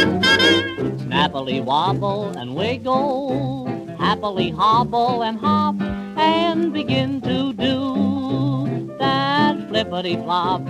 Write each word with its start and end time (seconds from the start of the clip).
Snappily 0.00 1.60
wobble 1.60 2.32
and 2.38 2.54
wiggle, 2.54 3.66
happily 3.98 4.50
hobble 4.50 5.22
and 5.22 5.38
hop, 5.38 5.76
and 6.16 6.72
begin 6.72 7.20
to 7.20 7.52
do 7.52 8.96
that 8.98 9.56
flippity 9.68 10.16
flop. 10.16 10.62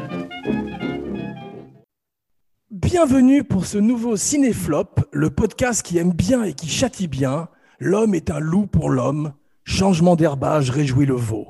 Bienvenue 2.71 3.45
pour 3.45 3.67
ce 3.67 3.79
nouveau 3.79 4.17
Cinéflop, 4.17 4.99
le 5.13 5.31
podcast 5.31 5.83
qui 5.83 5.99
aime 5.99 6.13
bien 6.13 6.43
et 6.43 6.53
qui 6.53 6.69
châtie 6.69 7.07
bien. 7.07 7.49
L'homme 7.79 8.17
est 8.17 8.33
un 8.33 8.41
loup 8.41 8.67
pour 8.67 8.91
l'homme. 8.91 9.35
Changement 9.63 10.17
d'herbage 10.17 10.71
réjouit 10.71 11.07
le 11.07 11.15
veau. 11.15 11.47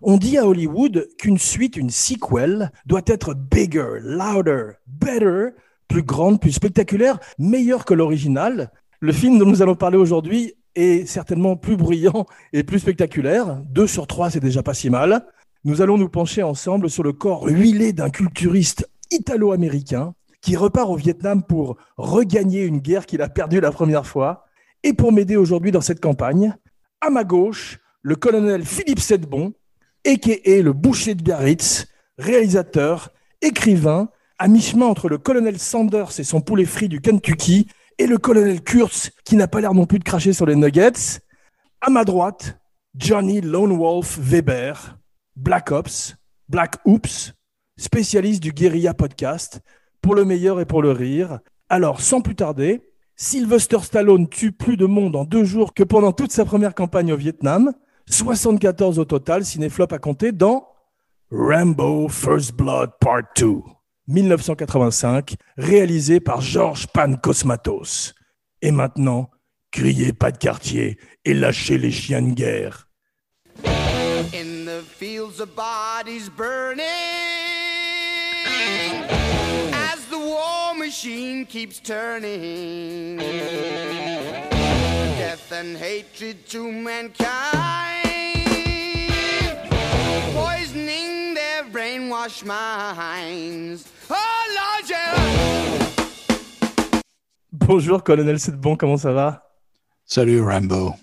On 0.00 0.16
dit 0.16 0.38
à 0.38 0.46
Hollywood 0.46 1.06
qu'une 1.18 1.36
suite, 1.36 1.76
une 1.76 1.90
sequel, 1.90 2.72
doit 2.86 3.02
être 3.06 3.34
bigger, 3.34 3.98
louder, 4.00 4.70
better, 4.86 5.50
plus 5.90 6.02
grande, 6.04 6.40
plus 6.40 6.52
spectaculaire, 6.52 7.18
meilleure 7.38 7.84
que 7.84 7.94
l'original. 7.94 8.70
Le 9.00 9.12
film 9.12 9.38
dont 9.38 9.44
nous 9.44 9.60
allons 9.60 9.74
parler 9.74 9.98
aujourd'hui 9.98 10.54
est 10.76 11.04
certainement 11.04 11.56
plus 11.56 11.76
bruyant 11.76 12.26
et 12.52 12.62
plus 12.62 12.78
spectaculaire. 12.78 13.60
Deux 13.64 13.88
sur 13.88 14.06
trois, 14.06 14.30
c'est 14.30 14.40
déjà 14.40 14.62
pas 14.62 14.72
si 14.72 14.88
mal. 14.88 15.26
Nous 15.64 15.82
allons 15.82 15.98
nous 15.98 16.08
pencher 16.08 16.44
ensemble 16.44 16.88
sur 16.88 17.02
le 17.02 17.12
corps 17.12 17.46
huilé 17.48 17.92
d'un 17.92 18.08
culturiste 18.08 18.88
italo-américain 19.10 20.14
qui 20.40 20.56
repart 20.56 20.88
au 20.88 20.94
Vietnam 20.94 21.42
pour 21.42 21.76
regagner 21.96 22.62
une 22.62 22.78
guerre 22.78 23.04
qu'il 23.04 23.20
a 23.20 23.28
perdue 23.28 23.60
la 23.60 23.72
première 23.72 24.06
fois. 24.06 24.46
Et 24.84 24.92
pour 24.92 25.12
m'aider 25.12 25.36
aujourd'hui 25.36 25.72
dans 25.72 25.80
cette 25.80 26.00
campagne, 26.00 26.54
à 27.00 27.10
ma 27.10 27.24
gauche, 27.24 27.80
le 28.02 28.14
colonel 28.14 28.64
Philippe 28.64 29.00
Sedbon, 29.00 29.54
a.k.a. 30.06 30.62
le 30.62 30.72
boucher 30.72 31.16
de 31.16 31.22
Biarritz, 31.22 31.88
réalisateur, 32.16 33.10
écrivain, 33.42 34.08
à 34.40 34.48
mi-chemin 34.48 34.86
entre 34.86 35.10
le 35.10 35.18
colonel 35.18 35.58
Sanders 35.58 36.18
et 36.18 36.24
son 36.24 36.40
poulet 36.40 36.64
frit 36.64 36.88
du 36.88 37.02
Kentucky 37.02 37.66
et 37.98 38.06
le 38.06 38.16
colonel 38.16 38.62
Kurtz, 38.62 39.10
qui 39.22 39.36
n'a 39.36 39.46
pas 39.46 39.60
l'air 39.60 39.74
non 39.74 39.84
plus 39.84 39.98
de 39.98 40.04
cracher 40.04 40.32
sur 40.32 40.46
les 40.46 40.56
nuggets. 40.56 41.20
À 41.82 41.90
ma 41.90 42.06
droite, 42.06 42.58
Johnny 42.94 43.42
Lone 43.42 43.76
Wolf 43.76 44.18
Weber, 44.18 44.96
Black 45.36 45.70
Ops, 45.70 46.16
Black 46.48 46.76
Oops, 46.86 47.34
spécialiste 47.76 48.42
du 48.42 48.52
guérilla 48.52 48.94
podcast, 48.94 49.60
pour 50.00 50.14
le 50.14 50.24
meilleur 50.24 50.58
et 50.58 50.64
pour 50.64 50.80
le 50.80 50.92
rire. 50.92 51.40
Alors, 51.68 52.00
sans 52.00 52.22
plus 52.22 52.34
tarder, 52.34 52.80
Sylvester 53.16 53.80
Stallone 53.80 54.26
tue 54.26 54.52
plus 54.52 54.78
de 54.78 54.86
monde 54.86 55.16
en 55.16 55.24
deux 55.24 55.44
jours 55.44 55.74
que 55.74 55.82
pendant 55.82 56.12
toute 56.12 56.32
sa 56.32 56.46
première 56.46 56.74
campagne 56.74 57.12
au 57.12 57.16
Vietnam. 57.18 57.74
74 58.06 58.98
au 58.98 59.04
total, 59.04 59.44
cinéflop 59.44 59.92
à 59.92 59.98
compter 59.98 60.32
dans 60.32 60.66
Rambo 61.30 62.08
First 62.08 62.54
Blood 62.54 62.92
Part 63.00 63.24
2, 63.36 63.58
1985, 64.10 65.36
réalisé 65.56 66.20
par 66.20 66.40
Georges 66.40 66.86
Pan 66.88 67.14
Cosmatos. 67.14 68.12
Et 68.60 68.72
maintenant, 68.72 69.30
criez 69.70 70.12
pas 70.12 70.32
de 70.32 70.38
quartier 70.38 70.98
et 71.24 71.32
lâchez 71.32 71.78
les 71.78 71.92
chiens 71.92 72.22
de 72.22 72.34
guerre. 72.34 72.88
In 74.34 74.64
the 74.66 74.82
fields 74.82 75.40
of 75.40 75.54
bodies 75.54 76.28
burning 76.28 76.80
as 79.72 80.04
the 80.10 80.18
war 80.18 80.74
machine 80.74 81.46
keeps 81.46 81.80
turning 81.80 83.16
death 85.18 85.52
and 85.52 85.76
hatred 85.76 86.46
to 86.48 86.70
mankind 86.70 88.10
poisoning 90.34 91.34
their 91.34 91.64
brainwashed 91.64 92.44
minds 92.44 93.84
Bonjour, 97.52 98.02
colonel 98.02 98.38
Sedbon, 98.40 98.76
comment 98.76 98.96
ça 98.96 99.12
va? 99.12 99.44
Salut 100.04 100.42
Rambo. 100.42 100.94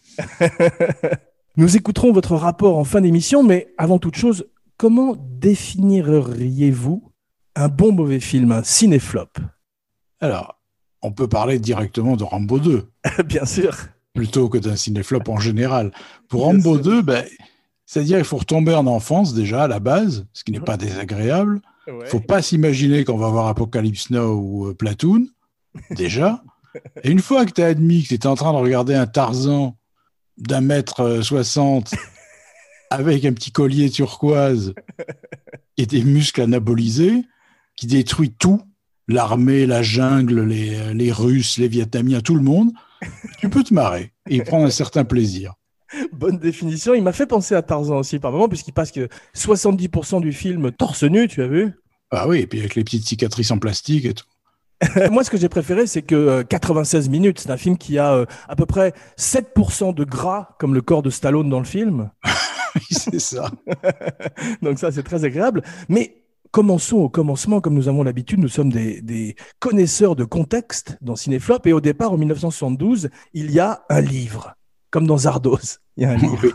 Nous 1.58 1.78
écouterons 1.78 2.12
votre 2.12 2.36
rapport 2.36 2.78
en 2.78 2.84
fin 2.84 3.02
d'émission, 3.02 3.44
mais 3.44 3.74
avant 3.78 4.00
toute 4.00 4.16
chose, 4.16 4.48
comment 4.78 5.16
définiriez-vous 5.18 7.12
un 7.56 7.68
bon 7.68 7.92
mauvais 7.92 8.20
film, 8.20 8.52
un 8.52 8.64
cinéflop? 8.64 9.30
Alors, 10.20 10.60
on 11.02 11.12
peut 11.12 11.28
parler 11.28 11.60
directement 11.60 12.16
de 12.16 12.24
Rambo 12.24 12.60
2 12.60 12.90
Bien 13.26 13.46
sûr. 13.46 13.76
plutôt 14.14 14.50
que 14.50 14.58
d'un 14.58 14.76
cinéflop 14.76 15.22
en 15.30 15.40
général. 15.40 15.92
Pour 16.28 16.42
Bien 16.42 16.62
Rambo 16.64 16.76
sûr. 16.76 16.84
2, 16.84 17.02
ben, 17.02 17.26
c'est-à-dire 17.86 18.18
qu'il 18.18 18.26
faut 18.26 18.38
retomber 18.38 18.74
en 18.76 18.88
enfance 18.88 19.34
déjà 19.34 19.64
à 19.64 19.68
la 19.68 19.80
base, 19.80 20.26
ce 20.34 20.44
qui 20.44 20.52
n'est 20.52 20.60
pas 20.60 20.78
désagréable. 20.78 21.62
Il 21.88 22.08
faut 22.08 22.20
pas 22.20 22.42
s'imaginer 22.42 23.04
qu'on 23.04 23.18
va 23.18 23.30
voir 23.30 23.48
Apocalypse 23.48 24.10
Now 24.10 24.34
ou 24.34 24.68
euh, 24.68 24.74
Platoon, 24.74 25.28
déjà. 25.92 26.44
Et 27.04 27.10
une 27.10 27.20
fois 27.20 27.46
que 27.46 27.52
tu 27.52 27.62
as 27.62 27.68
admis 27.68 28.04
que 28.04 28.10
tu 28.10 28.14
étais 28.16 28.28
en 28.28 28.36
train 28.36 28.52
de 28.52 28.58
regarder 28.58 28.94
un 28.94 29.08
Tarzan 29.08 29.78
d'un 30.38 30.62
mètre 30.62 31.02
euh, 31.02 31.22
soixante 31.22 31.96
avec 32.90 33.26
un 33.26 33.34
petit 33.34 33.52
collier 33.52 33.90
turquoise 33.90 34.74
et 35.78 35.86
des 35.86 36.04
muscles 36.04 36.42
anabolisés 36.42 37.24
qui 37.76 37.88
détruit 37.88 38.32
tout, 38.32 38.62
l'armée, 39.08 39.66
la 39.66 39.82
jungle, 39.82 40.42
les, 40.42 40.76
euh, 40.76 40.94
les 40.94 41.12
Russes, 41.12 41.58
les 41.58 41.68
Vietnamiens, 41.68 42.22
tout 42.22 42.36
le 42.36 42.42
monde, 42.42 42.72
tu 43.40 43.50
peux 43.50 43.64
te 43.64 43.74
marrer 43.74 44.14
et 44.30 44.42
prendre 44.42 44.66
un 44.66 44.72
certain 44.72 45.06
plaisir. 45.06 45.54
Bonne 46.12 46.38
définition. 46.38 46.94
Il 46.94 47.04
m'a 47.04 47.14
fait 47.14 47.28
penser 47.28 47.56
à 47.56 47.62
Tarzan 47.62 47.98
aussi 47.98 48.20
par 48.20 48.32
moment, 48.32 48.48
puisqu'il 48.48 48.74
passe 48.74 48.92
que 48.92 49.08
70% 49.36 50.22
du 50.22 50.34
film 50.34 50.72
torse 50.72 51.04
nu, 51.04 51.28
tu 51.28 51.42
as 51.42 51.48
vu? 51.48 51.74
Ah 52.12 52.28
oui, 52.28 52.40
et 52.40 52.48
puis 52.48 52.60
avec 52.60 52.76
les 52.76 52.84
petites 52.84 53.08
cicatrices 53.08 53.52
en 53.52 53.60
plastique 53.60 54.06
et 54.06 54.14
tout. 54.14 54.26
Moi, 55.12 55.24
ce 55.24 55.30
que 55.30 55.38
j'ai 55.38 55.50
préféré, 55.50 55.88
c'est 55.88 56.04
que 56.04 56.16
euh, 56.16 56.44
96 56.44 57.10
minutes, 57.10 57.40
c'est 57.40 57.52
un 57.52 57.58
film 57.58 57.78
qui 57.78 57.98
a 57.98 58.14
euh, 58.14 58.26
à 58.48 58.56
peu 58.56 58.66
près 58.66 58.94
7% 59.18 59.94
de 59.94 60.04
gras, 60.04 60.50
comme 60.60 60.74
le 60.74 60.82
corps 60.82 61.02
de 61.02 61.10
Stallone 61.10 61.50
dans 61.50 61.60
le 61.60 61.66
film. 61.66 62.12
c'est 62.92 63.20
ça. 63.20 63.50
Donc 64.62 64.78
ça, 64.78 64.92
c'est 64.92 65.04
très 65.04 65.26
agréable. 65.26 65.64
Mais 65.90 66.24
commençons 66.52 66.98
au 66.98 67.10
commencement, 67.10 67.60
comme 67.60 67.74
nous 67.74 67.90
avons 67.90 68.04
l'habitude. 68.04 68.40
Nous 68.40 68.48
sommes 68.48 68.72
des, 68.72 69.02
des 69.02 69.36
connaisseurs 69.60 70.16
de 70.16 70.26
contexte 70.26 70.98
dans 71.02 71.16
Cinéflop. 71.16 71.60
Et 71.66 71.74
au 71.74 71.82
départ, 71.82 72.14
en 72.14 72.18
1972, 72.18 73.10
il 73.34 73.52
y 73.52 73.60
a 73.60 73.84
un 73.90 74.02
livre, 74.02 74.57
comme 74.92 75.08
dans 75.08 75.18
Zardos. 75.18 75.60
Il 75.98 76.04
y 76.04 76.06
a 76.06 76.12
un 76.12 76.16
livre. 76.18 76.48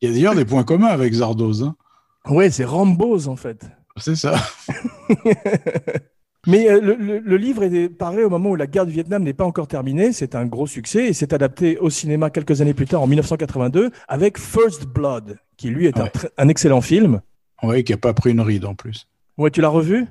Il 0.00 0.08
y 0.08 0.10
a 0.10 0.14
d'ailleurs 0.14 0.34
des 0.34 0.44
points 0.44 0.64
communs 0.64 0.86
avec 0.88 1.12
Zardoz. 1.12 1.62
hein. 1.62 1.76
Ouais, 2.28 2.50
c'est 2.50 2.64
Rambo's 2.64 3.28
en 3.28 3.36
fait. 3.36 3.66
C'est 3.96 4.16
ça. 4.16 4.34
Mais 6.46 6.70
euh, 6.70 6.80
le, 6.80 6.94
le- 6.94 7.18
le 7.18 7.36
livre 7.36 7.62
est 7.64 7.88
paru 7.90 8.24
au 8.24 8.30
moment 8.30 8.50
où 8.50 8.56
la 8.56 8.66
guerre 8.66 8.86
du 8.86 8.92
Vietnam 8.92 9.22
n'est 9.22 9.34
pas 9.34 9.44
encore 9.44 9.68
terminée. 9.68 10.12
C'est 10.12 10.34
un 10.34 10.46
gros 10.46 10.66
succès 10.66 11.06
et 11.08 11.12
c'est 11.12 11.32
adapté 11.34 11.76
au 11.78 11.90
cinéma 11.90 12.30
quelques 12.30 12.62
années 12.62 12.72
plus 12.72 12.86
tard, 12.86 13.02
en 13.02 13.06
1982, 13.06 13.90
avec 14.08 14.38
First 14.38 14.86
Blood, 14.86 15.36
qui 15.58 15.68
lui 15.68 15.86
est 15.86 15.98
Ouais. 15.98 16.10
un 16.38 16.48
excellent 16.48 16.80
film. 16.80 17.20
Oui, 17.62 17.84
qui 17.84 17.92
n'a 17.92 17.98
pas 17.98 18.14
pris 18.14 18.30
une 18.30 18.40
ride 18.40 18.64
en 18.64 18.74
plus. 18.74 19.06
Ouais, 19.36 19.50
tu 19.50 19.60
l'as 19.60 19.68
revu? 19.68 20.06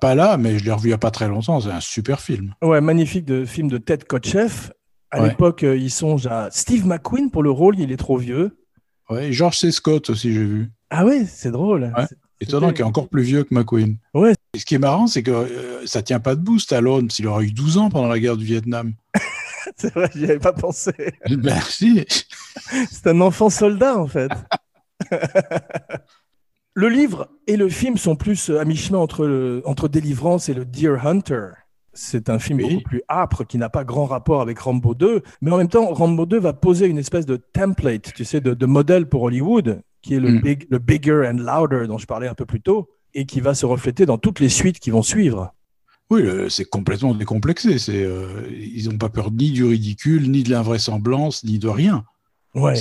Pas 0.00 0.16
là, 0.16 0.36
mais 0.38 0.58
je 0.58 0.64
l'ai 0.64 0.72
revu 0.72 0.86
il 0.86 0.90
n'y 0.90 0.94
a 0.94 0.98
pas 0.98 1.12
très 1.12 1.28
longtemps. 1.28 1.60
C'est 1.60 1.70
un 1.70 1.80
super 1.80 2.20
film. 2.20 2.54
Ouais, 2.62 2.80
magnifique 2.80 3.24
de 3.24 3.44
film 3.44 3.68
de 3.68 3.78
Ted 3.78 4.04
Kotcheff. 4.06 4.72
À 5.10 5.22
Ouais. 5.22 5.28
l'époque, 5.30 5.64
euh, 5.64 5.76
ils 5.76 5.90
songent 5.90 6.26
à 6.28 6.48
Steve 6.52 6.86
McQueen 6.86 7.30
pour 7.30 7.42
le 7.42 7.50
rôle. 7.50 7.78
Il 7.78 7.90
est 7.92 7.96
trop 7.96 8.16
vieux. 8.16 8.56
Ouais, 9.08 9.28
et 9.28 9.32
George 9.32 9.58
C. 9.58 9.72
Scott 9.72 10.10
aussi, 10.10 10.32
j'ai 10.32 10.44
vu. 10.44 10.70
Ah 10.90 11.04
ouais, 11.04 11.24
c'est 11.26 11.50
drôle. 11.50 11.92
Ouais. 11.96 12.04
Étonnant 12.40 12.70
qu'il 12.70 12.80
est 12.80 12.84
encore 12.84 13.08
plus 13.08 13.22
vieux 13.22 13.44
que 13.44 13.52
McQueen. 13.54 13.98
Ouais. 14.14 14.34
Et 14.54 14.58
ce 14.58 14.64
qui 14.64 14.74
est 14.76 14.78
marrant, 14.78 15.06
c'est 15.08 15.22
que 15.22 15.30
euh, 15.30 15.84
ça 15.86 16.02
tient 16.02 16.20
pas 16.20 16.34
debout, 16.36 16.58
Stallone, 16.58 17.10
s'il 17.10 17.26
aurait 17.26 17.44
eu 17.46 17.52
12 17.52 17.76
ans 17.78 17.90
pendant 17.90 18.08
la 18.08 18.18
guerre 18.18 18.36
du 18.36 18.44
Vietnam. 18.44 18.94
C'est 19.76 19.92
vrai, 19.92 20.08
j'y 20.14 20.24
avais 20.24 20.38
pas 20.38 20.52
pensé. 20.54 20.92
ben 21.28 21.60
si. 21.60 22.04
C'est 22.90 23.06
un 23.08 23.20
enfant 23.20 23.50
soldat, 23.50 23.98
en 23.98 24.06
fait. 24.06 24.30
le 26.74 26.88
livre 26.88 27.28
et 27.46 27.56
le 27.56 27.68
film 27.68 27.96
sont 27.98 28.16
plus 28.16 28.50
euh, 28.50 28.60
à 28.60 28.64
mi-chemin 28.64 28.98
entre, 28.98 29.26
le- 29.26 29.62
entre 29.66 29.88
Délivrance 29.88 30.48
et 30.48 30.54
le 30.54 30.64
Deer 30.64 30.96
Hunter. 31.04 31.48
C'est 31.92 32.30
un 32.30 32.38
film 32.38 32.58
Oui. 32.58 32.68
beaucoup 32.74 32.82
plus 32.84 33.02
âpre 33.08 33.44
qui 33.44 33.58
n'a 33.58 33.68
pas 33.68 33.84
grand 33.84 34.06
rapport 34.06 34.40
avec 34.42 34.58
Rambo 34.60 34.94
2, 34.94 35.22
mais 35.40 35.50
en 35.50 35.56
même 35.56 35.68
temps, 35.68 35.86
Rambo 35.92 36.24
2 36.24 36.38
va 36.38 36.52
poser 36.52 36.86
une 36.86 36.98
espèce 36.98 37.26
de 37.26 37.36
template, 37.36 38.12
tu 38.14 38.24
sais, 38.24 38.40
de, 38.40 38.54
de 38.54 38.66
modèle 38.66 39.08
pour 39.08 39.22
Hollywood, 39.22 39.82
qui 40.02 40.14
est 40.14 40.20
le, 40.20 40.30
Mm. 40.32 40.40
big, 40.40 40.66
le 40.70 40.78
bigger 40.78 41.28
and 41.28 41.38
louder 41.38 41.86
dont 41.88 41.98
je 41.98 42.06
parlais 42.06 42.28
un 42.28 42.34
peu 42.34 42.46
plus 42.46 42.60
tôt, 42.60 42.88
et 43.12 43.26
qui 43.26 43.40
va 43.40 43.54
se 43.54 43.66
refléter 43.66 44.06
dans 44.06 44.18
toutes 44.18 44.38
les 44.40 44.48
suites 44.48 44.78
qui 44.78 44.90
vont 44.90 45.02
suivre. 45.02 45.52
Oui, 46.10 46.22
le- 46.22 46.48
c'est 46.48 46.64
complètement 46.64 47.12
décomplexé. 47.14 47.78
C'est, 47.78 48.02
euh, 48.04 48.42
ils 48.52 48.88
n'ont 48.88 48.98
pas 48.98 49.08
peur 49.08 49.30
ni 49.32 49.50
du 49.50 49.64
ridicule, 49.64 50.30
ni 50.30 50.42
de 50.44 50.50
l'invraisemblance, 50.50 51.42
ni 51.44 51.58
de 51.58 51.68
rien. 51.68 52.04
Ouais. 52.54 52.74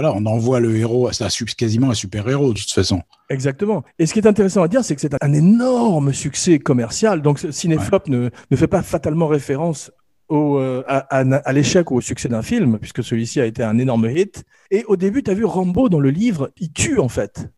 Voilà, 0.00 0.14
on 0.14 0.24
envoie 0.26 0.60
le 0.60 0.76
héros, 0.76 1.10
c'est 1.10 1.26
quasiment 1.56 1.90
un 1.90 1.94
super-héros 1.94 2.52
de 2.52 2.60
toute 2.60 2.70
façon. 2.70 3.02
Exactement. 3.30 3.82
Et 3.98 4.06
ce 4.06 4.12
qui 4.12 4.20
est 4.20 4.28
intéressant 4.28 4.62
à 4.62 4.68
dire, 4.68 4.84
c'est 4.84 4.94
que 4.94 5.00
c'est 5.00 5.12
un 5.20 5.32
énorme 5.32 6.12
succès 6.12 6.60
commercial. 6.60 7.20
Donc, 7.20 7.40
Cinéflop 7.50 8.02
ne, 8.06 8.30
ne 8.52 8.56
fait 8.56 8.68
pas 8.68 8.82
fatalement 8.82 9.26
référence 9.26 9.90
au, 10.28 10.58
euh, 10.58 10.84
à, 10.86 10.98
à- 11.18 11.22
à 11.38 11.52
l'échec 11.52 11.90
ou 11.90 11.96
au 11.96 12.00
succès 12.00 12.28
d'un 12.28 12.42
film, 12.42 12.78
puisque 12.78 13.02
celui-ci 13.02 13.40
a 13.40 13.44
été 13.44 13.64
un 13.64 13.76
énorme 13.76 14.08
hit. 14.08 14.44
Et 14.70 14.84
au 14.84 14.96
début, 14.96 15.24
tu 15.24 15.32
as 15.32 15.34
vu 15.34 15.44
Rambo 15.44 15.88
dans 15.88 15.98
le 15.98 16.10
livre, 16.10 16.52
il 16.58 16.70
tue 16.72 17.00
en 17.00 17.08
fait. 17.08 17.50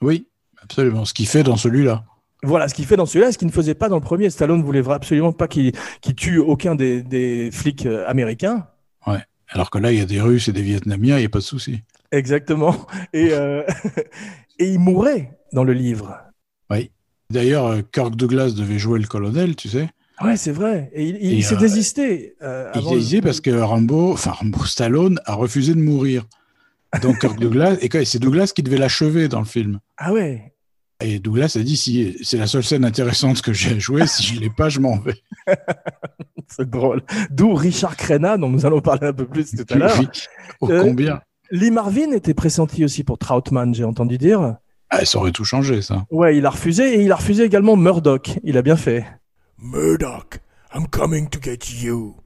Oui, 0.00 0.28
absolument. 0.62 1.04
Ce 1.04 1.12
qu'il 1.12 1.26
fait 1.26 1.42
dans 1.42 1.56
celui-là. 1.56 2.04
Voilà, 2.44 2.68
ce 2.68 2.74
qu'il 2.74 2.86
fait 2.86 2.94
dans 2.94 3.06
celui-là, 3.06 3.32
ce 3.32 3.38
qu'il 3.38 3.48
ne 3.48 3.52
faisait 3.52 3.74
pas 3.74 3.88
dans 3.88 3.96
le 3.96 4.02
premier. 4.02 4.30
Stallone 4.30 4.62
voulait 4.62 4.88
absolument 4.88 5.32
pas 5.32 5.48
qu'il 5.48 5.72
qu'il 6.00 6.14
tue 6.14 6.38
aucun 6.38 6.76
des, 6.76 7.02
des 7.02 7.50
flics 7.50 7.86
euh, 7.86 8.04
américains. 8.06 8.68
Ouais. 9.04 9.18
Alors 9.50 9.70
que 9.70 9.78
là, 9.78 9.90
il 9.92 9.98
y 9.98 10.02
a 10.02 10.04
des 10.04 10.20
Russes 10.20 10.48
et 10.48 10.52
des 10.52 10.60
Vietnamiens, 10.60 11.16
il 11.16 11.20
n'y 11.20 11.26
a 11.26 11.30
pas 11.30 11.38
de 11.38 11.42
souci. 11.44 11.80
Exactement. 12.12 12.86
Et, 13.12 13.28
euh, 13.32 13.62
et 14.58 14.72
il 14.72 14.78
mourait 14.78 15.38
dans 15.52 15.64
le 15.64 15.72
livre. 15.72 16.16
Oui. 16.70 16.90
D'ailleurs, 17.30 17.66
euh, 17.66 17.80
Kirk 17.92 18.16
Douglas 18.16 18.52
devait 18.52 18.78
jouer 18.78 18.98
le 18.98 19.06
colonel, 19.06 19.54
tu 19.56 19.68
sais. 19.68 19.88
Ouais, 20.22 20.36
c'est 20.36 20.52
vrai. 20.52 20.90
Et 20.94 21.04
il, 21.04 21.44
s'est 21.44 21.54
euh, 21.54 21.58
désisté. 21.58 22.34
euh, 22.42 22.70
Il 22.74 22.82
le- 22.82 22.98
disait 22.98 23.20
parce 23.20 23.40
que 23.40 23.50
Rambo, 23.50 24.12
enfin 24.12 24.32
Rambo 24.32 24.64
Stallone 24.64 25.20
a 25.26 25.34
refusé 25.34 25.74
de 25.74 25.80
mourir. 25.80 26.24
Donc 27.02 27.20
Kirk 27.20 27.38
Douglas, 27.40 27.76
et 27.80 28.04
c'est 28.04 28.18
Douglas 28.18 28.52
qui 28.54 28.62
devait 28.62 28.78
l'achever 28.78 29.28
dans 29.28 29.40
le 29.40 29.44
film. 29.44 29.78
Ah 29.96 30.12
ouais. 30.12 30.54
Et 31.00 31.20
Douglas 31.20 31.56
a 31.56 31.62
dit 31.62 31.76
si 31.76 32.16
c'est 32.24 32.38
la 32.38 32.48
seule 32.48 32.64
scène 32.64 32.84
intéressante 32.84 33.42
que 33.42 33.52
j'ai 33.52 33.76
à 33.76 33.78
jouer, 33.78 34.06
si 34.08 34.24
je 34.24 34.40
l'ai 34.40 34.50
pas, 34.50 34.68
je 34.68 34.80
m'en 34.80 34.98
vais. 34.98 35.14
C'est 36.48 36.68
drôle. 36.68 37.02
D'où 37.30 37.54
Richard 37.54 37.94
Crenna, 37.96 38.38
dont 38.38 38.48
nous 38.48 38.64
allons 38.64 38.80
parler 38.80 39.08
un 39.08 39.12
peu 39.12 39.26
plus 39.26 39.54
tout 39.54 39.66
à 39.68 39.74
l'heure. 39.76 40.00
Oh, 40.60 40.66
combien 40.66 41.20
Lee 41.50 41.70
Marvin 41.70 42.12
était 42.12 42.34
pressenti 42.34 42.84
aussi 42.84 43.04
pour 43.04 43.18
Troutman, 43.18 43.74
j'ai 43.74 43.84
entendu 43.84 44.18
dire. 44.18 44.56
ah, 44.90 45.04
Ça 45.04 45.18
aurait 45.18 45.32
tout 45.32 45.44
changé, 45.44 45.80
ça. 45.82 46.06
Ouais, 46.10 46.36
il 46.36 46.44
a 46.46 46.50
refusé 46.50 46.94
et 46.98 47.02
il 47.02 47.12
a 47.12 47.16
refusé 47.16 47.44
également 47.44 47.76
Murdoch. 47.76 48.38
Il 48.44 48.56
a 48.58 48.62
bien 48.62 48.76
fait. 48.76 49.06
Murdoch, 49.58 50.40
I'm 50.74 50.86
coming 50.88 51.28
to 51.30 51.38
get 51.40 51.58
you. 51.82 52.16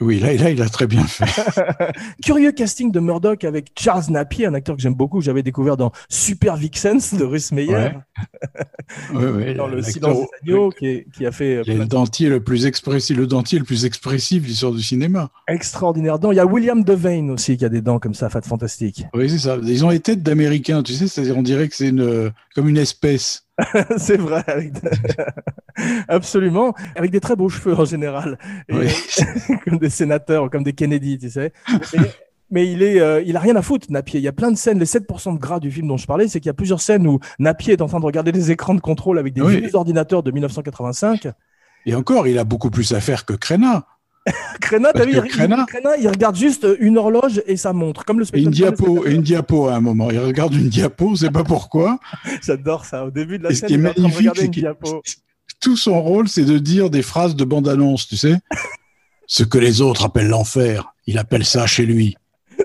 Oui, 0.00 0.20
là, 0.20 0.32
là, 0.34 0.50
il 0.50 0.62
a 0.62 0.68
très 0.68 0.86
bien 0.86 1.02
fait. 1.04 1.24
Curieux 2.24 2.52
casting 2.52 2.92
de 2.92 3.00
Murdoch 3.00 3.42
avec 3.42 3.72
Charles 3.76 4.04
Napier, 4.10 4.46
un 4.46 4.54
acteur 4.54 4.76
que 4.76 4.82
j'aime 4.82 4.94
beaucoup, 4.94 5.18
que 5.18 5.24
j'avais 5.24 5.42
découvert 5.42 5.76
dans 5.76 5.90
Super 6.08 6.56
Vixens 6.56 7.14
de 7.14 7.24
Russ 7.24 7.50
Meyer, 7.52 7.72
Ouais. 7.74 7.94
Ouais, 9.14 9.30
ouais, 9.30 9.54
dans 9.54 9.66
Le 9.66 9.82
Silence 9.82 10.18
des 10.44 10.50
agneaux, 10.52 10.70
qui, 10.70 10.86
est- 10.86 11.06
qui 11.14 11.26
a 11.26 11.32
fait 11.32 11.56
euh, 11.56 11.62
Il 11.66 11.72
est 11.72 11.74
plein 11.74 11.84
le 11.84 11.88
dentier 11.88 12.28
le 12.28 12.40
plus 12.42 12.64
expressif, 12.66 13.16
le 13.16 13.26
dentier 13.26 13.58
le 13.58 13.64
plus 13.64 13.84
expressif 13.84 14.42
de 14.42 14.48
l'histoire 14.48 14.72
du 14.72 14.82
cinéma. 14.82 15.30
d'extraordinaires 15.48 16.18
dents. 16.18 16.30
Il 16.32 16.36
y 16.36 16.40
a 16.40 16.46
William 16.46 16.82
Devane 16.84 17.30
aussi 17.30 17.56
qui 17.56 17.64
a 17.64 17.68
des 17.68 17.82
dents 17.82 17.98
comme 17.98 18.14
ça, 18.14 18.28
fat 18.30 18.42
fantastique. 18.42 19.04
Oui, 19.14 19.28
c'est 19.28 19.38
ça. 19.38 19.58
Ils 19.62 19.84
ont 19.84 19.90
les 19.90 20.00
têtes 20.00 20.22
d'Américains, 20.22 20.82
tu 20.82 20.94
sais, 20.94 21.06
c'est-à-dire 21.08 21.36
on 21.36 21.42
dirait 21.42 21.68
que 21.68 21.74
c'est 21.76 21.88
une, 21.88 22.32
comme 22.54 22.68
une 22.68 22.78
espèce. 22.78 23.47
C'est 23.96 24.16
vrai, 24.16 24.42
avec 24.46 24.72
de- 24.72 24.88
absolument, 26.08 26.74
avec 26.96 27.10
des 27.10 27.20
très 27.20 27.36
beaux 27.36 27.48
cheveux 27.48 27.74
en 27.78 27.84
général, 27.84 28.38
Et, 28.68 28.74
Oui. 28.74 28.88
comme 29.64 29.78
des 29.78 29.90
sénateurs, 29.90 30.50
comme 30.50 30.62
des 30.62 30.72
Kennedy, 30.72 31.18
tu 31.18 31.30
sais. 31.30 31.52
Mais, 31.94 32.00
mais 32.50 32.72
il 32.72 32.82
est, 32.82 33.00
euh, 33.00 33.20
il 33.26 33.36
a 33.36 33.40
rien 33.40 33.56
à 33.56 33.62
foutre, 33.62 33.86
Napier. 33.90 34.20
Il 34.20 34.22
y 34.22 34.28
a 34.28 34.32
plein 34.32 34.50
de 34.50 34.56
scènes. 34.56 34.78
Les 34.78 34.86
7% 34.86 35.34
de 35.34 35.38
gras 35.38 35.60
du 35.60 35.70
film 35.70 35.88
dont 35.88 35.96
je 35.96 36.06
parlais, 36.06 36.28
c'est 36.28 36.40
qu'il 36.40 36.48
y 36.48 36.50
a 36.50 36.54
plusieurs 36.54 36.80
scènes 36.80 37.06
où 37.06 37.18
Napier 37.38 37.74
est 37.74 37.82
en 37.82 37.86
train 37.86 38.00
de 38.00 38.06
regarder 38.06 38.32
les 38.32 38.50
écrans 38.50 38.74
de 38.74 38.80
contrôle 38.80 39.18
avec 39.18 39.34
des 39.34 39.42
Oui. 39.42 39.60
vieux 39.60 39.74
ordinateurs 39.76 40.22
de 40.22 40.30
1985. 40.30 41.28
Et 41.86 41.94
encore, 41.94 42.26
il 42.26 42.38
a 42.38 42.44
beaucoup 42.44 42.70
plus 42.70 42.92
à 42.92 43.00
faire 43.00 43.24
que 43.24 43.34
Crenna. 43.34 43.86
Crenna, 44.60 44.92
t'as 44.92 45.04
vu, 45.04 45.12
il, 45.12 46.08
regarde 46.08 46.36
juste 46.36 46.64
euh, 46.64 46.76
une 46.80 46.98
horloge 46.98 47.42
et 47.46 47.56
sa 47.56 47.72
montre, 47.72 48.04
comme 48.04 48.18
le 48.18 48.26
Et 48.34 48.40
une 48.40 48.52
spectateur. 48.52 48.86
diapo, 48.86 49.06
et 49.06 49.14
une 49.14 49.22
diapo 49.22 49.68
à 49.68 49.74
un 49.74 49.80
moment. 49.80 50.10
Il 50.10 50.18
regarde 50.18 50.54
une 50.54 50.68
diapo, 50.68 51.16
c'est 51.16 51.30
pas 51.30 51.44
pourquoi. 51.44 51.98
J'adore 52.46 52.84
ça. 52.84 53.04
Au 53.04 53.10
début 53.10 53.38
de 53.38 53.44
la 53.44 53.50
Et 53.50 53.54
ce 53.54 53.60
scène, 53.60 53.68
qui 53.68 53.74
est 53.74 53.78
magnifique, 53.78 54.30
c'est 54.36 54.44
une 54.46 54.50
qu'il- 54.50 54.62
diapo. 54.62 55.02
Tout 55.60 55.76
son 55.76 56.00
rôle, 56.00 56.28
c'est 56.28 56.44
de 56.44 56.56
dire 56.58 56.88
des 56.88 57.02
phrases 57.02 57.34
de 57.34 57.44
bande-annonce, 57.44 58.06
tu 58.06 58.16
sais. 58.16 58.36
Ce 59.26 59.42
que 59.42 59.58
les 59.58 59.80
autres 59.80 60.04
appellent 60.04 60.28
l'enfer, 60.28 60.94
il 61.06 61.18
appelle 61.18 61.44
ça 61.44 61.66
chez 61.66 61.84
lui. 61.84 62.16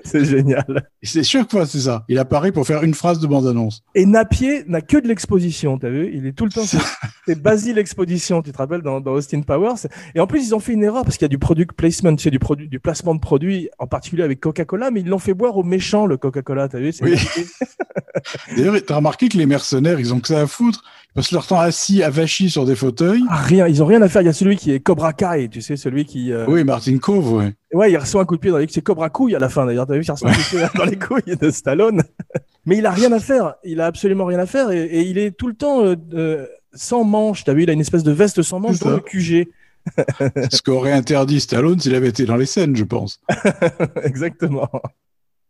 C'est 0.10 0.24
génial. 0.24 0.88
C'est 1.02 1.22
chaque 1.22 1.50
fois, 1.50 1.64
c'est 1.66 1.80
ça. 1.80 2.04
Il 2.08 2.18
apparaît 2.18 2.52
pour 2.52 2.66
faire 2.66 2.82
une 2.84 2.92
phrase 2.94 3.20
de 3.20 3.26
bande-annonce. 3.26 3.82
Et 3.94 4.04
Napier 4.04 4.64
n'a 4.66 4.80
que 4.82 4.98
de 4.98 5.08
l'exposition, 5.08 5.78
t'as 5.78 5.88
vu? 5.88 6.10
Il 6.14 6.26
est 6.26 6.32
tout 6.32 6.44
le 6.44 6.50
temps. 6.50 6.64
c'est- 6.64 7.40
Basile 7.40 7.78
Exposition, 7.78 8.42
tu 8.42 8.52
te 8.52 8.58
rappelles, 8.58 8.82
dans, 8.82 9.00
dans 9.00 9.12
Austin 9.12 9.40
Powers. 9.40 9.86
Et 10.14 10.20
en 10.20 10.26
plus, 10.26 10.46
ils 10.46 10.54
ont 10.54 10.60
fait 10.60 10.74
une 10.74 10.84
erreur 10.84 11.04
parce 11.04 11.16
qu'il 11.16 11.24
y 11.24 11.26
a 11.26 11.28
du 11.28 11.38
product 11.38 11.72
placement, 11.72 12.14
c'est 12.18 12.30
du, 12.30 12.38
produit, 12.38 12.68
du 12.68 12.80
placement 12.80 13.14
de 13.14 13.20
produits, 13.20 13.70
en 13.78 13.86
particulier 13.86 14.22
avec 14.22 14.40
Coca-Cola, 14.40 14.90
mais 14.90 15.00
ils 15.00 15.08
l'ont 15.08 15.18
fait 15.18 15.34
boire 15.34 15.56
aux 15.56 15.62
méchants, 15.62 16.04
le 16.06 16.18
Coca-Cola, 16.18 16.68
t'as 16.68 16.78
vu? 16.80 16.92
Oui. 17.00 17.14
D'ailleurs, 18.56 18.76
t'as 18.86 18.96
remarqué 18.96 19.28
que 19.28 19.36
les 19.38 19.46
mercenaires, 19.46 19.98
ils 20.00 20.12
ont 20.12 20.20
que 20.20 20.28
ça 20.28 20.40
à 20.42 20.46
foutre. 20.46 20.82
Ils 21.14 21.20
passent 21.20 21.30
leur 21.32 21.46
temps 21.46 21.60
assis, 21.60 22.02
avachis 22.02 22.50
sur 22.50 22.64
des 22.64 22.74
fauteuils. 22.74 23.22
Ah, 23.30 23.36
Rien, 23.36 23.68
ils 23.68 23.82
ont 23.82 23.86
rien 23.86 24.02
à 24.02 24.08
faire. 24.08 24.22
Il 24.22 24.24
y 24.24 24.28
a 24.28 24.32
celui 24.32 24.56
qui 24.56 24.72
est 24.72 24.80
Cobra 24.80 25.12
Kai, 25.12 25.48
tu 25.48 25.62
sais, 25.62 25.76
celui 25.76 26.04
qui. 26.06 26.32
euh, 26.32 26.44
Oui, 26.48 26.64
Martin 26.64 26.98
Cove, 26.98 27.32
ouais. 27.34 27.52
Ouais, 27.72 27.92
il 27.92 27.96
reçoit 27.96 28.22
un 28.22 28.24
coup 28.24 28.34
de 28.34 28.40
pied 28.40 28.50
dans 28.50 28.58
les. 28.58 28.66
C'est 28.68 28.82
Cobra 28.82 29.10
Couille 29.10 29.36
à 29.36 29.38
la 29.38 29.48
fin 29.48 29.64
d'ailleurs. 29.64 29.86
T'as 29.86 29.94
vu, 29.94 30.02
il 30.04 30.10
reçoit 30.10 30.28
un 30.30 30.32
coup 30.32 30.40
de 30.40 30.46
pied 30.58 30.66
dans 30.74 30.84
les 30.84 30.98
couilles 30.98 31.36
de 31.40 31.50
Stallone. 31.50 32.02
Mais 32.66 32.78
il 32.78 32.86
a 32.86 32.90
rien 32.90 33.12
à 33.12 33.20
faire. 33.20 33.54
Il 33.62 33.80
a 33.80 33.86
absolument 33.86 34.24
rien 34.24 34.38
à 34.40 34.46
faire 34.46 34.70
et, 34.72 34.82
et 34.84 35.02
il 35.02 35.18
est 35.18 35.30
tout 35.36 35.46
le 35.46 35.54
temps 35.54 35.84
euh, 35.84 35.94
euh, 36.14 36.46
sans 36.72 37.04
manche. 37.04 37.44
T'as 37.44 37.52
vu, 37.54 37.62
il 37.62 37.70
a 37.70 37.74
une 37.74 37.80
espèce 37.80 38.02
de 38.02 38.12
veste 38.12 38.42
sans 38.42 38.58
manche 38.58 38.78
dans 38.80 38.90
le 38.90 39.00
QG. 39.00 39.48
Ce 40.50 40.62
qu'aurait 40.62 40.92
interdit 40.92 41.40
Stallone 41.40 41.78
s'il 41.78 41.94
avait 41.94 42.08
été 42.08 42.24
dans 42.24 42.36
les 42.36 42.46
scènes, 42.46 42.74
je 42.74 42.84
pense. 42.84 43.20
Exactement. 44.02 44.68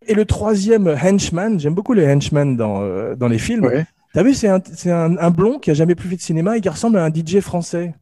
Et 0.06 0.14
le 0.14 0.24
troisième 0.24 0.88
henchman, 0.88 1.58
j'aime 1.58 1.74
beaucoup 1.74 1.94
les 1.94 2.06
henchmen 2.06 2.56
dans, 2.56 2.82
euh, 2.82 3.14
dans 3.14 3.28
les 3.28 3.38
films. 3.38 3.64
Ouais. 3.64 3.86
T'as 4.14 4.22
vu, 4.22 4.32
c'est 4.32 4.48
un, 4.48 4.62
c'est 4.74 4.92
un, 4.92 5.18
un 5.18 5.30
blond 5.30 5.58
qui 5.58 5.72
a 5.72 5.74
jamais 5.74 5.96
plus 5.96 6.08
fait 6.08 6.16
de 6.16 6.20
cinéma 6.20 6.56
et 6.56 6.60
qui 6.60 6.68
ressemble 6.68 6.98
à 6.98 7.04
un 7.04 7.12
DJ 7.12 7.40
français. 7.40 7.94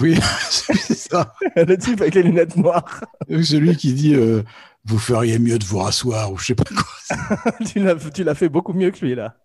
Oui, 0.00 0.18
c'est 0.50 0.94
ça. 0.94 1.34
le 1.56 1.76
type 1.76 2.00
avec 2.00 2.14
les 2.14 2.22
lunettes 2.22 2.56
noires. 2.56 3.04
Celui 3.28 3.76
qui 3.76 3.92
dit 3.92 4.14
euh, 4.14 4.42
Vous 4.86 4.98
feriez 4.98 5.38
mieux 5.38 5.58
de 5.58 5.64
vous 5.64 5.78
rasseoir, 5.78 6.32
ou 6.32 6.38
je 6.38 6.46
sais 6.46 6.54
pas 6.54 6.64
quoi. 6.64 7.52
tu 7.66 7.78
l'as 7.78 7.94
tu 7.94 8.24
l'as 8.24 8.34
fait 8.34 8.48
beaucoup 8.48 8.72
mieux 8.72 8.90
que 8.90 9.04
lui, 9.04 9.14
là. 9.14 9.36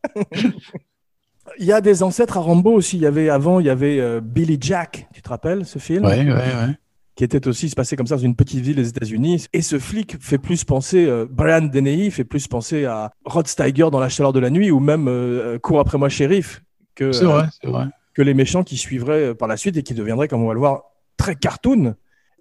Il 1.59 1.65
y 1.65 1.73
a 1.73 1.81
des 1.81 2.01
ancêtres 2.01 2.37
à 2.37 2.39
Rambo 2.39 2.71
aussi. 2.71 2.95
Il 2.95 3.01
y 3.01 3.07
avait 3.07 3.29
avant, 3.29 3.59
il 3.59 3.65
y 3.65 3.69
avait 3.69 3.99
euh, 3.99 4.21
Billy 4.21 4.57
Jack. 4.59 5.07
Tu 5.13 5.21
te 5.21 5.27
rappelles 5.27 5.65
ce 5.65 5.79
film? 5.79 6.05
Ouais, 6.05 6.23
ouais, 6.23 6.31
ouais. 6.31 6.77
Qui 7.15 7.23
était 7.23 7.47
aussi 7.47 7.69
se 7.69 7.75
passait 7.75 7.95
comme 7.95 8.07
ça 8.07 8.15
dans 8.15 8.21
une 8.21 8.35
petite 8.35 8.59
ville 8.59 8.75
des 8.75 8.89
États-Unis. 8.89 9.47
Et 9.53 9.61
ce 9.61 9.79
flic 9.79 10.17
fait 10.19 10.37
plus 10.37 10.65
penser, 10.65 11.05
euh, 11.05 11.25
Brian 11.29 11.61
Dennehy 11.61 12.11
fait 12.11 12.25
plus 12.25 12.47
penser 12.47 12.83
à 12.85 13.11
Rod 13.23 13.47
Steiger 13.47 13.89
dans 13.89 13.99
La 13.99 14.09
chaleur 14.09 14.33
de 14.33 14.39
la 14.39 14.49
nuit 14.49 14.69
ou 14.69 14.79
même 14.81 15.07
euh, 15.07 15.57
Cours 15.59 15.79
après 15.79 15.97
moi, 15.97 16.09
shérif, 16.09 16.61
que, 16.93 17.11
C'est 17.11 17.23
euh, 17.23 17.27
vrai, 17.27 17.47
c'est 17.61 17.69
vrai. 17.69 17.85
que 18.13 18.21
les 18.21 18.33
méchants 18.33 18.63
qui 18.63 18.75
suivraient 18.77 19.29
euh, 19.29 19.33
par 19.33 19.47
la 19.47 19.55
suite 19.57 19.77
et 19.77 19.83
qui 19.83 19.93
deviendraient, 19.93 20.27
comme 20.27 20.41
on 20.41 20.47
va 20.47 20.53
le 20.53 20.59
voir, 20.59 20.83
très 21.17 21.35
cartoon. 21.35 21.95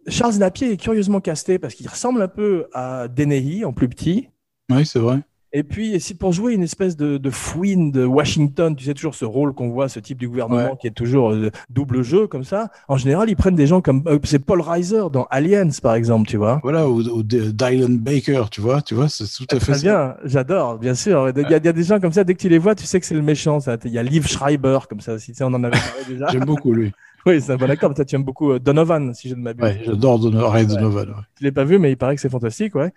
Charles 0.08 0.36
Napier 0.36 0.72
est 0.72 0.76
curieusement 0.76 1.20
casté 1.20 1.58
parce 1.58 1.74
qu'il 1.74 1.88
ressemble 1.88 2.20
un 2.20 2.28
peu 2.28 2.66
à 2.72 3.08
Dennehy 3.08 3.64
en 3.64 3.72
plus 3.72 3.88
petit. 3.88 4.28
Oui, 4.70 4.84
c'est 4.84 4.98
vrai. 4.98 5.20
Et 5.56 5.62
puis, 5.62 6.00
si 6.00 6.14
pour 6.14 6.32
jouer 6.32 6.52
une 6.52 6.64
espèce 6.64 6.96
de, 6.96 7.16
de 7.16 7.30
fouine 7.30 7.92
de 7.92 8.04
Washington, 8.04 8.74
tu 8.74 8.84
sais, 8.84 8.92
toujours 8.92 9.14
ce 9.14 9.24
rôle 9.24 9.54
qu'on 9.54 9.68
voit, 9.70 9.88
ce 9.88 10.00
type 10.00 10.18
du 10.18 10.28
gouvernement 10.28 10.70
Ouais. 10.72 10.76
qui 10.80 10.88
est 10.88 10.90
toujours 10.90 11.30
euh, 11.30 11.50
double 11.70 12.02
jeu 12.02 12.26
comme 12.26 12.42
ça, 12.42 12.70
en 12.88 12.96
général, 12.96 13.30
ils 13.30 13.36
prennent 13.36 13.54
des 13.54 13.68
gens 13.68 13.80
comme. 13.80 14.02
euh, 14.08 14.18
c'est 14.24 14.40
Paul 14.40 14.60
Reiser 14.60 15.02
dans 15.12 15.28
Aliens, 15.30 15.68
par 15.80 15.94
exemple, 15.94 16.28
tu 16.28 16.36
vois. 16.38 16.58
Voilà, 16.64 16.88
ou, 16.88 17.00
ou 17.02 17.22
Dylan 17.22 17.98
Baker, 17.98 18.46
tu 18.50 18.60
vois, 18.60 18.82
tu 18.82 18.94
vois, 18.96 19.08
c'est 19.08 19.26
tout 19.26 19.46
à 19.54 19.60
fait 19.60 19.72
Très 19.72 19.80
bien, 19.82 20.16
j'adore, 20.24 20.78
bien 20.78 20.94
sûr. 20.94 21.28
Il 21.28 21.40
y, 21.42 21.44
a, 21.44 21.58
il 21.58 21.64
y 21.64 21.68
a 21.68 21.72
des 21.72 21.84
gens 21.84 22.00
comme 22.00 22.12
ça, 22.12 22.24
dès 22.24 22.34
que 22.34 22.40
tu 22.40 22.48
les 22.48 22.58
vois, 22.58 22.74
tu 22.74 22.84
sais 22.84 22.98
que 22.98 23.06
c'est 23.06 23.14
le 23.14 23.22
méchant. 23.22 23.60
ça. 23.60 23.76
Il 23.84 23.92
y 23.92 23.98
a 23.98 24.02
Liv 24.02 24.26
Schreiber, 24.26 24.80
comme 24.88 25.00
ça, 25.00 25.20
si 25.20 25.30
tu 25.30 25.38
sais, 25.38 25.44
on 25.44 25.54
en 25.54 25.62
avait 25.62 25.78
parlé 25.78 26.04
déjà. 26.08 26.26
J'aime 26.32 26.46
beaucoup 26.46 26.72
lui. 26.72 26.90
oui, 27.26 27.40
c'est 27.40 27.52
un 27.52 27.56
bon 27.56 27.70
acteur. 27.70 27.94
Toi, 27.94 28.04
tu 28.04 28.16
aimes 28.16 28.24
beaucoup 28.24 28.50
euh, 28.50 28.58
Donovan, 28.58 29.14
si 29.14 29.28
je 29.28 29.36
ne 29.36 29.40
m'abuse. 29.42 29.62
Ouais, 29.64 29.80
j'adore 29.86 30.18
Dono- 30.18 30.48
Ray 30.48 30.66
Donovan. 30.66 31.10
ouais. 31.10 31.14
Je 31.38 31.44
l'ai 31.44 31.52
pas 31.52 31.64
vu, 31.64 31.78
mais 31.78 31.92
il 31.92 31.96
paraît 31.96 32.16
que 32.16 32.20
c'est 32.20 32.28
fantastique, 32.28 32.74
ouais. 32.74 32.92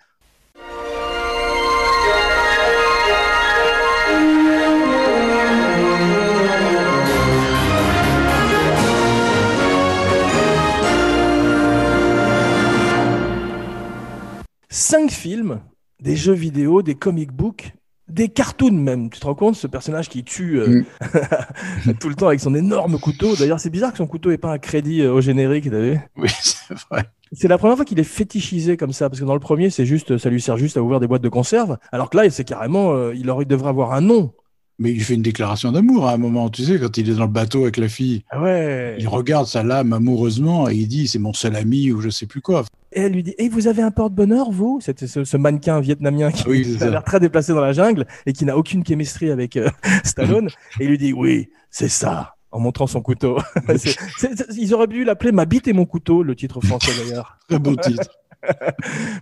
Cinq 14.90 15.10
films, 15.10 15.60
des 16.00 16.16
jeux 16.16 16.32
vidéo, 16.32 16.80
des 16.80 16.94
comic 16.94 17.30
books, 17.30 17.74
des 18.08 18.30
cartoons 18.30 18.72
même. 18.72 19.10
Tu 19.10 19.20
te 19.20 19.26
rends 19.26 19.34
compte, 19.34 19.54
ce 19.54 19.66
personnage 19.66 20.08
qui 20.08 20.24
tue 20.24 20.58
euh, 20.58 20.82
tout 22.00 22.08
le 22.08 22.14
temps 22.14 22.28
avec 22.28 22.40
son 22.40 22.54
énorme 22.54 22.98
couteau. 22.98 23.36
D'ailleurs, 23.36 23.60
c'est 23.60 23.68
bizarre 23.68 23.92
que 23.92 23.98
son 23.98 24.06
couteau 24.06 24.30
ait 24.30 24.38
pas 24.38 24.50
un 24.50 24.56
crédit 24.56 25.02
euh, 25.02 25.12
au 25.12 25.20
générique, 25.20 25.70
t'as 25.70 25.78
vu? 25.78 25.98
Oui, 26.16 26.30
c'est 26.40 26.72
vrai. 26.88 27.04
c'est 27.32 27.48
la 27.48 27.58
première 27.58 27.76
fois 27.76 27.84
qu'il 27.84 27.98
est 27.98 28.02
fétichisé 28.02 28.78
comme 28.78 28.94
ça, 28.94 29.10
parce 29.10 29.20
que 29.20 29.26
dans 29.26 29.34
le 29.34 29.40
premier, 29.40 29.68
c'est 29.68 29.84
juste, 29.84 30.16
ça 30.16 30.30
lui 30.30 30.40
sert 30.40 30.56
juste 30.56 30.78
à 30.78 30.82
ouvrir 30.82 31.00
des 31.00 31.06
boîtes 31.06 31.20
de 31.20 31.28
conserve, 31.28 31.76
alors 31.92 32.08
que 32.08 32.16
là, 32.16 32.30
c'est 32.30 32.44
carrément, 32.44 32.94
euh, 32.94 33.12
il 33.14 33.28
aurait, 33.28 33.44
il 33.44 33.48
devrait 33.48 33.68
avoir 33.68 33.92
un 33.92 34.00
nom. 34.00 34.32
Mais 34.80 34.92
il 34.92 35.02
fait 35.02 35.14
une 35.14 35.22
déclaration 35.22 35.72
d'amour 35.72 36.06
à 36.06 36.12
un 36.12 36.18
moment, 36.18 36.50
tu 36.50 36.62
sais, 36.62 36.78
quand 36.78 36.96
il 36.98 37.10
est 37.10 37.14
dans 37.14 37.22
le 37.22 37.28
bateau 37.28 37.62
avec 37.62 37.78
la 37.78 37.88
fille. 37.88 38.22
Ah 38.30 38.40
ouais. 38.40 38.96
Il 39.00 39.08
regarde 39.08 39.46
sa 39.46 39.64
lame 39.64 39.92
amoureusement 39.92 40.68
et 40.68 40.74
il 40.76 40.86
dit 40.86 41.08
c'est 41.08 41.18
mon 41.18 41.32
seul 41.32 41.56
ami 41.56 41.90
ou 41.90 42.00
je 42.00 42.10
sais 42.10 42.26
plus 42.26 42.40
quoi. 42.40 42.64
Et 42.92 43.00
elle 43.00 43.12
lui 43.12 43.22
dit, 43.22 43.34
et 43.38 43.48
vous 43.48 43.66
avez 43.66 43.82
un 43.82 43.90
porte-bonheur, 43.90 44.50
vous? 44.50 44.78
C'était 44.80 45.06
ce, 45.08 45.24
ce 45.24 45.36
mannequin 45.36 45.80
vietnamien 45.80 46.30
qui, 46.30 46.48
Oui, 46.48 46.78
a 46.80 46.88
l'air 46.88 47.04
très 47.04 47.20
déplacé 47.20 47.52
dans 47.52 47.60
la 47.60 47.72
jungle 47.72 48.06
et 48.24 48.32
qui 48.32 48.44
n'a 48.44 48.56
aucune 48.56 48.84
chemistry 48.86 49.30
avec 49.30 49.56
euh, 49.56 49.68
Stallone. 50.04 50.48
et 50.78 50.84
il 50.84 50.88
lui 50.90 50.98
dit, 50.98 51.12
oui, 51.12 51.50
c'est 51.70 51.88
ça, 51.88 52.36
en 52.50 52.60
montrant 52.60 52.86
son 52.86 53.02
couteau. 53.02 53.38
Ils 54.56 54.74
auraient 54.74 54.86
dû 54.86 55.04
l'appeler 55.04 55.32
Ma 55.32 55.44
bite 55.44 55.68
et 55.68 55.72
mon 55.72 55.86
couteau, 55.86 56.22
le 56.22 56.34
titre 56.34 56.60
français 56.60 56.92
d'ailleurs. 57.04 57.36
Très 57.48 57.58
beau 57.58 57.76
titre. 57.76 58.08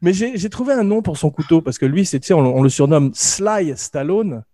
Mais 0.03 0.13
j'ai 0.13 0.51
trouvé 0.51 0.75
un 0.75 0.85
nom 0.85 1.01
pour 1.03 1.17
son 1.17 1.31
couteau 1.31 1.61
parce 1.63 1.79
que 1.79 1.87
lui, 1.87 2.05
c'est, 2.05 2.21
tu 2.21 2.29
sais, 2.29 2.35
on, 2.35 2.41
on 2.41 2.63
le 2.63 2.69
surnomme 2.69 3.11
Sly 3.15 3.73
Stallone. 3.77 4.45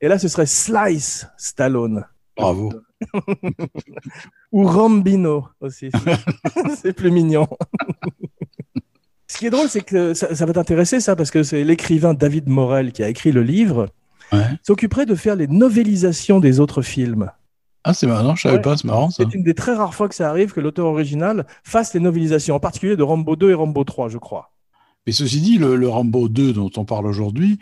Et 0.00 0.08
là, 0.08 0.18
ce 0.18 0.28
serait 0.28 0.46
Slice 0.46 1.26
Stallone. 1.36 2.04
Bravo. 2.36 2.72
Ou 4.52 4.64
Rambino 4.64 5.48
aussi. 5.60 5.90
c'est 6.82 6.92
plus 6.92 7.10
mignon. 7.10 7.46
Ce 9.28 9.38
qui 9.38 9.46
est 9.46 9.50
drôle, 9.50 9.68
c'est 9.68 9.80
que 9.82 10.12
ça, 10.14 10.34
ça 10.34 10.44
va 10.44 10.52
t'intéresser, 10.52 11.00
ça, 11.00 11.16
parce 11.16 11.30
que 11.30 11.42
c'est 11.42 11.64
l'écrivain 11.64 12.12
David 12.12 12.48
Morel 12.48 12.92
qui 12.92 13.02
a 13.02 13.08
écrit 13.08 13.32
le 13.32 13.42
livre, 13.42 13.88
Ouais. 14.32 14.44
s'occuperait 14.62 15.04
de 15.04 15.14
faire 15.14 15.36
les 15.36 15.46
novélisations 15.46 16.40
des 16.40 16.58
autres 16.58 16.80
films. 16.80 17.30
Ah, 17.84 17.92
c'est 17.92 18.06
marrant, 18.06 18.34
je 18.34 18.42
savais 18.42 18.56
Ouais. 18.56 18.62
pas, 18.62 18.76
c'est 18.78 18.86
marrant 18.86 19.10
ça. 19.10 19.24
C'est 19.24 19.34
une 19.34 19.42
des 19.42 19.52
très 19.54 19.74
rares 19.74 19.94
fois 19.94 20.08
que 20.08 20.14
ça 20.14 20.30
arrive 20.30 20.52
que 20.52 20.60
l'auteur 20.60 20.86
original 20.86 21.46
fasse 21.64 21.92
les 21.92 22.00
novélisations, 22.00 22.54
en 22.54 22.60
particulier 22.60 22.96
de 22.96 23.02
Rambo 23.02 23.36
2 23.36 23.50
et 23.50 23.54
Rambo 23.54 23.84
3, 23.84 24.08
je 24.08 24.16
crois. 24.18 24.50
Mais 25.06 25.12
ceci 25.12 25.40
dit, 25.42 25.58
le, 25.58 25.76
le 25.76 25.86
Rambo 25.88 26.28
2 26.30 26.52
dont 26.54 26.70
on 26.76 26.84
parle 26.86 27.06
aujourd'hui, 27.06 27.58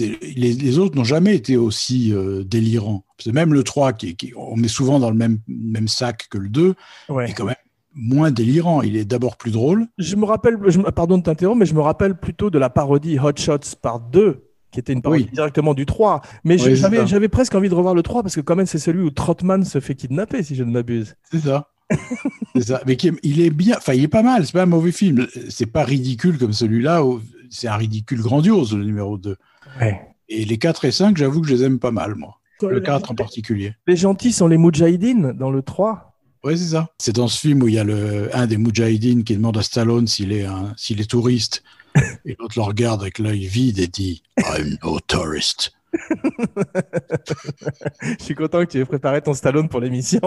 les, 0.00 0.52
les 0.52 0.78
autres 0.78 0.96
n'ont 0.96 1.04
jamais 1.04 1.34
été 1.36 1.56
aussi 1.56 2.12
euh, 2.12 2.42
délirants. 2.44 3.04
C'est 3.18 3.32
même 3.32 3.54
le 3.54 3.62
3, 3.62 3.92
qui, 3.92 4.16
qui- 4.16 4.32
on 4.36 4.56
met 4.56 4.68
souvent 4.68 4.98
dans 4.98 5.10
le 5.10 5.16
même, 5.16 5.38
même 5.48 5.88
sac 5.88 6.26
que 6.30 6.38
le 6.38 6.48
2, 6.48 6.74
Ouais. 7.08 7.30
est 7.30 7.34
quand 7.34 7.44
même 7.44 7.54
moins 7.94 8.30
délirant. 8.30 8.82
Il 8.82 8.96
est 8.96 9.04
d'abord 9.04 9.36
plus 9.36 9.50
drôle. 9.52 9.86
Je 9.98 10.16
me 10.16 10.24
rappelle, 10.24 10.58
je, 10.66 10.80
pardon 10.80 11.18
de 11.18 11.22
t'interrompre, 11.22 11.60
mais 11.60 11.66
je 11.66 11.74
me 11.74 11.80
rappelle 11.80 12.16
plutôt 12.16 12.50
de 12.50 12.58
la 12.58 12.68
parodie 12.68 13.18
Hot 13.18 13.32
Shots 13.36 13.76
Part 13.80 14.00
2, 14.00 14.42
qui 14.72 14.80
était 14.80 14.92
une 14.92 15.02
parodie 15.02 15.24
Oui. 15.24 15.30
directement 15.32 15.72
du 15.72 15.86
3. 15.86 16.20
Mais 16.44 16.60
Oui, 16.62 16.76
j'avais, 16.76 17.28
presque 17.28 17.54
envie 17.54 17.68
de 17.68 17.74
revoir 17.74 17.94
le 17.94 18.02
3 18.02 18.22
parce 18.22 18.34
que 18.34 18.40
quand 18.40 18.56
même 18.56 18.66
c'est 18.66 18.78
celui 18.80 19.02
où 19.02 19.10
Trotman 19.10 19.64
se 19.64 19.80
fait 19.80 19.94
kidnapper, 19.94 20.42
si 20.42 20.54
je 20.56 20.64
ne 20.64 20.72
m'abuse. 20.72 21.14
C'est 21.30 21.38
ça. 21.40 21.70
c'est 22.56 22.66
ça. 22.66 22.82
Mais 22.86 22.98
il 23.22 23.40
est 23.40 23.50
bien, 23.50 23.76
enfin, 23.78 23.92
il 23.94 24.02
est 24.02 24.08
pas 24.08 24.22
mal. 24.24 24.44
C'est 24.44 24.52
pas 24.52 24.62
un 24.64 24.66
mauvais 24.66 24.90
film. 24.92 25.26
C'est 25.48 25.66
pas 25.66 25.84
ridicule 25.84 26.36
comme 26.36 26.52
celui-là. 26.52 27.04
où 27.04 27.20
C'est 27.48 27.68
un 27.68 27.76
ridicule 27.76 28.20
grandiose, 28.20 28.74
le 28.76 28.84
numéro 28.84 29.16
2. 29.16 29.36
Ouais. 29.80 30.00
Et 30.28 30.44
les 30.44 30.58
4 30.58 30.84
et 30.86 30.90
5, 30.92 31.16
j'avoue 31.16 31.40
que 31.40 31.48
je 31.48 31.54
les 31.54 31.62
aime 31.64 31.78
pas 31.78 31.90
mal, 31.92 32.14
moi. 32.14 32.38
Le 32.62 32.80
4 32.80 33.10
en 33.10 33.14
particulier. 33.14 33.74
Les 33.86 33.96
gentils 33.96 34.32
sont 34.32 34.48
les 34.48 34.56
Moudjahidines 34.56 35.32
dans 35.32 35.50
le 35.50 35.62
3. 35.62 36.14
Oui, 36.44 36.56
c'est 36.56 36.70
ça. 36.70 36.88
C'est 36.98 37.14
dans 37.14 37.28
ce 37.28 37.38
film 37.38 37.62
où 37.62 37.68
il 37.68 37.74
y 37.74 37.78
a 37.78 37.84
le, 37.84 38.34
un 38.34 38.46
des 38.46 38.56
Moudjahidines 38.56 39.24
qui 39.24 39.34
demande 39.36 39.58
à 39.58 39.62
Stallone 39.62 40.06
s'il 40.06 40.32
est, 40.32 40.44
un, 40.44 40.72
s'il 40.76 41.00
est 41.00 41.10
touriste. 41.10 41.62
Et 42.24 42.36
l'autre 42.38 42.54
le 42.56 42.62
regarde 42.62 43.02
avec 43.02 43.18
l'œil 43.18 43.46
vide 43.46 43.78
et 43.78 43.86
dit 43.88 44.22
I'm 44.38 44.76
no 44.82 44.98
tourist. 45.00 45.72
Je 48.02 48.24
suis 48.24 48.34
content 48.34 48.60
que 48.64 48.70
tu 48.70 48.78
aies 48.78 48.84
préparé 48.84 49.22
ton 49.22 49.34
Stallone 49.34 49.68
pour 49.68 49.80
l'émission. 49.80 50.20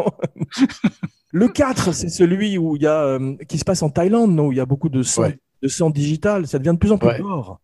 le 1.32 1.48
4, 1.48 1.94
c'est 1.94 2.10
celui 2.10 2.58
où 2.58 2.76
il 2.76 2.82
y 2.84 2.88
a, 2.88 3.02
euh, 3.04 3.36
qui 3.48 3.58
se 3.58 3.66
passe 3.66 3.82
en 3.84 3.90
Thaïlande, 3.90 4.32
non, 4.34 4.48
où 4.48 4.52
il 4.52 4.58
y 4.58 4.62
a 4.62 4.66
beaucoup 4.66 4.90
de 4.90 5.04
sang, 5.04 5.24
Ouais. 5.24 5.40
de 5.62 5.68
sang 5.68 5.90
digital. 5.90 6.48
Ça 6.48 6.60
devient 6.60 6.74
de 6.74 6.80
plus 6.80 6.92
en 6.92 6.98
plus 6.98 7.08
Ouais. 7.10 7.20
gore. 7.20 7.60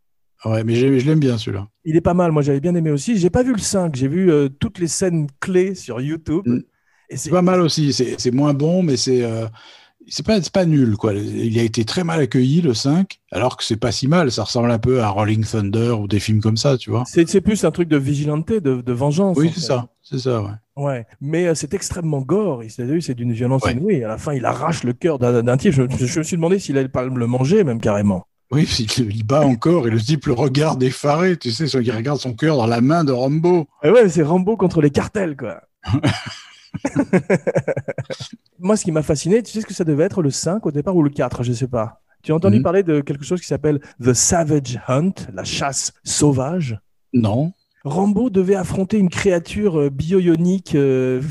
Ouais, 0.46 0.64
mais 0.64 0.75
je 0.75 0.88
l'aime 0.88 1.20
bien 1.20 1.38
celui-là. 1.38 1.68
Il 1.86 1.96
est 1.96 2.02
pas 2.02 2.14
mal. 2.14 2.32
Moi, 2.32 2.42
j'avais 2.42 2.60
bien 2.60 2.75
aimé 2.75 2.92
aussi. 2.92 3.18
J'ai 3.18 3.30
pas 3.30 3.44
vu 3.44 3.52
le 3.54 3.58
5. 3.60 3.96
J'ai 3.96 4.08
vu 4.08 4.32
euh, 4.32 4.48
toutes 4.48 4.80
les 4.80 4.88
scènes 4.88 5.28
clés 5.40 5.75
sur 5.75 6.00
YouTube. 6.02 6.44
Mm. 6.46 6.60
Et 7.10 7.18
C'est 7.18 7.30
pas 7.32 7.42
mal 7.42 7.62
aussi. 7.62 7.94
C'est 7.94 8.32
moins 8.32 8.54
bon, 8.54 8.82
mais 8.84 8.98
c'est 8.98 9.24
euh, 9.24 9.48
pas, 10.25 10.40
pas 10.54 10.66
nul. 10.66 10.98
Quoi. 10.98 11.14
Il 11.14 11.58
a 11.60 11.64
été 11.64 11.84
très 11.86 12.04
mal 12.04 12.20
accueilli, 12.20 12.62
le 12.62 12.74
5, 12.74 13.20
alors 13.32 13.58
que 13.58 13.64
c'est 13.64 13.75
pas 13.78 13.92
si 13.92 14.08
mal. 14.08 14.32
Ça 14.32 14.44
ressemble 14.44 14.72
un 14.72 14.80
peu 14.80 15.02
à 15.02 15.10
Rolling 15.10 15.44
Thunder 15.46 15.92
ou 16.00 16.08
des 16.08 16.20
films 16.20 16.42
comme 16.42 16.58
ça, 16.58 16.78
tu 16.78 16.90
vois. 16.90 17.04
C'est 17.06 17.42
plus 17.42 17.64
un 17.64 17.72
truc 17.72 17.90
de 17.90 17.98
vigilante, 17.98 18.48
de, 18.52 18.60
de 18.82 18.94
vengeance. 18.94 19.38
Oui, 19.38 19.52
c'est 19.54 19.62
ça. 19.62 19.88
C'est 20.02 20.20
ça, 20.20 20.42
ouais. 20.44 20.50
Ouais, 20.78 21.06
mais 21.22 21.48
euh, 21.48 21.56
c'est 21.56 21.74
extrêmement 21.74 22.22
gore. 22.22 22.62
C'est 22.70 23.16
d'une 23.16 23.34
violence 23.34 23.64
Ouais. 23.64 23.74
inouïe. 23.74 24.04
À 24.04 24.08
la 24.08 24.18
fin, 24.20 24.34
il 24.34 24.46
arrache 24.46 24.84
le 24.84 24.94
cœur 24.94 25.18
d'un 25.18 25.58
type. 25.58 25.72
Je, 25.74 25.84
je- 25.98 26.06
je 26.06 26.20
me 26.20 26.24
suis 26.24 26.36
demandé 26.38 26.60
s'il 26.60 26.78
allait 26.78 26.88
pas 26.90 27.04
le 27.04 27.28
manger, 27.28 27.64
même 27.64 27.80
carrément. 27.82 28.28
Oui, 28.52 28.64
il, 28.98 29.25
bat 29.25 29.42
encore 29.46 29.88
et 29.88 29.92
le 29.92 30.00
type 30.00 30.25
le 30.28 30.34
regarde 30.34 30.82
effaré. 30.84 31.38
Tu 31.38 31.52
sais, 31.52 31.66
il 31.66 31.92
regarde 31.92 32.20
son 32.20 32.34
cœur 32.34 32.58
dans 32.58 32.68
la 32.68 32.82
main 32.82 33.04
de 33.04 33.12
Rambo. 33.12 33.68
Ah 33.82 33.92
ouais, 33.92 34.04
mais 34.04 34.10
c'est 34.10 34.24
Rambo 34.24 34.56
contre 34.58 34.82
les 34.82 34.92
cartels, 34.92 35.36
quoi. 35.36 35.62
Moi, 38.60 38.78
ce 38.78 38.84
qui 38.84 38.92
m'a 38.92 39.02
fasciné, 39.04 39.42
tu 39.44 39.52
sais 39.52 39.62
ce 39.62 39.66
que 39.66 39.74
ça 39.74 39.84
devait 39.84 40.04
être 40.04 40.22
le 40.22 40.30
5 40.30 40.66
au 40.66 40.72
départ 40.72 40.96
ou 40.96 41.04
le 41.04 41.10
4, 41.10 41.44
je 41.44 41.54
sais 41.54 41.68
pas. 41.68 42.02
Tu 42.24 42.32
as 42.32 42.36
entendu 42.36 42.58
Mhm. 42.58 42.64
parler 42.64 42.84
de 42.84 43.02
quelque 43.02 43.24
chose 43.24 43.40
qui 43.42 43.48
s'appelle 43.48 43.80
The 44.04 44.14
Savage 44.14 44.80
Hunt, 44.88 45.14
la 45.34 45.44
chasse 45.44 45.94
sauvage? 46.04 46.80
Non. 47.14 47.54
Rambo 47.84 48.30
devait 48.32 48.56
affronter 48.56 48.98
une 48.98 49.10
créature 49.10 49.80
euh, 49.80 49.90
bio-ionique 49.92 50.74
euh, 50.75 51.22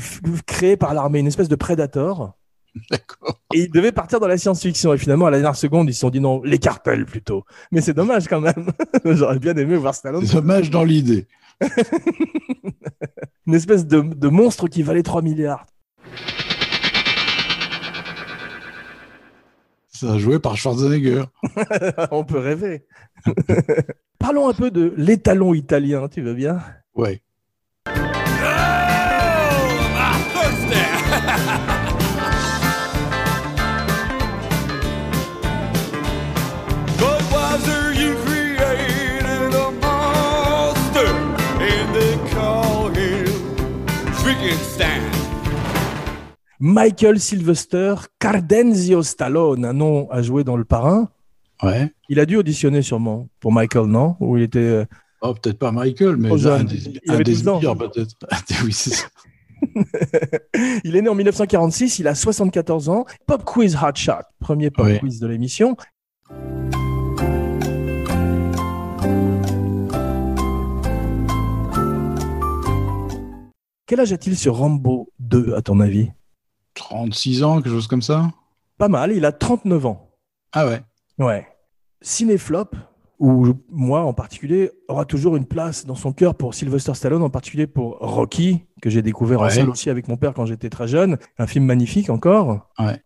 créée 0.45 0.77
par 0.77 0.93
l'armée, 0.93 1.19
une 1.19 1.27
espèce 1.27 1.49
de 1.49 1.55
prédator. 1.55 2.33
D'accord. 2.89 3.41
Et 3.53 3.61
ils 3.61 3.71
devaient 3.71 3.91
partir 3.91 4.19
dans 4.19 4.27
la 4.27 4.37
science-fiction. 4.37 4.93
Et 4.93 4.97
finalement, 4.97 5.27
à 5.27 5.31
la 5.31 5.37
dernière 5.37 5.55
seconde, 5.55 5.89
ils 5.89 5.93
se 5.93 6.01
sont 6.01 6.09
dit 6.09 6.19
non, 6.19 6.41
les 6.43 6.57
cartels 6.57 7.05
plutôt. 7.05 7.45
Mais 7.71 7.81
c'est 7.81 7.93
dommage 7.93 8.27
quand 8.27 8.41
même. 8.41 8.71
J'aurais 9.05 9.39
bien 9.39 9.55
aimé 9.55 9.75
voir 9.75 9.95
Stallone. 9.95 10.25
C'est 10.25 10.35
dommage 10.35 10.69
dans 10.69 10.83
l'idée. 10.83 11.27
Une 13.47 13.53
espèce 13.53 13.85
de, 13.85 14.01
de 14.01 14.27
monstre 14.27 14.67
qui 14.67 14.83
valait 14.83 15.03
3 15.03 15.21
milliards. 15.21 15.65
Ça 19.87 20.17
joué 20.17 20.39
par 20.39 20.57
Schwarzenegger. 20.57 21.23
On 22.11 22.25
peut 22.25 22.39
rêver. 22.39 22.85
Parlons 24.19 24.49
un 24.49 24.53
peu 24.53 24.69
de 24.69 24.93
l'étalon 24.97 25.53
italien, 25.53 26.09
tu 26.09 26.21
veux 26.21 26.33
bien? 26.33 26.59
Ouais. 26.95 27.21
Budweiser, 30.75 31.74
Michael 46.69 47.19
Sylvester 47.19 47.93
Cardenzio 48.17 49.03
Stallone, 49.03 49.65
un 49.65 49.73
nom 49.73 50.09
à 50.09 50.23
jouer 50.23 50.43
dans 50.43 50.57
le 50.57 50.65
parrain. 50.65 51.09
Ouais. 51.61 51.91
Il 52.09 52.19
a 52.19 52.25
dû 52.25 52.37
auditionner 52.37 52.81
sûrement 52.81 53.27
pour 53.39 53.51
Michael, 53.51 53.85
non? 53.85 54.15
Ou 54.19 54.37
il 54.37 54.43
était. 54.43 54.57
euh, 54.57 54.85
Oh, 55.21 55.35
peut-être 55.35 55.59
pas 55.59 55.71
Michael, 55.71 56.17
mais 56.17 56.29
un 56.31 56.63
des, 56.63 56.75
Il 56.87 56.99
un 57.07 57.13
avait 57.13 57.23
des 57.23 57.33
12 57.33 57.47
ans. 57.49 57.59
sbires, 57.59 57.77
peut-être. 57.77 58.15
oui, 58.65 58.73
c'est 58.73 58.95
ça. 58.95 59.05
Il 60.83 60.95
est 60.95 61.01
né 61.03 61.07
en 61.09 61.13
1946, 61.15 61.99
il 61.99 62.07
a 62.07 62.15
74 62.15 62.89
ans. 62.89 63.05
Pop 63.27 63.43
Quiz 63.45 63.75
Hot 63.75 63.93
Shot, 63.95 64.13
premier 64.39 64.71
pop 64.71 64.85
Oui. 64.87 64.97
quiz 64.99 65.19
de 65.19 65.27
l'émission. 65.27 65.77
Quel 73.87 73.99
âge 73.99 74.11
a-t-il 74.13 74.35
sur 74.35 74.55
Rambo 74.57 75.09
2, 75.19 75.53
à 75.55 75.61
ton 75.61 75.79
avis? 75.79 76.09
36 76.89 77.43
ans, 77.43 77.55
quelque 77.61 77.69
chose 77.69 77.87
comme 77.87 78.01
ça 78.01 78.31
Pas 78.77 78.89
mal, 78.89 79.11
il 79.11 79.25
a 79.25 79.31
39 79.31 79.85
ans. 79.85 80.11
Ah 80.53 80.67
ouais. 80.67 80.81
Ouais. 81.17 81.47
Cinéflop, 82.01 82.75
ou 83.19 83.53
moi 83.69 84.01
en 84.01 84.13
particulier, 84.13 84.71
aura 84.87 85.05
toujours 85.05 85.35
une 85.35 85.45
place 85.45 85.85
dans 85.85 85.95
son 85.95 86.13
cœur 86.13 86.35
pour 86.35 86.53
Sylvester 86.53 86.93
Stallone, 86.93 87.23
en 87.23 87.29
particulier 87.29 87.65
pour 87.65 87.97
Rocky, 87.99 88.65
que 88.81 88.89
j'ai 88.89 89.01
découvert 89.01 89.41
en 89.41 89.49
salle 89.49 89.69
aussi 89.69 89.89
avec 89.89 90.07
mon 90.07 90.17
père 90.17 90.33
quand 90.33 90.45
j'étais 90.45 90.69
très 90.69 90.87
jeune. 90.87 91.17
Un 91.37 91.47
film 91.47 91.65
magnifique 91.65 92.09
encore. 92.09 92.69
Ouais. 92.77 93.01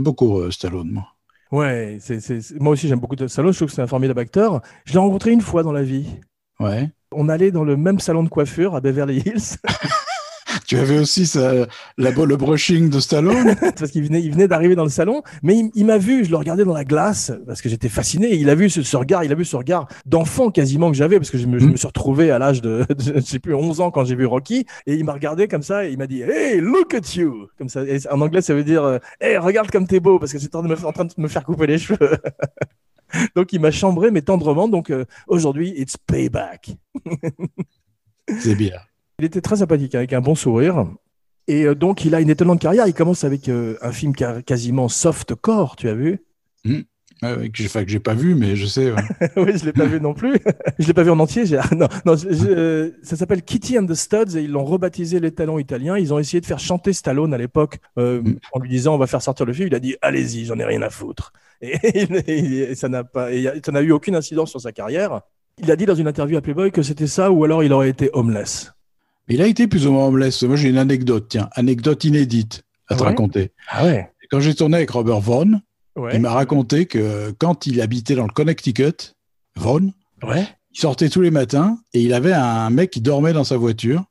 J'aime 0.00 0.04
beaucoup 0.04 0.38
euh, 0.40 0.50
Stallone, 0.50 0.90
moi. 0.92 1.08
Ouais, 1.52 1.98
c'est, 2.00 2.20
c'est- 2.20 2.40
c'est- 2.40 2.58
moi 2.58 2.72
aussi 2.72 2.88
j'aime 2.88 3.00
beaucoup 3.00 3.16
de 3.16 3.26
Stallone, 3.26 3.52
je 3.52 3.58
trouve 3.58 3.68
que 3.68 3.74
c'est 3.74 3.82
un 3.82 3.86
formidable 3.86 4.20
acteur. 4.20 4.62
Je 4.86 4.94
l'ai 4.94 4.98
rencontré 4.98 5.30
une 5.30 5.42
fois 5.42 5.62
dans 5.62 5.72
la 5.72 5.82
vie. 5.82 6.06
Ouais. 6.58 6.88
On 7.12 7.28
allait 7.28 7.50
dans 7.50 7.64
le 7.64 7.76
même 7.76 7.98
salon 7.98 8.22
de 8.22 8.30
coiffure 8.30 8.74
à 8.74 8.80
Beverly 8.80 9.18
Hills, 9.18 9.56
Tu 10.70 10.76
avais 10.78 11.00
aussi 11.00 11.26
ça, 11.26 11.52
la, 11.98 12.10
le 12.12 12.36
brushing 12.36 12.90
de 12.90 13.00
Stallone? 13.00 13.56
Parce 13.76 13.90
qu'il 13.90 14.04
venait, 14.04 14.22
il 14.22 14.30
venait 14.30 14.46
d'arriver 14.46 14.76
dans 14.76 14.84
le 14.84 14.88
salon, 14.88 15.24
mais 15.42 15.56
il, 15.58 15.70
il 15.74 15.84
m'a 15.84 15.98
vu, 15.98 16.24
je 16.24 16.30
le 16.30 16.36
regardais 16.36 16.64
dans 16.64 16.72
la 16.74 16.84
glace, 16.84 17.32
parce 17.44 17.60
que 17.60 17.68
j'étais 17.68 17.88
fasciné, 17.88 18.36
il 18.36 18.48
a 18.48 18.54
vu 18.54 18.70
ce, 18.70 18.84
ce 18.84 18.96
regard, 18.96 19.24
il 19.24 19.32
a 19.32 19.34
vu 19.34 19.44
ce 19.44 19.56
regard 19.56 19.88
d'enfant 20.06 20.52
quasiment 20.52 20.92
que 20.92 20.96
j'avais, 20.96 21.16
parce 21.18 21.30
que 21.30 21.38
je 21.38 21.48
me, 21.48 21.58
je 21.58 21.66
Mm. 21.66 21.70
me 21.72 21.76
suis 21.76 21.88
retrouvé 21.88 22.30
à 22.30 22.38
l'âge 22.38 22.62
de, 22.62 22.86
de, 22.88 23.14
je 23.16 23.20
sais 23.20 23.40
plus, 23.40 23.52
11 23.52 23.80
ans 23.80 23.90
quand 23.90 24.04
j'ai 24.04 24.14
vu 24.14 24.26
Rocky, 24.26 24.64
et 24.86 24.94
il 24.94 25.04
m'a 25.04 25.12
regardé 25.12 25.48
comme 25.48 25.62
ça, 25.64 25.86
et 25.86 25.90
il 25.90 25.98
m'a 25.98 26.06
dit, 26.06 26.22
hey, 26.22 26.60
look 26.60 26.94
at 26.94 27.16
you! 27.16 27.48
Comme 27.58 27.68
ça, 27.68 27.82
Et 27.84 27.98
en 28.08 28.20
anglais 28.20 28.40
ça 28.40 28.54
veut 28.54 28.62
dire, 28.62 28.84
euh, 28.84 28.98
hey, 29.20 29.38
regarde 29.38 29.72
comme 29.72 29.88
t'es 29.88 29.98
beau, 29.98 30.20
parce 30.20 30.32
que 30.32 30.38
j'étais 30.38 30.54
en, 30.54 30.60
train 30.62 30.68
de 30.68 30.80
me- 30.80 30.86
en 30.86 30.92
train 30.92 31.04
de 31.04 31.12
me 31.16 31.26
faire 31.26 31.42
couper 31.42 31.66
les 31.66 31.78
cheveux. 31.78 31.98
donc 33.34 33.52
il 33.52 33.58
m'a 33.60 33.72
chambré, 33.72 34.12
mais 34.12 34.22
tendrement, 34.22 34.68
donc 34.68 34.90
euh, 34.90 35.04
aujourd'hui, 35.26 35.74
it's 35.76 35.96
payback. 35.96 36.76
C'est 38.38 38.54
bien. 38.54 38.78
Il 39.20 39.24
était 39.24 39.42
très 39.42 39.56
sympathique, 39.56 39.94
avec 39.94 40.14
un 40.14 40.22
bon 40.22 40.34
sourire. 40.34 40.86
Et 41.46 41.64
euh, 41.66 41.74
donc, 41.74 42.06
il 42.06 42.14
a 42.14 42.20
une 42.22 42.30
étonnante 42.30 42.58
carrière. 42.60 42.86
Il 42.86 42.94
commence 42.94 43.22
avec 43.22 43.50
euh, 43.50 43.76
un 43.82 43.92
film 43.92 44.14
quasiment 44.14 44.88
soft-core, 44.88 45.76
tu 45.76 45.90
as 45.90 45.94
vu? 45.94 46.20
Ouais, 46.64 47.50
que 47.50 47.56
j'ai 47.58 47.66
enfin, 47.66 47.84
que 47.84 47.90
j'ai 47.90 48.00
pas 48.00 48.14
vu, 48.14 48.34
mais 48.34 48.56
je 48.56 48.64
sais. 48.64 48.92
ouais. 48.92 49.02
Oui, 49.36 49.52
je 49.58 49.66
l'ai 49.66 49.74
pas 49.74 49.84
vu 49.84 50.00
non 50.00 50.14
plus. 50.14 50.38
je 50.78 50.86
l'ai 50.86 50.94
pas 50.94 51.02
vu 51.02 51.10
en 51.10 51.20
entier. 51.20 51.44
j'ai- 51.44 51.58
Non, 51.76 51.86
non, 52.06 52.16
je- 52.16 52.30
je- 52.32 52.46
euh, 52.48 52.90
ça 53.02 53.14
s'appelle 53.14 53.42
Kitty 53.42 53.78
and 53.78 53.84
the 53.84 53.92
Studs 53.94 54.38
et 54.38 54.42
ils 54.42 54.50
l'ont 54.50 54.64
rebaptisé 54.64 55.20
Les 55.20 55.30
Talents 55.30 55.58
Italiens. 55.58 55.98
Ils 55.98 56.14
ont 56.14 56.18
essayé 56.18 56.40
de 56.40 56.46
faire 56.46 56.58
chanter 56.60 56.94
Stallone 56.94 57.34
à 57.34 57.36
l'époque 57.38 57.76
euh, 57.98 58.22
en 58.54 58.58
lui 58.60 58.70
disant 58.70 58.94
on 58.94 58.98
va 58.98 59.06
faire 59.06 59.20
sortir 59.20 59.44
le 59.44 59.52
film. 59.52 59.66
Il 59.66 59.74
a 59.74 59.80
dit 59.80 59.96
allez-y, 60.00 60.46
j'en 60.46 60.58
ai 60.58 60.64
rien 60.64 60.80
à 60.80 60.88
foutre. 60.88 61.34
Et, 61.60 61.76
et- 61.84 62.70
et 62.70 62.74
ça 62.74 62.88
n'a 62.88 63.04
pas, 63.04 63.30
et 63.34 63.46
ça 63.66 63.70
n'a 63.72 63.82
eu 63.82 63.92
aucune 63.92 64.16
incidence 64.16 64.48
sur 64.50 64.60
sa 64.62 64.72
carrière. 64.72 65.20
Il 65.58 65.70
a 65.70 65.76
dit 65.76 65.84
dans 65.84 65.94
une 65.94 66.08
interview 66.08 66.38
à 66.38 66.40
Playboy 66.40 66.70
que 66.72 66.80
c'était 66.82 67.06
ça 67.06 67.30
ou 67.30 67.44
alors 67.44 67.62
il 67.62 67.70
aurait 67.74 67.90
été 67.90 68.08
homeless. 68.14 68.72
Mais 69.28 69.34
il 69.36 69.42
a 69.42 69.46
été 69.46 69.66
plus 69.66 69.86
ou 69.86 69.92
moins 69.92 70.06
homeless. 70.06 70.42
Moi, 70.42 70.56
j'ai 70.56 70.68
une 70.68 70.78
anecdote, 70.78 71.26
tiens, 71.28 71.48
anecdote 71.52 72.04
inédite 72.04 72.64
à 72.88 72.94
te 72.96 73.02
Ouais 73.02 73.08
raconter. 73.08 73.52
Ah 73.68 73.84
ouais. 73.84 74.10
Quand 74.30 74.40
j'ai 74.40 74.54
tourné 74.54 74.76
avec 74.76 74.90
Robert 74.90 75.20
Vaughn, 75.20 75.60
Ouais. 75.96 76.12
il 76.14 76.20
m'a 76.20 76.30
raconté 76.32 76.86
que 76.86 77.32
quand 77.38 77.66
il 77.66 77.80
habitait 77.80 78.14
dans 78.14 78.26
le 78.26 78.32
Connecticut, 78.32 79.14
Vaughn, 79.56 79.92
Ouais. 80.22 80.46
il 80.72 80.80
sortait 80.80 81.08
tous 81.08 81.20
les 81.20 81.30
matins 81.32 81.78
et 81.94 82.00
il 82.00 82.14
avait 82.14 82.32
un 82.32 82.70
mec 82.70 82.90
qui 82.90 83.00
dormait 83.00 83.32
dans 83.32 83.44
sa 83.44 83.56
voiture 83.56 84.04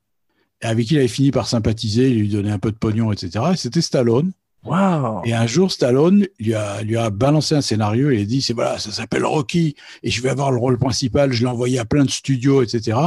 avec 0.62 0.88
qui 0.88 0.96
il 0.96 0.98
avait 0.98 1.08
fini 1.08 1.32
par 1.32 1.48
sympathiser, 1.48 2.10
il 2.10 2.20
lui 2.20 2.28
donnait 2.28 2.52
un 2.52 2.60
peu 2.60 2.70
de 2.72 2.76
pognon, 2.76 3.14
etc. 3.14 3.46
Et 3.54 3.56
c'était 3.58 3.80
Stallone. 3.82 4.34
Waouh. 4.66 5.22
Et 5.24 5.34
un 5.34 5.48
jour, 5.48 5.72
Stallone 5.72 6.28
lui 6.38 6.54
a, 6.54 6.82
lui 6.82 6.98
a 6.98 7.10
balancé 7.10 7.56
un 7.56 7.62
scénario 7.62 8.10
et 8.12 8.16
il 8.16 8.22
a 8.22 8.26
dit, 8.26 8.42
c'est 8.42 8.52
voilà, 8.54 8.78
ça 8.78 8.92
s'appelle 8.92 9.26
Rocky 9.26 9.76
et 10.04 10.12
je 10.12 10.22
vais 10.22 10.30
avoir 10.30 10.52
le 10.52 10.58
rôle 10.58 10.78
principal. 10.78 11.32
Je 11.32 11.42
l'ai 11.44 11.50
envoyé 11.50 11.80
à 11.80 11.86
plein 11.86 12.04
de 12.04 12.10
studios, 12.10 12.62
etc. 12.62 12.98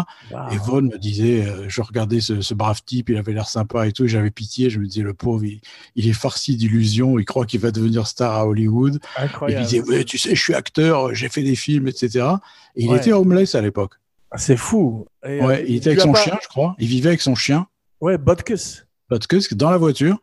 Et 0.50 0.56
Vaughn 0.56 0.86
me 0.90 0.98
disait, 0.98 1.44
euh, 1.44 1.66
je 1.68 1.82
regardais 1.82 2.20
ce, 2.20 2.40
ce 2.40 2.54
brave 2.54 2.80
type, 2.84 3.10
il 3.10 3.16
avait 3.18 3.32
l'air 3.34 3.48
sympa 3.48 3.86
et 3.86 3.92
tout, 3.92 4.06
j'avais 4.06 4.30
pitié, 4.30 4.70
je 4.70 4.78
me 4.78 4.86
disais, 4.86 5.02
le 5.02 5.12
pauvre, 5.14 5.44
il, 5.44 5.60
il 5.94 6.08
est 6.08 6.14
farci 6.14 6.56
d'illusions, 6.56 7.18
il 7.18 7.24
croit 7.26 7.44
qu'il 7.44 7.60
va 7.60 7.70
devenir 7.70 8.06
star 8.06 8.32
à 8.32 8.46
Hollywood. 8.46 8.94
Et 8.94 8.98
il 9.20 9.24
Incroyable. 9.24 9.66
disait, 9.66 10.04
tu 10.04 10.16
sais, 10.16 10.34
je 10.34 10.42
suis 10.42 10.54
acteur, 10.54 11.14
j'ai 11.14 11.28
fait 11.28 11.42
des 11.42 11.54
films, 11.56 11.86
etc. 11.86 12.26
Et 12.76 12.84
il 12.84 12.90
Ouais. 12.90 12.96
était 12.96 13.12
homeless 13.12 13.54
à 13.54 13.60
l'époque. 13.60 13.92
Ah, 14.30 14.38
C'est 14.38 14.56
fou. 14.56 15.06
Et, 15.26 15.42
euh, 15.42 15.46
Ouais, 15.46 15.64
il 15.68 15.76
était 15.76 15.90
avec 15.90 16.00
son 16.00 16.12
pas- 16.12 16.22
chien, 16.22 16.38
je 16.42 16.48
crois. 16.48 16.74
Il 16.78 16.86
vivait 16.88 17.08
avec 17.10 17.20
son 17.20 17.34
chien, 17.34 17.66
Ouais, 18.00 18.16
que 19.28 19.40
c'est 19.40 19.54
dans 19.54 19.70
la 19.70 19.76
voiture. 19.76 20.18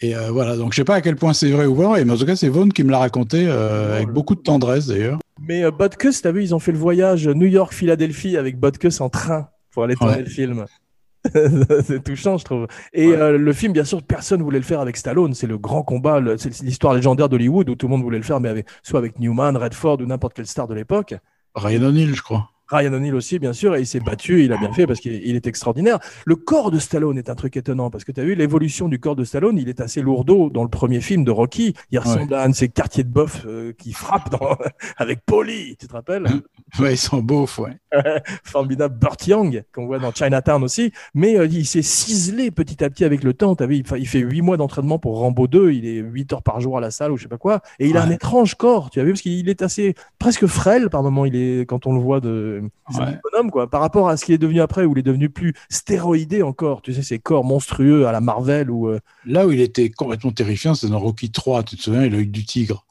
Et 0.00 0.14
euh, 0.16 0.30
voilà, 0.30 0.56
donc 0.56 0.72
je 0.72 0.76
sais 0.76 0.84
pas 0.84 0.94
à 0.96 1.00
quel 1.00 1.16
point 1.16 1.32
c'est 1.32 1.50
vrai 1.50 1.66
ou 1.66 1.74
pas, 1.74 2.02
mais 2.04 2.12
en 2.12 2.16
tout 2.16 2.24
cas, 2.26 2.36
c'est 2.36 2.48
Vaughn 2.48 2.72
qui 2.72 2.84
me 2.84 2.90
l'a 2.90 2.98
raconté 2.98 3.46
euh, 3.48 3.96
avec 3.96 4.08
beaucoup 4.10 4.36
de 4.36 4.40
tendresse 4.40 4.86
d'ailleurs. 4.86 5.18
Mais 5.40 5.64
euh, 5.64 5.70
Butkus, 5.72 6.22
t'as 6.22 6.30
vu, 6.32 6.42
ils 6.44 6.54
ont 6.54 6.60
fait 6.60 6.70
le 6.72 6.78
voyage 6.78 7.26
New 7.26 7.46
York-Philadelphie 7.46 8.36
avec 8.36 8.60
Butkus 8.60 9.00
en 9.00 9.08
train 9.08 9.48
pour 9.72 9.82
aller 9.84 9.96
tourner 9.96 10.14
Ouais. 10.14 10.20
le 10.22 10.26
film. 10.26 10.64
c'est 11.84 12.02
touchant, 12.04 12.38
je 12.38 12.44
trouve. 12.44 12.66
Et 12.92 13.08
Ouais. 13.08 13.16
euh, 13.16 13.38
le 13.38 13.52
film, 13.52 13.72
bien 13.72 13.84
sûr, 13.84 14.02
personne 14.02 14.40
voulait 14.40 14.58
le 14.60 14.64
faire 14.64 14.80
avec 14.80 14.96
Stallone. 14.96 15.34
C'est 15.34 15.48
le 15.48 15.58
grand 15.58 15.82
combat, 15.82 16.20
c'est 16.36 16.60
l'histoire 16.62 16.94
légendaire 16.94 17.28
d'Hollywood 17.28 17.68
où 17.68 17.74
tout 17.74 17.86
le 17.86 17.90
monde 17.90 18.02
voulait 18.02 18.18
le 18.18 18.24
faire, 18.24 18.38
mais 18.40 18.48
avec, 18.48 18.66
soit 18.84 18.98
avec 19.00 19.18
Newman, 19.18 19.56
Redford 19.56 20.00
ou 20.00 20.06
n'importe 20.06 20.34
quelle 20.34 20.46
star 20.46 20.68
de 20.68 20.74
l'époque. 20.74 21.14
Ryan 21.56 21.82
O'Neill, 21.82 22.14
je 22.14 22.22
crois. 22.22 22.50
Ryan 22.70 22.92
O'Neill 22.92 23.14
aussi, 23.14 23.38
bien 23.38 23.52
sûr, 23.52 23.74
et 23.76 23.80
il 23.80 23.86
s'est 23.86 24.00
battu, 24.00 24.44
il 24.44 24.52
a 24.52 24.56
bien 24.58 24.72
fait 24.72 24.86
parce 24.86 25.00
qu'il 25.00 25.14
il 25.14 25.36
est 25.36 25.46
extraordinaire. 25.46 25.98
Le 26.26 26.36
corps 26.36 26.70
de 26.70 26.78
Stallone 26.78 27.16
est 27.18 27.30
un 27.30 27.34
truc 27.34 27.56
étonnant 27.56 27.90
parce 27.90 28.04
que 28.04 28.12
tu 28.12 28.20
as 28.20 28.24
vu 28.24 28.34
l'évolution 28.34 28.88
du 28.88 28.98
corps 29.00 29.16
de 29.16 29.24
Stallone, 29.24 29.56
il 29.58 29.68
est 29.68 29.80
assez 29.80 30.02
lourdeau 30.02 30.50
dans 30.50 30.62
le 30.62 30.68
premier 30.68 31.00
film 31.00 31.24
de 31.24 31.30
Rocky. 31.30 31.74
Il 31.90 31.98
ressemble 31.98 32.34
à 32.34 32.42
un 32.44 32.50
de 32.50 32.54
ces 32.54 32.68
quartiers 32.68 33.04
de 33.04 33.08
boeuf 33.10 33.44
euh, 33.46 33.72
qui 33.78 33.92
frappe 33.92 34.30
dans- 34.30 34.56
avec 34.98 35.20
Polly, 35.24 35.76
tu 35.78 35.86
te 35.86 35.92
rappelles? 35.92 36.26
Ouais, 36.78 36.92
ils 36.94 36.98
sont 36.98 37.22
beaufs, 37.22 37.58
ouais. 37.60 37.78
Formidable 38.44 38.98
Burt 38.98 39.26
Young, 39.26 39.64
qu'on 39.74 39.86
voit 39.86 39.98
dans 39.98 40.12
Chinatown 40.12 40.62
aussi. 40.62 40.92
Mais 41.14 41.38
euh, 41.38 41.46
il 41.46 41.64
s'est 41.66 41.80
ciselé 41.82 42.50
petit 42.50 42.84
à 42.84 42.90
petit 42.90 43.04
avec 43.06 43.24
le 43.24 43.32
temps. 43.32 43.54
T'as 43.56 43.66
vu, 43.66 43.76
il 43.76 43.86
fa- 43.86 43.96
il 43.98 44.06
fait 44.06 44.18
huit 44.20 44.42
mois 44.42 44.58
d'entraînement 44.58 44.98
pour 44.98 45.18
Rambo 45.18 45.46
2, 45.46 45.72
il 45.72 45.86
est 45.86 45.98
8 46.00 46.32
heures 46.34 46.42
par 46.42 46.60
jour 46.60 46.76
à 46.76 46.80
la 46.82 46.90
salle 46.90 47.10
ou 47.12 47.16
je 47.16 47.22
sais 47.22 47.28
pas 47.28 47.38
quoi. 47.38 47.62
Et 47.78 47.88
il 47.88 47.96
a 47.96 48.02
un 48.02 48.10
étrange 48.10 48.54
corps, 48.54 48.90
tu 48.90 49.00
as 49.00 49.04
vu, 49.04 49.12
parce 49.12 49.22
qu'il 49.22 49.48
est 49.48 49.62
assez 49.62 49.94
presque 50.18 50.46
frêle 50.46 50.90
par 50.90 51.02
moment. 51.02 51.24
Il 51.24 51.36
est 51.36 51.60
quand 51.66 51.86
on 51.86 51.94
le 51.94 52.00
voit 52.00 52.20
de 52.20 52.57
c'est 52.90 53.00
Ouais. 53.00 53.18
bonhomme 53.30 53.50
quoi, 53.50 53.68
par 53.68 53.80
rapport 53.80 54.08
à 54.08 54.16
ce 54.16 54.24
qu'il 54.24 54.34
est 54.34 54.38
devenu 54.38 54.60
après, 54.60 54.84
où 54.84 54.92
il 54.94 54.98
est 54.98 55.02
devenu 55.02 55.28
plus 55.30 55.54
stéroïdé 55.68 56.42
encore. 56.42 56.82
Tu 56.82 56.92
sais, 56.94 57.02
ces 57.02 57.18
corps 57.18 57.44
monstrueux 57.44 58.06
à 58.06 58.12
la 58.12 58.20
Marvel 58.20 58.70
ou 58.70 58.88
euh, 58.88 59.00
Là 59.24 59.46
où 59.46 59.52
il 59.52 59.60
était 59.60 59.90
complètement 59.90 60.32
terrifiant, 60.32 60.74
c'était 60.74 60.92
dans 60.92 60.98
Rocky 60.98 61.30
3, 61.30 61.62
tu 61.62 61.76
te 61.76 61.82
souviens, 61.82 62.04
il 62.04 62.14
a 62.14 62.18
eu 62.18 62.26
du 62.26 62.44
tigre. 62.44 62.84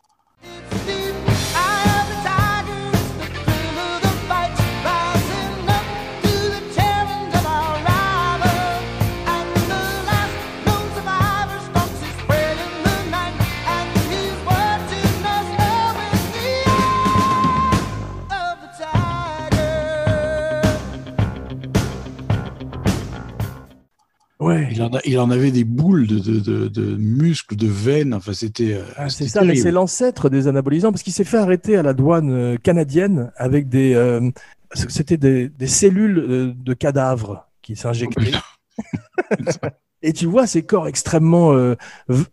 Ouais. 24.39 24.67
Il 24.71 24.81
en, 24.83 24.93
a- 24.93 25.01
il 25.05 25.19
en 25.19 25.29
avait 25.31 25.51
des 25.51 25.63
boules 25.63 26.07
de, 26.07 26.19
de, 26.19 26.39
de, 26.39 26.67
de 26.67 26.95
muscles, 26.97 27.55
de 27.55 27.67
veines. 27.67 28.13
Enfin, 28.13 28.33
c'était. 28.33 28.73
euh, 28.73 28.83
Ah, 28.95 29.09
c'est 29.09 29.27
ça, 29.27 29.41
mais 29.43 29.55
c'est 29.55 29.71
l'ancêtre 29.71 30.29
des 30.29 30.47
anabolisants 30.47 30.91
parce 30.91 31.03
qu'il 31.03 31.13
s'est 31.13 31.23
fait 31.23 31.37
arrêter 31.37 31.75
à 31.77 31.83
la 31.83 31.93
douane 31.93 32.31
euh, 32.31 32.57
canadienne 32.57 33.31
avec 33.35 33.69
des, 33.69 33.93
euh, 33.93 34.29
c'était 34.73 35.17
des, 35.17 35.49
des 35.49 35.67
cellules 35.67 36.53
de 36.57 36.73
cadavres 36.73 37.47
qui 37.61 37.75
s'injectaient. 37.75 38.31
Et 40.07 40.13
tu 40.13 40.25
vois 40.25 40.47
ces 40.47 40.61
corps 40.63 40.87
extrêmement 40.87 41.51
euh, 41.53 41.75
euh, 42.09 42.23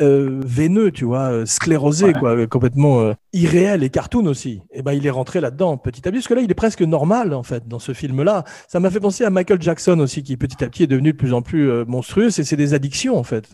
euh, 0.00 0.40
veineux, 0.44 0.90
tu 0.90 1.04
vois, 1.04 1.46
sclérosés, 1.46 2.06
Ouais. 2.06 2.12
quoi, 2.18 2.46
complètement 2.48 3.14
irréels 3.32 3.84
et 3.84 3.90
cartoon 3.90 4.26
aussi. 4.26 4.62
Et 4.72 4.82
ben 4.82 4.92
il 4.92 5.06
est 5.06 5.10
rentré 5.10 5.40
là-dedans 5.40 5.76
petit 5.76 6.00
à 6.08 6.10
petit, 6.10 6.18
parce 6.18 6.28
que 6.28 6.34
là 6.34 6.40
il 6.40 6.50
est 6.50 6.54
presque 6.54 6.82
normal 6.82 7.32
en 7.32 7.42
fait 7.44 7.68
dans 7.68 7.78
ce 7.78 7.92
film-là. 7.94 8.44
Ça 8.68 8.80
m'a 8.80 8.90
fait 8.90 9.00
penser 9.00 9.24
à 9.24 9.30
Michael 9.30 9.62
Jackson 9.62 9.98
aussi, 10.00 10.22
qui 10.24 10.36
petit 10.36 10.62
à 10.64 10.68
petit 10.68 10.82
est 10.82 10.86
devenu 10.88 11.12
de 11.12 11.16
plus 11.16 11.32
en 11.32 11.40
plus 11.42 11.70
monstrueux. 11.86 12.30
C'est 12.30 12.42
c'est 12.44 12.56
des 12.56 12.74
addictions 12.74 13.16
en 13.16 13.22
fait. 13.22 13.48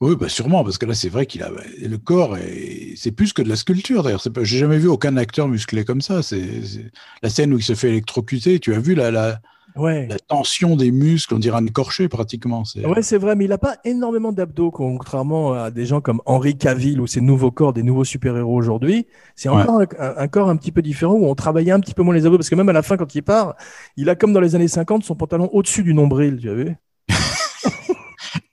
Oui, 0.00 0.16
bah 0.20 0.28
sûrement, 0.28 0.64
parce 0.64 0.76
que 0.76 0.84
là, 0.86 0.92
c'est 0.92 1.08
vrai 1.08 1.24
qu'il 1.24 1.42
a 1.44 1.50
le 1.80 1.96
corps, 1.98 2.36
et 2.36 2.92
c'est 2.96 3.12
plus 3.12 3.32
que 3.32 3.40
de 3.42 3.48
la 3.48 3.56
sculpture. 3.56 4.02
D'ailleurs, 4.02 4.22
j'ai 4.42 4.58
jamais 4.58 4.76
vu 4.76 4.88
aucun 4.88 5.16
acteur 5.16 5.48
musclé 5.48 5.84
comme 5.84 6.02
ça. 6.02 6.22
C'est 6.22 6.62
c'est- 6.64 6.90
la 7.22 7.30
scène 7.30 7.54
où 7.54 7.58
il 7.58 7.62
se 7.62 7.74
fait 7.74 7.88
électrocuter. 7.88 8.58
Tu 8.58 8.74
as 8.74 8.80
vu 8.80 8.94
la, 8.94 9.10
la, 9.10 9.40
Ouais. 9.76 10.06
la 10.08 10.18
tension 10.18 10.76
des 10.76 10.92
muscles, 10.92 11.34
on 11.34 11.38
dirait 11.38 11.56
un 11.56 11.66
écorché 11.66 12.08
pratiquement. 12.08 12.64
C'est 12.64 12.86
Ouais, 12.86 13.02
c'est 13.02 13.18
vrai, 13.18 13.34
mais 13.34 13.44
il 13.44 13.48
n'a 13.48 13.58
pas 13.58 13.76
énormément 13.84 14.32
d'abdos, 14.32 14.70
contrairement 14.70 15.52
à 15.52 15.70
des 15.70 15.84
gens 15.84 16.00
comme 16.00 16.20
Henry 16.26 16.56
Cavill 16.56 17.00
ou 17.00 17.06
ces 17.06 17.20
nouveaux 17.20 17.50
corps 17.50 17.72
des 17.72 17.82
nouveaux 17.82 18.04
super-héros 18.04 18.54
aujourd'hui. 18.54 19.06
C'est 19.34 19.48
encore 19.48 19.82
un 19.98 20.28
corps 20.28 20.48
un 20.48 20.56
petit 20.56 20.72
peu 20.72 20.82
différent 20.82 21.14
où 21.14 21.26
on 21.26 21.34
travaillait 21.34 21.72
un 21.72 21.80
petit 21.80 21.94
peu 21.94 22.02
moins 22.02 22.14
les 22.14 22.24
abdos 22.26 22.38
parce 22.38 22.50
que 22.50 22.54
même 22.54 22.68
à 22.68 22.72
la 22.72 22.82
fin, 22.82 22.96
quand 22.96 23.14
il 23.14 23.22
part, 23.22 23.56
il 23.96 24.08
a 24.08 24.14
comme 24.14 24.32
dans 24.32 24.40
les 24.40 24.54
années 24.54 24.68
50 24.68 25.04
son 25.04 25.16
pantalon 25.16 25.48
au-dessus 25.52 25.82
du 25.82 25.94
nombril, 25.94 26.38
tu 26.40 26.50
as 26.50 26.54
vu? 26.54 26.76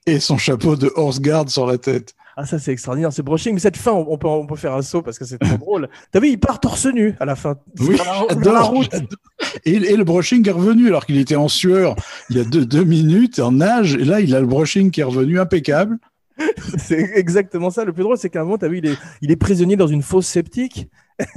Et 0.07 0.19
son 0.19 0.38
chapeau 0.38 0.75
de 0.75 0.91
horse 0.95 1.21
guard 1.21 1.49
sur 1.49 1.67
la 1.67 1.77
tête. 1.77 2.15
Ah, 2.38 2.46
ça, 2.46 2.60
c'est 2.60 2.72
extraordinaire, 2.72 3.12
c'est 3.12 3.24
brushing. 3.24 3.54
Mais 3.54 3.60
cette 3.60 3.78
fin, 3.78 3.91
on 3.91 4.17
peut, 4.17 4.28
on 4.28 4.46
peut 4.46 4.56
faire 4.56 4.74
un 4.74 4.82
saut 4.82 5.02
parce 5.02 5.20
que 5.20 5.26
c'est 5.26 5.38
trop 5.38 5.58
drôle. 5.60 5.89
T'as 6.12 6.20
vu, 6.20 6.30
il 6.30 6.39
part 6.39 6.60
torse 6.60 6.86
nu 6.86 7.13
à 7.20 7.26
la 7.26 7.36
fin. 7.36 7.58
Oui, 7.80 7.98
Sur 7.98 8.52
la- 8.54 8.62
route. 8.62 8.89
Et, 9.65 9.74
et 9.74 9.98
le 9.98 10.04
brushing 10.04 10.48
est 10.48 10.52
revenu 10.52 10.88
alors 10.88 11.06
qu'il 11.06 11.17
était 11.17 11.36
en 11.36 11.48
sueur 11.50 11.96
il 12.30 12.38
y 12.38 12.39
a 12.39 12.44
deux, 12.44 12.65
deux 12.65 12.84
minutes 12.86 13.39
en 13.39 13.52
nage. 13.52 13.96
Et 13.96 14.06
là, 14.06 14.22
il 14.22 14.34
a 14.36 14.39
le 14.39 14.46
brushing 14.46 14.91
qui 14.91 15.02
est 15.02 15.06
revenu 15.06 15.39
impeccable. 15.39 15.98
C'est 16.78 17.12
exactement 17.15 17.70
ça. 17.70 17.84
Le 17.84 17.91
plus 17.91 18.04
drôle, 18.04 18.17
c'est 18.17 18.30
qu'à 18.30 18.41
un 18.41 18.44
moment, 18.46 18.58
t'as 18.58 18.67
vu, 18.70 18.78
il 18.80 18.86
est, 18.88 18.98
il 19.22 19.30
est 19.32 19.36
prisonnier 19.36 19.76
dans 19.76 19.88
une 19.88 20.02
fosse 20.04 20.26
septique 20.28 20.88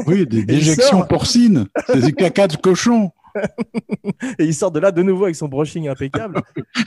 Oui, 0.07 0.27
des 0.27 0.45
déjections 0.45 1.03
porcines, 1.03 1.67
c'est 1.89 2.01
des 2.01 2.13
caca 2.13 2.47
de 2.47 2.57
cochon. 2.57 3.11
et 4.39 4.45
il 4.45 4.55
sort 4.55 4.71
de 4.71 4.79
là 4.81 4.93
de 4.93 5.03
nouveau 5.03 5.25
avec 5.25 5.37
son 5.37 5.49
brushing 5.49 5.89
impeccable. 5.89 6.41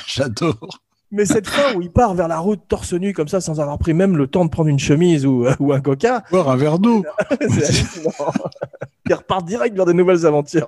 J'adore. 0.07 0.79
Mais 1.11 1.25
cette 1.25 1.47
fin 1.49 1.75
où 1.75 1.81
il 1.81 1.91
part 1.91 2.13
vers 2.13 2.27
la 2.27 2.39
route 2.39 2.61
torse 2.67 2.93
nu 2.93 3.13
comme 3.13 3.27
ça 3.27 3.41
sans 3.41 3.59
avoir 3.59 3.77
pris 3.77 3.93
même 3.93 4.17
le 4.17 4.27
temps 4.27 4.45
de 4.45 4.49
prendre 4.49 4.69
une 4.69 4.79
chemise 4.79 5.25
ou, 5.25 5.45
ou 5.59 5.73
un 5.73 5.81
coca, 5.81 6.23
Boire 6.31 6.49
un 6.49 6.57
verre 6.57 6.79
d'eau. 6.79 7.05
il 9.09 9.13
repart 9.13 9.45
direct 9.45 9.75
vers 9.75 9.85
de 9.85 9.93
nouvelles 9.93 10.25
aventures. 10.25 10.67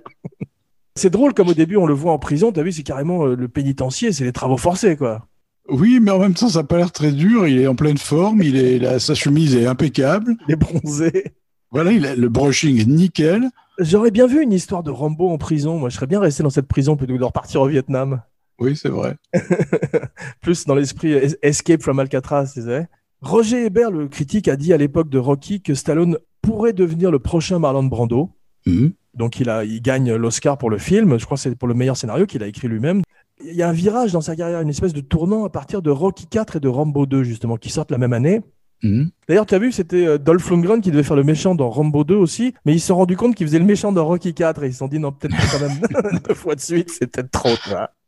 C'est 0.95 1.10
drôle 1.10 1.34
comme 1.34 1.49
au 1.49 1.54
début 1.54 1.78
on 1.78 1.86
le 1.86 1.93
voit 1.93 2.12
en 2.12 2.19
prison, 2.19 2.52
t'as 2.52 2.63
vu, 2.63 2.71
c'est 2.71 2.84
carrément 2.84 3.25
euh, 3.25 3.36
le 3.36 3.47
pénitencier, 3.47 4.12
c'est 4.12 4.23
les 4.23 4.34
travaux 4.34 4.58
forcés 4.58 4.97
quoi. 4.97 5.28
Oui, 5.71 5.99
mais 6.02 6.12
en 6.12 6.19
même 6.19 6.34
temps, 6.34 6.49
ça 6.49 6.60
n'a 6.60 6.67
pas 6.67 6.78
l'air 6.78 6.91
très 6.91 7.12
dur. 7.12 7.47
Il 7.47 7.60
est 7.60 7.67
en 7.67 7.75
pleine 7.75 7.97
forme. 7.97 8.41
Il 8.41 8.56
est, 8.58 8.80
là, 8.80 8.99
sa 8.99 9.13
chemise 9.13 9.56
est 9.56 9.67
impeccable. 9.67 10.36
Les 10.47 10.56
bronzés. 10.56 11.34
Voilà, 11.71 11.91
il 11.91 12.06
a, 12.06 12.15
le 12.15 12.30
brushing 12.30 12.80
est 12.82 12.88
nickel. 12.88 13.49
J'aurais 13.78 14.12
bien 14.12 14.25
vu 14.25 14.41
une 14.41 14.52
histoire 14.52 14.84
de 14.84 14.89
Rambo 14.89 15.30
en 15.30 15.38
prison. 15.38 15.78
Moi, 15.78 15.89
je 15.89 15.95
serais 15.95 16.08
bien 16.08 16.19
resté 16.19 16.43
dans 16.43 16.49
cette 16.49 16.67
prison 16.67 16.95
plutôt 16.95 17.13
que 17.13 17.19
de 17.19 17.23
repartir 17.23 17.62
au 17.62 17.67
Vietnam. 17.67 18.21
Oui, 18.60 18.76
c'est 18.76 18.89
vrai. 18.89 19.15
Plus 20.41 20.65
dans 20.65 20.76
l'esprit 20.76 21.12
es- 21.13 21.38
Escape 21.41 21.82
from 21.82 22.00
Alcatraz, 22.00 22.52
tu 22.54 22.62
sais. 22.62 22.88
Roger 23.22 23.65
Ebert, 23.65 23.91
le 23.91 24.08
critique, 24.08 24.48
a 24.48 24.56
dit 24.56 24.72
à 24.74 24.78
l'époque 24.78 25.10
de 25.10 25.17
Rocky 25.17 25.62
que 25.62 25.74
Stallone 25.74 26.17
pourrait 26.41 26.74
devenir 26.74 27.12
le 27.12 27.19
prochain 27.19 27.60
Marlon 27.60 27.84
Brando. 27.84 28.32
Mhm. 28.65 28.91
Donc 29.15 29.39
il, 29.39 29.50
a, 29.50 29.65
il 29.65 29.82
gagne 29.82 30.13
l'Oscar 30.13 30.58
pour 30.58 30.69
le 30.69 30.78
film. 30.78 31.17
Je 31.19 31.26
crois 31.26 31.36
que 31.36 31.41
c'est 31.41 31.56
pour 31.56 31.67
le 31.67 31.74
meilleur 31.74 31.98
scénario 31.98 32.26
qu'il 32.26 32.43
a 32.43 32.48
écrit 32.48 32.67
lui-même. 32.67 33.02
Il 33.43 33.56
y 33.56 33.62
a 33.63 33.69
un 33.69 33.74
virage 33.74 34.12
dans 34.13 34.22
sa 34.22 34.36
carrière, 34.36 34.62
une 34.62 34.69
espèce 34.69 34.93
de 34.93 35.02
tournant 35.02 35.45
à 35.45 35.50
partir 35.50 35.82
de 35.82 35.89
Rocky 35.89 36.28
4 36.28 36.58
et 36.58 36.60
de 36.60 36.67
Rambo 36.67 37.06
2, 37.06 37.24
justement, 37.24 37.58
qui 37.58 37.69
sortent 37.69 37.91
la 37.91 37.98
même 37.98 38.13
année. 38.13 38.41
Mhm. 38.83 39.09
D'ailleurs, 39.27 39.45
tu 39.45 39.55
as 39.55 39.59
vu, 39.59 39.71
c'était 39.71 40.05
euh, 40.05 40.17
Dolph 40.17 40.49
Lundgren 40.49 40.81
qui 40.81 40.91
devait 40.91 41.03
faire 41.03 41.15
le 41.17 41.23
méchant 41.23 41.53
dans 41.55 41.69
Rambo 41.69 42.03
2 42.03 42.15
aussi, 42.15 42.53
mais 42.65 42.73
ils 42.73 42.79
se 42.79 42.87
sont 42.87 42.95
rendus 42.95 43.17
compte 43.17 43.35
qu'il 43.35 43.45
faisait 43.45 43.59
le 43.59 43.65
méchant 43.65 43.91
dans 43.91 44.05
Rocky 44.05 44.33
4 44.33 44.63
et 44.63 44.67
ils 44.67 44.73
se 44.73 44.79
sont 44.79 44.87
dit 44.87 44.99
non, 44.99 45.11
peut-être 45.11 45.35
pas 45.35 45.57
quand 45.57 45.67
même 45.67 46.19
deux 46.27 46.33
fois 46.33 46.55
de 46.55 46.61
suite, 46.61 46.89
c'est 46.89 47.07
peut-être 47.07 47.31
trop. 47.31 47.49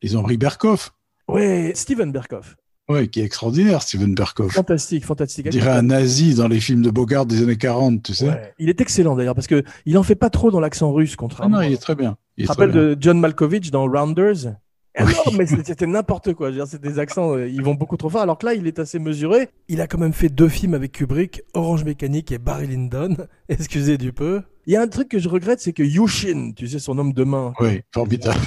Ils 0.01 0.17
ont 0.17 0.23
pris 0.23 0.37
Berkoff. 0.37 0.91
Ouais, 1.27 1.71
Steven 1.75 2.11
Berkoff. 2.11 2.55
Ouais, 2.89 3.07
qui 3.07 3.21
est 3.21 3.23
extraordinaire, 3.23 3.81
Steven 3.81 4.15
Berkoff. 4.15 4.53
Fantastique, 4.53 5.05
fantastique. 5.05 5.45
On 5.47 5.49
dirait 5.49 5.69
un 5.71 5.83
nazi 5.83 6.35
dans 6.35 6.47
les 6.47 6.59
films 6.59 6.81
de 6.81 6.89
Bogart 6.89 7.25
des 7.25 7.41
années 7.41 7.57
40, 7.57 8.03
tu 8.03 8.13
sais. 8.13 8.27
Ouais. 8.29 8.53
Il 8.59 8.69
est 8.69 8.81
excellent 8.81 9.15
d'ailleurs 9.15 9.35
parce 9.35 9.47
que 9.47 9.63
il 9.85 9.97
en 9.97 10.03
fait 10.03 10.15
pas 10.15 10.29
trop 10.29 10.51
dans 10.51 10.59
l'accent 10.59 10.91
russe, 10.91 11.11
Ah 11.13 11.17
contrairement. 11.19 11.57
non, 11.57 11.63
il 11.63 11.71
est 11.71 11.81
très 11.81 11.95
bien. 11.95 12.17
Il 12.37 12.41
Tu 12.43 12.47
te 12.47 12.51
rappelles 12.53 12.71
de 12.71 12.97
John 12.99 13.19
Malkovich 13.19 13.71
dans 13.71 13.85
Rounders? 13.85 14.55
Ah 14.97 15.05
non, 15.05 15.31
mais 15.37 15.45
c'était 15.45 15.87
n'importe 15.87 16.33
quoi. 16.33 16.51
C'est 16.65 16.81
des 16.81 16.99
accents, 16.99 17.35
euh, 17.37 17.47
ils 17.47 17.61
vont 17.63 17.75
beaucoup 17.75 17.95
trop 17.95 18.09
fort. 18.09 18.21
Alors 18.21 18.37
que 18.37 18.45
là, 18.45 18.53
il 18.53 18.67
est 18.67 18.77
assez 18.77 18.99
mesuré. 18.99 19.47
Il 19.69 19.79
a 19.79 19.87
quand 19.87 19.97
même 19.97 20.11
fait 20.13 20.27
deux 20.29 20.49
films 20.49 20.73
avec 20.73 20.91
Kubrick, 20.91 21.41
Orange 21.53 21.85
Mécanique 21.85 22.31
et 22.33 22.37
Barry 22.37 22.67
Lyndon. 22.67 23.15
Excusez 23.49 23.97
du 23.97 24.11
peu. 24.11 24.41
Il 24.65 24.73
y 24.73 24.75
a 24.75 24.81
un 24.81 24.87
truc 24.87 25.07
que 25.09 25.17
je 25.19 25.29
regrette, 25.29 25.61
c'est 25.61 25.73
que 25.73 25.81
Yushin, 25.83 26.51
tu 26.55 26.67
sais, 26.67 26.77
son 26.79 26.97
homme 26.97 27.13
de 27.13 27.23
main, 27.23 27.53
Oui, 27.61 27.81
formidable. 27.93 28.37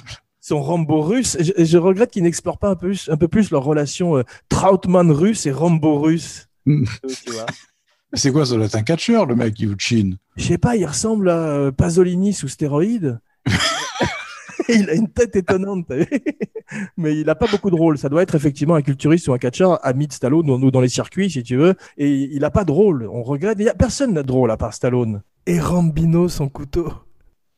son 0.41 0.63
Rambo 0.63 1.01
russe, 1.01 1.35
et 1.41 1.45
je, 1.45 1.53
et 1.57 1.65
je 1.65 1.79
regrette 1.79 2.11
qu'ils 2.11 2.23
n'explorent 2.23 2.59
pas 2.59 2.69
un 2.69 2.77
peu, 2.77 2.89
plus- 2.89 3.09
un 3.11 3.17
peu 3.17 3.27
plus 3.29 3.51
leur 3.51 3.65
relation 3.65 4.19
euh, 4.19 4.23
Trautmann 4.51 5.11
russe 5.11 5.47
et 5.47 5.51
Rambo 5.53 5.99
russe. 5.99 6.47
Mm. 6.67 6.85
Euh. 7.05 7.47
C'est 8.13 8.31
quoi, 8.31 8.47
ça 8.47 8.55
doit 8.55 8.67
être 8.67 8.77
un 8.77 8.83
catcheur, 8.83 9.27
le 9.27 9.35
mec, 9.35 9.59
Yuchin 9.59 10.13
Je 10.37 10.45
sais 10.45 10.59
pas, 10.59 10.77
il 10.77 10.85
ressemble 10.87 11.31
à 11.31 11.37
euh, 11.39 11.73
Pasolini 11.73 12.33
sous 12.35 12.49
stéroïdes. 12.49 13.19
il 14.69 14.91
a 14.91 14.95
une 14.95 15.09
tête 15.09 15.37
étonnante, 15.37 15.87
t'as 15.89 15.97
vu 15.99 16.09
mais 16.97 17.17
il 17.19 17.29
a 17.29 17.35
pas 17.35 17.47
beaucoup 17.47 17.71
de 17.71 17.77
rôle. 17.77 17.99
Ça 17.99 18.09
doit 18.09 18.23
être 18.23 18.35
effectivement 18.35 18.75
un 18.75 18.83
culturiste 18.83 19.29
ou 19.29 19.33
un 19.33 19.39
catcheur 19.39 19.85
ami 19.85 20.07
de 20.07 20.13
Stallone 20.13 20.49
ou 20.51 20.71
dans 20.71 20.81
les 20.81 20.89
circuits, 20.89 21.31
si 21.31 21.43
tu 21.43 21.57
veux. 21.57 21.75
Et 21.99 22.11
il 22.11 22.45
a 22.45 22.51
pas 22.51 22.65
de 22.65 22.73
rôle. 22.73 23.09
On 23.11 23.23
regrette. 23.23 23.59
Il 23.59 23.67
y 23.67 23.69
a 23.69 23.75
personne 23.75 24.15
n'a 24.15 24.23
de 24.23 24.33
rôle 24.33 24.51
à 24.51 24.57
part 24.57 24.75
Stallone. 24.75 25.23
Et 25.47 25.61
Rambino, 25.61 26.29
son 26.29 26.49
couteau. 26.49 26.93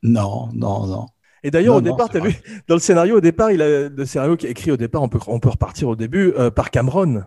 Non, 0.03 0.49
non, 0.55 0.87
non. 0.87 1.07
Et 1.43 1.51
d'ailleurs, 1.51 1.77
au 1.77 1.81
départ, 1.81 2.09
t'as 2.09 2.21
vu, 2.21 2.35
dans 2.67 2.75
le 2.75 2.81
scénario, 2.81 3.19
au 3.19 3.21
départ, 3.21 3.53
il 3.53 3.63
a 3.63 3.89
le 3.89 4.05
scénario 4.05 4.37
qui 4.37 4.47
est 4.47 4.51
écrit 4.51 4.73
au 4.73 4.77
départ. 4.77 5.03
On 5.03 5.09
peut, 5.09 5.21
on 5.29 5.39
peut 5.39 5.51
repartir 5.51 5.89
au 5.89 5.97
début 5.97 6.33
euh, 6.37 6.51
par 6.51 6.71
Cameron. 6.71 7.23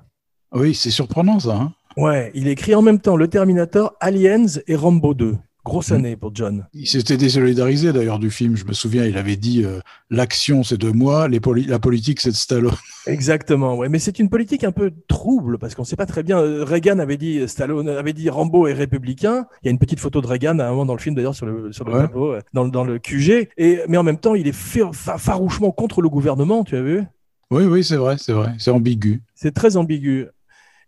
Oui, 0.52 0.76
c'est 0.76 0.92
surprenant, 0.92 1.39
ça. 1.39 1.56
Hein 1.56 1.74
Ouais, 1.96 2.32
il 2.34 2.48
écrit 2.48 2.76
en 2.76 2.82
même 2.82 3.00
temps 3.00 3.15
le 3.15 3.28
Terminator, 3.28 3.96
Aliens 4.00 4.46
et 4.68 4.76
Rambo 4.76 5.13
2. 5.13 5.38
Grosse 5.65 5.91
Mm. 5.91 5.95
année 5.95 6.15
pour 6.15 6.34
John. 6.34 6.65
il 6.74 6.88
s'était 6.88 7.17
désolidarisé, 7.17 7.91
d'ailleurs, 7.91 8.17
du 8.17 8.32
film. 8.32 8.56
Je 8.56 8.65
me 8.65 8.74
souviens, 8.74 9.06
il 9.06 9.17
avait 9.17 9.36
dit 9.36 9.63
euh, 9.65 9.80
l'action, 10.10 10.63
c'est 10.63 10.78
de 10.78 10.89
moi, 10.89 11.28
les 11.28 11.39
poli- 11.39 11.65
la 11.65 11.80
politique, 11.80 12.22
c'est 12.22 12.32
de 12.32 12.36
Stallone. 12.36 12.72
Exactement, 13.08 13.76
ouais. 13.76 13.89
Mais 13.89 14.00
c'est 14.00 14.19
une 14.19 14.30
politique 14.30 14.63
un 14.63 14.72
peu 14.72 14.91
trouble 15.08 15.58
parce 15.60 15.76
qu'on 15.76 15.84
sait 15.84 15.95
pas 15.98 16.06
très 16.06 16.24
bien. 16.24 16.39
Euh, 16.39 16.63
Reagan 16.63 17.00
avait 17.00 17.17
dit, 17.17 17.45
Stallone 17.48 17.89
avait 17.89 18.13
dit, 18.13 18.30
Rambo 18.30 18.67
est 18.67 18.74
républicain. 18.74 19.45
Il 19.62 19.65
y 19.65 19.69
a 19.69 19.72
une 19.72 19.80
petite 19.80 20.00
photo 20.00 20.22
de 20.22 20.28
Reagan 20.28 20.60
à 20.60 20.65
un 20.65 20.69
moment 20.69 20.86
dans 20.86 20.93
le 20.95 21.00
film 21.02 21.15
d'ailleurs 21.15 21.36
sur 21.36 21.45
le 21.45 21.72
sur 21.74 21.84
le 21.86 21.93
Ouais. 21.93 22.02
tableau, 22.02 22.32
euh, 22.34 22.41
dans, 22.54 22.63
le- 22.63 22.72
dans 22.72 22.84
le 22.86 22.98
QG. 22.98 23.50
Et 23.58 23.80
mais 23.88 23.98
en 23.98 24.04
même 24.04 24.17
temps, 24.19 24.36
il 24.36 24.48
est 24.48 24.54
fa- 24.56 24.91
fa- 24.93 25.17
farouchement 25.17 25.72
contre 25.72 26.02
le 26.02 26.10
gouvernement. 26.10 26.63
Tu 26.63 26.78
as 26.78 26.82
vu? 26.82 27.04
Oui, 27.52 27.65
oui, 27.65 27.84
c'est 27.84 27.95
vrai, 27.98 28.15
c'est 28.17 28.34
vrai. 28.34 28.54
C'est 28.60 28.72
ambigu. 28.72 29.22
C'est 29.36 29.54
très 29.54 29.76
ambigu. 29.76 30.28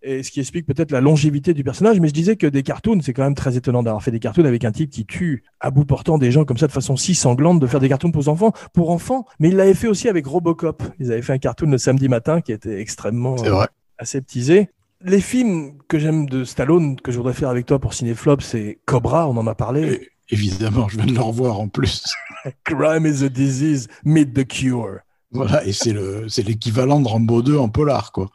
Et 0.03 0.23
ce 0.23 0.31
qui 0.31 0.39
explique 0.39 0.65
peut-être 0.65 0.91
la 0.91 1.01
longévité 1.01 1.53
du 1.53 1.63
personnage. 1.63 1.99
Mais 1.99 2.07
je 2.07 2.13
disais 2.13 2.35
que 2.35 2.47
des 2.47 2.63
cartoons, 2.63 2.99
c'est 3.01 3.13
quand 3.13 3.23
même 3.23 3.35
très 3.35 3.55
étonnant 3.55 3.83
d'avoir 3.83 4.01
fait 4.01 4.11
des 4.11 4.19
cartoons 4.19 4.45
avec 4.45 4.65
un 4.65 4.71
type 4.71 4.89
qui 4.89 5.05
tue 5.05 5.43
à 5.59 5.69
bout 5.69 5.85
portant 5.85 6.17
des 6.17 6.31
gens 6.31 6.43
comme 6.43 6.57
ça 6.57 6.67
de 6.67 6.71
façon 6.71 6.97
si 6.97 7.13
sanglante, 7.13 7.59
de 7.59 7.67
faire 7.67 7.79
des 7.79 7.89
cartoons 7.89 8.11
pour 8.11 8.27
enfants, 8.27 8.51
pour 8.73 8.89
enfants. 8.89 9.25
Mais 9.39 9.49
il 9.49 9.55
l'avait 9.55 9.75
fait 9.75 9.87
aussi 9.87 10.09
avec 10.09 10.25
Robocop. 10.25 10.83
Ils 10.99 11.11
avaient 11.11 11.21
fait 11.21 11.33
un 11.33 11.37
cartoon 11.37 11.69
le 11.69 11.77
samedi 11.77 12.07
matin 12.09 12.41
qui 12.41 12.51
était 12.51 12.79
extrêmement 12.79 13.35
vrai. 13.35 13.67
aseptisé. 13.99 14.69
Les 15.03 15.21
films 15.21 15.73
que 15.87 15.97
j'aime 15.99 16.27
de 16.27 16.43
Stallone, 16.43 16.99
que 16.99 17.11
je 17.11 17.17
voudrais 17.17 17.33
faire 17.33 17.49
avec 17.49 17.65
toi 17.65 17.79
pour 17.79 17.93
Cinéflop, 17.93 18.41
c'est 18.41 18.79
Cobra, 18.85 19.27
on 19.27 19.37
en 19.37 19.47
a 19.47 19.55
parlé. 19.55 20.09
Évidemment, 20.29 20.87
je 20.87 20.97
viens 20.97 21.05
de 21.05 21.13
le 21.13 21.21
revoir 21.21 21.59
en 21.59 21.67
plus. 21.67 22.03
Crime 22.63 23.05
is 23.05 23.23
a 23.23 23.29
disease, 23.29 23.87
meet 24.05 24.33
the 24.33 24.47
cure. 24.47 24.99
voilà, 25.31 25.65
et 25.65 25.73
c'est 25.73 26.43
l'équivalent 26.43 27.01
de 27.01 27.07
Rambo 27.07 27.41
2 27.41 27.57
en 27.57 27.69
polar, 27.69 28.11
quoi. 28.11 28.29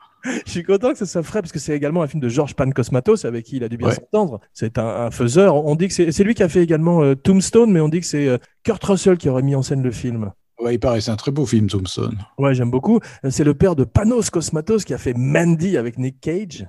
Je 0.47 0.51
suis 0.51 0.63
content 0.63 0.93
que 0.93 0.99
ce 0.99 1.05
soit 1.05 1.23
frais 1.23 1.41
parce 1.43 1.53
que 1.53 1.59
c'est 1.59 1.75
également 1.77 2.03
un 2.03 2.07
film 2.07 2.21
de 2.21 2.29
George 2.29 2.55
Pan 2.55 2.71
Cosmatos 2.71 3.25
avec 3.25 3.45
qui 3.45 3.57
il 3.57 3.65
a 3.65 3.69
dû 3.69 3.77
bien 3.77 3.89
Ouais. 3.89 3.95
s'entendre. 3.95 4.41
C'est 4.53 4.79
un, 4.79 4.87
un 4.87 5.11
faiseur. 5.11 5.57
On 5.65 5.75
dit 5.77 5.89
que 5.89 5.95
c'est 6.13 6.25
lui 6.25 6.35
qui 6.35 6.43
a 6.43 6.49
fait 6.49 6.63
également 6.63 7.03
euh, 7.03 7.15
Tombstone, 7.15 7.71
mais 7.73 7.81
on 7.81 7.89
dit 7.89 8.01
que 8.01 8.07
c'est 8.07 8.27
euh, 8.29 8.39
Kurt 8.65 8.83
Russell 8.85 9.17
qui 9.19 9.29
aurait 9.29 9.43
mis 9.43 9.55
en 9.55 9.63
scène 9.63 9.83
le 9.83 9.91
film. 9.93 10.33
Ouais, 10.59 10.75
il 10.75 10.79
paraît, 10.81 11.01
c'est 11.03 11.11
un 11.11 11.17
très 11.17 11.31
beau 11.33 11.45
film, 11.45 11.67
Thompson. 11.69 12.13
Ouais, 12.39 12.55
j'aime 12.55 12.71
beaucoup. 12.71 12.99
Euh, 13.25 13.31
C'est 13.31 13.45
le 13.45 13.55
père 13.55 13.77
de 13.77 13.85
Panos 13.85 14.31
Cosmatos 14.31 14.85
qui 14.85 14.95
a 14.95 14.99
fait 14.99 15.15
Mandy 15.15 15.77
avec 15.77 15.99
Nick 15.99 16.21
Cage. 16.21 16.67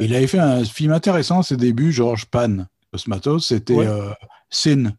Et 0.00 0.04
il 0.04 0.14
avait 0.14 0.26
fait 0.28 0.38
un 0.38 0.64
film 0.64 0.92
intéressant 0.92 1.40
à 1.40 1.42
ses 1.42 1.56
débuts, 1.56 1.90
George 1.92 2.26
Pan 2.26 2.66
Cosmatos, 2.92 3.46
c'était 3.48 3.74
Ouais. 3.74 3.86
Sin, 4.50 4.92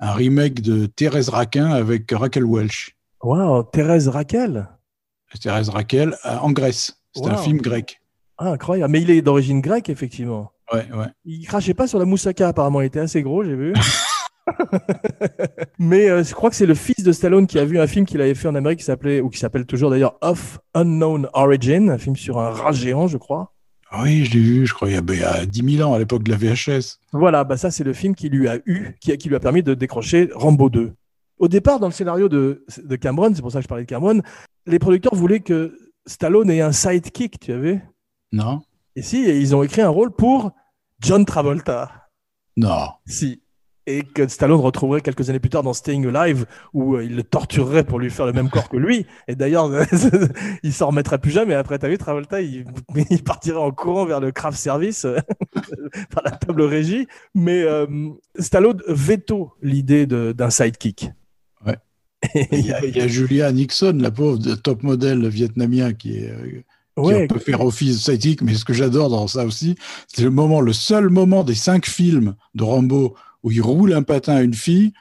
un 0.00 0.12
remake 0.12 0.60
de 0.62 0.86
Thérèse 0.86 1.28
Raquin 1.28 1.70
avec 1.70 2.10
Raquel 2.12 2.44
Welch. 2.44 2.96
Waouh, 3.22 3.64
Thérèse 3.72 4.06
Raquel. 4.08 4.68
Thérèse 5.40 5.68
Raquel 5.70 6.16
en 6.24 6.52
Grèce. 6.52 7.00
C'est 7.14 7.26
un 7.26 7.36
film 7.36 7.58
grec. 7.58 8.00
Ah, 8.38 8.50
incroyable. 8.50 8.90
Mais 8.90 9.02
il 9.02 9.10
est 9.10 9.22
d'origine 9.22 9.60
grecque, 9.60 9.88
effectivement. 9.88 10.50
Ouais, 10.72 10.86
ouais. 10.92 11.06
Il 11.24 11.46
crachait 11.46 11.74
pas 11.74 11.86
sur 11.86 11.98
la 11.98 12.04
moussaka, 12.04 12.48
apparemment. 12.48 12.80
Il 12.80 12.86
était 12.86 13.00
assez 13.00 13.22
gros, 13.22 13.44
j'ai 13.44 13.54
vu. 13.54 13.72
Mais 15.78 16.10
euh, 16.10 16.22
je 16.22 16.34
crois 16.34 16.50
que 16.50 16.56
c'est 16.56 16.66
le 16.66 16.74
fils 16.74 17.04
de 17.04 17.12
Stallone 17.12 17.46
qui 17.46 17.58
a 17.58 17.64
vu 17.64 17.78
un 17.78 17.86
film 17.86 18.06
qu'il 18.06 18.20
avait 18.20 18.34
fait 18.34 18.48
en 18.48 18.54
Amérique 18.54 18.80
qui 18.80 18.84
s'appelait, 18.84 19.20
ou 19.20 19.30
qui 19.30 19.38
s'appelle 19.38 19.66
toujours 19.66 19.90
d'ailleurs 19.90 20.18
Of 20.20 20.58
Unknown 20.74 21.28
Origin, 21.32 21.90
un 21.90 21.98
film 21.98 22.16
sur 22.16 22.38
un 22.38 22.50
rat 22.50 22.72
géant, 22.72 23.06
je 23.06 23.18
crois. 23.18 23.52
Oui, 24.02 24.24
je 24.24 24.34
l'ai 24.34 24.40
vu, 24.40 24.66
je 24.66 24.74
crois, 24.74 24.88
il 24.88 24.94
y 24.94 24.96
a, 24.96 25.02
ben, 25.02 25.14
il 25.14 25.20
y 25.20 25.24
a 25.24 25.46
10 25.46 25.76
000 25.76 25.88
ans, 25.88 25.94
à 25.94 25.98
l'époque 25.98 26.24
de 26.24 26.30
la 26.30 26.36
VHS. 26.36 26.98
Voilà, 27.12 27.44
bah 27.44 27.56
ça 27.56 27.70
c'est 27.70 27.84
le 27.84 27.92
film 27.92 28.16
qui 28.16 28.28
lui 28.28 28.48
a 28.48 28.58
eu, 28.66 28.96
qui, 29.00 29.16
qui 29.16 29.28
lui 29.28 29.36
a 29.36 29.40
permis 29.40 29.62
de 29.62 29.74
décrocher 29.74 30.30
Rambo 30.34 30.68
2. 30.68 30.92
Au 31.38 31.48
départ, 31.48 31.78
dans 31.78 31.86
le 31.86 31.92
scénario 31.92 32.28
de, 32.28 32.64
de 32.82 32.96
Cameron, 32.96 33.32
c'est 33.34 33.42
pour 33.42 33.52
ça 33.52 33.58
que 33.58 33.64
je 33.64 33.68
parlais 33.68 33.84
de 33.84 33.88
Cameron, 33.88 34.20
les 34.66 34.78
producteurs 34.78 35.14
voulaient 35.14 35.40
que 35.40 35.76
Stallone 36.06 36.50
ait 36.50 36.60
un 36.60 36.72
sidekick, 36.72 37.40
tu 37.40 37.52
as 37.52 37.58
vu? 37.58 37.80
Non 38.32 38.62
Et 38.96 39.02
si, 39.02 39.18
et 39.24 39.38
ils 39.38 39.54
ont 39.54 39.62
écrit 39.62 39.82
un 39.82 39.88
rôle 39.88 40.10
pour 40.10 40.52
John 41.00 41.24
Travolta. 41.24 42.10
Non. 42.56 42.88
Si. 43.06 43.42
Et 43.86 44.02
que 44.02 44.26
Stallone 44.26 44.60
retrouverait 44.60 45.02
quelques 45.02 45.28
années 45.28 45.40
plus 45.40 45.50
tard 45.50 45.62
dans 45.62 45.74
Staying 45.74 46.14
Alive, 46.14 46.46
où 46.72 46.94
euh, 46.96 47.04
il 47.04 47.16
le 47.16 47.22
torturerait 47.22 47.84
pour 47.84 47.98
lui 47.98 48.08
faire 48.08 48.24
le 48.24 48.32
même 48.32 48.48
corps 48.48 48.70
que 48.70 48.78
lui. 48.78 49.06
Et 49.28 49.34
d'ailleurs, 49.34 49.70
il 50.62 50.72
s'en 50.72 50.86
remettrait 50.86 51.18
plus 51.18 51.30
jamais. 51.30 51.54
Après, 51.54 51.78
t'as 51.78 51.88
vu, 51.88 51.98
Travolta, 51.98 52.40
il, 52.40 52.64
il 53.10 53.22
partirait 53.22 53.58
en 53.58 53.72
courant 53.72 54.06
vers 54.06 54.20
le 54.20 54.32
craft 54.32 54.58
service, 54.58 55.04
euh, 55.04 55.18
par 56.10 56.22
la 56.24 56.30
table 56.30 56.62
régie. 56.62 57.06
Mais 57.34 57.62
euh, 57.62 57.86
Stallone 58.38 58.82
veto 58.88 59.52
l'idée 59.60 60.06
d'un 60.06 60.50
sidekick. 60.50 61.10
Il 62.52 62.66
y, 62.66 62.72
a, 62.72 62.84
il 62.84 62.96
y 62.96 63.00
a 63.00 63.06
Julia 63.08 63.52
Nixon, 63.52 63.98
la 64.00 64.10
pauvre 64.10 64.38
de 64.38 64.54
top 64.54 64.82
modèle 64.82 65.26
vietnamien, 65.28 65.92
qui, 65.92 66.16
est, 66.18 66.30
euh, 66.30 66.62
qui 66.96 67.00
ouais, 67.00 67.26
peut 67.26 67.38
faire 67.38 67.60
office 67.60 68.02
sidekick. 68.04 68.42
Mais 68.42 68.54
ce 68.54 68.64
que 68.64 68.72
j'adore 68.72 69.10
dans 69.10 69.26
ça 69.26 69.44
aussi, 69.44 69.74
c'est 70.08 70.22
le 70.22 70.30
moment, 70.30 70.60
le 70.60 70.72
seul 70.72 71.08
moment 71.10 71.44
des 71.44 71.54
cinq 71.54 71.86
films 71.86 72.34
de 72.54 72.62
Rambo 72.64 73.14
où 73.42 73.50
il 73.50 73.60
roule 73.60 73.92
un 73.92 74.02
patin 74.02 74.36
à 74.36 74.42
une 74.42 74.54
fille, 74.54 74.92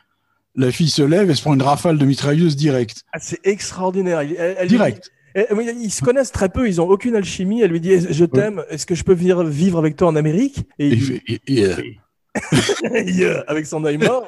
la 0.55 0.71
fille 0.71 0.89
se 0.89 1.01
lève 1.01 1.29
et 1.31 1.35
se 1.35 1.41
prend 1.41 1.53
une 1.53 1.61
rafale 1.61 1.97
de 1.97 2.05
mitrailleuse 2.05 2.55
directe. 2.55 3.03
ah, 3.13 3.17
c'est 3.19 3.39
extraordinaire. 3.45 4.19
Elle- 4.19 4.55
elle 4.59 4.67
Direct. 4.67 5.11
elle- 5.33 5.47
ils 5.81 5.89
se 5.91 6.03
connaissent 6.03 6.31
très 6.31 6.49
peu, 6.49 6.67
ils 6.67 6.79
ont 6.79 6.87
aucune 6.87 7.15
alchimie. 7.15 7.61
Elle 7.61 7.71
lui 7.71 7.79
dit 7.81 7.91
Je 8.09 8.25
t'aime, 8.25 8.63
est-ce 8.69 8.85
que 8.85 8.93
je 8.95 9.03
peux 9.03 9.13
venir 9.15 9.43
vivre 9.43 9.79
avec 9.79 9.95
toi 9.95 10.09
en 10.09 10.15
Amérique? 10.15 10.59
Et 10.77 10.89
Et 10.89 10.93
il 10.93 11.21
et- 11.27 11.41
et, 11.47 11.97
Yeah, 13.05 13.43
avec 13.47 13.65
son 13.65 13.83
œil 13.85 13.97
mort. 13.97 14.25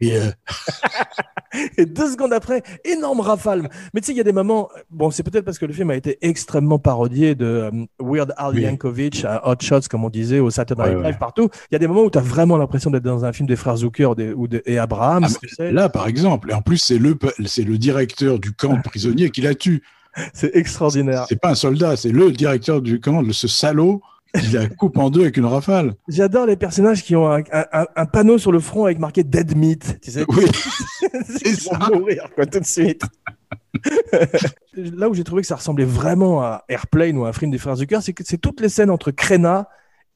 et, 0.00 0.16
euh, 0.16 0.30
Et 1.78 1.86
deux 1.86 2.10
secondes 2.12 2.32
après, 2.34 2.62
énorme 2.84 3.20
rafale. 3.20 3.70
Mais 3.94 4.00
tu 4.00 4.06
sais, 4.08 4.12
il 4.12 4.18
y 4.18 4.20
a 4.20 4.24
des 4.24 4.32
moments. 4.32 4.68
Bon, 4.90 5.10
c'est 5.10 5.22
peut-être 5.22 5.44
parce 5.46 5.58
que 5.58 5.64
le 5.66 5.72
film 5.72 5.90
a 5.90 5.96
été 5.96 6.18
extrêmement 6.20 6.78
parodié 6.78 7.34
de 7.34 7.46
euh, 7.46 7.70
Weird 8.00 8.34
Al 8.36 8.54
Oui. 8.54 8.62
Yankovic 8.62 9.24
à 9.24 9.48
Hot 9.48 9.56
Shots, 9.60 9.88
comme 9.90 10.04
on 10.04 10.10
disait, 10.10 10.40
au 10.40 10.50
Saturday 10.50 10.82
Night 10.82 10.96
Ouais, 10.96 11.02
Live, 11.04 11.12
ouais. 11.14 11.18
partout. 11.18 11.48
Il 11.70 11.74
y 11.74 11.76
a 11.76 11.78
des 11.78 11.86
moments 11.86 12.02
où 12.02 12.10
tu 12.10 12.18
as 12.18 12.22
vraiment 12.22 12.58
l'impression 12.58 12.90
d'être 12.90 13.02
dans 13.02 13.24
un 13.24 13.32
film 13.32 13.46
des 13.48 13.56
frères 13.56 13.76
Zucker 13.78 14.04
ou, 14.10 14.14
des- 14.14 14.32
ou 14.32 14.46
de, 14.46 14.62
et 14.66 14.78
Abraham. 14.78 15.24
Ah, 15.26 15.38
tu 15.40 15.48
sais. 15.48 15.72
Là, 15.72 15.88
par 15.88 16.06
exemple, 16.06 16.50
et 16.50 16.54
en 16.54 16.60
plus, 16.62 16.76
c'est 16.78 16.98
le, 16.98 17.18
c'est 17.46 17.62
le 17.64 17.78
directeur 17.78 18.38
du 18.38 18.52
camp 18.52 18.74
de 18.76 18.82
prisonniers 18.82 19.30
qui 19.30 19.40
la 19.40 19.54
tue. 19.54 19.82
C'est 20.34 20.54
extraordinaire. 20.56 21.26
C'est 21.28 21.40
pas 21.40 21.50
un 21.50 21.54
soldat, 21.54 21.96
c'est 21.96 22.10
le 22.10 22.32
directeur 22.32 22.82
du 22.82 22.98
camp, 22.98 23.22
ce 23.30 23.46
salaud, 23.46 24.02
qui 24.40 24.48
la 24.52 24.68
coupe 24.68 24.98
en 24.98 25.10
deux 25.10 25.22
avec 25.22 25.36
une 25.36 25.46
rafale. 25.46 25.94
J'adore 26.08 26.46
les 26.46 26.56
personnages 26.56 27.02
qui 27.02 27.16
ont 27.16 27.30
un, 27.30 27.40
un- 27.52 27.66
un- 27.72 27.86
un 27.96 28.06
panneau 28.06 28.38
sur 28.38 28.52
le 28.52 28.60
front 28.60 28.84
avec 28.84 28.98
marqué 28.98 29.24
Dead 29.24 29.56
Meat. 29.56 29.98
Tu 30.02 30.10
sais, 30.10 30.24
Oui, 30.28 30.44
c'est 31.38 31.54
ça. 31.54 31.78
mourir 31.92 32.28
quoi, 32.34 32.44
tout 32.46 32.60
de 32.60 32.64
suite. 32.66 33.02
Là 34.74 35.08
où 35.08 35.14
j'ai 35.14 35.24
trouvé 35.24 35.42
que 35.42 35.48
ça 35.48 35.56
ressemblait 35.56 35.84
vraiment 35.84 36.42
à 36.42 36.64
Airplane 36.68 37.16
ou 37.18 37.24
à 37.24 37.28
un 37.28 37.32
film 37.32 37.50
des 37.50 37.58
frères 37.58 37.76
Zucker, 37.76 38.00
c'est 38.02 38.12
que 38.12 38.22
c'est 38.24 38.38
toutes 38.38 38.60
les 38.60 38.68
scènes 38.68 38.90
entre 38.90 39.10
Crenna 39.10 39.68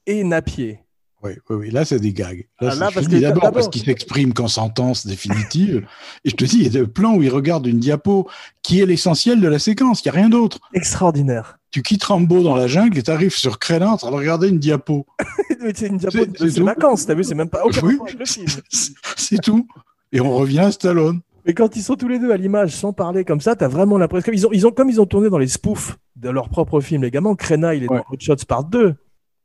et 0.05 0.23
Napier. 0.23 0.79
Oui, 1.23 1.31
oui, 1.49 1.55
oui, 1.55 1.69
là, 1.71 1.85
c'est 1.85 1.99
des 1.99 2.11
gags. 2.11 2.45
Là, 2.59 2.73
Ah, 2.81 2.89
c'est- 2.93 3.09
là, 3.19 3.31
d'abord 3.31 3.51
parce 3.51 3.69
qu'il 3.69 3.83
s'exprime 3.83 4.33
qu'en 4.33 4.47
sentence 4.49 5.05
définitive. 5.07 5.87
et 6.25 6.29
je 6.29 6.35
te 6.35 6.43
dis, 6.43 6.57
il 6.57 6.63
y 6.63 6.67
a 6.67 6.81
des 6.81 6.85
plans 6.87 7.15
où 7.15 7.23
il 7.23 7.29
regarde 7.29 7.65
une 7.65 7.79
diapo 7.79 8.27
qui 8.61 8.81
est 8.81 8.85
l'essentiel 8.85 9.39
de 9.39 9.47
la 9.47 9.57
séquence. 9.59 10.01
Il 10.03 10.07
n'y 10.09 10.17
a 10.17 10.19
rien 10.21 10.29
d'autre. 10.29 10.59
Extraordinaire. 10.73 11.57
Tu 11.71 11.81
quittes 11.81 12.03
Rambo 12.03 12.43
dans 12.43 12.55
la 12.55 12.67
jungle 12.67 12.97
et 12.97 13.03
tu 13.03 13.09
arrives 13.11 13.33
sur 13.35 13.57
Crénin 13.57 13.87
en 13.91 13.97
train 13.97 14.11
de 14.11 14.15
regarder 14.15 14.49
une 14.49 14.59
diapo. 14.59 15.05
C'est 15.75 15.87
une 15.87 15.97
diapo 15.97 16.17
C'est- 16.19 16.43
de 16.43 16.49
ses 16.49 16.61
vacances, 16.61 17.05
t'as 17.05 17.13
vu, 17.15 17.23
c'est 17.23 17.35
même 17.35 17.49
pas 17.49 17.63
aucun 17.65 17.81
Oui. 17.87 17.97
c'est 19.15 19.41
tout. 19.41 19.65
Et 20.11 20.19
on 20.19 20.35
revient 20.35 20.59
à 20.59 20.71
Stallone. 20.71 21.21
Mais 21.45 21.53
quand 21.53 21.75
ils 21.75 21.81
sont 21.81 21.95
tous 21.95 22.07
les 22.07 22.19
deux 22.19 22.31
à 22.31 22.37
l'image 22.37 22.71
sans 22.75 22.93
parler 22.93 23.23
comme 23.25 23.41
ça, 23.41 23.55
t'as 23.55 23.67
vraiment 23.67 23.97
l'impression. 23.97 24.25
Comme 24.25 24.33
ils 24.35 24.45
ont, 24.47 24.49
ils 24.53 24.67
ont, 24.67 24.71
comme 24.71 24.89
ils 24.89 24.99
ont 25.01 25.05
tourné 25.05 25.29
dans 25.29 25.37
les 25.37 25.47
spoofs 25.47 25.97
de 26.15 26.29
leur 26.29 26.49
propre 26.49 26.79
film, 26.81 27.01
les 27.03 27.11
gamins, 27.11 27.35
il 27.39 27.83
est 27.83 27.89
Ouais. 27.89 27.97
dans 27.97 28.03
Hot 28.11 28.17
Shots 28.19 28.45
Part 28.47 28.65
2. 28.65 28.95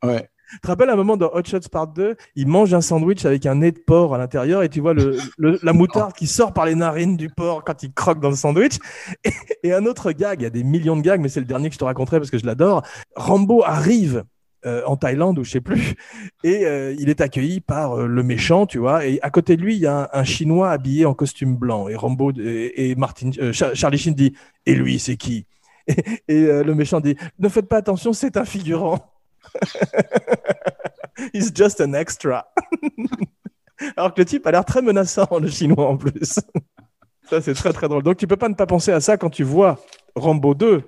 Ouais. 0.05 0.29
Tu 0.51 0.61
te 0.61 0.67
rappelles 0.69 0.91
un 0.91 0.97
moment 0.97 1.17
dans 1.17 1.31
Hot 1.35 1.45
Shots 1.45 1.69
Part 1.71 1.89
2, 1.89 2.17
il 2.35 2.47
mange 2.47 2.73
un 2.73 2.81
sandwich 2.81 3.25
avec 3.25 3.45
un 3.45 3.57
nez 3.57 3.73
de 3.73 3.79
porc 3.79 4.15
à 4.15 4.19
l'intérieur 4.19 4.63
et 4.63 4.69
tu 4.69 4.81
vois 4.81 4.95
la 5.39 5.73
moutarde 5.73 6.15
qui 6.15 6.27
sort 6.27 6.53
par 6.53 6.65
les 6.65 6.75
narines 6.75 7.17
du 7.17 7.29
porc 7.29 7.65
quand 7.65 7.83
il 7.83 7.93
croque 7.93 8.21
dans 8.21 8.31
le 8.31 8.37
sandwich. 8.37 8.79
Et, 9.63 9.73
un 9.73 9.85
autre 9.85 10.13
gag, 10.13 10.41
il 10.41 10.45
y 10.45 10.47
a 10.47 10.51
des 10.51 10.65
millions 10.65 10.97
de 10.97 11.03
gags, 11.03 11.21
mais 11.21 11.29
c'est 11.29 11.41
le 11.41 11.47
dernier 11.47 11.69
que 11.69 11.75
je 11.75 11.79
te 11.79 11.85
raconterai 11.85 12.19
parce 12.19 12.31
que 12.31 12.39
je 12.39 12.47
l'adore. 12.47 12.83
Rambo 13.15 13.63
arrive 13.65 14.25
euh, 14.67 14.83
en 14.87 14.97
Thaïlande 14.97 15.39
ou 15.39 15.45
je 15.45 15.51
sais 15.51 15.61
plus, 15.61 15.95
et 16.45 16.65
euh, 16.67 16.95
il 16.99 17.11
est 17.11 17.21
accueilli 17.21 17.61
par 17.61 17.93
euh, 17.93 18.07
le 18.07 18.23
méchant, 18.23 18.67
tu 18.67 18.79
vois. 18.79 19.07
Et 19.07 19.21
à 19.23 19.31
côté 19.31 19.57
de 19.57 19.63
lui, 19.63 19.77
il 19.77 19.81
y 19.81 19.87
a 19.87 20.11
un, 20.13 20.25
Chinois 20.25 20.71
habillé 20.71 21.05
en 21.05 21.15
costume 21.15 21.57
blanc. 21.57 21.89
Et 21.89 21.95
Rambo 21.95 22.33
et, 22.33 22.95
Martin, 22.97 23.31
Char- 23.53 23.75
Charlie 23.75 23.99
Sheen 23.99 24.15
dit 24.15 24.35
Et 24.67 24.75
lui, 24.75 24.99
c'est 24.99 25.17
qui? 25.17 25.47
Et, 26.29 26.47
le 26.47 26.75
méchant 26.75 27.01
dit 27.01 27.17
Ne 27.39 27.49
faites 27.49 27.69
pas 27.69 27.77
attention, 27.77 28.13
c'est 28.13 28.37
un 28.37 28.45
figurant. 28.45 29.18
He's 31.35 31.53
just 31.55 31.81
an 31.81 31.95
extra. 31.95 32.47
Alors 33.97 34.15
que 34.15 34.21
le 34.21 34.25
type 34.25 34.47
a 34.47 34.51
l'air 34.51 34.65
très 34.65 34.83
menaçant, 34.83 35.29
le 35.41 35.49
chinois 35.49 35.89
en 35.89 35.97
plus. 35.97 36.41
Ça, 37.29 37.41
c'est 37.41 37.55
très 37.55 37.73
très 37.73 37.89
drôle. 37.89 38.03
Donc 38.03 38.17
tu 38.17 38.27
peux 38.27 38.37
pas 38.37 38.49
ne 38.49 38.55
pas 38.55 38.67
penser 38.67 38.93
à 38.93 39.01
ça 39.01 39.17
quand 39.17 39.31
tu 39.31 39.45
vois 39.45 39.79
Rambo 40.15 40.55
2. 40.55 40.83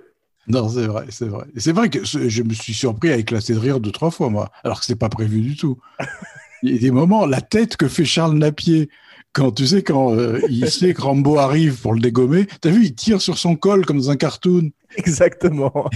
Non, 0.49 0.69
c'est 0.69 0.87
vrai, 0.87 1.05
c'est 1.11 1.29
vrai. 1.29 1.45
Et 1.55 1.61
C'est 1.61 1.73
vrai 1.73 1.91
que 1.91 2.05
je 2.05 2.43
me 2.43 2.55
suis 2.55 2.75
surpris 2.75 3.13
à 3.13 3.17
éclater 3.17 3.53
de 3.53 3.59
rire 3.59 3.79
deux, 3.79 3.93
trois 3.93 4.11
fois, 4.11 4.31
moi, 4.31 4.51
alors 4.65 4.81
que 4.81 4.87
c'est 4.87 4.97
pas 4.97 5.09
prévu 5.09 5.41
du 5.41 5.57
tout. 5.57 5.79
Il 6.63 6.73
y 6.73 6.77
a 6.77 6.81
des 6.81 6.91
moments, 6.91 7.25
la 7.25 7.41
tête 7.41 7.77
que 7.77 7.89
fait 7.89 8.05
Charles 8.05 8.37
Napier, 8.37 8.91
quand 9.33 9.53
tu 9.53 9.67
sais, 9.67 9.83
quand 9.83 10.15
euh, 10.15 10.41
il 10.51 10.69
sait 10.71 10.93
que 10.93 11.01
Rambo 11.01 11.39
arrive 11.39 11.81
pour 11.81 11.95
le 11.95 12.01
dégommer, 12.01 12.47
t'as 12.61 12.71
vu, 12.71 12.85
il 12.85 12.95
tire 12.95 13.21
sur 13.21 13.39
son 13.39 13.57
col 13.57 13.87
comme 13.87 13.99
dans 13.99 14.11
un 14.11 14.17
cartoon. 14.17 14.71
Exactement. 14.97 15.89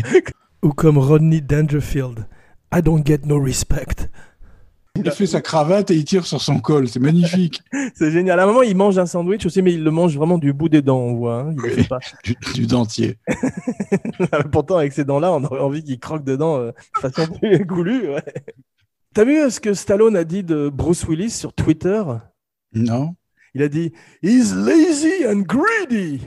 Ou 0.63 0.71
comme 0.71 0.99
Rodney 0.99 1.41
Dangerfield. 1.41 2.27
I 2.77 2.83
don't 2.83 3.05
get 3.07 3.21
no 3.25 3.39
respect. 3.41 4.09
Il 4.97 5.11
fait 5.11 5.27
sa 5.27 5.41
cravate 5.41 5.91
et 5.91 5.97
il 5.97 6.05
tire 6.05 6.25
sur 6.25 6.41
son 6.41 6.61
col, 6.61 6.87
c'est 6.89 7.01
magnifique. 7.01 7.61
C'est 7.97 8.13
génial. 8.13 8.39
À 8.39 8.45
un 8.45 8.47
moment, 8.47 8.63
il 8.63 8.77
mange 8.77 8.97
un 8.97 9.07
sandwich 9.07 9.45
aussi, 9.45 9.61
mais 9.61 9.73
il 9.75 9.83
le 9.83 9.91
mange 9.91 10.17
vraiment 10.17 10.39
du 10.39 10.53
bout 10.53 10.69
des 10.69 10.83
dents, 10.83 11.01
on 11.01 11.15
voit. 11.15 11.41
hein. 11.41 11.53
Il 11.53 11.61
Oui. 11.61 11.71
fait 11.73 11.89
pas. 11.89 11.99
Du, 12.25 12.37
du 12.55 12.67
dentier. 12.69 13.19
Pourtant, 14.53 14.77
avec 14.77 14.93
ces 14.93 15.05
dents-là, 15.05 15.33
on 15.33 15.43
aurait 15.43 15.61
envie 15.61 15.83
qu'il 15.83 15.99
croque 15.99 16.23
dedans 16.25 16.59
euh, 16.59 16.71
de 16.71 17.01
façon 17.01 17.27
plus 17.33 17.65
goulue. 17.65 18.09
Ouais. 18.11 18.23
T'as 19.15 19.25
vu 19.25 19.37
euh, 19.41 19.51
ce 19.51 19.59
que 19.59 19.75
Stallone 19.75 20.17
a 20.17 20.23
dit 20.25 20.45
de 20.45 20.71
Bruce 20.73 21.05
Willis 21.09 21.31
sur 21.31 21.53
Twitter? 21.53 22.03
Non 22.73 23.17
Il 23.55 23.63
a 23.63 23.69
dit 23.69 23.93
He's 24.23 24.55
lazy 24.55 25.27
and 25.29 25.41
greedy. 25.41 26.21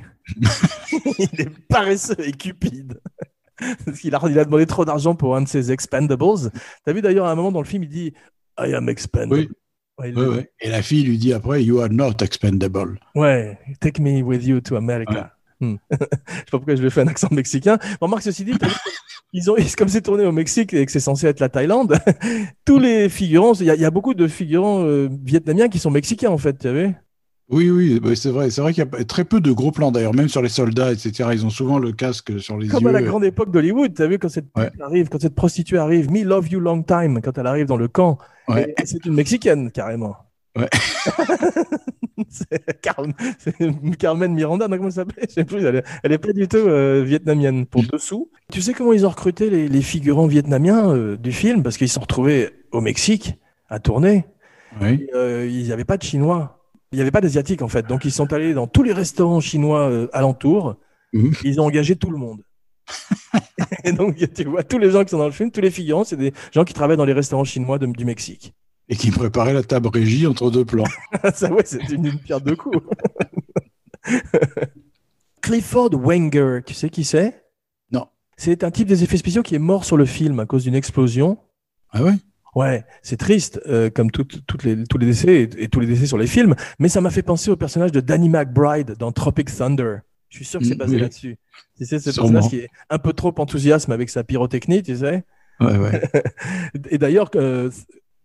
il 1.19 1.41
est 1.41 1.49
paresseux 1.69 2.15
et 2.19 2.33
cupide. 2.33 2.99
Parce 3.86 4.00
qu'il 4.00 4.13
a, 4.15 4.22
il 4.30 4.38
a 4.39 4.46
demandé 4.46 4.65
trop 4.65 4.86
d'argent 4.86 5.15
pour 5.15 5.36
un 5.36 5.41
de 5.41 5.48
ses 5.48 5.72
expendables. 5.72 6.52
T'as 6.86 6.93
vu 6.93 7.02
d'ailleurs 7.02 7.26
à 7.26 7.32
un 7.32 7.36
moment 7.36 7.52
dans 7.52 7.62
le 7.62 7.67
film, 7.67 7.84
il 7.84 7.89
dit 7.89 8.13
I 8.60 8.74
am 8.74 8.89
expendable. 8.89 9.41
Oui. 9.41 9.50
Ouais, 10.00 10.13
Ouais, 10.13 10.28
ouais. 10.28 10.52
Et 10.62 10.70
la 10.70 10.84
fille 10.84 11.04
lui 11.04 11.17
dit 11.17 11.34
après, 11.34 11.63
You 11.63 11.80
are 11.80 11.89
not 11.89 12.13
expendable. 12.22 13.00
Ouais, 13.15 13.58
take 13.80 14.00
me 14.02 14.22
with 14.22 14.46
you 14.46 14.62
to 14.62 14.76
America. 14.76 15.34
Hmm. 15.60 15.78
je 15.91 15.98
sais 15.98 16.06
pas 16.08 16.46
pourquoi 16.52 16.76
je 16.76 16.82
lui 16.82 16.88
ai 16.88 16.91
fait 16.91 17.02
un 17.02 17.08
accent 17.08 17.30
mexicain. 17.32 17.80
Bon, 18.00 18.08
Marc, 18.08 18.22
ceci 18.22 18.46
dit, 18.46 18.54
ils 19.34 19.50
ont, 19.50 19.56
comme 19.76 19.88
c'est 19.88 20.02
tourné 20.04 20.24
au 20.26 20.32
Mexique 20.32 20.72
et 20.76 20.86
que 20.86 20.91
c'est 20.91 21.00
censé 21.00 21.26
être 21.26 21.39
la 21.39 21.50
Thaïlande, 21.50 21.98
tous 22.65 22.78
les 22.78 23.10
figurants, 23.10 23.54
il 23.54 23.65
y, 23.65 23.72
a- 23.72 23.76
il 23.76 23.82
y 23.82 23.86
a 23.86 23.89
beaucoup 23.91 24.13
de 24.13 24.28
figurants 24.28 24.84
euh, 24.86 25.10
vietnamiens 25.24 25.67
qui 25.67 25.80
sont 25.80 25.89
mexicains 25.89 26.30
en 26.30 26.38
fait, 26.38 26.54
tu 26.60 26.63
savais 26.67 26.96
Oui, 27.49 27.69
oui, 27.69 27.99
bah, 28.01 28.10
c'est 28.15 28.29
vrai. 28.29 28.49
C'est 28.49 28.60
vrai 28.62 28.73
qu'il 28.73 28.83
y 28.83 28.88
a 29.01 29.03
très 29.05 29.23
peu 29.23 29.39
de 29.39 29.51
gros 29.53 29.71
plans 29.71 29.91
d'ailleurs, 29.91 30.13
même 30.13 30.27
sur 30.27 30.41
les 30.41 30.49
soldats, 30.49 30.91
etc. 30.91 31.29
Ils 31.31 31.45
ont 31.45 31.49
souvent 31.49 31.79
le 31.79 31.93
casque 31.93 32.39
sur 32.41 32.57
les 32.57 32.67
Comme 32.67 32.83
yeux. 32.83 32.89
à 32.89 32.91
la 32.91 33.01
grande 33.01 33.23
époque 33.23 33.51
d'Hollywood, 33.51 33.93
tu 33.93 34.01
as 34.01 34.07
vu 34.07 34.19
quand 34.19 34.27
cette 34.29 34.47
Ouais. 34.57 34.69
arrive, 34.81 35.07
quand 35.07 35.21
cette 35.21 35.36
prostituée 35.36 35.77
arrive, 35.77 36.12
Me 36.12 36.23
Love 36.23 36.49
You 36.49 36.60
Long 36.60 36.83
Time, 36.83 37.21
quand 37.21 37.38
elle 37.38 37.47
arrive 37.47 37.65
dans 37.67 37.77
le 37.77 37.88
camp, 37.88 38.17
Ouais. 38.49 38.75
c'est 38.83 39.05
une 39.05 39.13
Mexicaine 39.13 39.71
carrément. 39.71 40.17
Ouais. 40.57 40.67
c'est 42.29 42.81
Carmen, 42.81 43.13
Carmen 43.97 44.33
Miranda, 44.33 44.67
non, 44.67 44.75
comment 44.77 44.89
elle 44.89 44.93
s'appelle? 44.93 45.25
Je 45.29 45.33
sais 45.33 45.45
plus, 45.45 45.63
elle 45.63 45.77
est, 45.77 45.83
elle 46.03 46.12
est 46.12 46.17
pas 46.17 46.33
du 46.33 46.47
tout 46.47 46.57
euh, 46.57 47.03
vietnamienne 47.05 47.65
pour 47.65 47.83
dessous. 47.83 48.29
Tu 48.51 48.62
sais 48.62 48.73
comment 48.73 48.91
ils 48.93 49.05
ont 49.05 49.10
recruté 49.10 49.49
les, 49.49 49.67
les 49.69 49.81
figurants 49.81 50.27
vietnamiens 50.27 50.89
euh, 50.93 51.15
du 51.15 51.31
film? 51.31 51.63
Parce 51.63 51.77
qu'ils 51.77 51.88
se 51.88 51.93
sont 51.95 52.01
retrouvés 52.01 52.49
au 52.71 52.81
Mexique 52.81 53.36
à 53.69 53.79
tourner. 53.79 54.25
Oui. 54.81 55.05
Et, 55.07 55.10
euh, 55.15 55.47
il 55.49 55.63
n'y 55.63 55.71
avait 55.71 55.86
pas 55.86 55.97
de 55.97 56.03
Chinois. 56.03 56.57
Il 56.91 56.95
n'y 56.95 57.02
avait 57.02 57.12
pas 57.12 57.21
d'Asiatiques 57.21 57.62
en 57.62 57.67
fait. 57.67 57.86
Donc 57.88 58.06
ils 58.06 58.12
sont 58.12 58.32
allés 58.34 58.54
dans 58.54 58.67
tous 58.67 58.84
les 58.84 58.93
restaurants 58.93 59.39
chinois 59.41 59.89
euh, 59.89 60.08
alentours. 60.13 60.76
Mhm. 61.13 61.34
Ils 61.43 61.60
ont 61.62 61.65
engagé 61.65 61.95
tout 61.95 62.10
le 62.10 62.17
monde. 62.17 62.41
et 63.84 63.91
donc 63.91 64.15
tu 64.34 64.43
vois, 64.45 64.63
tous 64.63 64.78
les 64.78 64.91
gens 64.91 65.04
qui 65.04 65.10
sont 65.10 65.17
dans 65.17 65.26
le 65.26 65.32
film, 65.32 65.52
tous 65.52 65.60
les 65.62 65.71
figurants, 65.71 66.04
c'est 66.06 66.15
des 66.17 66.34
gens 66.54 66.63
qui 66.63 66.73
travaillent 66.73 66.97
dans 66.97 67.06
les 67.06 67.13
restaurants 67.13 67.43
chinois 67.43 67.78
de- 67.80 67.88
du 67.88 68.06
Mexique. 68.06 68.54
Et 68.89 68.95
qui 68.95 69.12
préparait 69.12 69.54
la 69.54 69.63
table 69.63 69.89
régie 69.89 70.26
entre 70.28 70.50
deux 70.50 70.63
plans. 70.63 70.86
Ça, 71.34 71.52
ouais, 71.52 71.63
c'est 71.65 71.84
une, 71.89 72.06
une 72.06 72.19
pierre 72.19 72.39
deux 72.39 72.56
coups. 72.56 72.78
Clifford 75.41 75.89
Wenger, 75.93 76.60
tu 76.65 76.73
sais 76.73 76.89
qui 76.89 77.04
c'est? 77.04 77.43
Non. 77.91 78.08
C'est 78.38 78.63
un 78.63 78.71
type 78.71 78.88
des 78.88 79.04
effets 79.04 79.17
spéciaux 79.17 79.43
qui 79.43 79.56
est 79.56 79.60
mort 79.60 79.86
sur 79.86 79.97
le 79.97 80.06
film 80.06 80.39
à 80.39 80.45
cause 80.45 80.63
d'une 80.63 80.76
explosion. 80.76 81.38
Ah 81.91 82.04
ouais? 82.04 82.13
Ouais, 82.58 82.84
c'est 83.04 83.17
triste, 83.17 83.62
euh, 83.67 83.89
comme 83.91 84.10
toutes 84.10 84.63
les, 84.63 84.84
tous 84.86 84.98
les 84.98 85.06
décès 85.06 85.43
et, 85.43 85.63
et 85.63 85.67
tous 85.67 85.80
les 85.80 85.86
décès 85.86 86.08
sur 86.08 86.17
les 86.17 86.26
films, 86.26 86.56
mais 86.80 86.89
ça 86.89 87.02
m'a 87.02 87.12
fait 87.12 87.22
penser 87.22 87.52
au 87.52 87.56
personnage 87.56 87.91
de 87.91 88.00
Danny 88.00 88.30
McBride 88.30 88.96
dans 88.98 89.12
Tropic 89.12 89.56
Thunder. 89.56 89.98
Je 90.30 90.38
suis 90.38 90.46
sûr 90.46 90.60
que 90.60 90.65
c'est 90.65 90.74
Mm, 90.74 90.78
basé 90.80 90.96
oui. 90.96 91.02
là-dessus. 91.02 91.38
Tu 91.78 91.86
sais, 91.86 92.00
ce 92.00 92.12
Sûrement. 92.12 92.32
personnage 92.32 92.50
qui 92.50 92.65
est 92.65 92.70
un 92.89 92.98
peu 92.98 93.13
trop 93.13 93.34
enthousiasme 93.38 93.91
avec 93.91 94.10
sa 94.10 94.24
pyrotechnie, 94.24 94.82
tu 94.82 94.96
sais. 94.98 95.24
Ouais, 95.60 95.78
ouais. 95.78 96.02
Et 96.89 96.98
d'ailleurs, 96.98 97.30
euh, 97.36 97.70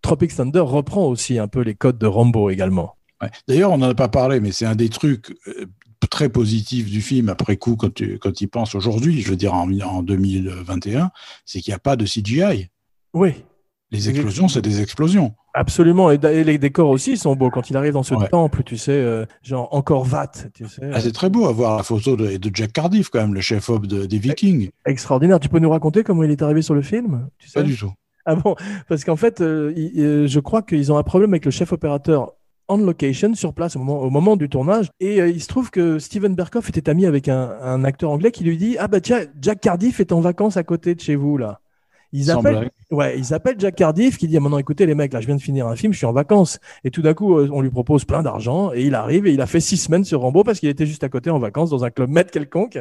Tropic 0.01 0.35
Thunder 0.35 0.59
reprend 0.61 1.05
aussi 1.05 1.37
un 1.37 1.47
peu 1.47 1.61
les 1.61 1.75
codes 1.75 1.99
de 1.99 2.07
Rambo 2.07 2.49
également. 2.49 2.95
Ouais. 3.21 3.29
D'ailleurs, 3.47 3.71
on 3.71 3.77
n'en 3.77 3.89
a 3.91 3.95
pas 3.95 4.09
parlé, 4.09 4.39
mais 4.39 4.51
c'est 4.51 4.65
un 4.65 4.75
des 4.75 4.89
trucs 4.89 5.29
euh, 5.47 5.65
très 6.09 6.27
positifs 6.29 6.89
du 6.89 7.01
film 7.01 7.29
après 7.29 7.55
coup, 7.57 7.75
quand 7.75 7.93
tu 7.93 8.17
quand 8.19 8.41
y 8.41 8.47
penses 8.47 8.73
aujourd'hui, 8.75 9.21
je 9.21 9.29
veux 9.29 9.35
dire 9.37 9.53
en, 9.53 9.69
en 9.81 10.01
2021, 10.03 11.11
c'est 11.45 11.61
qu'il 11.61 11.71
n'y 11.71 11.75
a 11.75 11.79
pas 11.79 11.95
de 11.95 12.05
CGI. 12.05 12.69
Oui, 13.13 13.33
Les 13.93 14.09
explosions, 14.09 14.47
c'est 14.47 14.61
des 14.61 14.81
explosions. 14.81 15.33
absolument. 15.53 16.09
Et, 16.11 16.17
les 16.17 16.57
décors 16.57 16.89
aussi 16.89 17.15
sont 17.15 17.35
beaux. 17.35 17.49
Quand 17.51 17.69
il 17.69 17.77
arrive 17.77 17.93
dans 17.93 18.03
ce 18.03 18.15
Ouais. 18.15 18.27
temple, 18.27 18.63
tu 18.63 18.75
sais, 18.75 18.91
euh, 18.91 19.25
genre 19.43 19.69
encore 19.71 20.03
Vat, 20.03 20.31
tu 20.53 20.67
sais. 20.67 20.81
Ah, 20.91 20.99
c'est 20.99 21.11
très 21.11 21.29
beau 21.29 21.45
à 21.45 21.51
voir 21.53 21.77
la 21.77 21.83
photo 21.83 22.15
de, 22.17 22.37
de 22.37 22.51
Jack 22.53 22.73
Cardiff, 22.73 23.09
quand 23.09 23.19
même, 23.21 23.33
le 23.35 23.41
chef-op 23.41 23.85
de- 23.85 24.05
des 24.05 24.17
Vikings. 24.17 24.69
Extraordinaire. 24.85 25.39
Tu 25.39 25.47
peux 25.49 25.59
nous 25.59 25.69
raconter 25.69 26.03
comment 26.03 26.23
il 26.23 26.31
est 26.31 26.41
arrivé 26.41 26.61
sur 26.61 26.73
le 26.73 26.81
film 26.81 27.29
tu 27.37 27.47
sais? 27.47 27.59
Pas 27.59 27.63
du 27.63 27.77
tout. 27.77 27.91
Ah 28.25 28.35
bon? 28.35 28.55
Parce 28.89 29.03
qu'en 29.03 29.15
fait, 29.15 29.41
euh, 29.41 29.71
il- 29.75 29.91
euh, 30.01 30.27
je 30.27 30.39
crois 30.39 30.61
qu'ils 30.63 30.91
ont 30.91 30.97
un 30.97 31.03
problème 31.03 31.31
avec 31.33 31.45
le 31.45 31.51
chef 31.51 31.71
opérateur 31.71 32.33
on 32.69 32.77
location, 32.77 33.35
sur 33.35 33.53
place, 33.53 33.75
au 33.75 33.79
moment, 33.79 33.99
au 34.01 34.09
moment 34.09 34.37
du 34.37 34.47
tournage. 34.47 34.87
Et 35.01 35.19
euh, 35.21 35.27
il 35.29 35.41
se 35.41 35.47
trouve 35.49 35.69
que 35.69 35.99
Steven 35.99 36.33
Berkoff 36.33 36.69
était 36.69 36.89
ami 36.89 37.05
avec 37.05 37.27
un, 37.27 37.51
un 37.61 37.83
acteur 37.83 38.09
anglais 38.09 38.31
qui 38.31 38.45
lui 38.45 38.55
dit 38.57 38.77
Ah 38.79 38.87
bah 38.87 39.01
tiens, 39.01 39.19
Jack 39.41 39.59
Cardiff 39.59 39.99
est 39.99 40.13
en 40.13 40.21
vacances 40.21 40.55
à 40.55 40.63
côté 40.63 40.95
de 40.95 41.01
chez 41.01 41.15
vous, 41.15 41.37
là. 41.37 41.59
Ils 42.15 42.29
appellent, 42.29 42.69
ouais, 42.91 43.17
ils 43.17 43.33
appellent 43.33 43.59
Jack 43.59 43.75
Cardiff 43.75 44.17
qui 44.17 44.27
dit 44.27 44.37
ah, 44.37 44.39
maintenant 44.39 44.59
écoutez 44.59 44.85
les 44.85 44.93
mecs 44.93 45.11
là 45.13 45.19
je 45.19 45.25
viens 45.25 45.35
de 45.35 45.41
finir 45.41 45.67
un 45.67 45.75
film 45.75 45.93
je 45.93 45.97
suis 45.97 46.05
en 46.05 46.13
vacances 46.13 46.59
et 46.83 46.91
tout 46.91 47.01
d'un 47.01 47.15
coup 47.15 47.37
euh, 47.37 47.49
on 47.51 47.61
lui 47.61 47.71
propose 47.71 48.05
plein 48.05 48.21
d'argent 48.21 48.71
et 48.71 48.83
il 48.83 48.93
arrive 48.93 49.25
et 49.25 49.33
il 49.33 49.41
a 49.41 49.47
fait 49.47 49.59
six 49.59 49.77
semaines 49.77 50.05
sur 50.05 50.21
Rambo 50.21 50.43
parce 50.43 50.59
qu'il 50.59 50.69
était 50.69 50.85
juste 50.85 51.03
à 51.03 51.09
côté 51.09 51.31
en 51.31 51.39
vacances 51.39 51.71
dans 51.71 51.83
un 51.83 51.89
club 51.89 52.11
med 52.11 52.29
quelconque 52.29 52.79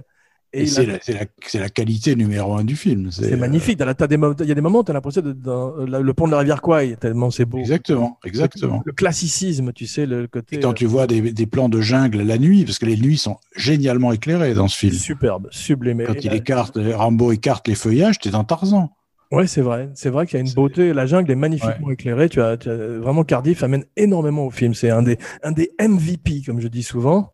et, 0.55 0.67
c'est 0.67 1.59
la, 1.59 1.69
qualité 1.71 2.15
numéro 2.15 2.55
un 2.55 2.65
du 2.65 2.77
film. 2.77 3.11
c'est 3.11 3.37
magnifique. 3.37 3.81
Il 3.81 3.87
y 3.87 4.53
a 4.53 4.55
des 4.55 4.61
moments 4.61 4.81
où 4.81 4.85
tu 4.85 4.91
as 4.91 4.95
l'impression 4.95 5.23
dans 5.23 5.79
euh, 5.79 5.87
le 5.87 6.15
pont 6.15 6.27
de 6.27 6.33
la 6.33 6.41
rivière 6.41 6.61
Kwai, 6.61 6.97
tellement 7.01 7.31
c'est 7.31 7.47
beau. 7.47 7.57
Exactement, 7.57 8.19
exactement. 8.23 8.83
Le 8.85 8.93
classicisme, 8.93 9.73
tu 9.73 9.87
sais, 9.87 10.05
le 10.05 10.27
côté 10.27 10.57
Et 10.57 10.61
quand 10.61 10.75
tu 10.75 10.85
vois 10.85 11.07
des, 11.07 11.33
des 11.33 11.47
plans 11.47 11.71
de 11.71 11.81
jungle 11.81 12.21
la 12.21 12.37
nuit, 12.37 12.67
parce 12.67 12.79
que 12.79 12.85
les 12.85 12.99
nuits 12.99 13.17
sont 13.17 13.39
génialement 13.57 14.13
éclairées 14.13 14.53
dans 14.53 14.69
ce 14.69 14.77
euh, 14.77 14.91
film. 14.91 15.01
superbe, 15.01 15.49
sublime. 15.51 16.05
Quand 16.05 16.23
il 16.23 16.35
écarte, 16.35 16.79
Rambo 16.79 17.33
écarte 17.33 17.67
les 17.67 17.75
feuillages, 17.75 18.19
t'es 18.19 18.31
dans 18.31 18.45
Tarzan. 18.45 18.91
Ouais, 19.33 19.47
c'est 19.47 19.63
vrai. 19.63 19.91
C'est 19.95 20.11
vrai 20.11 20.27
qu'il 20.27 20.39
y 20.39 20.43
a 20.43 20.47
une 20.47 20.53
beauté. 20.53 20.93
La 20.93 21.07
jungle 21.07 21.31
est 21.33 21.37
magnifiquement 21.37 21.91
éclairée. 21.91 22.29
Tu 22.29 22.41
as, 22.43 22.57
tu 22.59 22.69
as- 22.71 22.99
vraiment 22.99 23.25
Cardiff 23.25 23.63
amène 23.63 23.85
énormément 23.97 24.45
au 24.47 24.51
film. 24.51 24.75
C'est 24.75 24.91
un 24.91 25.03
des, 25.03 25.19
un 25.43 25.53
des 25.53 25.73
MVP, 25.81 26.43
comme 26.47 26.61
je 26.61 26.69
dis 26.69 26.83
souvent. 26.83 27.33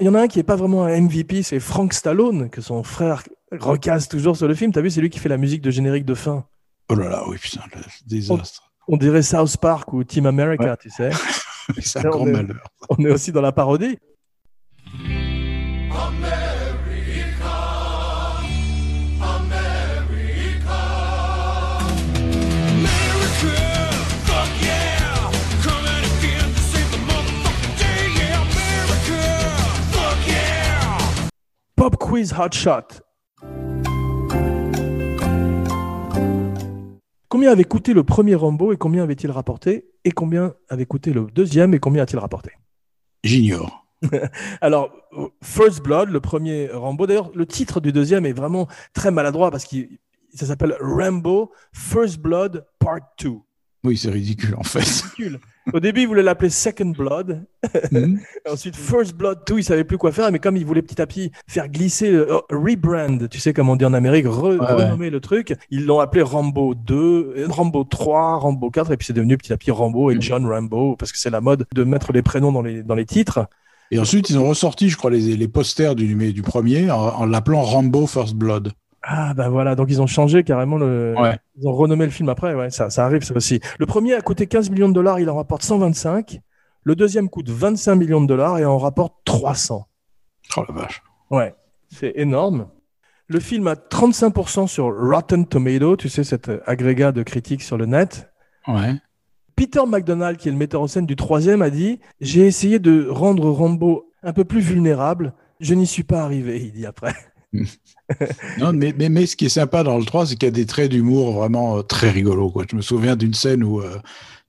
Il 0.00 0.06
y 0.06 0.08
en 0.08 0.14
a 0.14 0.20
un 0.22 0.28
qui 0.28 0.38
est 0.38 0.42
pas 0.44 0.56
vraiment 0.56 0.84
un 0.84 1.00
MVP, 1.00 1.42
c'est 1.42 1.58
Frank 1.60 1.92
Stallone, 1.92 2.48
que 2.50 2.60
son 2.60 2.82
frère 2.82 3.22
recasse 3.52 4.08
toujours 4.08 4.36
sur 4.36 4.48
le 4.48 4.54
film. 4.54 4.70
T'as 4.72 4.80
vu, 4.82 4.90
c'est 4.90 5.00
lui 5.00 5.10
qui 5.10 5.18
fait 5.18 5.28
la 5.28 5.36
musique 5.38 5.62
de 5.62 5.70
générique 5.70 6.04
de 6.04 6.14
fin. 6.14 6.44
Oh 6.90 6.94
là 6.94 7.08
là, 7.08 7.22
oui, 7.28 7.36
putain, 7.38 7.60
le 7.74 7.80
désastre. 8.06 8.70
On 8.88 8.96
dirait 8.96 9.22
South 9.22 9.56
Park 9.58 9.92
ou 9.92 10.04
Team 10.04 10.26
America, 10.26 10.76
tu 10.76 10.90
sais. 10.90 11.10
C'est 11.80 12.00
un 12.00 12.02
Là, 12.02 12.10
grand 12.10 12.22
on 12.22 12.26
est- 12.28 12.32
malheur. 12.32 12.64
On 12.90 13.04
est 13.04 13.10
aussi 13.10 13.30
dans 13.32 13.40
la 13.42 13.52
parodie. 13.52 13.98
America, 15.90 16.49
Pop 31.80 31.96
Quiz 31.96 32.34
Hot 32.34 32.52
Shot. 32.52 33.00
Combien 37.30 37.50
avait 37.50 37.64
coûté 37.64 37.94
le 37.94 38.04
premier 38.04 38.34
Rambo 38.34 38.74
et 38.74 38.76
combien 38.76 39.04
avait-il 39.04 39.30
rapporté 39.30 39.88
Et 40.04 40.10
combien 40.10 40.52
avait 40.68 40.84
coûté 40.84 41.14
le 41.14 41.28
deuxième 41.34 41.72
et 41.72 41.78
combien 41.78 42.02
a-t-il 42.02 42.18
rapporté? 42.18 42.50
J'ignore. 43.24 43.86
Alors, 44.60 44.92
First 45.42 45.82
Blood, 45.82 46.10
le 46.10 46.20
premier 46.20 46.68
Rambo. 46.70 47.06
D'ailleurs, 47.06 47.30
le 47.34 47.46
titre 47.46 47.80
du 47.80 47.92
deuxième 47.92 48.26
est 48.26 48.34
vraiment 48.34 48.68
très 48.92 49.10
maladroit 49.10 49.50
parce 49.50 49.64
que 49.64 49.76
ça 50.34 50.44
s'appelle 50.44 50.76
Rambo 50.82 51.50
First 51.72 52.18
Blood 52.18 52.66
Part 52.78 53.00
2. 53.22 53.38
Oui, 53.82 53.96
c'est 53.96 54.10
ridicule 54.10 54.54
en 54.58 54.62
fait. 54.62 54.80
Ridicule. 54.80 55.40
Au 55.72 55.80
début, 55.80 56.02
il 56.02 56.08
voulait 56.08 56.22
l'appeler 56.22 56.50
Second 56.50 56.90
Blood. 56.90 57.44
Mhm. 57.92 58.20
Ensuite, 58.50 58.76
First 58.76 59.14
Blood 59.14 59.40
2, 59.46 59.58
il 59.58 59.64
savait 59.64 59.84
plus 59.84 59.96
quoi 59.98 60.12
faire, 60.12 60.30
mais 60.32 60.38
comme 60.38 60.56
il 60.56 60.66
voulait 60.66 60.82
petit 60.82 61.00
à 61.00 61.06
petit 61.06 61.30
faire 61.46 61.68
glisser, 61.68 62.10
le- 62.10 62.30
euh, 62.32 62.38
rebrand, 62.50 63.26
tu 63.30 63.38
sais 63.38 63.52
comme 63.54 63.68
on 63.70 63.76
dit 63.76 63.84
en 63.84 63.92
Amérique, 63.94 64.26
re- 64.26 64.58
ouais. 64.58 64.84
renommer 64.84 65.08
le 65.10 65.20
truc, 65.20 65.54
ils 65.70 65.86
l'ont 65.86 66.00
appelé 66.00 66.22
Rambo 66.22 66.74
2, 66.74 66.94
euh, 67.36 67.46
Rambo 67.48 67.84
3, 67.84 68.36
Rambo 68.38 68.70
4, 68.70 68.92
et 68.92 68.96
puis 68.96 69.06
c'est 69.06 69.12
devenu 69.12 69.36
petit 69.38 69.52
à 69.52 69.56
petit 69.56 69.70
Rambo 69.70 70.10
et 70.10 70.16
John 70.20 70.44
Rambo, 70.46 70.96
parce 70.96 71.12
que 71.12 71.18
c'est 71.18 71.30
la 71.30 71.40
mode 71.40 71.66
de 71.74 71.84
mettre 71.84 72.12
les 72.12 72.22
prénoms 72.22 72.52
dans 72.52 72.62
les, 72.62 72.82
dans 72.82 72.94
les 72.94 73.06
titres. 73.06 73.46
Et 73.92 73.98
ensuite, 73.98 74.30
ils 74.30 74.38
ont 74.38 74.48
ressorti, 74.48 74.88
je 74.88 74.96
crois, 74.96 75.10
les, 75.10 75.36
les 75.36 75.48
posters 75.48 75.94
du, 75.94 76.14
du 76.32 76.42
premier 76.42 76.90
en, 76.90 76.96
en 76.98 77.26
l'appelant 77.26 77.62
Rambo 77.62 78.06
First 78.06 78.34
Blood. 78.34 78.72
Ah 79.02 79.32
bah 79.34 79.48
voilà, 79.48 79.74
donc 79.74 79.88
ils 79.90 80.02
ont 80.02 80.06
changé 80.06 80.44
carrément 80.44 80.76
le... 80.76 81.14
Ouais. 81.16 81.38
Ils 81.56 81.66
ont 81.66 81.72
renommé 81.72 82.04
le 82.04 82.10
film 82.10 82.28
après, 82.28 82.54
ouais, 82.54 82.70
ça, 82.70 82.90
ça 82.90 83.06
arrive 83.06 83.22
ça 83.22 83.34
aussi. 83.34 83.60
Le 83.78 83.86
premier 83.86 84.14
a 84.14 84.20
coûté 84.20 84.46
15 84.46 84.70
millions 84.70 84.88
de 84.88 84.94
dollars, 84.94 85.20
il 85.20 85.30
en 85.30 85.36
rapporte 85.36 85.62
125. 85.62 86.40
Le 86.82 86.96
deuxième 86.96 87.28
coûte 87.28 87.48
25 87.48 87.94
millions 87.94 88.20
de 88.20 88.26
dollars 88.26 88.58
et 88.58 88.64
en 88.64 88.78
rapporte 88.78 89.14
300. 89.24 89.86
Oh 90.56 90.64
la 90.68 90.74
vache. 90.74 91.02
Ouais, 91.30 91.54
c'est 91.90 92.12
énorme. 92.16 92.68
Le 93.26 93.40
film 93.40 93.68
a 93.68 93.74
35% 93.74 94.66
sur 94.66 94.86
Rotten 94.86 95.46
Tomato, 95.46 95.96
tu 95.96 96.08
sais, 96.08 96.24
cet 96.24 96.50
agrégat 96.66 97.12
de 97.12 97.22
critiques 97.22 97.62
sur 97.62 97.78
le 97.78 97.86
net. 97.86 98.30
Ouais. 98.66 98.94
Peter 99.54 99.82
McDonald, 99.86 100.36
qui 100.36 100.48
est 100.48 100.52
le 100.52 100.58
metteur 100.58 100.82
en 100.82 100.86
scène 100.86 101.06
du 101.06 101.16
troisième, 101.16 101.62
a 101.62 101.70
dit 101.70 102.00
J'ai 102.20 102.46
essayé 102.46 102.78
de 102.78 103.06
rendre 103.08 103.50
Rambo 103.50 104.10
un 104.22 104.32
peu 104.32 104.44
plus 104.44 104.60
vulnérable. 104.60 105.34
Je 105.60 105.74
n'y 105.74 105.86
suis 105.86 106.02
pas 106.02 106.22
arrivé, 106.22 106.60
il 106.60 106.72
dit 106.72 106.86
après. 106.86 107.14
Non, 108.58 108.72
mais, 108.72 108.94
mais, 108.96 109.08
mais 109.08 109.26
ce 109.26 109.36
qui 109.36 109.46
est 109.46 109.48
sympa 109.50 109.82
dans 109.82 109.98
le 109.98 110.04
3, 110.04 110.26
c'est 110.26 110.34
qu'il 110.34 110.46
y 110.46 110.48
a 110.48 110.52
des 110.52 110.66
traits 110.66 110.90
d'humour 110.90 111.32
vraiment 111.32 111.78
euh, 111.78 111.82
très 111.82 112.10
rigolos. 112.10 112.50
Quoi. 112.50 112.64
Je 112.70 112.76
me 112.76 112.82
souviens 112.82 113.16
d'une 113.16 113.34
scène 113.34 113.62
où 113.64 113.80
euh, 113.80 113.98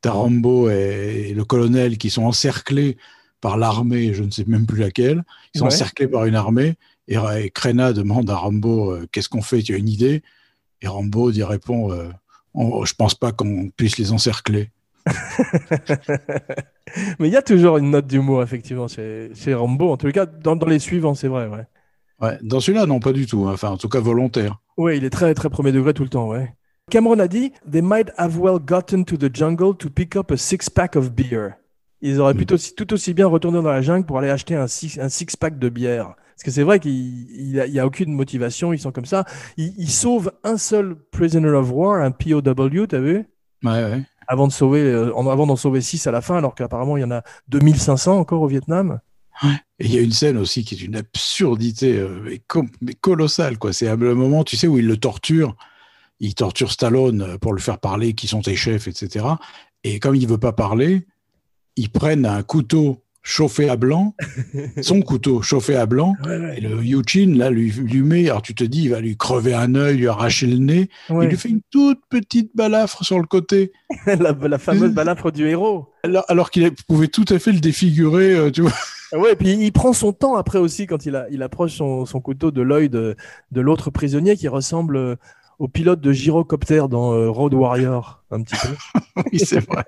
t'as 0.02 0.12
Rambo 0.12 0.70
et, 0.70 1.28
et 1.30 1.34
le 1.34 1.44
colonel 1.46 1.98
qui 1.98 2.10
sont 2.10 2.24
encerclés 2.24 2.98
par 3.40 3.58
l'armée, 3.58 4.14
je 4.14 4.24
ne 4.24 4.30
sais 4.32 4.46
même 4.48 4.66
plus 4.66 4.80
laquelle. 4.80 5.24
Ils 5.54 5.60
sont 5.60 5.66
Ouais. 5.66 5.74
encerclés 5.74 6.08
par 6.08 6.26
une 6.26 6.36
armée. 6.36 6.76
Et, 7.08 7.16
et 7.40 7.50
Crenna 7.50 7.94
demande 7.94 8.30
à 8.30 8.36
Rambo 8.36 8.92
euh, 8.92 9.08
Qu'est-ce 9.12 9.30
qu'on 9.30 9.42
fait? 9.42 9.62
Tu 9.64 9.74
as 9.74 9.78
une 9.78 9.90
idée 9.90 10.22
Et 10.82 10.88
Rambo 10.88 11.32
dit 11.32 11.44
répond 11.44 11.92
euh, 11.92 12.10
On- 12.54 12.86
Je 12.86 12.94
pense 12.94 13.16
pas 13.16 13.32
qu'on 13.32 13.70
puisse 13.76 13.98
les 13.98 14.12
encercler. 14.12 14.70
Mais 17.20 17.28
il 17.28 17.32
y 17.32 17.38
a 17.38 17.42
toujours 17.42 17.78
une 17.78 17.90
note 17.92 18.08
d'humour, 18.08 18.44
effectivement, 18.44 18.88
chez, 18.88 19.32
chez 19.36 19.54
Rambo. 19.54 19.92
En 19.92 19.98
tout 19.98 20.12
cas, 20.12 20.26
dans, 20.26 20.56
dans 20.56 20.68
les 20.68 20.80
suivants, 20.80 21.16
c'est 21.16 21.28
vrai, 21.28 21.48
ouais. 21.48 21.66
Ouais. 22.22 22.38
Dans 22.42 22.60
celui-là, 22.60 22.86
non, 22.86 23.00
pas 23.00 23.14
du 23.14 23.26
tout. 23.26 23.46
hein. 23.48 23.54
Enfin, 23.54 23.70
en 23.72 23.78
tout 23.78 23.90
cas, 23.90 24.00
volontaire. 24.00 24.60
Ouais, 24.78 24.98
il 24.98 25.04
est 25.06 25.10
très, 25.10 25.34
très 25.34 25.50
premier 25.50 25.72
degré 25.72 25.94
tout 25.94 26.04
le 26.04 26.10
temps, 26.10 26.28
ouais. 26.28 26.54
Cameron 26.90 27.20
a 27.20 27.28
dit 27.28 27.52
They 27.70 27.82
might 27.82 28.12
have 28.18 28.38
well 28.38 28.60
gotten 28.60 29.06
to 29.06 29.18
the 29.18 29.34
jungle 29.34 29.76
to 29.78 29.90
pick 29.90 30.16
up 30.16 30.32
a 30.32 30.38
six-pack 30.38 30.96
of 30.96 31.12
beer. 31.12 31.52
Ils 32.02 32.20
auraient 32.20 32.34
Mm. 32.34 32.38
plutôt 32.38 32.56
aussi- 32.56 32.76
tout 32.76 32.92
aussi 32.94 33.14
bien 33.14 33.28
retourné 33.28 33.62
dans 33.62 33.70
la 33.72 33.82
jungle 33.82 34.06
pour 34.06 34.18
aller 34.18 34.30
acheter 34.30 34.56
un, 34.56 34.68
six, 34.68 35.00
un 35.00 35.10
six-pack 35.10 35.58
de 35.60 35.70
bière. 35.70 36.16
Parce 36.36 36.44
que 36.44 36.52
c'est 36.52 36.64
vrai 36.64 36.80
qu'il 36.80 37.52
n'y 37.52 37.60
a, 37.60 37.68
il 37.68 37.74
y 37.74 37.80
a 37.80 37.86
aucune 37.86 38.12
motivation, 38.14 38.74
ils 38.74 38.80
sont 38.80 38.92
comme 38.92 39.06
ça. 39.06 39.26
Ils, 39.58 39.90
sauvent 39.92 40.32
un 40.44 40.58
seul 40.58 40.96
prisoner 41.12 41.50
of 41.50 41.72
war, 41.72 42.02
un 42.02 42.10
POW, 42.12 42.42
t'as 42.88 43.00
vu? 43.00 43.26
Ouais, 43.64 43.72
ouais. 43.84 44.02
Avant 44.28 44.48
de 44.48 44.52
sauver, 44.52 44.82
euh, 44.82 45.14
avant 45.16 45.46
d'en 45.46 45.56
sauver 45.56 45.82
six 45.82 46.06
à 46.08 46.12
la 46.12 46.22
fin, 46.22 46.38
alors 46.38 46.56
qu'apparemment 46.56 46.98
il 46.98 47.02
y 47.02 47.04
en 47.04 47.12
a 47.12 47.22
2500 47.50 48.18
encore 48.18 48.42
au 48.42 48.48
Vietnam. 48.48 49.00
Et 49.80 49.86
il 49.86 49.94
y 49.94 49.98
a 49.98 50.02
une 50.02 50.12
scène 50.12 50.38
aussi 50.38 50.64
qui 50.64 50.76
est 50.76 50.82
une 50.82 50.96
absurdité 50.96 51.98
euh, 51.98 52.38
colossale. 53.02 53.58
quoi. 53.58 53.74
C'est 53.74 53.96
le 53.96 54.16
moment, 54.16 54.44
tu 54.44 54.58
sais, 54.58 54.68
où 54.68 54.78
il 54.78 54.86
le 54.86 54.98
torture. 54.98 55.56
Il 56.20 56.36
torture 56.36 56.72
Stallone 56.72 57.22
euh, 57.22 57.38
pour 57.38 57.54
lui 57.54 57.62
faire 57.62 57.80
parler 57.80 58.14
qui 58.14 58.28
sont 58.28 58.42
tes 58.42 58.56
chefs, 58.56 58.88
etc. 58.88 59.26
Et 59.84 60.00
comme 60.00 60.16
il 60.16 60.28
veut 60.28 60.38
pas 60.38 60.54
parler, 60.54 61.08
ils 61.76 61.90
prennent 61.90 62.26
un 62.26 62.44
couteau 62.44 63.04
chauffé 63.24 63.70
à 63.70 63.76
blanc, 63.76 64.16
son 64.82 65.02
couteau 65.02 65.42
chauffé 65.42 65.76
à 65.76 65.86
blanc, 65.86 66.16
et 66.56 66.60
le 66.62 66.84
Yuchin, 66.84 67.34
là, 67.38 67.50
lui, 67.50 67.70
lui 67.72 68.02
met, 68.02 68.30
alors 68.30 68.42
tu 68.42 68.56
te 68.56 68.64
dis, 68.64 68.84
il 68.86 68.90
va 68.90 69.00
lui 69.00 69.16
crever 69.18 69.54
un 69.54 69.76
œil, 69.76 69.98
lui 69.98 70.08
arracher 70.08 70.48
le 70.48 70.58
nez, 70.58 70.90
Ouais. 71.10 71.26
il 71.26 71.30
lui 71.30 71.38
fait 71.38 71.50
une 71.50 71.62
toute 71.70 72.00
petite 72.10 72.52
balafre 72.56 73.04
sur 73.06 73.20
le 73.20 73.26
côté, 73.28 73.72
la, 74.08 74.32
la 74.34 74.58
fameuse 74.58 74.92
balafre 74.92 75.32
du 75.32 75.48
héros. 75.48 75.88
alors, 76.04 76.26
alors 76.30 76.50
qu'il 76.50 76.72
pouvait 76.88 77.08
tout 77.10 77.26
à 77.30 77.38
fait 77.40 77.52
le 77.52 77.60
défigurer, 77.60 78.34
euh, 78.36 78.50
tu 78.52 78.62
vois. 78.62 78.72
Ah 79.14 79.20
Ouais, 79.20 79.34
et 79.34 79.36
puis 79.36 79.52
il 79.52 79.72
prend 79.72 79.92
son 79.94 80.14
temps 80.14 80.36
après 80.38 80.58
aussi 80.58 80.88
quand 80.88 81.06
il, 81.06 81.16
a, 81.18 81.28
il 81.30 81.44
approche 81.44 81.74
son, 81.74 82.06
son 82.06 82.22
couteau 82.22 82.50
de 82.52 82.62
l'œil 82.62 82.90
de, 82.90 83.16
de 83.52 83.62
l'autre 83.62 83.90
prisonnier 83.92 84.38
qui 84.38 84.48
ressemble 84.48 84.96
euh, 84.96 85.16
au 85.60 85.68
pilote 85.68 86.00
de 86.02 86.12
gyrocoptère 86.14 86.88
dans 86.90 87.14
euh, 87.14 87.30
Road 87.30 87.54
Warrior, 87.54 88.24
un 88.32 88.42
petit 88.42 88.56
peu. 88.56 88.74
Oui, 89.32 89.38
c'est 89.40 89.60
vrai. 89.60 89.84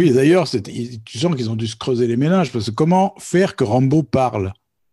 Oui, 0.00 0.12
d'ailleurs, 0.12 0.48
tu 0.48 1.18
sens 1.18 1.34
qu'ils 1.36 1.50
ont 1.50 1.56
dû 1.56 1.66
se 1.66 1.76
creuser 1.76 2.06
les 2.06 2.16
ménages, 2.16 2.50
parce 2.52 2.66
que 2.66 2.74
comment 2.74 3.14
faire 3.18 3.54
que 3.56 3.64
Rambo 3.64 4.02
parle 4.02 4.52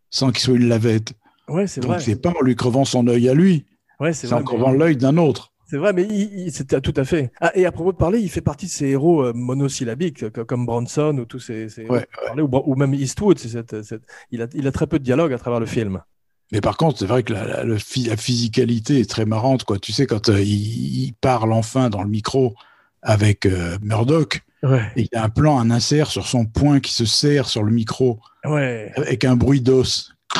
sans 0.09 0.31
qu'il 0.31 0.41
soit 0.41 0.55
une 0.55 0.67
lavette? 0.67 1.13
Ouais, 1.47 1.65
c'est 1.67 1.79
Donc, 1.81 1.91
vrai. 1.91 1.99
c'est 2.01 2.21
pas 2.21 2.33
en 2.37 2.41
lui 2.43 2.55
crevant 2.55 2.83
son 2.85 3.07
œil 3.07 3.29
à 3.29 3.33
lui, 3.33 3.65
Ouais, 3.99 4.13
c'est 4.13 4.31
en 4.33 4.43
crevant 4.43 4.71
mais- 4.73 4.77
l'œil 4.77 4.97
d'un 4.97 5.17
autre. 5.17 5.53
C'est 5.69 5.77
vrai, 5.77 5.91
mais 5.91 6.03
il, 6.03 6.39
il- 6.47 6.51
c'était 6.51 6.79
tout 6.81 6.93
à 6.95 7.03
fait. 7.03 7.31
Ah, 7.41 7.51
et 7.55 7.65
à 7.65 7.71
propos 7.73 7.91
de 7.91 7.97
parler, 7.97 8.19
il 8.19 8.29
fait 8.29 8.39
partie 8.41 8.67
de 8.67 8.71
ces 8.71 8.85
héros 8.87 9.23
euh, 9.23 9.33
monosyllabiques 9.33 10.29
co- 10.31 10.45
comme 10.45 10.65
Bronson 10.65 11.17
ou 11.19 11.25
tous 11.25 11.39
ces, 11.39 11.67
Ouais, 11.89 12.05
ou, 12.37 12.49
ou 12.71 12.75
même 12.75 12.93
Eastwood. 12.93 13.37
cette- 13.39 13.81
cette- 13.83 14.03
il, 14.31 14.41
a, 14.41 14.47
il 14.53 14.65
a 14.67 14.71
très 14.71 14.87
peu 14.87 14.97
de 14.99 15.03
dialogue 15.03 15.33
à 15.33 15.37
travers 15.37 15.59
le 15.59 15.65
film. 15.65 16.01
Mais 16.53 16.61
par 16.61 16.77
contre, 16.77 16.99
c'est 16.99 17.05
vrai 17.05 17.23
que 17.23 17.33
la, 17.33 17.63
la- 17.65 17.77
physicalité 17.77 18.99
est 19.01 19.09
très 19.09 19.25
marrante. 19.25 19.63
Quoi. 19.65 19.77
Tu 19.79 19.91
sais, 19.91 20.05
quand 20.05 20.29
euh, 20.29 20.39
il, 20.41 21.05
il 21.07 21.13
parle 21.19 21.51
enfin 21.51 21.89
dans 21.89 22.03
le 22.03 22.09
micro 22.09 22.53
avec 23.01 23.45
euh, 23.45 23.77
Murdoch, 23.81 24.41
Ouais. 24.63 24.81
et 24.95 25.01
il 25.01 25.07
y 25.11 25.15
a 25.15 25.23
un 25.23 25.29
plan, 25.29 25.59
un 25.59 25.69
insert 25.69 26.07
sur 26.07 26.25
son 26.25 26.45
poing 26.45 26.79
qui 26.79 26.91
se 26.93 27.05
serre 27.05 27.47
sur 27.47 27.63
le 27.63 27.71
micro 27.71 28.19
Ouais. 28.45 28.91
avec 28.95 29.23
un 29.25 29.35
bruit 29.35 29.61
d'os. 29.61 30.13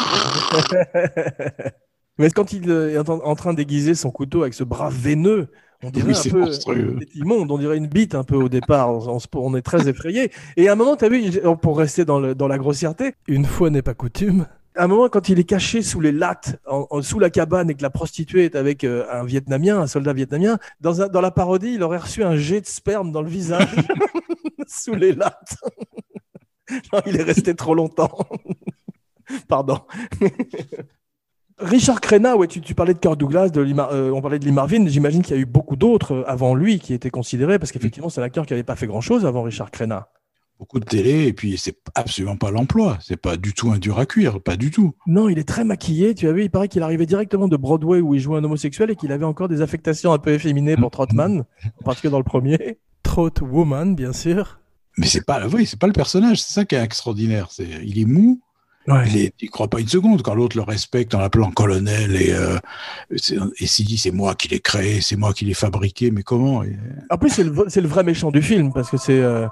Mais 2.18 2.32
quand 2.32 2.52
il 2.52 2.70
euh, 2.72 3.00
est 3.00 3.10
en, 3.10 3.36
train 3.36 3.54
d'aiguiser 3.54 3.94
son 3.94 4.10
couteau 4.10 4.42
avec 4.42 4.54
ce 4.56 4.64
bras 4.64 4.90
veineux, 4.90 5.50
on 5.84 5.92
dirait 5.92 6.08
Oui, 6.08 6.14
un 6.14 6.16
c'est 6.16 6.30
peu 6.32 6.40
monstrueux. 6.40 6.98
c'est 7.00 7.16
immonde, 7.16 7.52
on 7.52 7.60
dirait 7.60 7.78
une 7.78 7.86
bite 7.88 8.16
un 8.16 8.24
peu 8.24 8.36
au 8.36 8.50
départ. 8.50 8.90
On, 9.36 9.56
est 9.56 9.62
très 9.62 9.88
effrayé. 9.88 10.32
Et 10.56 10.68
à 10.68 10.72
un 10.72 10.76
moment, 10.76 10.96
tu 10.96 11.06
as 11.06 11.10
vu, 11.10 11.30
pour 11.62 11.78
rester 11.78 12.06
dans, 12.06 12.20
le- 12.20 12.34
dans 12.34 12.48
la 12.48 12.58
grossièreté, 12.58 13.14
une 13.28 13.46
fois 13.46 13.70
n'est 13.70 13.84
pas 13.84 13.94
coutume. 13.94 14.48
À 14.78 14.84
un 14.84 14.88
moment, 14.88 15.10
quand 15.10 15.28
il 15.30 15.40
est 15.40 15.44
caché 15.44 15.82
sous 15.82 16.00
les 16.00 16.12
lattes, 16.12 16.60
en- 16.68 16.86
en- 16.90 17.02
sous 17.02 17.20
la 17.20 17.30
cabane, 17.30 17.70
et 17.70 17.76
que 17.76 17.82
la 17.82 17.90
prostituée 17.90 18.46
est 18.46 18.56
avec 18.56 18.84
euh, 18.84 19.06
un 19.12 19.24
Vietnamien, 19.26 19.80
un 19.80 19.88
soldat 19.88 20.14
vietnamien, 20.14 20.60
dans, 20.82 21.02
un- 21.02 21.08
dans 21.08 21.22
la 21.22 21.32
parodie, 21.32 21.74
il 21.74 21.84
aurait 21.84 21.98
reçu 21.98 22.24
un 22.24 22.36
jet 22.36 22.62
de 22.62 22.68
sperme 22.68 23.12
dans 23.12 23.22
le 23.24 23.30
visage, 23.30 23.68
sous 24.68 24.94
les 24.94 25.14
lattes. 25.14 25.58
Genre, 26.70 27.02
il 27.08 27.16
est 27.20 27.24
resté 27.24 27.56
trop 27.56 27.74
longtemps. 27.74 28.18
Pardon. 29.48 29.80
Richard 31.60 32.02
Crenna, 32.02 32.36
ouais, 32.38 32.48
tu, 32.48 32.62
tu 32.62 32.76
parlais 32.76 32.94
de 32.94 33.00
Kirk 33.00 33.18
Douglas, 33.18 33.50
de 33.50 33.62
euh, 33.62 34.12
on 34.12 34.22
parlait 34.22 34.38
de 34.38 34.46
Lee 34.46 34.52
Marvin. 34.52 34.86
J'imagine 34.88 35.24
qu'il 35.24 35.36
y 35.36 35.40
a 35.40 35.42
eu 35.42 35.46
beaucoup 35.46 35.76
d'autres 35.76 36.24
avant 36.28 36.54
lui 36.54 36.80
qui 36.80 36.94
étaient 36.94 37.10
considérés, 37.10 37.58
parce 37.58 37.72
qu'effectivement, 37.72 38.10
c'est 38.10 38.22
un 38.22 38.24
acteur 38.26 38.46
qui 38.46 38.54
n'avait 38.54 38.64
pas 38.64 38.76
fait 38.76 38.86
grand-chose 38.86 39.26
avant 39.26 39.42
Richard 39.42 39.72
Crenna. 39.72 40.10
Beaucoup 40.60 40.80
de 40.80 40.86
télé, 40.86 41.28
et 41.28 41.34
puis 41.34 41.56
c'est 41.58 41.76
absolument 41.94 42.36
pas 42.36 42.50
l'emploi. 42.50 42.98
C'est 43.00 43.16
pas 43.22 43.38
du 43.38 43.54
tout 43.54 43.72
un 43.72 43.78
dur 43.78 44.00
à 44.00 44.08
cuire, 44.08 44.42
pas 44.42 44.56
du 44.56 44.72
tout. 44.72 44.96
Non, 45.06 45.30
il 45.30 45.38
est 45.38 45.48
très 45.48 45.64
maquillé. 45.64 46.16
Tu 46.16 46.28
as 46.28 46.32
vu, 46.32 46.44
il 46.46 46.50
paraît 46.50 46.68
qu'il 46.68 46.82
arrivait 46.82 47.06
directement 47.06 47.48
de 47.48 47.56
Broadway 47.58 48.02
où 48.02 48.16
il 48.16 48.20
jouait 48.20 48.38
un 48.40 48.44
homosexuel 48.44 48.90
et 48.90 48.96
qu'il 48.96 49.12
avait 49.12 49.24
encore 49.26 49.50
des 49.50 49.62
affectations 49.62 50.14
un 50.14 50.18
peu 50.18 50.34
efféminées 50.34 50.76
pour 50.76 50.90
Trotman, 50.90 51.44
en 51.82 51.84
particulier 51.86 52.12
dans 52.12 52.18
le 52.18 52.24
premier. 52.24 52.80
Trot 53.04 53.30
Woman, 53.42 53.96
bien 53.96 54.14
sûr. 54.14 54.60
Mais 54.98 55.06
c'est 55.06 55.24
pas, 55.24 55.48
oui, 55.48 55.68
c'est 55.68 55.78
pas 55.80 55.86
le 55.86 55.94
personnage, 55.94 56.42
c'est 56.42 56.54
ça 56.54 56.66
qui 56.66 56.74
est 56.74 56.84
extraordinaire. 56.84 57.50
C'est, 57.52 57.68
il 57.86 58.00
est 58.00 58.06
mou, 58.06 58.42
Ouais. 58.88 59.04
Il, 59.14 59.32
il 59.42 59.50
croit 59.50 59.68
pas 59.68 59.82
une 59.82 59.88
seconde 59.90 60.22
quand 60.22 60.34
l'autre 60.34 60.56
le 60.56 60.64
respecte 60.64 61.14
en 61.14 61.20
l'appelant 61.20 61.52
colonel 61.52 62.16
et, 62.16 62.32
euh, 62.32 62.58
et 63.12 63.68
s'il 63.68 63.86
dit 63.86 63.98
c'est 63.98 64.12
moi 64.12 64.34
qui 64.34 64.48
l'ai 64.48 64.62
créé, 64.62 65.02
c'est 65.02 65.18
moi 65.18 65.34
qui 65.34 65.44
l'ai 65.44 65.54
fabriqué, 65.54 66.10
mais 66.10 66.24
comment? 66.24 66.64
Et- 66.64 66.78
En 67.10 67.18
plus, 67.18 67.30
c'est 67.30 67.44
le, 67.44 67.54
c'est 67.68 67.82
le 67.82 67.88
vrai 67.90 68.04
méchant 68.06 68.32
du 68.32 68.42
film 68.42 68.72
parce 68.74 68.90
que 68.90 68.96
c'est. 68.96 69.20
euh, 69.20 69.46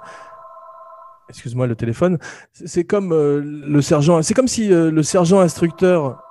Excuse-moi 1.30 1.68
le 1.68 1.76
téléphone. 1.76 2.18
C'est 2.54 2.84
comme 2.84 3.12
euh, 3.12 3.42
le 3.44 3.82
sergent. 3.82 4.22
C'est 4.22 4.34
comme 4.34 4.48
si 4.48 4.72
euh, 4.72 4.92
le 4.92 5.04
sergent 5.04 5.40
instructeur. 5.40 6.22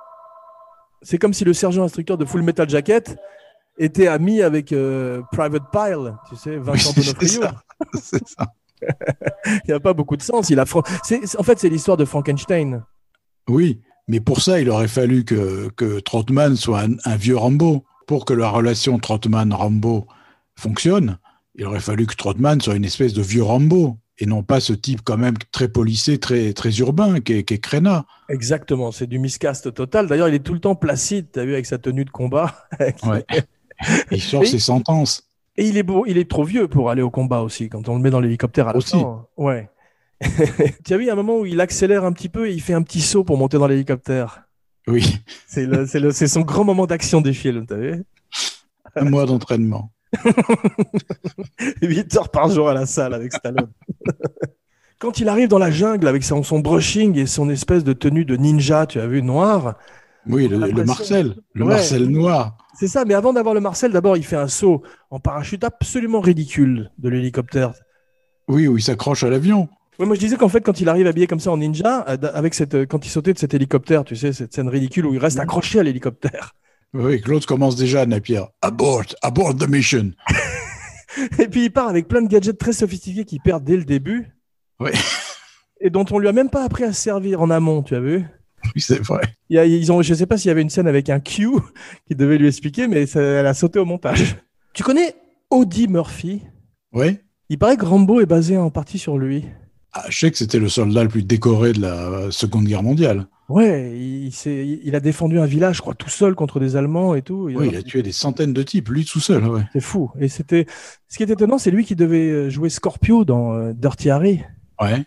C'est 1.01 1.17
comme 1.17 1.33
si 1.33 1.43
le 1.43 1.53
sergent 1.53 1.83
instructeur 1.83 2.17
de 2.17 2.25
Full 2.25 2.41
Metal 2.41 2.69
Jacket 2.69 3.17
était 3.77 4.07
ami 4.07 4.41
avec 4.41 4.71
euh, 4.71 5.21
Private 5.31 5.63
Pile, 5.71 6.15
tu 6.29 6.35
sais, 6.35 6.57
Vincent 6.57 6.93
Oui, 6.95 7.03
Donofrio. 7.19 7.41
C'est 8.01 8.27
ça. 8.27 8.47
Il 9.45 9.67
n'y 9.67 9.73
a 9.73 9.79
pas 9.79 9.93
beaucoup 9.93 10.15
de 10.15 10.21
sens. 10.21 10.49
Il 10.49 10.59
a. 10.59 10.63
en 10.63 11.43
fait, 11.43 11.59
c'est 11.59 11.69
l'histoire 11.69 11.97
de 11.97 12.05
Frankenstein. 12.05 12.83
Oui, 13.47 13.81
mais 14.07 14.19
pour 14.19 14.41
ça, 14.41 14.59
il 14.59 14.69
aurait 14.69 14.87
fallu 14.87 15.23
que, 15.23 15.69
que 15.75 15.99
Trotman 15.99 16.55
soit 16.55 16.81
un, 16.81 16.93
un 17.05 17.15
vieux 17.15 17.37
Rambo. 17.37 17.83
Pour 18.07 18.25
que 18.25 18.33
la 18.33 18.49
relation 18.49 18.99
Trotman-Rambo 18.99 20.05
fonctionne, 20.55 21.17
il 21.55 21.65
aurait 21.65 21.79
fallu 21.79 22.05
que 22.05 22.15
Trotman 22.15 22.61
soit 22.61 22.75
une 22.75 22.85
espèce 22.85 23.13
de 23.13 23.23
vieux 23.23 23.41
Rambo 23.41 23.97
et 24.17 24.25
non 24.25 24.43
pas 24.43 24.59
ce 24.59 24.73
type 24.73 25.01
quand 25.03 25.17
même 25.17 25.35
très 25.51 25.67
policé, 25.67 26.17
très, 26.19 26.53
très 26.53 26.71
urbain, 26.77 27.19
qui 27.19 27.33
est, 27.33 27.43
qui 27.43 27.55
est 27.55 27.59
crénat. 27.59 28.05
Exactement, 28.29 28.91
c'est 28.91 29.07
du 29.07 29.19
miscast 29.19 29.73
total. 29.73 30.07
D'ailleurs, 30.07 30.29
il 30.29 30.35
est 30.35 30.39
tout 30.39 30.53
le 30.53 30.59
temps 30.59 30.75
placide, 30.75 31.27
tu 31.33 31.39
as 31.39 31.45
vu, 31.45 31.53
avec 31.53 31.65
sa 31.65 31.77
tenue 31.77 32.05
de 32.05 32.09
combat. 32.11 32.55
Ouais. 33.03 33.25
Il 34.09 34.21
sort 34.21 34.45
ses 34.45 34.59
sentences. 34.59 35.29
Et 35.57 35.67
il 35.67 35.77
est 35.77 35.83
beau, 35.83 36.05
il 36.07 36.17
est 36.17 36.29
trop 36.29 36.45
vieux 36.45 36.69
pour 36.69 36.89
aller 36.89 37.01
au 37.01 37.09
combat 37.09 37.41
aussi, 37.41 37.67
quand 37.67 37.89
on 37.89 37.95
le 37.95 38.01
met 38.01 38.09
dans 38.09 38.21
l'hélicoptère 38.21 38.69
à 38.69 38.71
la 38.71 38.77
Aussi. 38.77 38.91
fin. 38.99 39.25
Ouais. 39.35 39.69
tu 40.85 40.93
as 40.93 40.97
vu, 40.97 41.03
il 41.03 41.07
y 41.07 41.09
a 41.09 41.13
un 41.13 41.17
moment 41.17 41.39
où 41.39 41.45
il 41.45 41.59
accélère 41.59 42.05
un 42.05 42.13
petit 42.13 42.29
peu 42.29 42.47
et 42.49 42.53
il 42.53 42.61
fait 42.61 42.73
un 42.73 42.83
petit 42.83 43.01
saut 43.01 43.25
pour 43.25 43.37
monter 43.37 43.57
dans 43.57 43.67
l'hélicoptère. 43.67 44.43
Oui, 44.87 45.17
c'est 45.47 46.27
son 46.27 46.41
grand 46.41 46.63
moment 46.63 46.85
d'action 46.85 47.19
du 47.19 47.33
film, 47.33 47.65
t'as 47.65 47.75
vu 47.75 48.05
un 48.95 49.05
mois 49.09 49.25
d'entraînement. 49.25 49.91
8 51.81 52.15
heures 52.15 52.29
par 52.29 52.49
jour 52.49 52.69
à 52.69 52.73
la 52.73 52.85
salle 52.85 53.13
avec 53.13 53.33
Stallone. 53.33 53.71
Quand 54.99 55.19
il 55.19 55.27
arrive 55.29 55.49
dans 55.49 55.57
la 55.59 55.71
jungle 55.71 56.07
avec 56.07 56.23
son, 56.23 56.41
son 56.43 56.59
brushing 56.59 57.17
et 57.17 57.25
son 57.25 57.49
espèce 57.49 57.83
de 57.83 57.93
tenue 57.93 58.25
de 58.25 58.35
ninja, 58.37 58.85
tu 58.85 58.99
as 58.99 59.07
vu, 59.07 59.21
noir, 59.21 59.75
Oui, 60.27 60.47
le, 60.47 60.57
le 60.57 60.67
L'impression- 60.67 60.85
Marcel, 60.85 61.35
le 61.53 61.63
Ouais. 61.65 61.69
Marcel 61.73 62.05
noir. 62.07 62.57
c'est 62.79 62.87
ça. 62.87 63.03
Mais 63.05 63.13
avant 63.13 63.33
d'avoir 63.33 63.53
le 63.53 63.59
Marcel, 63.61 63.91
d'abord, 63.91 64.17
il 64.17 64.23
fait 64.23 64.37
un 64.37 64.47
saut 64.47 64.81
en 65.11 65.19
parachute 65.19 65.63
absolument 65.63 66.21
ridicule 66.21 66.91
de 66.97 67.09
l'hélicoptère. 67.09 67.73
Oui, 68.47 68.67
où 68.67 68.77
il 68.77 68.81
s'accroche 68.83 69.23
à 69.23 69.29
l'avion. 69.29 69.67
Ouais, 69.99 70.05
moi 70.05 70.15
je 70.15 70.19
disais 70.19 70.35
qu'en 70.35 70.49
fait 70.49 70.59
quand 70.61 70.81
il 70.81 70.89
arrive 70.89 71.07
habillé 71.07 71.25
comme 71.25 71.39
ça 71.39 71.51
en 71.51 71.57
ninja, 71.57 72.03
euh, 72.09 72.17
avec 72.33 72.53
cette, 72.53 72.75
euh, 72.75 72.85
quand 72.85 73.05
il 73.05 73.09
sautait 73.09 73.33
de 73.33 73.39
cet 73.39 73.53
hélicoptère, 73.53 74.03
tu 74.03 74.15
sais, 74.17 74.33
cette 74.33 74.53
scène 74.53 74.67
ridicule 74.67 75.05
où 75.05 75.13
il 75.13 75.19
reste 75.19 75.39
accroché 75.39 75.79
à 75.79 75.83
l'hélicoptère. 75.83 76.51
Oui, 76.93 77.21
Claude 77.21 77.45
commence 77.45 77.75
déjà, 77.77 78.05
Napier. 78.05 78.41
Abort, 78.61 79.03
abort 79.21 79.55
the 79.55 79.67
mission. 79.69 80.11
Et 81.39 81.47
puis 81.47 81.65
il 81.65 81.71
part 81.71 81.87
avec 81.87 82.07
plein 82.07 82.21
de 82.21 82.27
gadgets 82.27 82.57
très 82.57 82.73
sophistiqués 82.73 83.23
qu'il 83.25 83.39
perd 83.41 83.63
dès 83.63 83.77
le 83.77 83.85
début. 83.85 84.34
Ouais. 84.79 84.93
Et 85.81 85.89
dont 85.89 86.05
on 86.11 86.19
lui 86.19 86.27
a 86.27 86.31
même 86.31 86.49
pas 86.49 86.63
appris 86.63 86.83
à 86.83 86.93
se 86.93 87.01
servir 87.01 87.41
en 87.41 87.49
amont, 87.49 87.83
tu 87.83 87.95
as 87.95 87.99
vu? 87.99 88.25
Oui, 88.73 88.81
c'est 88.81 88.99
vrai. 89.03 89.21
il 89.49 89.57
y 89.57 89.59
a, 89.59 89.65
ils 89.65 89.91
ont, 89.91 90.01
Je 90.01 90.13
sais 90.13 90.25
pas 90.25 90.37
s'il 90.37 90.47
y 90.47 90.51
avait 90.51 90.61
une 90.61 90.69
scène 90.69 90.87
avec 90.87 91.09
un 91.09 91.19
Q 91.19 91.49
qui 92.07 92.15
devait 92.15 92.37
lui 92.37 92.47
expliquer, 92.47 92.87
mais 92.87 93.05
ça- 93.05 93.21
elle 93.21 93.45
a 93.47 93.53
sauté 93.53 93.79
au 93.79 93.85
montage. 93.85 94.37
Tu 94.73 94.83
connais 94.83 95.15
Audie 95.49 95.87
Murphy? 95.87 96.41
Oui. 96.93 97.19
Il 97.49 97.59
paraît 97.59 97.77
que 97.77 97.85
Rambo 97.85 98.21
est 98.21 98.25
basé 98.25 98.57
en 98.57 98.71
partie 98.71 98.97
sur 98.97 99.17
lui. 99.17 99.45
Ah, 99.93 100.05
je 100.09 100.17
sais 100.17 100.31
que 100.31 100.37
c'était 100.37 100.59
le 100.59 100.67
soldat 100.67 101.03
le 101.03 101.09
plus 101.09 101.23
décoré 101.23 101.71
de 101.73 101.81
la 101.81 102.31
Seconde 102.31 102.65
Guerre 102.65 102.83
mondiale. 102.83 103.27
Ouais, 103.47 103.95
il, 103.95 104.95
a 104.95 104.99
défendu 104.99 105.39
un 105.39 105.45
village, 105.45 105.77
je 105.77 105.81
crois, 105.81 105.93
tout 105.93 106.09
seul 106.09 106.33
contre 106.33 106.59
des 106.59 106.75
Allemands 106.75 107.13
et 107.13 107.21
tout. 107.21 107.49
Oui, 107.53 107.67
il 107.69 107.75
a 107.75 107.83
tué 107.83 108.01
des 108.01 108.11
centaines 108.11 108.53
de 108.53 108.63
types, 108.63 108.89
lui 108.89 109.05
tout 109.05 109.19
seul. 109.19 109.45
Ouais. 109.47 109.61
C'est 109.71 109.81
fou. 109.81 110.09
Et 110.19 110.27
c'était, 110.27 110.65
ce 111.07 111.17
qui 111.17 111.23
est 111.23 111.29
étonnant, 111.29 111.59
c'est 111.59 111.69
lui 111.69 111.85
qui 111.85 111.95
devait 111.95 112.49
jouer 112.49 112.69
Scorpio 112.69 113.23
dans 113.23 113.53
euh, 113.53 113.73
Dirty 113.73 114.09
Harry. 114.09 114.41
Ouais. 114.81 115.05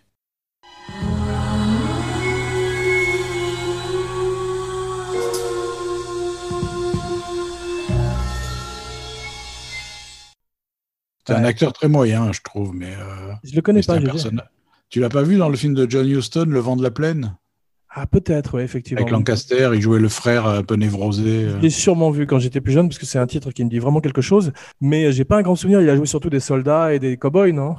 C'est 11.27 11.35
un 11.35 11.43
acteur 11.43 11.73
très 11.73 11.87
moyen, 11.87 12.31
je 12.31 12.41
trouve, 12.41 12.73
mais, 12.73 12.93
euh, 12.95 13.33
Je 13.43 13.55
le 13.55 13.61
connais 13.61 13.81
mais 13.81 13.85
pas. 13.85 13.95
un 13.97 14.01
personnage. 14.01 14.47
Tu 14.89 14.99
l'as 14.99 15.09
pas 15.09 15.21
vu 15.21 15.37
dans 15.37 15.49
le 15.49 15.55
film 15.55 15.75
de 15.75 15.85
John 15.89 16.07
Huston, 16.07 16.45
Le 16.47 16.59
vent 16.59 16.75
de 16.75 16.81
la 16.81 16.89
plaine? 16.89 17.35
Ah, 17.91 18.07
peut-être, 18.07 18.55
ouais, 18.55 18.63
effectivement. 18.63 19.01
Avec 19.01 19.11
Lancaster, 19.11 19.71
il 19.73 19.81
jouait 19.81 19.99
le 19.99 20.09
frère 20.09 20.47
un 20.47 20.63
peu 20.63 20.75
névrosé. 20.75 21.45
euh. 21.45 21.51
Je 21.57 21.61
l'ai 21.61 21.69
sûrement 21.69 22.09
vu 22.11 22.25
quand 22.25 22.39
j'étais 22.39 22.61
plus 22.61 22.71
jeune, 22.73 22.87
parce 22.87 22.97
que 22.99 23.05
c'est 23.05 23.19
un 23.19 23.27
titre 23.27 23.51
qui 23.51 23.63
me 23.63 23.69
dit 23.69 23.79
vraiment 23.79 23.99
quelque 24.01 24.21
chose. 24.21 24.51
Mais 24.81 25.05
euh, 25.05 25.11
j'ai 25.11 25.25
pas 25.25 25.37
un 25.37 25.41
grand 25.41 25.55
souvenir. 25.55 25.81
Il 25.81 25.89
a 25.89 25.95
joué 25.95 26.05
surtout 26.05 26.29
des 26.29 26.39
soldats 26.39 26.93
et 26.93 26.99
des 26.99 27.17
cowboys, 27.17 27.51
non? 27.53 27.75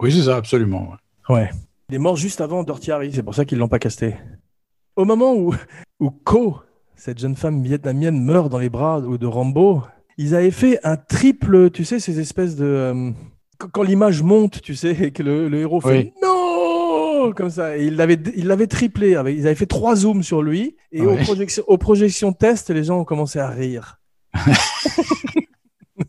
Oui, 0.00 0.12
c'est 0.12 0.22
ça, 0.24 0.36
absolument. 0.36 0.90
ouais. 0.90 0.96
Ouais. 1.28 1.50
Il 1.88 1.94
est 1.94 1.98
mort 1.98 2.16
juste 2.16 2.40
avant 2.40 2.62
Dirty 2.64 2.90
Harry, 2.92 3.12
c'est 3.12 3.22
pour 3.22 3.34
ça 3.34 3.44
qu'ils 3.44 3.58
l'ont 3.58 3.68
pas 3.68 3.78
casté. 3.78 4.14
Au 4.96 5.04
moment 5.04 5.34
où, 5.34 5.54
où 6.00 6.10
Ko, 6.10 6.58
cette 6.96 7.18
jeune 7.18 7.36
femme 7.36 7.62
vietnamienne, 7.62 8.22
meurt 8.22 8.50
dans 8.50 8.58
les 8.58 8.70
bras 8.70 9.00
de 9.00 9.26
Rambo, 9.26 9.82
ils 10.16 10.34
avaient 10.34 10.50
fait 10.50 10.78
un 10.84 10.96
triple, 10.96 11.70
tu 11.70 11.84
sais, 11.84 11.98
ces 12.00 12.20
espèces 12.20 12.56
de... 12.56 12.64
euh, 12.64 13.10
quand- 13.72 13.82
l'image 13.82 14.22
monte, 14.22 14.60
tu 14.62 14.74
sais, 14.74 14.92
et 14.92 15.10
que 15.12 15.22
le, 15.22 15.48
le 15.48 15.58
héros 15.60 15.80
fait 15.80 15.88
Oui. 15.88 16.12
non 16.22 17.32
comme 17.36 17.50
ça, 17.50 17.76
et 17.78 17.86
il 17.86 17.96
l'avait, 17.96 18.18
il 18.36 18.46
l'avait 18.46 18.66
triplé. 18.66 19.14
Avec, 19.16 19.36
ils 19.36 19.46
avaient 19.46 19.54
fait 19.54 19.64
trois 19.66 19.96
zooms 19.96 20.22
sur 20.22 20.42
lui, 20.42 20.76
et 20.92 21.00
aux, 21.02 21.14
Ouais. 21.14 21.22
projections, 21.22 21.64
aux 21.66 21.78
projections 21.78 22.32
test, 22.34 22.68
les 22.70 22.84
gens 22.84 22.98
ont 23.00 23.04
commencé 23.04 23.38
à 23.38 23.48
rire. 23.48 23.98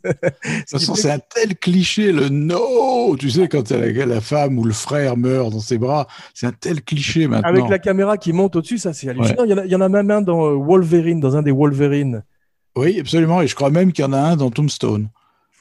De 0.06 0.60
toute 0.60 0.70
façon, 0.70 0.96
c'est 0.96 1.12
un 1.12 1.20
tel 1.20 1.58
cliché, 1.58 2.12
le 2.12 2.30
no, 2.30 3.16
tu 3.18 3.30
sais, 3.30 3.48
quand 3.48 3.72
la, 3.72 4.06
la 4.06 4.22
femme 4.22 4.60
ou 4.60 4.64
le 4.64 4.74
frère 4.74 5.18
meurt 5.18 5.52
dans 5.52 5.60
ses 5.60 5.78
bras, 5.78 6.08
c'est 6.34 6.46
un 6.48 6.52
tel 6.52 6.84
cliché 6.84 7.28
maintenant. 7.28 7.50
Avec 7.50 7.70
la 7.70 7.80
caméra 7.80 8.18
qui 8.18 8.34
monte 8.34 8.56
au-dessus, 8.56 8.78
ça 8.78 8.94
c'est 8.94 9.10
hallucinant. 9.10 9.44
Il, 9.46 9.52
y 9.52 9.54
en 9.54 9.58
a, 9.58 9.66
il 9.66 9.72
y 9.72 9.76
en 9.76 9.82
a 9.82 9.90
même 9.90 10.12
un 10.12 10.22
dans 10.22 10.46
euh, 10.46 10.56
Wolverine, 10.56 11.20
dans 11.20 11.36
un 11.36 11.42
des 11.42 11.52
Wolverine. 11.52 12.24
Oui, 12.76 13.00
absolument, 13.00 13.42
et 13.42 13.48
je 13.48 13.56
crois 13.56 13.70
même 13.70 13.92
qu'il 13.92 14.04
y 14.04 14.08
en 14.08 14.14
a 14.14 14.20
un 14.20 14.36
dans 14.36 14.52
Tombstone. 14.52 15.10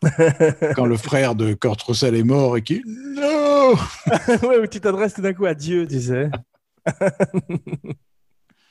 quand 0.76 0.86
le 0.86 0.96
frère 0.96 1.34
de 1.34 1.54
Kurt 1.54 1.80
Russell 1.82 2.14
est 2.14 2.24
mort 2.24 2.56
et 2.56 2.62
qui 2.62 2.82
no 2.84 3.72
ouais, 4.48 4.58
où 4.62 4.66
tu 4.66 4.80
t'adresses 4.80 5.14
tout 5.14 5.22
d'un 5.22 5.32
coup 5.32 5.46
à 5.46 5.54
Dieu, 5.54 5.86
tu 5.86 6.00
sais. 6.00 6.30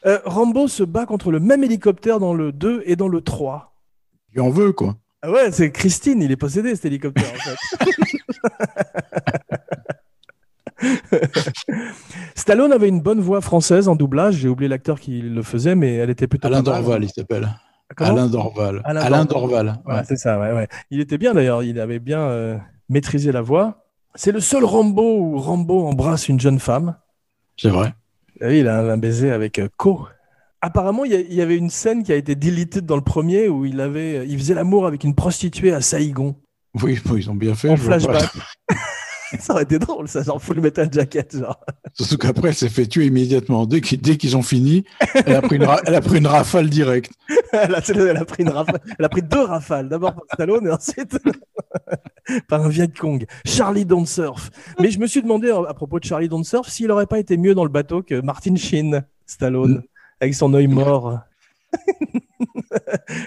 Euh, 0.06 0.20
Rambo 0.26 0.68
se 0.68 0.84
bat 0.84 1.06
contre 1.06 1.32
le 1.32 1.40
même 1.40 1.64
hélicoptère 1.64 2.20
dans 2.20 2.34
le 2.34 2.52
2 2.52 2.84
et 2.86 2.98
dans 2.98 3.08
le 3.08 3.22
3. 3.22 3.74
il 4.36 4.42
en 4.42 4.50
veut 4.50 4.74
quoi. 4.74 4.98
Ah 5.26 5.32
ouais, 5.32 5.52
c'est 5.54 5.72
Christine, 5.72 6.22
il 6.22 6.32
est 6.32 6.36
possédé 6.36 6.76
cet 6.76 6.84
hélicoptère 6.86 7.32
en 7.32 7.38
fait. 7.38 7.56
Stallone 12.36 12.74
avait 12.74 12.90
une 12.90 13.00
bonne 13.02 13.22
voix 13.22 13.40
française 13.40 13.88
en 13.88 13.96
doublage, 13.96 14.36
j'ai 14.36 14.50
oublié 14.50 14.68
l'acteur 14.68 15.00
qui 15.00 15.22
le 15.22 15.42
faisait, 15.42 15.76
mais 15.76 15.94
elle 15.96 16.10
était 16.10 16.28
plutôt 16.28 16.48
Alain. 16.48 16.62
Dorval, 16.62 17.04
il 17.06 17.10
s'appelle. 17.10 17.48
Comment 17.96 18.12
Alain 18.12 18.28
Dorval. 18.28 18.82
Alain 18.84 19.02
Alain, 19.02 19.26
Dorval. 19.26 19.66
Dorval. 19.68 19.82
ouais. 19.86 19.94
Ouais, 19.96 20.02
c'est 20.06 20.18
ça, 20.18 20.40
ouais, 20.40 20.52
ouais. 20.52 20.68
Il 20.90 21.00
était 21.00 21.18
bien 21.18 21.34
d'ailleurs, 21.34 21.64
il 21.64 21.80
avait 21.80 22.00
bien 22.00 22.20
euh, 22.20 22.58
maîtrisé 22.90 23.32
la 23.32 23.42
voix. 23.42 23.86
C'est 24.16 24.32
le 24.32 24.40
seul 24.42 24.66
Rambo 24.66 25.20
où 25.20 25.38
Rambo 25.38 25.86
embrasse 25.88 26.28
une 26.28 26.40
jeune 26.40 26.60
femme. 26.60 26.98
C'est 27.58 27.70
vrai. 27.70 27.94
Ah 28.42 28.48
Oui, 28.48 28.60
il 28.60 28.68
a 28.68 28.80
un, 28.80 28.90
un 28.90 28.98
baiser 28.98 29.32
avec 29.32 29.60
euh, 29.60 29.70
Ko. 29.78 30.08
Apparemment, 30.66 31.03
il 31.03 31.11
y, 31.11 31.41
avait 31.41 31.57
une 31.57 31.70
scène 31.70 32.03
qui 32.03 32.14
a 32.14 32.16
été 32.16 32.36
deleted 32.36 32.86
dans 32.86 32.95
le 32.95 33.01
premier 33.01 33.49
où 33.49 33.66
il, 33.66 33.82
avait, 33.82 34.20
euh, 34.20 34.26
il 34.26 34.38
faisait 34.38 34.53
l'amour 34.53 34.88
avec 34.88 35.03
une 35.03 35.14
prostituée 35.14 35.74
à 35.74 35.82
Saïgon, 35.82 36.38
Oui, 36.82 37.01
bon, 37.05 37.18
ils 37.18 37.30
ont 37.30 37.36
bien 37.36 37.53
fait. 37.53 37.68
en 37.68 37.76
flashback. 37.76 38.30
ça 39.39 39.51
aurait 39.51 39.64
été 39.64 39.78
drôle, 39.78 40.07
ça, 40.07 40.24
genre 40.24 40.41
full 40.41 40.61
metal 40.61 40.88
jacket, 40.89 41.38
genre. 41.38 41.59
Surtout 41.93 42.18
qu'après, 42.18 42.47
elle 42.47 42.55
s'est 42.55 42.70
fait 42.70 42.86
tuer 42.86 43.07
immédiatement. 43.07 43.66
Dès 43.66 43.82
qu'ils 43.82 44.38
ont 44.38 44.41
fini, 44.41 44.86
elle 45.26 45.36
a, 45.36 45.41
pris 45.41 45.57
une 45.57 45.66
ra- 45.66 45.82
elle 45.86 45.95
a 45.95 46.01
pris 46.01 46.20
une 46.20 46.28
rafale 46.28 46.70
directe. 46.70 47.11
elle, 47.51 47.76
a, 47.76 47.82
elle 47.86 48.18
a 48.18 48.24
pris 48.24 48.43
une 48.43 48.49
rafale- 48.49 48.80
elle 48.97 49.03
a 49.03 49.09
pris 49.09 49.22
deux 49.22 49.43
rafales, 49.43 49.89
d'abord 49.89 50.14
par 50.14 50.24
Stallone 50.34 50.66
et 50.68 50.72
ensuite 50.72 51.18
par 52.47 52.64
un 52.64 52.70
Viet 52.70 52.88
Cong. 52.97 53.26
Charlie 53.43 53.84
Don't 53.84 54.05
Surf. 54.05 54.49
Mais 54.80 54.91
je 54.91 54.99
me 54.99 55.07
suis 55.07 55.22
demandé 55.22 55.49
à 55.49 55.74
propos 55.74 55.99
de 55.99 56.05
Charlie 56.05 56.30
Don't 56.30 56.45
Surf 56.45 56.70
s'il 56.70 56.89
aurait 56.89 57.05
pas 57.07 57.20
été 57.20 57.36
mieux 57.36 57.53
dans 57.53 57.66
le 57.66 57.70
bateau 57.70 58.01
que 58.01 58.22
Martin 58.22 58.55
Sheen, 58.55 59.03
Stallone, 59.26 59.84
avec 60.20 60.36
son 60.36 60.53
œil 60.53 60.68
mort. 60.68 61.20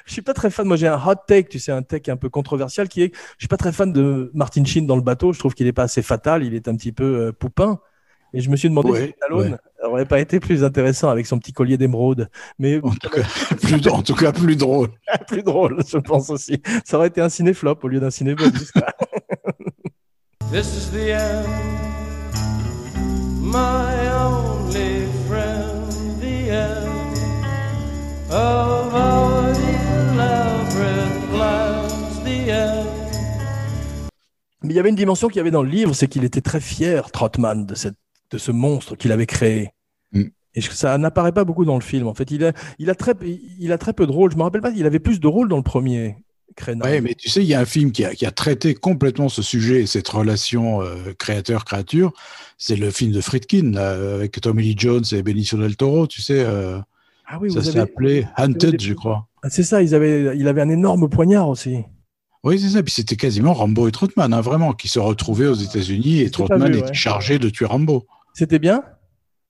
je 0.07 0.13
suis 0.13 0.23
pas 0.23 0.35
très 0.35 0.51
fan. 0.51 0.67
Moi, 0.67 0.77
j'ai 0.77 0.89
un 0.89 0.99
hot 0.99 1.17
take, 1.27 1.49
tu 1.49 1.59
sais, 1.59 1.73
un 1.73 1.83
take 1.83 2.11
un 2.11 2.17
peu 2.17 2.29
controversial 2.29 2.89
qui 2.89 3.03
est, 3.03 3.15
je 3.15 3.45
suis 3.45 3.49
pas 3.49 3.57
très 3.57 3.73
fan 3.73 3.93
de 3.93 4.31
Martin 4.35 4.65
Sheen 4.65 4.87
dans 4.87 4.97
le 4.97 5.03
bateau. 5.03 5.33
Je 5.33 5.39
trouve 5.39 5.55
qu'il 5.55 5.67
est 5.67 5.73
pas 5.73 5.85
assez 5.85 6.03
fatal. 6.03 6.45
Il 6.45 6.55
est 6.55 6.69
un 6.69 6.77
petit 6.77 6.93
peu 6.93 7.05
euh, 7.05 7.33
poupin. 7.33 7.81
Et 8.33 8.41
je 8.41 8.51
me 8.51 8.57
suis 8.57 8.69
demandé 8.69 8.91
Ouais, 8.91 9.07
si 9.07 9.13
Stallone 9.17 9.53
ouais. 9.53 9.87
aurait 9.87 10.05
pas 10.05 10.21
été 10.21 10.41
plus 10.41 10.65
intéressant 10.65 11.09
avec 11.09 11.27
son 11.27 11.39
petit 11.39 11.53
collier 11.53 11.79
d'émeraude. 11.79 12.29
Mais 12.59 12.81
En 12.83 12.91
tout 12.91 13.09
cas, 13.09 13.23
plus, 13.63 13.89
en 13.89 14.03
tout 14.03 14.15
cas, 14.15 14.33
plus 14.33 14.57
drôle. 14.57 14.91
plus 15.29 15.43
drôle, 15.43 15.83
je 15.87 15.99
pense 15.99 16.29
aussi. 16.31 16.61
Ça 16.85 16.99
aurait 16.99 17.09
été 17.09 17.21
un 17.21 17.29
ciné-flop 17.29 17.79
au 17.83 17.89
lieu 17.89 18.01
d'un 18.01 18.11
ciné-bonus. 18.11 18.73
This 20.53 20.77
is 20.77 20.91
the 20.93 21.11
end, 21.13 21.45
my 23.43 24.09
only 24.11 25.06
of 28.31 28.95
our 28.95 29.49
elaborate 29.51 31.31
plans, 31.31 32.25
the 32.25 32.51
end. 32.51 32.87
Mais 34.63 34.73
il 34.73 34.77
y 34.77 34.79
avait 34.79 34.89
une 34.89 34.97
dimension 34.97 35.29
qu'il 35.29 35.37
y 35.37 35.41
avait 35.41 35.51
dans 35.51 35.63
le 35.63 35.71
livre, 35.71 35.95
c'est 35.95 36.09
qu'il 36.09 36.25
était 36.25 36.41
très 36.41 36.61
fier, 36.61 37.11
Trotman, 37.11 37.67
de, 37.67 37.75
cette, 37.75 37.97
de 38.31 38.39
ce 38.39 38.51
monstre 38.51 38.97
qu'il 38.97 39.13
avait 39.13 39.27
créé. 39.27 39.71
Mm. 40.13 40.25
Et 40.55 40.61
ça 40.61 40.97
n'apparaît 40.99 41.33
pas 41.33 41.45
beaucoup 41.45 41.65
dans 41.65 41.77
le 41.77 41.83
film. 41.83 42.09
En 42.09 42.15
fait, 42.15 42.31
il 42.31 42.45
a, 42.45 42.53
il 42.79 42.91
a, 42.91 42.95
très, 42.95 43.15
il 43.59 43.71
a 43.73 43.79
très 43.79 43.93
peu 43.93 44.07
de 44.07 44.13
rôles. 44.13 44.33
Je 44.33 44.37
me 44.37 44.43
rappelle 44.43 44.63
pas, 44.63 44.71
il 44.71 44.87
avait 44.87 44.99
plus 44.99 45.21
de 45.21 45.27
rôles 45.29 45.49
dans 45.49 45.59
le 45.59 45.63
premier. 45.63 46.17
Crenna. 46.57 46.87
Ouais, 46.87 47.03
mais 47.03 47.15
tu 47.15 47.29
sais, 47.29 47.43
il 47.43 47.47
y 47.47 47.55
a 47.55 47.61
un 47.61 47.67
film 47.67 47.93
qui 47.93 48.05
a, 48.05 48.15
qui 48.15 48.25
a 48.25 48.31
traité 48.31 48.75
complètement 48.75 49.29
ce 49.29 49.43
sujet 49.43 49.83
et 49.83 49.87
cette 49.87 50.09
relation 50.09 50.81
euh, 50.81 51.13
créateur-créature. 51.19 52.13
C'est 52.57 52.77
le 52.77 52.91
film 52.91 53.13
de 53.13 53.21
Friedkin, 53.21 53.73
là, 53.73 53.91
avec 54.15 54.41
Tommy 54.41 54.63
Lee 54.63 54.75
Jones 54.77 55.05
et 55.13 55.23
Benicio 55.23 55.59
del 55.59 55.77
Toro. 55.77 56.07
Tu 56.07 56.23
sais, 56.23 56.41
euh, 56.41 56.79
Ah 57.27 57.39
oui, 57.41 57.51
ça 57.53 57.59
avez- 57.59 57.71
s'appelait 57.73 58.29
Hunted, 58.37 58.81
je 58.81 58.95
crois. 58.95 59.27
Ah, 59.43 59.51
C'est 59.51 59.63
ça, 59.63 59.83
ils 59.83 59.95
avaient, 59.95 60.37
il 60.37 60.47
avait 60.49 60.61
un 60.63 60.69
énorme 60.69 61.09
poignard 61.09 61.49
aussi. 61.49 61.85
Oui, 62.45 62.59
c'est 62.61 62.69
ça. 62.69 62.83
Puis 62.83 62.93
c'était 62.95 63.17
quasiment 63.17 63.53
Rambo 63.55 63.89
et 63.89 63.93
Trotman, 63.93 64.33
hein, 64.33 64.41
vraiment, 64.41 64.73
qui 64.73 64.87
se 64.89 64.99
retrouvaient 65.01 65.49
aux 65.49 65.55
États-Unis 65.55 66.21
et 66.21 66.31
Trotman 66.31 66.71
vu, 66.71 66.79
était 66.79 66.89
ouais. 66.89 66.95
chargé 66.95 67.39
de 67.39 67.49
tuer 67.49 67.67
Rambo. 67.67 68.07
C'était 68.35 68.59
bien? 68.61 68.85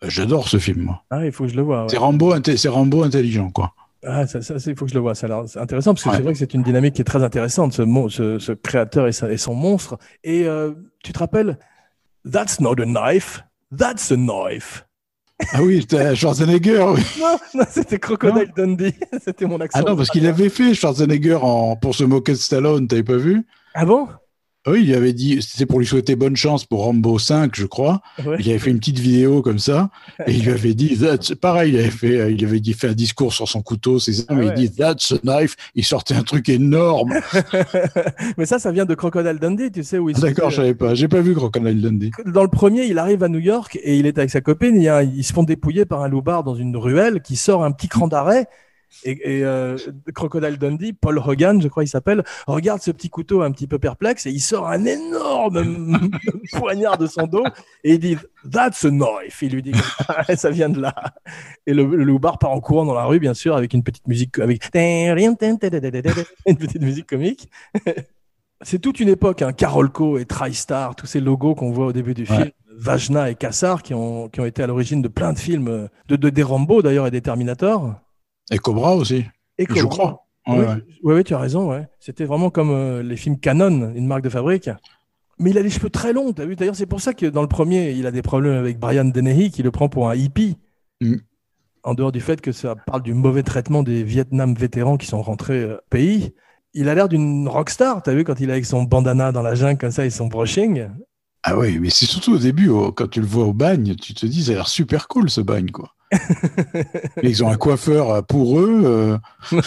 Euh, 0.04 0.08
J'adore 0.08 0.48
ce 0.48 0.58
film, 0.58 0.82
moi. 0.82 1.02
Ah, 1.10 1.24
il 1.26 1.32
faut 1.32 1.44
que 1.44 1.50
je 1.50 1.56
le 1.56 1.62
vois. 1.62 1.82
ouais. 1.82 1.88
C'est 1.90 1.98
Rambo, 1.98 2.34
Rambo 2.68 3.02
intelligent, 3.02 3.50
quoi. 3.50 3.74
Ah, 4.06 4.26
ça, 4.26 4.40
ça, 4.40 4.54
il 4.66 4.76
faut 4.76 4.84
que 4.84 4.90
je 4.90 4.94
le 4.94 5.00
vois. 5.00 5.14
Ça 5.14 5.26
a 5.26 5.60
intéressant 5.60 5.92
parce 5.92 6.04
que 6.04 6.08
Ouais. 6.10 6.16
c'est 6.16 6.22
vrai 6.22 6.32
que 6.32 6.38
c'est 6.38 6.54
une 6.54 6.62
dynamique 6.62 6.94
qui 6.94 7.00
est 7.00 7.04
très 7.04 7.22
intéressante, 7.24 7.72
ce, 7.72 7.82
mon- 7.82 8.08
ce, 8.08 8.38
ce 8.38 8.52
créateur 8.52 9.08
et, 9.08 9.12
sa- 9.12 9.30
et 9.32 9.36
son 9.36 9.54
monstre. 9.54 9.98
Et 10.24 10.46
euh, 10.46 10.72
tu 11.02 11.12
te 11.12 11.18
rappelles? 11.18 11.58
That's 12.30 12.60
not 12.60 12.74
a 12.80 12.84
knife, 12.86 13.42
that's 13.76 14.10
a 14.12 14.16
knife. 14.16 14.85
Ah 15.52 15.62
oui, 15.62 15.80
c'était 15.82 16.14
Schwarzenegger. 16.14 16.84
oui. 16.94 17.02
Non, 17.20 17.38
non 17.54 17.64
c'était 17.70 17.98
Crocodile 17.98 18.52
Dundee. 18.56 18.94
c'était 19.24 19.46
mon 19.46 19.60
accent. 19.60 19.80
Ah 19.80 19.88
non, 19.88 19.96
parce 19.96 20.10
qu'il 20.10 20.26
avait 20.26 20.48
fait 20.48 20.74
Schwarzenegger 20.74 21.38
en, 21.40 21.76
pour 21.76 21.94
se 21.94 22.04
moquer 22.04 22.32
de 22.32 22.38
Stallone, 22.38 22.88
t'avais 22.88 23.02
pas 23.02 23.16
vu? 23.16 23.44
Ah 23.74 23.84
bon? 23.84 24.08
Oui, 24.66 24.82
il 24.84 24.94
avait 24.94 25.12
dit, 25.12 25.40
c'était 25.42 25.66
pour 25.66 25.78
lui 25.78 25.86
souhaiter 25.86 26.16
bonne 26.16 26.36
chance 26.36 26.64
pour 26.64 26.84
Rambo 26.84 27.18
5, 27.18 27.54
je 27.54 27.66
crois. 27.66 28.00
Ouais. 28.24 28.36
Il 28.40 28.48
avait 28.50 28.58
fait 28.58 28.70
une 28.70 28.78
petite 28.78 28.98
vidéo 28.98 29.40
comme 29.42 29.58
ça, 29.58 29.90
et 30.26 30.32
il 30.32 30.42
lui 30.44 30.50
avait 30.50 30.74
dit, 30.74 30.98
That's... 30.98 31.34
pareil, 31.34 31.72
il 31.74 31.78
avait 31.78 31.90
fait, 31.90 32.32
il 32.32 32.44
avait 32.44 32.60
dit, 32.60 32.72
fait 32.72 32.88
un 32.88 32.92
discours 32.94 33.32
sur 33.32 33.48
son 33.48 33.62
couteau, 33.62 33.98
c'est 33.98 34.12
ça, 34.12 34.24
Ah 34.28 34.34
ouais. 34.34 34.46
il 34.48 34.54
dit, 34.54 34.70
That's 34.72 35.12
a 35.12 35.18
knife. 35.22 35.56
Il 35.74 35.84
sortait 35.84 36.14
un 36.14 36.22
truc 36.22 36.48
énorme. 36.48 37.14
Mais 38.38 38.46
ça, 38.46 38.58
ça 38.58 38.72
vient 38.72 38.84
de 38.84 38.94
Crocodile 38.94 39.38
Dundee, 39.38 39.70
tu 39.70 39.84
sais, 39.84 39.98
où 39.98 40.10
il 40.10 40.16
Ah, 40.16 40.20
D'accord, 40.20 40.50
je 40.50 40.56
savais 40.56 40.74
pas. 40.74 40.94
J'ai 40.94 41.08
pas 41.08 41.20
vu 41.20 41.34
Crocodile 41.34 41.80
Dundee. 41.80 42.10
Dans 42.26 42.42
le 42.42 42.48
premier, 42.48 42.84
il 42.86 42.98
arrive 42.98 43.22
à 43.22 43.28
New 43.28 43.38
York 43.38 43.78
et 43.82 43.98
il 43.98 44.06
est 44.06 44.18
avec 44.18 44.30
sa 44.30 44.40
copine. 44.40 44.76
Il 44.76 44.82
y 44.82 44.88
a, 44.88 45.02
ils 45.02 45.24
se 45.24 45.32
font 45.32 45.42
dépouiller 45.44 45.84
par 45.84 46.02
un 46.02 46.08
loupard 46.08 46.42
dans 46.44 46.54
une 46.54 46.76
ruelle 46.76 47.20
qui 47.22 47.36
sort 47.36 47.64
un 47.64 47.70
petit 47.72 47.88
cran 47.88 48.08
d'arrêt. 48.08 48.46
Et, 49.04 49.38
et, 49.38 49.44
euh, 49.44 49.76
Crocodile 50.14 50.58
Dundee, 50.58 50.92
Paul 50.92 51.18
Hogan, 51.18 51.60
je 51.60 51.68
crois 51.68 51.84
il 51.84 51.88
s'appelle, 51.88 52.24
regarde 52.46 52.80
ce 52.80 52.90
petit 52.90 53.10
couteau 53.10 53.42
un 53.42 53.50
petit 53.50 53.66
peu 53.66 53.78
perplexe 53.78 54.26
et 54.26 54.30
il 54.30 54.40
sort 54.40 54.68
un 54.68 54.84
énorme 54.84 56.10
poignard 56.52 56.96
de 56.96 57.06
son 57.06 57.26
dos 57.26 57.44
et 57.84 57.94
il 57.94 57.98
dit 57.98 58.16
That's 58.50 58.84
a 58.84 58.90
knife. 58.90 59.42
Il 59.42 59.52
lui 59.52 59.62
dit 59.62 59.72
ça 60.36 60.50
vient 60.50 60.68
de 60.68 60.80
là. 60.80 60.94
Et 61.66 61.74
le, 61.74 61.84
le 61.84 62.04
loupard 62.04 62.38
part 62.38 62.52
en 62.52 62.60
courant 62.60 62.84
dans 62.84 62.94
la 62.94 63.04
rue, 63.04 63.18
bien 63.18 63.34
sûr, 63.34 63.54
avec 63.56 63.74
une 63.74 63.82
petite 63.82 64.06
musique 64.08 64.38
avec 64.38 64.70
une 66.46 66.56
petite 66.56 66.82
musique 66.82 67.06
comique. 67.06 67.50
C'est 68.62 68.78
toute 68.78 69.00
une 69.00 69.10
époque, 69.10 69.42
hein, 69.42 69.52
Carolco 69.52 70.16
et 70.18 70.24
TriStar, 70.24 70.96
tous 70.96 71.06
ces 71.06 71.20
logos 71.20 71.54
qu'on 71.54 71.72
voit 71.72 71.86
au 71.86 71.92
début 71.92 72.14
du 72.14 72.22
Ouais. 72.22 72.36
film, 72.36 72.50
Vajna 72.78 73.30
et 73.30 73.34
Kassar, 73.34 73.82
qui 73.82 73.92
ont, 73.92 74.28
qui 74.30 74.40
ont 74.40 74.46
été 74.46 74.62
à 74.62 74.66
l'origine 74.66 75.02
de 75.02 75.08
plein 75.08 75.32
de 75.34 75.38
films, 75.38 75.68
euh, 75.68 75.88
de, 76.08 76.16
de 76.16 76.30
des 76.30 76.42
Rambo 76.42 76.80
d'ailleurs 76.82 77.06
et 77.06 77.10
des 77.10 77.20
Terminator. 77.20 77.94
Et 78.50 78.58
Cobra 78.58 78.94
aussi. 78.96 79.24
Et 79.58 79.66
Je 79.68 79.74
Cobra. 79.74 79.88
crois. 79.88 80.22
Ouais, 80.48 80.58
Oui, 80.58 80.82
ouais. 81.04 81.14
ouais, 81.14 81.24
tu 81.24 81.34
as 81.34 81.38
raison. 81.38 81.70
Ouais. 81.70 81.88
C'était 81.98 82.24
vraiment 82.24 82.50
comme 82.50 82.70
euh, 82.70 83.02
les 83.02 83.16
films 83.16 83.38
Canon, 83.38 83.92
une 83.94 84.06
marque 84.06 84.22
de 84.22 84.28
fabrique. 84.28 84.70
Mais 85.38 85.50
il 85.50 85.58
a 85.58 85.62
les 85.62 85.70
cheveux 85.70 85.90
très 85.90 86.12
longs, 86.12 86.32
t'as 86.32 86.46
vu? 86.46 86.56
D'ailleurs, 86.56 86.76
c'est 86.76 86.86
pour 86.86 87.00
ça 87.00 87.12
que 87.12 87.26
dans 87.26 87.42
le 87.42 87.48
premier, 87.48 87.90
il 87.92 88.06
a 88.06 88.10
des 88.10 88.22
problèmes 88.22 88.54
avec 88.56 88.78
Brian 88.78 89.04
Dennehy, 89.04 89.50
qui 89.50 89.62
le 89.62 89.70
prend 89.70 89.88
pour 89.88 90.08
un 90.08 90.14
hippie. 90.14 90.56
Mm. 91.00 91.16
En 91.82 91.94
dehors 91.94 92.10
du 92.12 92.20
fait 92.20 92.40
que 92.40 92.52
ça 92.52 92.74
parle 92.74 93.02
du 93.02 93.12
mauvais 93.14 93.42
traitement 93.42 93.82
des 93.82 94.02
Vietnam 94.02 94.54
vétérans 94.54 94.96
qui 94.96 95.06
sont 95.06 95.20
rentrés 95.22 95.62
euh, 95.62 95.76
au 95.76 95.80
pays. 95.90 96.32
Il 96.74 96.88
a 96.88 96.94
l'air 96.94 97.08
d'une 97.08 97.48
rockstar, 97.48 98.02
t'as 98.02 98.14
vu, 98.14 98.24
quand 98.24 98.38
il 98.40 98.48
est 98.48 98.52
avec 98.52 98.66
son 98.66 98.82
bandana 98.84 99.32
dans 99.32 99.42
la 99.42 99.54
jungle 99.54 99.78
comme 99.78 99.90
ça 99.90 100.04
et 100.06 100.10
son 100.10 100.26
brushing. 100.28 100.88
Ah 101.42 101.56
oui, 101.58 101.78
mais 101.78 101.90
c'est 101.90 102.06
surtout 102.06 102.34
au 102.34 102.38
début, 102.38 102.68
au- 102.68 102.92
quand 102.92 103.08
tu 103.08 103.20
le 103.20 103.26
vois 103.26 103.44
au 103.46 103.52
bagne, 103.52 103.94
tu 103.96 104.14
te 104.14 104.26
dis, 104.26 104.44
ça 104.44 104.52
a 104.52 104.54
l'air 104.54 104.68
super 104.68 105.06
cool 105.08 105.28
ce 105.30 105.40
bagne, 105.40 105.70
quoi. 105.70 105.94
Ils 107.22 107.42
ont 107.44 107.48
un 107.48 107.56
coiffeur 107.56 108.10
euh, 108.10 108.22
pour 108.22 108.60
eux. 108.60 108.82
euh, 108.84 109.18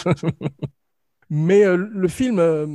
Mais 1.30 1.64
euh, 1.64 1.76
le 1.76 2.08
film 2.08 2.38
euh, 2.38 2.66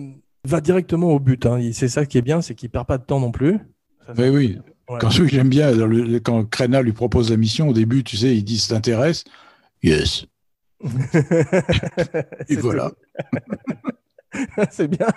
va 0.46 0.62
directement 0.62 1.10
au 1.12 1.20
but. 1.20 1.46
hein. 1.46 1.60
C'est 1.74 1.88
ça 1.90 2.06
qui 2.06 2.18
est 2.18 2.22
bien, 2.22 2.42
c'est 2.42 2.56
qu'il 2.56 2.70
perd 2.70 2.88
pas 2.88 2.98
de 2.98 3.04
temps 3.04 3.20
non 3.20 3.32
plus. 3.32 3.60
Ça 4.08 4.14
Oui, 4.18 4.30
oui. 4.30 4.60
Ouais. 4.90 4.98
Quand 5.02 5.10
celui 5.10 5.30
que 5.30 5.36
j'aime 5.36 5.50
bien, 5.50 5.72
le- 5.72 6.20
quand 6.20 6.46
Krenna 6.46 6.82
lui 6.82 6.94
propose 6.94 7.32
la 7.32 7.38
mission, 7.38 7.70
au 7.70 7.74
début, 7.74 8.04
tu 8.04 8.18
sais, 8.18 8.36
il 8.36 8.44
dit, 8.44 8.60
ça 8.60 8.76
t'intéresse? 8.76 9.24
Yes. 9.82 10.26
Et 12.50 12.56
voilà. 12.58 12.92
c'est 14.70 14.88
bien. 14.88 15.08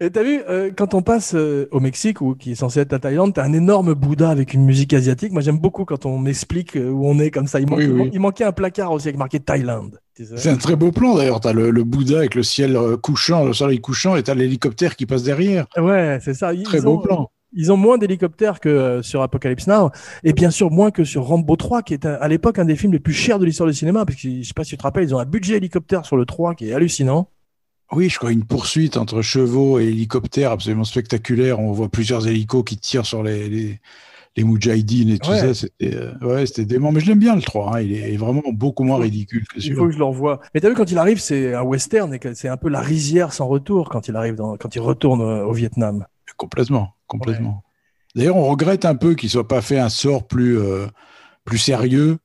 Et 0.00 0.10
t'as 0.10 0.22
vu, 0.24 0.40
euh, 0.48 0.70
quand 0.76 0.94
on 0.94 1.02
passe 1.02 1.34
euh, 1.34 1.68
au 1.70 1.78
Mexique, 1.78 2.20
ou 2.20 2.34
qui 2.34 2.52
est 2.52 2.54
censé 2.56 2.80
être 2.80 2.90
la 2.92 2.98
Thaïlande, 2.98 3.34
t'as 3.34 3.44
un 3.44 3.52
énorme 3.52 3.94
Bouddha 3.94 4.30
avec 4.30 4.52
une 4.52 4.64
musique 4.64 4.92
asiatique. 4.94 5.32
Moi, 5.32 5.42
j'aime 5.42 5.58
beaucoup 5.60 5.84
quand 5.84 6.06
on 6.06 6.18
m'explique 6.18 6.76
euh, 6.76 6.90
où 6.90 7.06
on 7.06 7.18
est 7.20 7.30
comme 7.30 7.46
ça. 7.46 7.60
Il, 7.60 7.68
manque- 7.68 7.78
Oui, 7.78 7.86
oui. 7.86 8.10
il 8.12 8.18
manquait 8.20 8.44
un 8.44 8.52
placard 8.52 8.90
aussi 8.92 9.08
avec 9.08 9.18
marqué 9.18 9.38
Thaïlande. 9.38 10.00
C'est 10.36 10.48
un 10.50 10.56
très 10.56 10.76
beau 10.76 10.90
plan 10.92 11.14
d'ailleurs. 11.16 11.40
T'as 11.40 11.52
le, 11.52 11.70
le 11.70 11.84
Bouddha 11.84 12.18
avec 12.18 12.34
le 12.34 12.42
ciel 12.42 12.76
couchant, 13.02 13.44
le 13.44 13.52
soleil 13.52 13.80
couchant, 13.80 14.16
et 14.16 14.22
t'as 14.22 14.34
l'hélicoptère 14.34 14.96
qui 14.96 15.06
passe 15.06 15.22
derrière. 15.22 15.66
Ouais, 15.76 16.18
c'est 16.22 16.34
ça. 16.34 16.52
Ils 16.52 16.64
Très 16.64 16.80
ont- 16.86 16.94
beau 16.94 16.98
plan. 16.98 17.30
Ils 17.54 17.70
ont 17.70 17.76
moins 17.76 17.98
d'hélicoptères 17.98 18.60
que 18.60 18.70
euh, 18.70 19.02
sur 19.02 19.20
Apocalypse 19.20 19.66
Now, 19.66 19.90
et 20.24 20.32
bien 20.32 20.50
sûr 20.50 20.70
moins 20.70 20.90
que 20.90 21.04
sur 21.04 21.24
Rambo 21.24 21.54
3, 21.54 21.82
qui 21.82 21.92
est 21.92 22.06
à 22.06 22.26
l'époque 22.26 22.58
un 22.58 22.64
des 22.64 22.76
films 22.76 22.92
les 22.94 22.98
plus 22.98 23.12
chers 23.12 23.38
de 23.38 23.44
l'histoire 23.44 23.68
du 23.68 23.74
cinéma, 23.74 24.06
parce 24.06 24.16
que 24.20 24.28
je 24.28 24.42
sais 24.42 24.54
pas 24.54 24.64
si 24.64 24.70
tu 24.70 24.78
te 24.78 24.82
rappelles, 24.82 25.04
ils 25.04 25.14
ont 25.14 25.18
un 25.18 25.26
budget 25.26 25.58
hélicoptère 25.58 26.06
sur 26.06 26.16
le 26.16 26.24
3 26.24 26.54
qui 26.54 26.70
est 26.70 26.72
hallucinant. 26.72 27.28
Oui, 27.94 28.08
je 28.08 28.18
crois 28.18 28.32
une 28.32 28.44
poursuite 28.44 28.96
entre 28.96 29.20
chevaux 29.22 29.78
et 29.78 29.84
hélicoptères 29.84 30.50
absolument 30.52 30.84
spectaculaire. 30.84 31.60
On 31.60 31.72
voit 31.72 31.88
plusieurs 31.88 32.26
hélicos 32.26 32.64
qui 32.64 32.78
tirent 32.78 33.04
sur 33.06 33.22
les, 33.22 33.48
les, 33.50 33.80
les 34.36 34.44
Moudjahidines 34.44 35.10
et 35.10 35.18
tout 35.18 35.30
Ouais. 35.30 35.38
ça. 35.40 35.54
C'était 35.54 35.94
euh, 35.94 36.12
ouais, 36.22 36.46
c'était 36.46 36.64
dément. 36.64 36.90
Mais 36.90 37.00
je 37.00 37.06
l'aime 37.08 37.18
bien 37.18 37.36
le 37.36 37.42
3. 37.42 37.76
hein. 37.76 37.80
Il 37.80 37.92
est 37.92 38.16
vraiment 38.16 38.42
beaucoup 38.52 38.82
moins 38.84 38.98
ridicule 38.98 39.44
que 39.46 39.58
Il 39.58 39.62
celui 39.62 39.74
faut 39.76 39.86
que 39.86 39.92
je 39.92 39.98
le 39.98 40.04
revoie. 40.04 40.40
Mais 40.54 40.60
t'as 40.60 40.70
vu, 40.70 40.74
quand 40.74 40.90
il 40.90 40.96
arrive, 40.96 41.20
c'est 41.20 41.54
un 41.54 41.62
western, 41.62 42.14
et 42.14 42.20
c'est 42.34 42.48
un 42.48 42.56
peu 42.56 42.68
la 42.70 42.80
rizière 42.80 43.32
sans 43.34 43.46
retour 43.46 43.90
quand 43.90 44.08
il 44.08 44.16
arrive, 44.16 44.36
dans, 44.36 44.56
quand 44.56 44.74
il 44.74 44.80
retourne 44.80 45.20
euh, 45.20 45.44
au 45.44 45.52
Vietnam. 45.52 46.06
Complètement, 46.38 46.94
complètement. 47.06 47.62
D'ailleurs, 48.14 48.36
on 48.36 48.46
regrette 48.46 48.84
un 48.86 48.94
peu 48.94 49.14
qu'il 49.14 49.28
soit 49.28 49.46
pas 49.48 49.60
fait 49.60 49.78
un 49.78 49.88
sort 49.90 50.26
plus, 50.26 50.58
euh, 50.58 50.86
plus 51.44 51.58
sérieux 51.58 52.16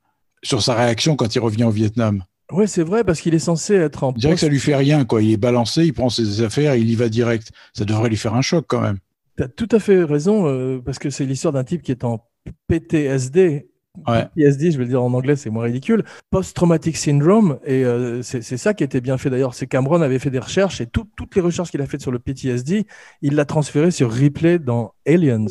sur 0.43 0.61
sa 0.61 0.76
réaction 0.76 1.15
quand 1.18 1.36
il 1.36 1.39
revient 1.39 1.65
au 1.65 1.72
Vietnam. 1.72 2.24
Ouais, 2.52 2.68
c'est 2.68 2.84
vrai, 2.84 3.04
parce 3.04 3.20
qu'il 3.20 3.34
est 3.34 3.39
censé 3.39 3.74
être 3.76 4.04
en 4.04 4.14
Je 4.16 4.20
dirais 4.20 4.34
que 4.36 4.39
ça 4.39 4.48
lui 4.48 4.60
fait 4.60 4.76
rien, 4.76 5.04
quoi. 5.04 5.22
Il 5.22 5.32
est 5.32 5.38
balancé, 5.38 5.86
il 5.86 5.93
prend 5.93 6.10
ses 6.10 6.41
affaires, 6.41 6.76
il 6.76 6.89
y 6.89 6.95
va 6.95 7.10
direct. 7.10 7.52
Ça 7.74 7.84
devrait 7.84 8.10
lui 8.10 8.16
faire 8.18 8.36
un 8.36 8.41
choc 8.41 8.66
quand 8.68 8.82
même. 8.82 9.00
T'as 9.36 9.48
tout 9.50 9.68
à 9.72 9.80
fait 9.80 10.04
raison, 10.04 10.48
euh, 10.48 10.80
parce 10.80 10.98
que 10.98 11.10
c'est 11.10 11.26
l'histoire 11.26 11.54
d'un 11.54 11.64
type 11.64 11.82
qui 11.82 11.91
est 11.91 12.04
en 12.04 12.26
PTSD. 12.68 13.68
Ouais. 14.08 14.26
PTSD, 14.36 14.72
je 14.72 14.78
vais 14.78 14.84
le 14.84 14.89
dire 14.89 15.04
en 15.04 15.12
anglais, 15.14 15.36
c'est 15.36 15.50
moins 15.50 15.64
ridicule. 15.66 16.04
Post-traumatic 16.30 16.95
syndrome, 16.98 17.60
et 17.66 17.84
euh, 17.84 18.22
c'est 18.22 18.41
ça 18.41 18.74
qui 18.74 18.84
était 18.84 19.02
bien 19.02 19.18
fait 19.18 19.30
d'ailleurs. 19.30 19.54
C'est 19.54 19.68
Cameron 19.68 20.02
avait 20.02 20.20
fait 20.20 20.30
des 20.30 20.39
recherches, 20.39 20.80
et 20.82 20.86
tout- 20.88 21.10
toutes 21.18 21.36
les 21.36 21.41
recherches 21.41 21.72
qu'il 21.72 21.82
a 21.82 21.86
faites 21.88 22.02
sur 22.02 22.12
le 22.12 22.20
PTSD, 22.20 22.86
il 23.22 23.36
l'a 23.36 23.45
transféré 23.45 23.91
sur 23.91 24.12
Ripley 24.12 24.60
dans 24.60 24.93
Aliens. 25.08 25.45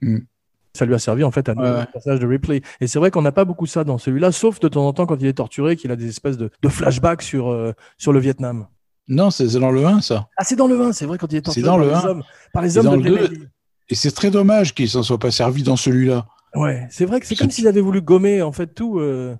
Mm. 0.00 0.18
Ça 0.76 0.84
lui 0.84 0.94
a 0.94 0.98
servi 0.98 1.22
en 1.22 1.30
fait 1.30 1.48
à 1.48 1.54
ouais. 1.54 1.80
le 1.80 1.86
personnage 1.92 2.18
de 2.20 2.26
Ripley. 2.26 2.60
Et 2.80 2.86
c'est 2.88 2.98
vrai 2.98 3.10
qu'on 3.10 3.22
n'a 3.22 3.30
pas 3.32 3.44
beaucoup 3.44 3.66
ça 3.66 3.84
dans 3.84 3.96
celui-là, 3.98 4.32
sauf 4.32 4.58
de 4.60 4.66
temps 4.68 4.86
en 4.86 4.92
temps 4.92 5.06
quand 5.06 5.16
il 5.20 5.26
est 5.26 5.34
torturé, 5.34 5.76
qu'il 5.76 5.90
a 5.92 5.96
des 5.96 6.08
espèces 6.08 6.36
de, 6.36 6.50
de 6.62 6.68
flashbacks 6.68 7.22
sur, 7.22 7.48
euh, 7.52 7.72
sur 7.96 8.12
le 8.12 8.18
Vietnam. 8.18 8.66
Non, 9.06 9.30
c'est 9.30 9.46
dans 9.58 9.70
le 9.70 9.84
1, 9.86 10.00
ça. 10.00 10.26
Ah, 10.36 10.44
c'est 10.44 10.56
dans 10.56 10.66
le 10.66 10.80
1, 10.80 10.92
c'est 10.92 11.06
vrai 11.06 11.16
quand 11.18 11.30
il 11.32 11.36
est 11.36 11.42
torturé 11.42 11.64
dans 11.66 11.76
par, 11.76 11.84
le 11.84 11.88
les 11.90 11.94
1. 11.94 12.04
hommes, 12.06 12.22
par 12.52 12.62
les 12.62 12.74
Et 12.74 12.78
hommes 12.78 12.86
dans 12.86 12.96
de 12.96 13.02
le 13.02 13.10
2, 13.10 13.16
Kennedy. 13.28 13.44
Et 13.90 13.94
c'est 13.94 14.10
très 14.12 14.30
dommage 14.30 14.74
qu'il 14.74 14.88
s'en 14.88 15.02
soit 15.02 15.18
pas 15.18 15.30
servi 15.30 15.62
dans 15.62 15.76
celui-là. 15.76 16.26
Ouais, 16.56 16.86
c'est 16.90 17.04
vrai 17.04 17.20
que 17.20 17.26
c'est 17.26 17.36
comme 17.36 17.50
s'ils 17.50 17.68
avaient 17.68 17.80
voulu 17.80 18.00
gommer 18.00 18.40
en 18.42 18.50
fait 18.52 18.68
tout. 18.68 18.98
euh. 18.98 19.34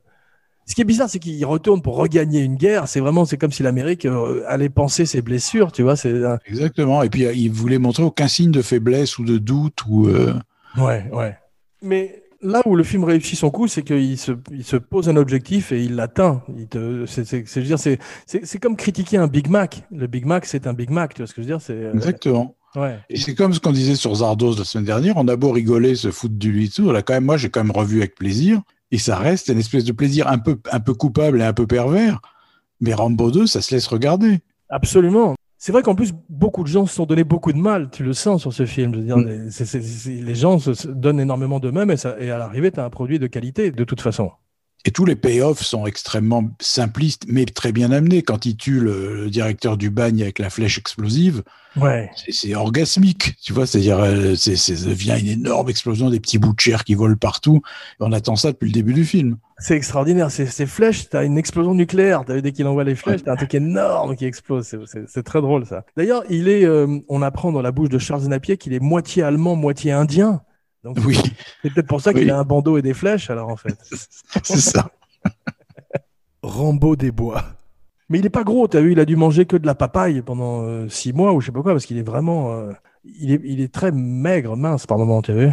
Ce 0.67 0.75
qui 0.75 0.81
est 0.81 0.85
bizarre, 0.85 1.09
c'est 1.11 1.19
qu'ils 1.19 1.45
retournent 1.47 1.83
pour 1.83 1.97
regagner 1.97 2.41
une 2.41 2.57
guerre. 2.57 2.89
C'est 2.89 3.01
vraiment, 3.01 3.25
c'est 3.25 3.37
comme 3.39 3.53
si 3.53 3.63
l'Amérique 3.63 4.07
euh, 4.07 4.43
allait 4.47 4.69
penser 4.71 5.05
ses 5.07 5.21
blessures, 5.23 5.73
tu 5.73 5.83
vois. 5.83 5.97
C'est 5.97 6.25
un- 6.25 6.39
Exactement. 6.47 7.03
Et 7.03 7.09
puis, 7.11 7.23
il 7.35 7.51
voulait 7.51 7.79
montrer 7.79 8.03
aucun 8.03 8.29
signe 8.29 8.51
de 8.51 8.63
faiblesse 8.63 9.19
ou 9.19 9.25
de 9.25 9.37
doute. 9.39 9.79
ou 9.89 10.09
euh, 10.09 10.33
ouais, 10.79 11.09
ouais. 11.13 11.37
Mais 11.83 12.25
là 12.45 12.63
où 12.67 12.77
le 12.77 12.85
film 12.85 13.05
réussit 13.05 13.39
son 13.39 13.51
coup, 13.51 13.67
c'est 13.67 13.83
qu'il 13.83 14.19
se, 14.19 14.33
il 14.53 14.65
se 14.65 14.77
pose 14.77 15.09
un 15.09 15.17
objectif 15.17 15.73
et 15.73 15.83
il 15.83 15.97
l'atteint. 15.97 16.43
C'est, 17.07 18.59
comme 18.61 18.77
critiquer 18.77 19.17
un 19.17 19.27
Big 19.27 19.49
Mac. 19.49 19.83
Le 19.91 20.07
Big 20.07 20.27
Mac, 20.27 20.45
c'est 20.47 20.67
un 20.67 20.75
Big 20.75 20.91
Mac, 20.91 21.15
tu 21.15 21.23
vois 21.23 21.27
ce 21.27 21.35
que 21.35 21.43
je 21.43 21.49
veux 21.49 21.59
dire 21.59 21.67
euh, 21.71 21.93
Exactement. 21.95 22.57
ouais. 22.77 22.99
Et 23.09 23.19
c'est 23.19 23.35
comme 23.35 23.53
ce 23.53 23.61
qu'on 23.61 23.73
disait 23.73 23.97
sur 23.97 24.15
Zardos 24.15 24.57
la 24.57 24.65
semaine 24.65 24.85
dernière. 24.85 25.17
On 25.17 25.27
a 25.29 25.37
beau 25.37 25.51
rigoler, 25.51 25.95
se 25.97 26.11
foutre 26.11 26.35
du 26.35 26.53
lui 26.53 26.71
tout. 26.71 26.93
Là, 26.93 27.03
quand 27.03 27.15
même, 27.15 27.25
moi, 27.25 27.37
j'ai 27.37 27.51
quand 27.51 27.65
même 27.65 27.73
revu 27.73 27.99
avec 27.99 28.15
plaisir. 28.15 28.61
Et 28.91 28.99
ça 28.99 29.17
reste 29.17 29.49
une 29.49 29.59
espèce 29.59 29.85
de 29.85 29.93
plaisir 29.93 30.29
un 30.29 30.39
peu, 30.39 30.59
un 30.71 30.81
peu 30.81 30.95
coupable 30.95 31.41
et 31.41 31.45
un 31.45 31.53
peu 31.53 31.67
pervers. 31.67 32.21
Mais 32.81 32.95
Rambo 32.95 33.31
2, 33.31 33.47
ça 33.47 33.63
se 33.63 33.75
laisse 33.75 33.87
regarder. 33.87 34.41
Absolument. 34.69 35.35
C'est 35.65 35.73
vrai 35.73 35.83
qu'en 35.83 35.95
plus, 35.95 36.13
beaucoup 36.29 36.63
de 36.63 36.69
gens 36.69 36.85
se 36.85 36.95
sont 36.95 37.07
donné 37.07 37.25
beaucoup 37.25 37.51
de 37.51 37.57
mal, 37.57 37.89
tu 37.89 38.05
le 38.05 38.13
sens 38.13 38.43
sur 38.43 38.53
ce 38.53 38.67
film. 38.67 38.93
Je 38.93 38.99
veux 38.99 39.05
dire, 39.07 39.17
Mm. 39.17 39.49
les, 40.27 40.35
gens 40.35 40.59
se, 40.59 40.75
se 40.75 40.89
donnent 40.89 41.21
énormément 41.21 41.59
d'eux-mêmes 41.59 41.91
et, 41.91 41.95
et 42.21 42.31
à 42.31 42.37
l'arrivée, 42.37 42.71
tu 42.71 42.81
as 42.81 42.85
un 42.85 42.91
produit 42.91 43.19
de 43.19 43.27
qualité, 43.27 43.71
de 43.71 43.85
toute 43.85 44.03
façon. 44.03 44.31
Et 44.87 44.91
tous 44.91 45.07
les 45.07 45.17
payoffs 45.17 45.63
sont 45.63 45.87
extrêmement 45.87 46.45
simplistes, 46.61 47.23
mais 47.27 47.47
très 47.47 47.73
bien 47.73 47.91
amenés. 47.91 48.21
Quand 48.23 48.45
il 48.45 48.55
tue 48.57 48.81
le, 48.81 49.15
le 49.25 49.31
directeur 49.31 49.79
du 49.79 49.89
bagne 49.89 50.21
avec 50.21 50.39
la 50.39 50.51
flèche 50.51 50.77
explosive, 50.79 51.43
Ouais. 51.77 52.11
c'est- 52.29 52.55
orgasmique, 52.55 53.35
tu 53.43 53.55
vois. 53.55 53.67
C'est-à-dire, 53.67 53.99
euh, 53.99 54.35
c'est, 54.37 54.57
c'est, 54.57 54.77
ça 54.77 54.87
devient 54.87 55.17
une 55.19 55.29
énorme 55.29 55.71
explosion, 55.71 56.11
des 56.11 56.21
petits 56.21 56.39
bouts 56.39 56.53
de 56.53 56.61
chair 56.61 56.85
qui 56.85 56.95
volent 56.95 57.17
partout. 57.17 57.63
Et 57.93 57.97
on 58.01 58.13
attend 58.13 58.37
ça 58.37 58.53
depuis 58.53 58.67
le 58.67 58.73
début 58.73 58.93
du 58.93 59.07
film. 59.07 59.39
C'est 59.59 59.75
extraordinaire. 59.75 60.31
Ces, 60.31 60.67
flèches, 60.67 61.09
tu 61.09 61.17
as 61.17 61.25
une 61.25 61.39
explosion 61.39 61.75
nucléaire. 61.75 62.23
T'as 62.27 62.35
vu, 62.35 62.43
dès 62.43 62.53
qu'il 62.53 62.67
envoie 62.67 62.85
les 62.85 62.95
flèches, 62.95 63.25
tu 63.25 63.31
un 63.31 63.37
truc 63.37 63.55
énorme 63.55 64.17
qui 64.17 64.27
explose. 64.27 64.77
C'est 65.07 65.23
très 65.23 65.41
drôle, 65.41 65.65
ça. 65.65 65.85
D'ailleurs, 65.97 66.25
il 66.29 66.47
est, 66.49 66.67
euh, 66.67 66.99
on 67.09 67.23
apprend 67.23 67.53
dans 67.53 67.63
la 67.63 67.73
bouche 67.73 67.89
de 67.89 67.99
Charles 67.99 68.25
Napier 68.27 68.59
qu'il 68.59 68.75
est 68.75 68.81
moitié 68.81 69.23
allemand, 69.23 69.57
moitié 69.57 69.93
indien. 69.93 70.43
Donc, 70.85 70.99
Oui, 71.05 71.19
c'est 71.63 71.73
peut-être 71.73 71.87
pour 71.89 72.01
ça 72.01 72.13
qu'il 72.13 72.25
Oui. 72.25 72.31
a 72.31 72.39
un 72.39 72.45
bandeau 72.45 72.77
et 72.79 72.83
des 72.83 72.95
flèches, 72.95 73.31
alors, 73.31 73.49
en 73.49 73.57
fait. 73.57 73.77
c'est 74.45 74.59
ça. 74.61 74.91
Rambo 76.43 76.95
des 76.97 77.11
bois. 77.11 77.43
Mais 78.11 78.19
il 78.19 78.27
est 78.27 78.31
pas 78.31 78.45
gros, 78.45 78.69
t'as 78.69 78.81
vu, 78.83 78.93
il 78.93 79.01
a 79.01 79.07
dû 79.07 79.17
manger 79.17 79.47
que 79.47 79.57
de 79.57 79.67
la 79.67 79.75
papaye 79.75 80.21
pendant 80.21 80.63
euh, 80.63 80.89
six 80.91 81.13
mois 81.15 81.33
ou 81.33 81.41
je 81.41 81.47
sais 81.47 81.53
pas 81.53 81.63
quoi, 81.63 81.73
parce 81.73 81.87
qu'il 81.87 81.97
est 81.97 82.03
vraiment, 82.03 82.53
euh, 82.53 82.73
il 83.05 83.33
est, 83.33 83.41
il 83.45 83.61
est 83.63 83.73
très 83.73 83.93
maigre, 83.93 84.57
mince 84.57 84.87
par 84.87 84.99
moment, 84.99 85.23
t'as 85.23 85.33
vu. 85.33 85.47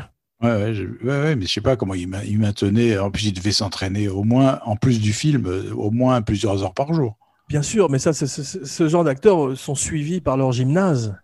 Ouais, 0.43 0.49
ouais, 0.55 0.73
je- 0.73 0.83
ouais, 0.83 1.21
ouais, 1.21 1.35
mais 1.37 1.45
je 1.45 1.53
sais 1.53 1.61
pas 1.61 1.77
comment 1.77 1.93
il, 1.93 2.07
ma- 2.09 2.25
il 2.25 2.37
maintenait. 2.39 2.97
En 2.97 3.09
plus, 3.09 3.27
il 3.27 3.33
devait 3.33 3.51
s'entraîner 3.53 4.09
au 4.09 4.23
moins, 4.23 4.59
en 4.65 4.75
plus 4.75 4.99
du 4.99 5.13
film, 5.13 5.45
euh, 5.47 5.71
au 5.73 5.91
moins 5.91 6.21
plusieurs 6.21 6.61
heures 6.63 6.73
par 6.73 6.91
jour. 6.93 7.15
Bien 7.47 7.61
sûr, 7.61 7.89
mais 7.89 7.99
ça, 7.99 8.11
ce 8.13 8.87
genre 8.89 9.03
d'acteurs 9.05 9.57
sont 9.57 9.75
suivis 9.75 10.19
par 10.19 10.35
leur 10.35 10.51
gymnase 10.51 11.15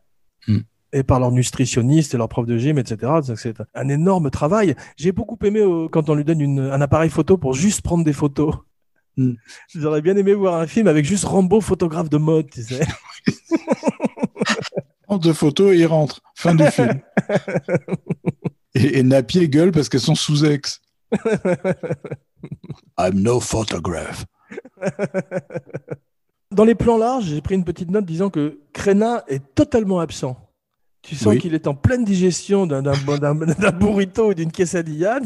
Hmm. 0.47 0.59
Et 0.93 1.03
par 1.03 1.19
leur 1.19 1.31
nutritionniste 1.31 2.13
et 2.13 2.17
leur 2.17 2.29
prof 2.29 2.45
de 2.45 2.57
gym, 2.57 2.77
etc. 2.77 3.11
C'est 3.35 3.55
un 3.75 3.89
énorme 3.89 4.29
travail. 4.29 4.75
J'ai 4.95 5.11
beaucoup 5.11 5.37
aimé 5.43 5.59
euh, 5.59 5.87
quand 5.89 6.09
on 6.09 6.15
lui 6.15 6.23
donne 6.23 6.41
une- 6.41 6.59
un 6.59 6.81
appareil 6.81 7.09
photo 7.09 7.37
pour 7.37 7.53
juste 7.53 7.81
prendre 7.81 8.03
des 8.05 8.13
photos. 8.13 8.55
Hmm. 9.17 9.33
J'aurais 9.75 10.01
bien 10.01 10.15
aimé 10.15 10.33
voir 10.33 10.55
un 10.61 10.67
film 10.67 10.87
avec 10.87 11.05
juste 11.05 11.25
Rambo, 11.25 11.59
photographe 11.61 12.09
de 12.09 12.17
mode, 12.17 12.49
tu 12.49 12.63
sais. 12.63 12.85
Prend 15.03 15.17
deux 15.17 15.33
photos 15.33 15.73
et 15.73 15.79
il 15.79 15.85
rentre. 15.85 16.21
Fin 16.35 16.55
du 16.55 16.65
film. 16.65 16.99
Et, 18.75 18.99
et 18.99 19.03
Napier 19.03 19.49
gueule 19.49 19.71
parce 19.71 19.89
qu'elles 19.89 20.01
sont 20.01 20.13
sous 20.13 20.45
ex. 20.45 20.81
I'm 22.99 23.19
no 23.21 23.39
photograph. 23.39 24.25
Dans 26.51 26.63
les 26.63 26.75
plans 26.75 26.97
larges, 26.97 27.25
j'ai 27.25 27.41
pris 27.41 27.55
une 27.55 27.63
petite 27.63 27.89
note 27.89 28.05
disant 28.05 28.29
que 28.29 28.59
Crena 28.73 29.23
est 29.27 29.41
totalement 29.55 29.99
absent. 29.99 30.46
Tu 31.07 31.15
sens 31.15 31.27
Oui. 31.27 31.39
qu'il 31.39 31.53
est 31.53 31.67
en 31.67 31.73
pleine 31.73 32.03
digestion 32.03 32.67
d'un- 32.67 32.81
burrito 33.79 34.31
ou 34.31 34.33
d'une 34.33 34.51
quesadilla. 34.51 35.19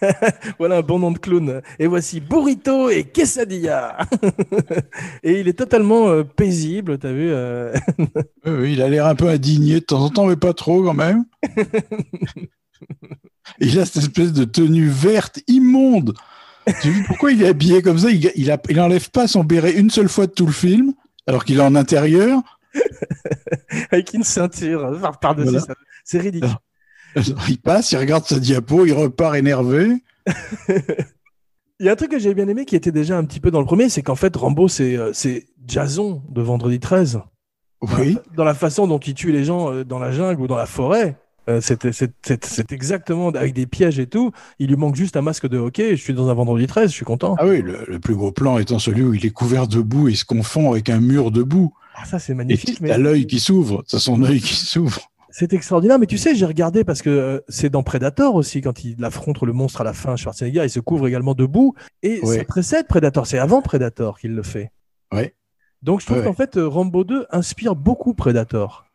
voilà 0.58 0.78
un 0.78 0.80
bon 0.80 0.98
nom 0.98 1.10
de 1.10 1.18
clown. 1.18 1.60
Et 1.78 1.86
voici 1.86 2.20
burrito 2.20 2.88
et 2.88 3.04
quesadilla. 3.04 3.98
et 5.22 5.40
il 5.40 5.46
est 5.48 5.52
totalement 5.58 6.08
euh, 6.08 6.22
paisible, 6.24 6.96
t'as 6.98 7.12
vu 7.12 7.28
euh, 7.30 7.74
Oui, 8.46 8.72
il 8.72 8.80
a 8.80 8.88
l'air 8.88 9.06
un 9.06 9.14
peu 9.14 9.28
indigné 9.28 9.74
de 9.74 9.84
temps 9.84 10.00
en 10.02 10.08
temps, 10.08 10.26
mais 10.26 10.36
pas 10.36 10.54
trop 10.54 10.82
quand 10.82 10.94
même. 10.94 11.24
il 13.58 13.78
a 13.78 13.84
cette 13.84 14.02
espèce 14.04 14.32
de 14.32 14.44
tenue 14.44 14.88
verte 14.88 15.40
immonde. 15.48 16.14
J'ai 16.82 16.90
vu 16.90 17.04
pourquoi 17.06 17.32
il 17.32 17.42
est 17.42 17.48
habillé 17.48 17.82
comme 17.82 17.98
ça. 17.98 18.10
Il, 18.10 18.30
il, 18.36 18.50
a- 18.50 18.60
il 18.70 18.80
enlève 18.80 19.10
pas 19.10 19.26
son 19.28 19.44
béret 19.44 19.72
une 19.72 19.90
seule 19.90 20.08
fois 20.08 20.26
de 20.26 20.32
tout 20.32 20.46
le 20.46 20.52
film, 20.52 20.94
alors 21.26 21.44
qu'il 21.44 21.58
est 21.58 21.62
en 21.62 21.74
intérieur. 21.74 22.40
avec 23.90 24.12
une 24.14 24.22
ceinture 24.24 24.98
par- 25.00 25.18
par-dessus. 25.20 25.50
Voilà. 25.58 25.74
C'est 26.04 26.18
ridicule. 26.18 26.50
Il 27.48 27.58
passe, 27.58 27.90
il 27.92 27.96
regarde 27.98 28.24
sa 28.24 28.38
diapo, 28.38 28.86
il 28.86 28.92
repart 28.92 29.34
énervé. 29.36 29.96
Il 31.80 31.86
y 31.86 31.88
a 31.88 31.92
un 31.92 31.96
truc 31.96 32.10
que 32.10 32.18
j'ai 32.18 32.34
bien 32.34 32.46
aimé 32.46 32.66
qui 32.66 32.76
était 32.76 32.92
déjà 32.92 33.16
un 33.16 33.24
petit 33.24 33.40
peu 33.40 33.50
dans 33.50 33.60
le 33.60 33.64
premier, 33.64 33.88
c'est 33.88 34.02
qu'en 34.02 34.14
fait 34.14 34.36
Rambo 34.36 34.68
c'est 34.68 34.96
euh, 34.96 35.12
Jason 35.66 36.22
de 36.28 36.42
Vendredi 36.42 36.78
13. 36.78 37.20
Oui. 37.98 38.18
dans 38.36 38.44
la 38.44 38.52
façon 38.52 38.86
dont 38.86 38.98
il 38.98 39.14
tue 39.14 39.32
les 39.32 39.44
gens 39.44 39.72
euh, 39.72 39.82
dans 39.86 39.98
la 39.98 40.12
jungle 40.12 40.42
ou 40.42 40.46
dans 40.46 40.56
la 40.58 40.66
forêt. 40.66 41.16
euh, 41.48 41.62
c'est- 41.62 42.70
exactement 42.72 43.30
avec 43.30 43.54
des 43.54 43.66
pièges 43.66 43.98
et 43.98 44.06
tout. 44.06 44.30
Il 44.58 44.68
lui 44.68 44.76
manque 44.76 44.94
juste 44.96 45.16
un 45.16 45.22
masque 45.22 45.48
de 45.48 45.56
hockey. 45.56 45.96
Je 45.96 46.02
suis 46.02 46.12
dans 46.12 46.28
un 46.28 46.34
vendredi 46.34 46.66
13, 46.66 46.90
je 46.90 46.94
suis 46.96 47.06
content. 47.06 47.34
Ah 47.38 47.46
oui, 47.46 47.62
le, 47.62 47.86
le 47.88 47.98
plus 47.98 48.14
gros 48.14 48.30
plan 48.30 48.58
étant 48.58 48.78
celui 48.78 49.02
où 49.02 49.14
il 49.14 49.24
est 49.24 49.30
couvert 49.30 49.66
de 49.66 49.80
boue 49.80 50.08
et 50.08 50.12
il 50.12 50.16
se 50.18 50.26
confond 50.26 50.72
avec 50.72 50.90
un 50.90 51.00
mur 51.00 51.30
de 51.30 51.42
boue. 51.42 51.72
Ah, 51.94 52.04
ça, 52.04 52.18
c'est 52.18 52.32
Et 52.32 52.34
magnifique. 52.36 52.78
t'as 52.78 52.84
Mais 52.84 52.98
l'œil 52.98 53.26
qui 53.26 53.40
s'ouvre, 53.40 53.82
t'as 53.88 53.98
son 53.98 54.22
œil 54.22 54.40
qui 54.40 54.54
s'ouvre. 54.54 55.00
c'est 55.30 55.52
extraordinaire. 55.52 55.98
Mais 55.98 56.06
tu 56.06 56.18
sais, 56.18 56.34
j'ai 56.34 56.46
regardé 56.46 56.84
parce 56.84 57.02
que 57.02 57.10
euh, 57.10 57.40
c'est 57.48 57.68
dans 57.70 57.82
Predator 57.82 58.34
aussi, 58.34 58.60
quand 58.60 58.84
il 58.84 59.04
affronte 59.04 59.42
le 59.42 59.52
monstre 59.52 59.80
à 59.82 59.84
la 59.84 59.92
fin, 59.92 60.16
Schwarzenegger, 60.16 60.64
il 60.64 60.70
se 60.70 60.80
couvre 60.80 61.06
également 61.08 61.34
de 61.34 61.46
boue. 61.46 61.74
Et 62.02 62.20
Ouais. 62.24 62.38
ça 62.38 62.44
précède 62.44 62.86
Predator. 62.88 63.26
C'est 63.26 63.38
avant 63.38 63.60
Predator 63.62 64.18
qu'il 64.18 64.34
le 64.34 64.42
fait. 64.42 64.70
Ouais. 65.12 65.34
Donc 65.82 66.00
je 66.00 66.06
trouve 66.06 66.22
qu'en 66.22 66.34
fait, 66.34 66.56
euh, 66.56 66.68
Rambo 66.68 67.04
2 67.04 67.26
inspire 67.30 67.74
beaucoup 67.74 68.14
Predator. 68.14 68.86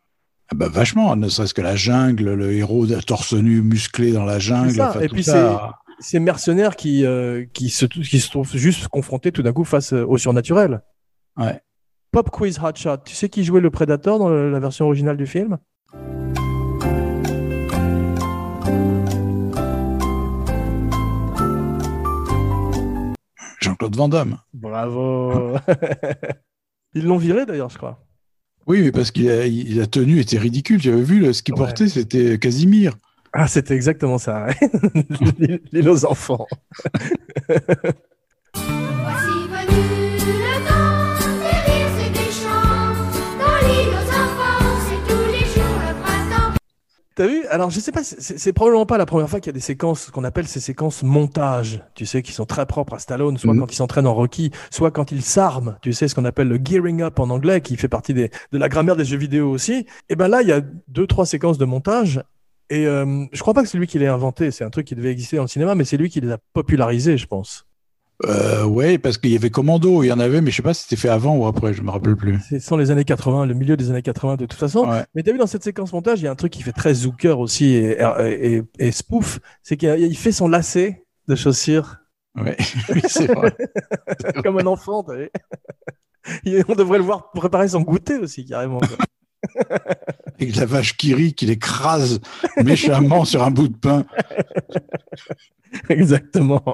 Ah 0.48 0.54
bah 0.54 0.68
vachement, 0.68 1.16
ne 1.16 1.28
serait-ce 1.28 1.54
que 1.54 1.60
la 1.62 1.74
jungle, 1.74 2.34
le 2.34 2.52
héros 2.52 2.86
torse 3.04 3.32
nu 3.32 3.62
musclé 3.62 4.12
dans 4.12 4.24
la 4.24 4.38
jungle. 4.38 4.70
C'est 4.70 4.76
ça, 4.76 4.90
enfin, 4.90 5.00
et 5.00 5.08
tout 5.08 5.14
puis 5.14 5.24
ça. 5.24 5.72
Ces 5.98 6.20
mercenaires 6.20 6.76
qui, 6.76 7.04
euh, 7.04 7.44
qui, 7.54 7.68
se, 7.70 7.86
qui 7.86 8.20
se 8.20 8.30
trouvent 8.30 8.56
juste 8.56 8.86
confrontés 8.88 9.32
tout 9.32 9.42
d'un 9.42 9.52
coup 9.52 9.64
face 9.64 9.92
au 9.92 10.16
surnaturel. 10.18 10.82
Ouais. 11.36 11.60
Pop 12.16 12.30
Quiz 12.30 12.58
Hotshot. 12.58 12.96
Tu 13.04 13.14
sais 13.14 13.28
qui 13.28 13.44
jouait 13.44 13.60
le 13.60 13.68
Predator 13.70 14.18
dans 14.18 14.30
la 14.30 14.58
version 14.58 14.86
originale 14.86 15.18
du 15.18 15.26
film? 15.26 15.58
Jean-Claude 23.60 23.96
Van 23.96 24.08
Damme. 24.08 24.38
Bravo 24.54 25.56
Ils 26.94 27.04
l'ont 27.04 27.16
viré 27.18 27.44
d'ailleurs, 27.46 27.68
je 27.68 27.76
crois. 27.78 28.02
Oui, 28.66 28.82
mais 28.82 28.92
parce 28.92 29.10
qu'il 29.10 29.30
a, 29.30 29.46
il- 29.46 29.76
la 29.76 29.86
tenue 29.86 30.18
était 30.20 30.38
ridicule. 30.38 30.80
J'avais 30.80 31.02
vu 31.02 31.20
le- 31.20 31.32
ce 31.32 31.42
qu'il 31.42 31.54
Ouais. 31.54 31.58
portait, 31.58 31.88
c'était 31.88 32.38
Casimir. 32.38 32.96
Ah, 33.32 33.46
c'était 33.48 33.74
exactement 33.74 34.18
ça. 34.18 34.46
L'île 35.72 35.88
aux 35.88 36.06
enfants. 36.06 36.46
T'as 47.16 47.26
vu? 47.28 47.46
Alors, 47.46 47.70
je 47.70 47.80
sais 47.80 47.92
pas, 47.92 48.04
c'est- 48.04 48.52
probablement 48.52 48.84
pas 48.84 48.98
la 48.98 49.06
première 49.06 49.30
fois 49.30 49.40
qu'il 49.40 49.46
y 49.48 49.50
a 49.50 49.54
des 49.54 49.60
séquences, 49.60 50.02
ce 50.02 50.10
qu'on 50.10 50.22
appelle 50.22 50.46
ces 50.46 50.60
séquences 50.60 51.02
montage, 51.02 51.82
tu 51.94 52.04
sais, 52.04 52.20
qui 52.20 52.30
sont 52.32 52.44
très 52.44 52.66
propres 52.66 52.92
à 52.92 52.98
Stallone, 52.98 53.38
soit 53.38 53.54
Mhm. 53.54 53.60
quand 53.60 53.72
il 53.72 53.74
s'entraîne 53.76 54.06
en 54.06 54.14
Rocky, 54.14 54.50
soit 54.70 54.90
quand 54.90 55.12
il 55.12 55.22
s'arme, 55.22 55.78
tu 55.80 55.94
sais, 55.94 56.08
ce 56.08 56.14
qu'on 56.14 56.26
appelle 56.26 56.48
le 56.48 56.60
gearing 56.62 57.00
up 57.00 57.18
en 57.18 57.30
anglais, 57.30 57.62
qui 57.62 57.78
fait 57.78 57.88
partie 57.88 58.12
des, 58.12 58.30
de 58.52 58.58
la 58.58 58.68
grammaire 58.68 58.96
des 58.96 59.06
jeux 59.06 59.16
vidéo 59.16 59.50
aussi. 59.50 59.86
Et 60.10 60.14
ben 60.16 60.28
là, 60.28 60.42
il 60.42 60.48
y 60.48 60.52
a 60.52 60.60
deux, 60.88 61.06
trois 61.06 61.24
séquences 61.24 61.56
de 61.56 61.64
montage. 61.64 62.22
Et 62.68 62.86
euh, 62.86 63.24
je 63.32 63.40
crois 63.40 63.54
pas 63.54 63.62
que 63.62 63.68
c'est 63.68 63.78
lui 63.78 63.86
qui 63.86 63.98
l'ait 63.98 64.08
inventé, 64.08 64.50
c'est 64.50 64.64
un 64.64 64.70
truc 64.70 64.86
qui 64.86 64.94
devait 64.94 65.10
exister 65.12 65.36
dans 65.36 65.44
le 65.44 65.48
cinéma, 65.48 65.74
mais 65.74 65.84
c'est 65.84 65.96
lui 65.96 66.10
qui 66.10 66.20
les 66.20 66.32
a 66.32 66.38
popularisés, 66.52 67.16
je 67.16 67.26
pense. 67.26 67.65
Euh, 68.24 68.64
ouais, 68.64 68.96
parce 68.96 69.18
qu'il 69.18 69.30
y 69.30 69.36
avait 69.36 69.50
Commando, 69.50 70.02
il 70.02 70.06
y 70.06 70.12
en 70.12 70.18
avait, 70.18 70.40
mais 70.40 70.50
je 70.50 70.56
sais 70.56 70.62
pas 70.62 70.72
si 70.72 70.84
c'était 70.84 70.96
fait 70.96 71.10
avant 71.10 71.36
ou 71.36 71.46
après, 71.46 71.74
je 71.74 71.82
me 71.82 71.90
rappelle 71.90 72.16
plus. 72.16 72.38
C'est 72.48 72.60
sont 72.60 72.78
les 72.78 72.90
années 72.90 73.04
80, 73.04 73.44
le 73.44 73.52
milieu 73.52 73.76
des 73.76 73.90
années 73.90 74.00
80 74.00 74.36
de 74.36 74.46
toute 74.46 74.58
façon. 74.58 74.88
Ouais. 74.88 75.04
Mais 75.14 75.22
t'as 75.22 75.32
vu 75.32 75.38
dans 75.38 75.46
cette 75.46 75.62
séquence 75.62 75.92
montage, 75.92 76.20
il 76.20 76.24
y 76.24 76.26
a 76.26 76.30
un 76.30 76.34
truc 76.34 76.50
qui 76.52 76.62
fait 76.62 76.72
très 76.72 76.94
Zucker 76.94 77.38
aussi 77.38 77.66
et, 77.74 77.98
et, 78.00 78.54
et- 78.56 78.62
et 78.78 78.90
spoof, 78.92 79.38
c'est 79.62 79.76
qu'il 79.76 79.94
il 79.98 80.16
fait 80.16 80.32
son 80.32 80.48
lacet 80.48 81.04
de 81.28 81.34
chaussures 81.34 81.96
Ouais, 82.38 82.56
oui, 82.94 83.02
c'est 83.08 83.26
vrai. 83.32 83.54
comme 84.42 84.58
un 84.60 84.66
enfant. 84.66 85.02
t'as 85.02 85.14
vu 85.16 85.30
On 86.68 86.74
devrait 86.74 86.98
le 86.98 87.04
voir 87.04 87.30
préparer 87.32 87.68
son 87.68 87.82
goûter 87.82 88.16
aussi 88.16 88.46
carrément. 88.46 88.78
quoi. 88.78 89.68
Avec 90.40 90.56
la 90.56 90.64
vache 90.66 90.96
qui 90.96 91.14
rit, 91.14 91.34
qui 91.34 91.44
l'écrase 91.46 92.20
méchamment 92.64 93.24
sur 93.26 93.42
un 93.42 93.50
bout 93.50 93.68
de 93.68 93.76
pain. 93.76 94.04
Exactement. 95.88 96.64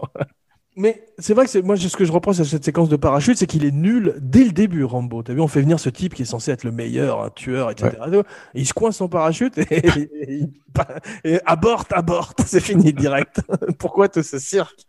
Mais 0.75 1.05
c'est 1.18 1.35
vrai 1.35 1.45
que 1.45 1.51
c'est 1.51 1.61
moi 1.61 1.77
ce 1.77 1.95
que 1.97 2.05
je 2.05 2.12
reproche 2.12 2.41
à 2.41 2.45
cette 2.45 2.64
séquence 2.64 2.89
de 2.89 2.97
parachute, 2.97 3.37
c'est 3.37 3.47
qu'il 3.47 3.64
est 3.66 3.70
nul 3.73 4.14
dès 4.20 4.45
le 4.45 4.53
début, 4.53 4.85
Rambo. 4.85 5.23
T'as 5.23 5.35
vu, 5.35 5.41
on 5.41 5.49
fait 5.49 5.61
venir 5.61 5.79
ce 5.79 5.91
type 5.91 6.14
qui 6.14 6.23
est 6.23 6.27
censé 6.27 6.51
être 6.51 6.64
le 6.64 6.73
meilleur, 6.73 7.23
un 7.23 7.29
tueur, 7.31 7.70
etc. 7.70 7.91
Et 8.55 8.61
il 8.61 8.66
se 8.66 8.73
coince 8.73 8.97
son 8.97 9.09
parachute 9.09 9.59
et, 9.59 10.45
et, 11.25 11.41
aborte, 11.45 11.93
aborte, 11.93 12.43
c'est 12.47 12.61
fini 12.61 12.93
direct. 12.95 13.43
Pourquoi 13.79 14.09
tout 14.09 14.23
ce 14.23 14.39
cirque? 14.39 14.87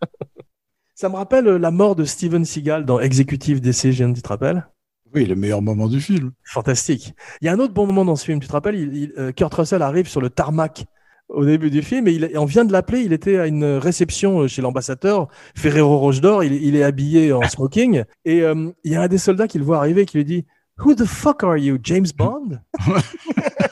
Ça 0.96 1.10
me 1.10 1.16
rappelle 1.16 1.46
la 1.46 1.72
mort 1.72 1.96
de 1.96 2.06
Steven 2.06 2.46
Seagal 2.46 2.86
dans 2.86 3.00
Executive 3.00 3.60
Decision, 3.60 4.14
tu 4.14 4.22
te 4.22 4.28
rappelles? 4.30 4.66
Oui, 5.14 5.26
le 5.26 5.36
meilleur 5.36 5.62
moment 5.62 5.88
du 5.88 6.00
film. 6.00 6.32
Fantastique. 6.46 7.14
Il 7.42 7.46
y 7.46 7.50
a 7.50 7.54
un 7.54 7.60
autre 7.60 7.74
bon 7.74 7.86
moment 7.86 8.06
dans 8.06 8.16
ce 8.16 8.26
film, 8.26 8.40
tu 8.40 8.48
te 8.48 8.54
rappelles? 8.54 8.76
Il- 8.76 8.96
il- 8.96 9.14
euh, 9.18 9.32
Kurt 9.32 9.54
Russell 9.54 9.82
arrive 9.82 10.08
sur 10.08 10.22
le 10.22 10.30
tarmac 10.30 10.86
au 11.30 11.46
début 11.46 11.70
du 11.70 11.82
film. 11.82 12.08
Et 12.08 12.14
il, 12.14 12.24
et 12.26 12.38
on 12.38 12.46
vient 12.46 12.66
de 12.66 12.72
l'appeler. 12.72 13.02
Il 13.02 13.14
était 13.14 13.38
à 13.38 13.48
une 13.48 13.66
réception 13.66 14.48
chez 14.48 14.62
l'ambassadeur 14.62 15.28
Ferrero 15.56 15.98
Rocher 16.00 16.40
Il, 16.44 16.54
il 16.54 16.76
est 16.76 16.84
habillé 16.84 17.32
en 17.34 17.42
smoking. 17.48 18.04
Et 18.26 18.42
euh, 18.42 18.70
il 18.84 18.92
y 18.92 18.96
a 18.96 19.02
un 19.02 19.08
des 19.08 19.18
soldats 19.18 19.48
qui 19.48 19.58
le 19.58 19.64
voit 19.66 19.78
arriver 19.78 20.06
qui 20.06 20.18
lui 20.18 20.26
dit 20.26 20.46
Who 20.84 20.96
the 20.96 21.06
fuck 21.06 21.44
are 21.44 21.58
you, 21.58 21.78
James 21.84 22.08
Bond? 22.18 22.60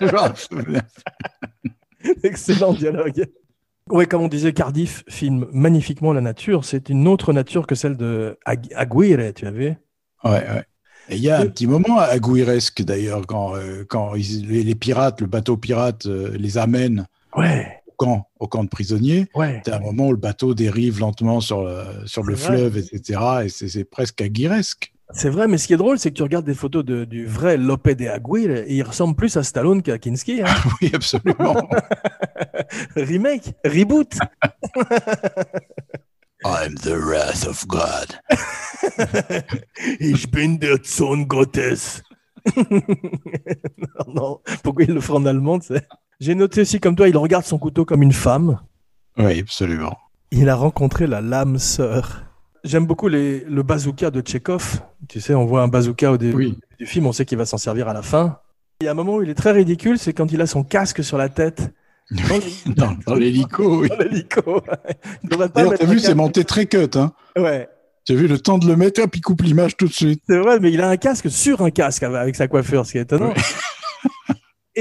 Excellent 2.24 2.74
dialogue. 2.74 3.26
Oui, 3.89 4.08
comme 4.08 4.22
on 4.22 4.28
disait, 4.28 4.54
Cardiff 4.54 5.04
filme 5.10 5.47
magnifiquement 5.52 6.14
la 6.14 6.22
nature. 6.22 6.66
C'est 6.66 6.89
une 6.89 7.08
autre 7.08 7.34
nature 7.34 7.68
que 7.68 7.76
celle 7.76 7.97
de 7.97 8.38
Ag- 8.45 8.72
Aguirre, 8.76 9.34
tu 9.34 9.45
as 9.45 9.52
vu? 9.52 9.74
Ouais, 10.24 10.32
ouais. 10.32 10.64
Et 11.10 11.16
il 11.16 11.22
y 11.22 11.30
a 11.30 11.39
un 11.39 11.47
petit 11.47 11.68
moment 11.68 11.99
agouiresque 11.99 12.84
d'ailleurs, 12.84 13.26
quand, 13.28 13.56
euh, 13.56 13.84
quand 13.89 14.16
ils- 14.16 14.47
les, 14.47 14.64
les 14.64 14.76
pirates, 14.76 15.20
le 15.20 15.28
bateau 15.28 15.58
pirate 15.58 16.06
euh, 16.06 16.32
les 16.38 16.58
amène 16.58 17.06
Ouais, 17.36 17.79
au 17.88 17.91
camp, 17.97 18.27
au 18.39 18.47
camp 18.47 18.63
de 18.63 18.69
prisonniers. 18.69 19.27
ouais. 19.36 19.61
C'est 19.65 19.73
un 19.73 19.79
moment 19.79 20.07
où 20.07 20.11
le 20.11 20.17
bateau 20.17 20.53
dérive 20.53 20.99
lentement 20.99 21.39
sur 21.41 21.63
le, 21.63 21.84
sur 22.05 22.23
le 22.23 22.36
C'est 22.36 22.45
fleuve, 22.47 22.77
etc. 22.77 23.19
Et 23.45 23.49
c'est 23.49 23.67
c'est 23.69 23.84
presque 23.86 24.21
aguiresque. 24.21 24.93
C'est 25.13 25.29
vrai, 25.29 25.47
mais 25.49 25.57
ce 25.57 25.67
qui 25.67 25.73
est 25.73 25.77
drôle, 25.77 25.99
c'est 25.99 26.09
que 26.09 26.15
tu 26.15 26.23
regardes 26.23 26.45
des 26.45 26.53
photos 26.53 26.86
de- 26.86 27.03
du 27.03 27.25
vrai 27.25 27.57
Lope 27.57 27.89
de 27.89 28.07
Aguirre 28.07 28.59
et 28.65 28.73
il 28.75 28.82
ressemble 28.84 29.13
plus 29.15 29.36
à 29.36 29.43
Stallone 29.43 29.82
qu'à 29.82 29.97
Kinski. 29.97 30.41
hein. 30.41 30.45
Oui, 30.82 30.89
absolument. 30.93 31.67
Remake, 32.95 33.53
reboot. 33.65 34.17
I'm 36.45 36.75
the 36.75 36.95
wrath 36.97 37.45
of 37.45 37.67
God. 37.67 38.17
Ich 39.99 40.32
bin 40.32 40.57
der 40.59 40.77
Sohn 40.84 41.27
Gottes. 41.27 42.01
non, 42.55 44.13
non, 44.13 44.39
pourquoi 44.63 44.86
il 44.86 44.93
le 44.93 45.01
fait 45.01 45.11
en 45.13 45.25
allemand, 45.25 45.59
tu 45.59 45.67
sais? 45.75 45.86
J'ai 46.22 46.36
noté 46.36 46.61
aussi 46.61 46.80
comme 46.80 46.95
toi, 46.95 47.09
il 47.09 47.17
regarde 47.17 47.43
son 47.45 47.57
couteau 47.57 47.84
comme 47.84 48.03
une 48.03 48.13
femme. 48.13 48.59
Oui, 49.17 49.39
absolument. 49.39 49.97
Il 50.32 50.47
a 50.49 50.55
rencontré 50.55 51.07
la 51.07 51.19
lame 51.19 51.57
sœur. 51.57 52.22
J'aime 52.63 52.86
beaucoup 52.86 53.07
les, 53.07 53.39
le 53.39 53.63
bazooka 53.63 54.11
de 54.11 54.22
Tchekhov. 54.22 54.82
Tu 55.09 55.19
sais, 55.19 55.34
on 55.34 55.45
voit 55.45 55.63
un 55.63 55.67
bazooka 55.67 56.11
au 56.11 56.17
début 56.17 56.36
Oui. 56.36 56.59
du 56.80 56.86
film, 56.86 57.07
on 57.07 57.11
sait 57.11 57.26
qu'il 57.26 57.39
va 57.39 57.45
s'en 57.47 57.57
servir 57.57 57.88
à 57.89 57.93
la 57.93 58.03
fin. 58.03 58.38
Il 58.82 58.86
y 58.86 58.88
a 58.88 58.91
un 58.91 58.93
moment 58.93 59.15
où 59.15 59.24
il 59.24 59.30
est 59.32 59.36
très 59.36 59.51
ridicule, 59.51 59.97
c'est 59.97 60.13
quand 60.13 60.32
il 60.32 60.39
a 60.41 60.45
son 60.45 60.63
casque 60.63 61.03
sur 61.03 61.17
la 61.17 61.28
tête. 61.30 61.74
Dans 63.07 63.15
l'hélico, 63.15 63.80
oui. 63.82 63.89
dans 63.89 63.97
l'hélico. 63.97 64.61
D'ailleurs, 65.24 65.74
t'as 65.80 65.86
vu, 65.86 65.97
c'est 65.99 66.13
monté 66.13 66.43
très 66.43 66.65
cut. 66.65 66.89
Hein. 66.95 67.13
Ouais, 67.38 67.67
Tu 68.05 68.13
as 68.13 68.15
vu 68.15 68.28
le 68.28 68.38
temps 68.38 68.57
de 68.59 68.67
le 68.67 68.76
mettre, 68.76 69.01
hop, 69.01 69.15
il 69.15 69.22
coupe 69.22 69.41
l'image 69.41 69.76
tout 69.78 69.88
de 69.88 69.93
suite. 69.93 70.22
c'est 70.28 70.38
vrai, 70.38 70.59
mais 70.59 70.72
il 70.72 70.82
a 70.82 70.89
un 70.89 70.97
casque 70.97 71.32
sur 71.32 71.61
un 71.61 71.72
casque 71.72 72.03
avec 72.03 72.36
sa 72.36 72.47
coiffure, 72.47 72.86
ce 72.86 72.91
qui 72.91 72.97
est 72.99 73.01
étonnant. 73.01 73.34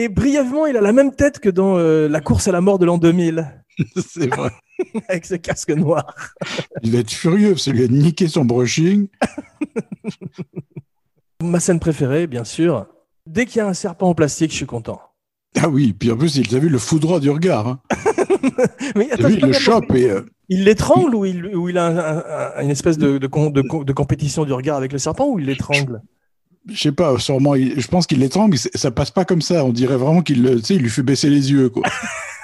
Et 0.01 0.09
brièvement, 0.09 0.64
il 0.66 0.76
a 0.76 0.80
la 0.80 0.92
même 0.94 1.14
tête 1.14 1.40
que 1.40 1.51
dans 1.51 1.76
euh, 1.76 2.09
La 2.09 2.20
course 2.20 2.48
à 2.48 2.53
la 2.53 2.61
mort 2.62 2.78
de 2.78 2.86
l'an 2.86 2.96
2000, 2.96 3.46
c'est 3.96 4.34
vrai. 4.34 4.51
avec 5.09 5.26
ce 5.26 5.34
casque 5.34 5.70
noir. 5.70 6.14
Il 6.82 6.92
va 6.92 7.01
être 7.01 7.11
furieux 7.11 7.51
parce 7.51 7.64
qu'il 7.64 7.74
lui 7.74 7.84
a 7.84 7.88
niqué 7.88 8.28
son 8.28 8.46
brushing. 8.46 9.09
Ma 11.42 11.61
scène 11.61 11.80
préférée, 11.80 12.26
bien 12.26 12.44
sûr. 12.44 12.86
Dès 13.26 13.44
qu'il 13.44 13.59
y 13.59 13.61
a 13.61 13.66
un 13.66 13.74
serpent 13.74 14.09
en 14.09 14.14
plastique, 14.14 14.51
je 14.53 14.57
suis 14.57 14.66
content. 14.66 15.01
Ah 15.61 15.68
oui, 15.68 15.92
puis 15.92 16.11
en 16.11 16.16
plus, 16.16 16.36
il 16.36 16.48
t'a 16.48 16.59
vu 16.59 16.68
le 16.70 16.78
foudroie 16.78 17.20
du 17.20 17.28
regard. 17.28 17.66
Hein. 17.68 17.80
Mais 18.96 19.11
attends, 19.11 19.28
vu, 19.28 19.34
il 19.34 19.46
le 19.46 19.53
chope 19.53 19.92
et. 19.94 20.11
euh, 20.11 20.22
Il 20.48 20.64
l'étrangle 20.64 21.14
ou 21.14 21.24
il, 21.26 21.55
ou 21.57 21.68
il 21.68 21.76
a 21.76 21.86
un- 21.86 21.98
un- 21.98 22.24
un- 22.57 22.62
une 22.62 22.70
espèce 22.70 22.96
de, 22.98 23.18
de, 23.18 23.26
con- 23.26 23.51
de 23.51 23.61
con- 23.62 23.82
de 23.82 23.92
compétition 23.92 24.44
du 24.44 24.53
regard 24.53 24.76
avec 24.76 24.92
le 24.92 24.98
serpent 24.98 25.28
ou 25.28 25.38
il 25.38 25.46
l'étrangle? 25.46 26.01
Je 26.68 26.78
sais 26.78 26.92
pas, 26.92 27.18
sûrement, 27.18 27.54
il- 27.54 27.80
je 27.80 27.88
pense 27.88 28.06
qu'il 28.06 28.18
l'étrangle, 28.20 28.56
ça 28.58 28.90
passe 28.90 29.11
pas 29.11 29.24
comme 29.24 29.42
ça. 29.42 29.64
On 29.64 29.72
dirait 29.72 29.96
vraiment 29.96 30.22
qu'il 30.22 30.42
le- 30.42 30.56
tu 30.61 30.66
sais, 30.66 30.74
il 30.76 30.82
lui 30.82 30.90
fait 30.90 31.02
baisser 31.02 31.30
les 31.30 31.50
yeux, 31.52 31.68
quoi. 31.70 31.82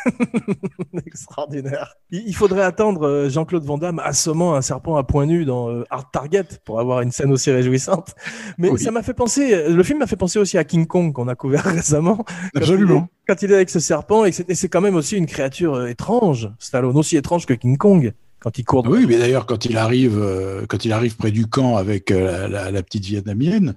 Extraordinaire. 1.06 1.94
Il, 2.10 2.22
il 2.26 2.34
faudrait 2.34 2.62
attendre 2.62 3.06
euh, 3.06 3.28
Jean-Claude 3.28 3.64
Van 3.64 3.78
Damme 3.78 3.98
assommant 3.98 4.54
un 4.54 4.62
serpent 4.62 4.96
à 4.96 5.04
point 5.04 5.26
nu 5.26 5.44
dans 5.44 5.68
euh, 5.70 5.84
Hard 5.90 6.06
Target 6.12 6.44
pour 6.64 6.80
avoir 6.80 7.00
une 7.00 7.10
scène 7.12 7.32
aussi 7.32 7.50
réjouissante. 7.50 8.14
Mais 8.58 8.70
Oui. 8.70 8.78
ça 8.80 8.90
m'a 8.90 9.02
fait 9.02 9.14
penser, 9.14 9.68
le 9.68 9.82
film 9.82 9.98
m'a 10.00 10.06
fait 10.06 10.16
penser 10.16 10.38
aussi 10.38 10.58
à 10.58 10.64
King 10.64 10.86
Kong 10.86 11.12
qu'on 11.12 11.28
a 11.28 11.34
couvert 11.34 11.64
récemment. 11.64 12.16
Quand 12.54 12.60
Absolument. 12.60 12.94
il 12.94 13.32
est- 13.32 13.34
Quand 13.34 13.42
il 13.42 13.50
est 13.50 13.54
avec 13.56 13.70
ce 13.70 13.80
serpent, 13.80 14.24
et 14.24 14.32
c'est 14.32 14.68
quand 14.68 14.80
même 14.80 14.94
aussi 14.96 15.16
une 15.16 15.26
créature 15.26 15.74
euh, 15.74 15.86
étrange, 15.88 16.50
Stallone, 16.58 16.96
aussi 16.96 17.16
étrange 17.16 17.46
que 17.46 17.54
King 17.54 17.76
Kong, 17.76 18.12
quand 18.38 18.58
il 18.58 18.64
court. 18.64 18.86
Oui, 18.88 19.06
mais 19.08 19.18
d'ailleurs, 19.18 19.46
quand 19.46 19.64
il 19.64 19.76
arrive, 19.76 20.18
euh, 20.18 20.66
quand 20.68 20.84
il 20.84 20.92
arrive 20.92 21.16
près 21.16 21.30
du 21.32 21.46
camp 21.46 21.76
avec 21.76 22.10
euh, 22.10 22.42
la, 22.42 22.48
la- 22.48 22.70
la 22.70 22.82
petite 22.82 23.04
vietnamienne, 23.04 23.74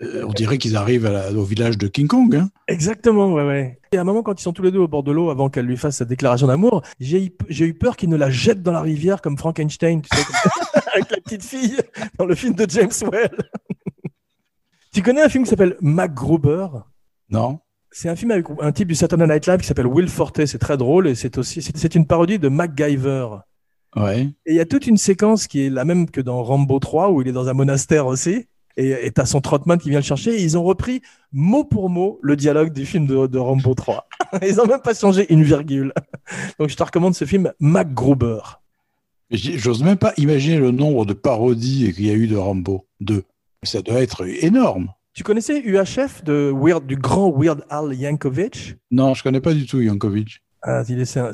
euh, 0.00 0.24
on 0.26 0.32
dirait 0.32 0.56
qu'ils 0.58 0.76
arrivent 0.76 1.04
à 1.06 1.10
la- 1.10 1.32
au 1.32 1.42
village 1.44 1.76
de 1.76 1.86
King 1.86 2.06
Kong. 2.08 2.34
Hein. 2.34 2.50
Exactement, 2.68 3.32
ouais, 3.34 3.44
ouais. 3.46 3.78
Et 3.92 3.98
à 3.98 4.00
un 4.00 4.04
moment, 4.04 4.22
quand 4.22 4.38
ils 4.40 4.42
sont 4.42 4.52
tous 4.52 4.62
les 4.62 4.70
deux 4.70 4.78
au 4.78 4.88
bord 4.88 5.02
de 5.02 5.12
l'eau, 5.12 5.28
avant 5.30 5.50
qu'elle 5.50 5.66
lui 5.66 5.76
fasse 5.76 5.96
sa 5.96 6.04
déclaration 6.06 6.46
d'amour, 6.46 6.82
j'ai 6.98 7.32
eu, 7.50 7.74
peur 7.74 7.96
qu'il 7.96 8.08
ne 8.08 8.16
la 8.16 8.30
jette 8.30 8.62
dans 8.62 8.72
la 8.72 8.80
rivière 8.80 9.20
comme 9.20 9.36
Frankenstein, 9.36 10.00
tu 10.00 10.08
sais, 10.16 10.24
comme- 10.24 10.82
avec 10.94 11.10
la 11.10 11.16
petite 11.18 11.44
fille 11.44 11.76
dans 12.18 12.24
le 12.24 12.34
film 12.34 12.54
de 12.54 12.64
James 12.68 12.90
Well. 13.10 13.30
tu 14.94 15.02
connais 15.02 15.22
un 15.22 15.28
film 15.28 15.44
qui 15.44 15.50
s'appelle 15.50 15.76
MacGruber 15.80 16.68
Non 17.30 17.60
C'est 17.90 18.08
un 18.08 18.16
film 18.16 18.30
avec 18.30 18.46
un 18.60 18.72
type 18.72 18.88
du 18.88 18.94
Saturday 18.94 19.26
Night 19.26 19.46
Live 19.46 19.58
qui 19.60 19.66
s'appelle 19.66 19.86
Will 19.86 20.08
Forte. 20.08 20.44
C'est 20.46 20.58
très 20.58 20.76
drôle 20.76 21.08
et 21.08 21.14
c'est 21.14 21.36
aussi 21.38 21.62
c'est 21.62 21.76
c'est 21.76 21.94
une 21.94 22.06
parodie 22.06 22.38
de 22.38 22.48
MacGyver. 22.48 23.28
Ouais. 23.96 24.22
Et 24.46 24.52
il 24.52 24.56
y 24.56 24.60
a 24.60 24.64
toute 24.64 24.86
une 24.86 24.96
séquence 24.96 25.46
qui 25.46 25.66
est 25.66 25.70
la 25.70 25.84
même 25.84 26.08
que 26.10 26.20
dans 26.22 26.42
Rambo 26.42 26.78
3 26.78 27.10
où 27.10 27.20
il 27.20 27.28
est 27.28 27.32
dans 27.32 27.48
un 27.48 27.52
monastère 27.54 28.06
aussi. 28.06 28.46
Et 28.76 29.10
tu 29.14 29.20
as 29.20 29.26
son 29.26 29.40
Trotman 29.40 29.78
qui 29.78 29.90
vient 29.90 29.98
le 30.00 30.04
chercher. 30.04 30.34
Et 30.34 30.42
ils 30.42 30.56
ont 30.58 30.62
repris 30.64 31.02
mot 31.32 31.64
pour 31.64 31.90
mot 31.90 32.18
le 32.22 32.36
dialogue 32.36 32.72
du 32.72 32.86
film 32.86 33.06
de, 33.06 33.26
de 33.26 33.38
Rambo 33.38 33.74
3. 33.74 34.08
Ils 34.42 34.56
n'ont 34.56 34.66
même 34.66 34.80
pas 34.80 34.94
changé 34.94 35.30
une 35.32 35.42
virgule. 35.42 35.92
Donc 36.58 36.68
je 36.70 36.76
te 36.76 36.82
recommande 36.82 37.14
ce 37.14 37.24
film 37.24 37.52
MacGruber. 37.60 38.38
J'ose 39.30 39.82
même 39.82 39.96
pas 39.96 40.12
imaginer 40.18 40.58
le 40.58 40.70
nombre 40.70 41.06
de 41.06 41.14
parodies 41.14 41.92
qu'il 41.94 42.06
y 42.06 42.10
a 42.10 42.14
eu 42.14 42.26
de 42.26 42.36
Rambo 42.36 42.86
2. 43.00 43.22
Ça 43.62 43.80
doit 43.80 44.02
être 44.02 44.26
énorme. 44.44 44.88
Tu 45.14 45.22
connaissais 45.22 45.60
UHF 45.60 46.24
de 46.24 46.52
Weird, 46.54 46.86
du 46.86 46.96
grand 46.96 47.30
Weird 47.30 47.64
Al 47.70 47.94
Yankovic? 47.94 48.76
Non, 48.90 49.14
je 49.14 49.22
connais 49.22 49.40
pas 49.40 49.52
du 49.54 49.66
tout 49.66 49.80
Yankovic. 49.80 50.42
Ah, 50.62 50.82
il 50.88 51.00
est- 51.00 51.04
c'est 51.04 51.20
un, 51.20 51.32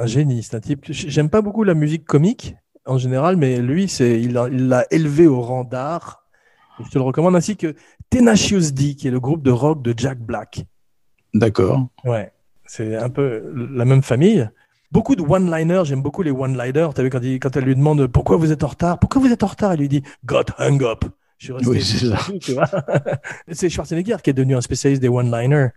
un 0.00 0.06
génie, 0.06 0.42
c'est 0.42 0.56
un 0.56 0.60
type. 0.60 0.84
J'aime 0.90 1.30
pas 1.30 1.40
beaucoup 1.42 1.64
la 1.64 1.74
musique 1.74 2.04
comique 2.04 2.54
en 2.84 2.98
général, 2.98 3.36
mais 3.36 3.58
lui, 3.60 3.88
c'est 3.88 4.20
il 4.20 4.32
l'a 4.32 4.84
élevé 4.90 5.26
au 5.26 5.40
rang 5.40 5.64
d'art. 5.64 6.25
Je 6.84 6.90
te 6.90 6.98
le 6.98 7.04
recommande 7.04 7.34
ainsi 7.36 7.56
que 7.56 7.74
Tenacious 8.10 8.70
D, 8.72 8.94
qui 8.94 9.08
est 9.08 9.10
le 9.10 9.20
groupe 9.20 9.42
de 9.42 9.50
rock 9.50 9.82
de 9.82 9.94
Jack 9.96 10.18
Black. 10.18 10.64
D'accord. 11.34 11.86
Ouais, 12.04 12.32
c'est 12.66 12.96
un 12.96 13.08
peu 13.10 13.52
la 13.70 13.84
même 13.84 14.02
famille. 14.02 14.48
Beaucoup 14.92 15.16
de 15.16 15.22
one-liners, 15.22 15.82
j'aime 15.84 16.02
beaucoup 16.02 16.22
les 16.22 16.30
one-liners. 16.30 16.88
T'as 16.94 17.02
vu 17.02 17.10
quand, 17.10 17.20
il- 17.22 17.40
quand 17.40 17.56
elle 17.56 17.64
lui 17.64 17.74
demande 17.74 18.06
pourquoi 18.06 18.36
vous 18.36 18.52
êtes 18.52 18.62
en 18.64 18.68
retard, 18.68 18.98
pourquoi 18.98 19.20
vous 19.20 19.32
êtes 19.32 19.42
en 19.42 19.48
retard, 19.48 19.72
elle 19.72 19.80
lui 19.80 19.88
dit 19.88 20.02
Got 20.24 20.44
hung 20.58 20.82
up. 20.84 21.04
Je 21.38 21.46
suis 21.46 21.52
resté. 21.52 21.68
Oui, 21.68 21.82
c'est 21.82 22.06
ça. 22.08 22.18
tu 22.40 22.52
vois. 22.52 22.66
c'est 23.52 23.68
Schwarzenegger 23.68 24.16
qui 24.22 24.30
est 24.30 24.32
devenu 24.32 24.56
un 24.56 24.60
spécialiste 24.60 25.02
des 25.02 25.08
one-liners. 25.08 25.68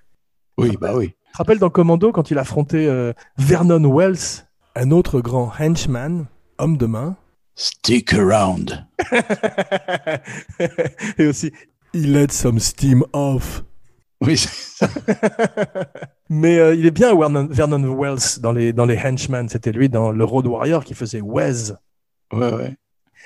Oui, 0.58 0.78
bah 0.80 0.92
oui. 0.96 1.10
Tu 1.10 1.32
te 1.34 1.38
rappelles 1.38 1.60
dans 1.60 1.70
Commando 1.70 2.12
quand 2.12 2.32
il 2.32 2.38
affrontait 2.38 2.86
euh, 2.86 3.14
Vernon 3.38 3.84
Wells, 3.94 4.46
un 4.76 4.92
autre 4.92 5.20
grand 5.22 5.52
henchman, 5.60 6.26
homme 6.60 6.78
de 6.78 6.86
main, 6.86 7.16
Stick 7.60 8.14
around. 8.14 8.86
et 11.18 11.28
aussi 11.28 11.52
He 11.94 12.06
let 12.06 12.32
some 12.32 12.58
steam 12.58 13.04
off. 13.12 13.66
Oui, 14.22 14.38
ça. 14.38 14.88
Mais 16.30 16.58
euh, 16.58 16.74
il 16.74 16.86
est 16.86 16.92
bien 16.92 17.14
Vernon, 17.14 17.48
Vernon 17.52 17.98
Wells 18.00 18.40
dans 18.40 18.54
les, 18.54 18.72
dans 18.72 18.86
les 18.86 18.98
henchmen. 18.98 19.50
C'était 19.50 19.74
lui 19.74 19.90
dans 19.90 20.12
le 20.12 20.24
Road 20.24 20.48
Warrior 20.48 20.86
qui 20.86 20.94
faisait 20.94 21.20
Wes. 21.20 21.74
Ouais, 22.32 22.54
ouais. 22.54 22.78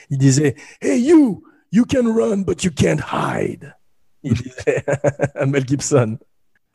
Il 0.09 0.17
disait 0.17 0.55
Hey 0.81 0.99
you, 0.99 1.43
you 1.71 1.85
can 1.85 2.11
run 2.11 2.37
but 2.37 2.63
you 2.63 2.71
can't 2.71 3.01
hide. 3.11 3.75
Il 4.23 4.33
disait 4.33 4.83
à 5.35 5.45
Mel 5.45 5.67
Gibson. 5.67 6.17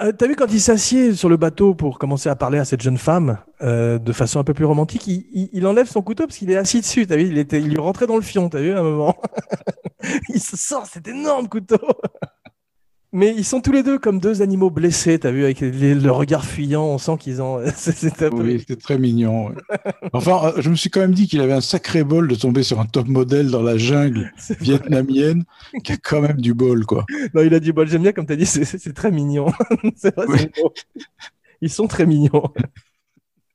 Euh, 0.01 0.13
T'as 0.13 0.29
vu 0.29 0.37
quand 0.37 0.47
il 0.53 0.61
s'assied 0.61 1.13
sur 1.15 1.29
le 1.29 1.37
bateau 1.37 1.75
pour 1.75 1.99
commencer 1.99 2.29
à 2.29 2.37
parler 2.37 2.59
à 2.59 2.65
cette 2.65 2.81
jeune 2.83 2.99
femme 2.99 3.39
euh, 3.63 3.99
de 3.99 4.13
façon 4.13 4.39
un 4.39 4.45
peu 4.45 4.55
plus 4.55 4.65
romantique, 4.65 5.07
il, 5.09 5.27
il- 5.33 5.49
il 5.53 5.67
enlève 5.67 5.89
son 5.89 6.03
couteau 6.03 6.27
parce 6.27 6.39
qu'il 6.39 6.51
est 6.51 6.57
assis 6.57 6.81
dessus. 6.81 7.07
T'as 7.07 7.17
vu, 7.17 7.27
il 7.27 7.39
était, 7.39 7.61
il 7.61 7.69
lui 7.69 7.79
rentrait 7.79 8.07
dans 8.07 8.15
le 8.17 8.23
fion. 8.23 8.49
T'as 8.49 8.61
vu 8.61 8.73
à 8.73 8.79
un 8.79 8.83
moment. 8.83 9.17
il 10.29 10.41
se 10.41 10.57
sort 10.57 10.87
cet 10.87 11.09
énorme 11.09 11.49
couteau. 11.49 11.79
Mais 13.13 13.33
ils 13.35 13.45
sont 13.45 13.63
tous 13.63 13.73
les 13.73 13.83
deux 13.83 13.99
comme 13.99 14.21
deux 14.21 14.43
animaux 14.43 14.69
blessés. 14.71 15.19
T'as 15.19 15.31
vu 15.31 15.45
avec 15.45 15.61
les- 15.61 15.95
le 15.95 16.11
regard 16.13 16.45
fuyant, 16.45 16.85
on 16.85 16.99
sent 16.99 17.17
qu'ils 17.19 17.41
ont. 17.41 17.59
c'est- 17.75 18.23
Oui, 18.33 18.63
très 18.83 18.99
mignon. 18.99 19.49
ouais. 19.49 19.55
Enfin, 20.13 20.41
euh, 20.45 20.61
je 20.61 20.69
me 20.69 20.75
suis 20.77 20.91
quand 20.91 21.01
même 21.01 21.15
dit 21.15 21.27
qu'il 21.27 21.41
avait 21.41 21.55
un 21.55 21.63
sacré 21.63 22.05
bol 22.05 22.29
de 22.29 22.35
tomber 22.35 22.63
sur 22.63 22.81
un 22.81 22.85
top 22.85 23.09
modèle 23.09 23.51
dans 23.51 23.63
la 23.63 23.79
jungle 23.79 24.31
vietnamienne, 24.61 25.45
qui 25.85 25.93
a 25.93 25.97
quand 25.97 26.21
même 26.21 26.39
du 26.41 26.53
bol, 26.53 26.85
quoi. 26.85 27.07
Non, 27.35 27.43
il 27.43 27.55
a 27.55 27.61
dit, 27.61 27.73
bon, 27.73 27.89
j'aime 27.89 28.03
bien, 28.03 28.13
comme 28.13 28.27
tu 28.27 28.33
as 28.35 28.37
dit, 28.37 28.45
c'est- 28.47 28.93
très 28.93 29.11
mignon. 29.11 29.47
vrai, 30.17 30.27
Oui. 30.29 30.51
Ils 31.63 31.71
sont 31.71 31.87
très 31.87 32.05
mignons. 32.05 32.43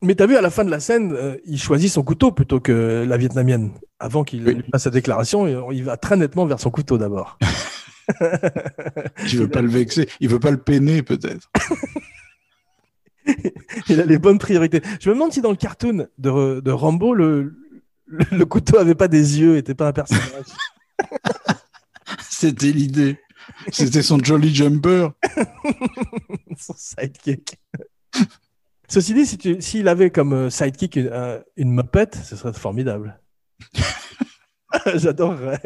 Mais 0.02 0.16
t'as 0.16 0.26
vu, 0.26 0.36
à 0.36 0.42
la 0.42 0.50
fin 0.50 0.66
de 0.66 0.70
la 0.72 0.80
scène, 0.80 1.14
euh, 1.14 1.38
il 1.46 1.58
choisit 1.62 1.92
son 1.92 2.02
couteau 2.04 2.32
plutôt 2.32 2.60
que 2.60 3.06
la 3.08 3.18
vietnamienne. 3.18 3.72
Avant 4.00 4.24
qu'il 4.24 4.46
Oui. 4.46 4.62
fasse 4.72 4.84
sa 4.84 4.90
déclaration, 4.90 5.72
il 5.72 5.84
va 5.84 5.96
très 5.96 6.18
nettement 6.18 6.46
vers 6.48 6.60
son 6.60 6.72
couteau 6.72 6.98
d'abord. 6.98 7.38
Il 9.32 9.40
veut 9.40 9.48
pas 9.50 9.62
le 9.62 9.70
vexer, 9.70 10.10
il 10.20 10.30
veut 10.30 10.40
pas 10.40 10.52
le 10.52 10.58
peiner, 10.62 11.04
peut-être. 11.04 11.50
Il 13.88 14.02
a 14.02 14.06
les 14.06 14.18
bonnes 14.20 14.38
priorités. 14.40 14.82
Je 15.00 15.10
me 15.10 15.16
demande 15.16 15.32
si 15.32 15.42
dans 15.42 15.52
le 15.52 15.56
cartoon 15.58 16.08
de, 16.18 16.60
de 16.60 16.72
Rambo, 16.72 17.14
le, 17.14 17.56
le, 18.06 18.26
le 18.32 18.46
couteau 18.46 18.78
avait 18.78 18.96
pas 18.96 19.08
des 19.08 19.40
yeux, 19.40 19.56
était 19.58 19.76
pas 19.76 19.88
un 19.88 19.94
personnage. 19.94 20.46
C'était 22.30 22.72
l'idée. 22.72 23.18
C'était 23.72 24.02
son 24.02 24.20
Jolly 24.20 24.54
Jumper. 24.54 25.10
Son 26.58 26.74
sidekick. 26.76 27.58
Ceci 28.90 29.14
dit, 29.14 29.26
si 29.26 29.38
tu- 29.38 29.62
s'il 29.62 29.88
avait 29.88 30.12
comme 30.12 30.34
euh, 30.34 30.50
sidekick 30.50 30.98
une, 30.98 31.08
un- 31.14 31.40
une 31.56 31.72
mopette, 31.72 32.16
ce 32.16 32.36
serait 32.36 32.52
formidable. 32.54 33.20
J'adorerais. 34.96 35.62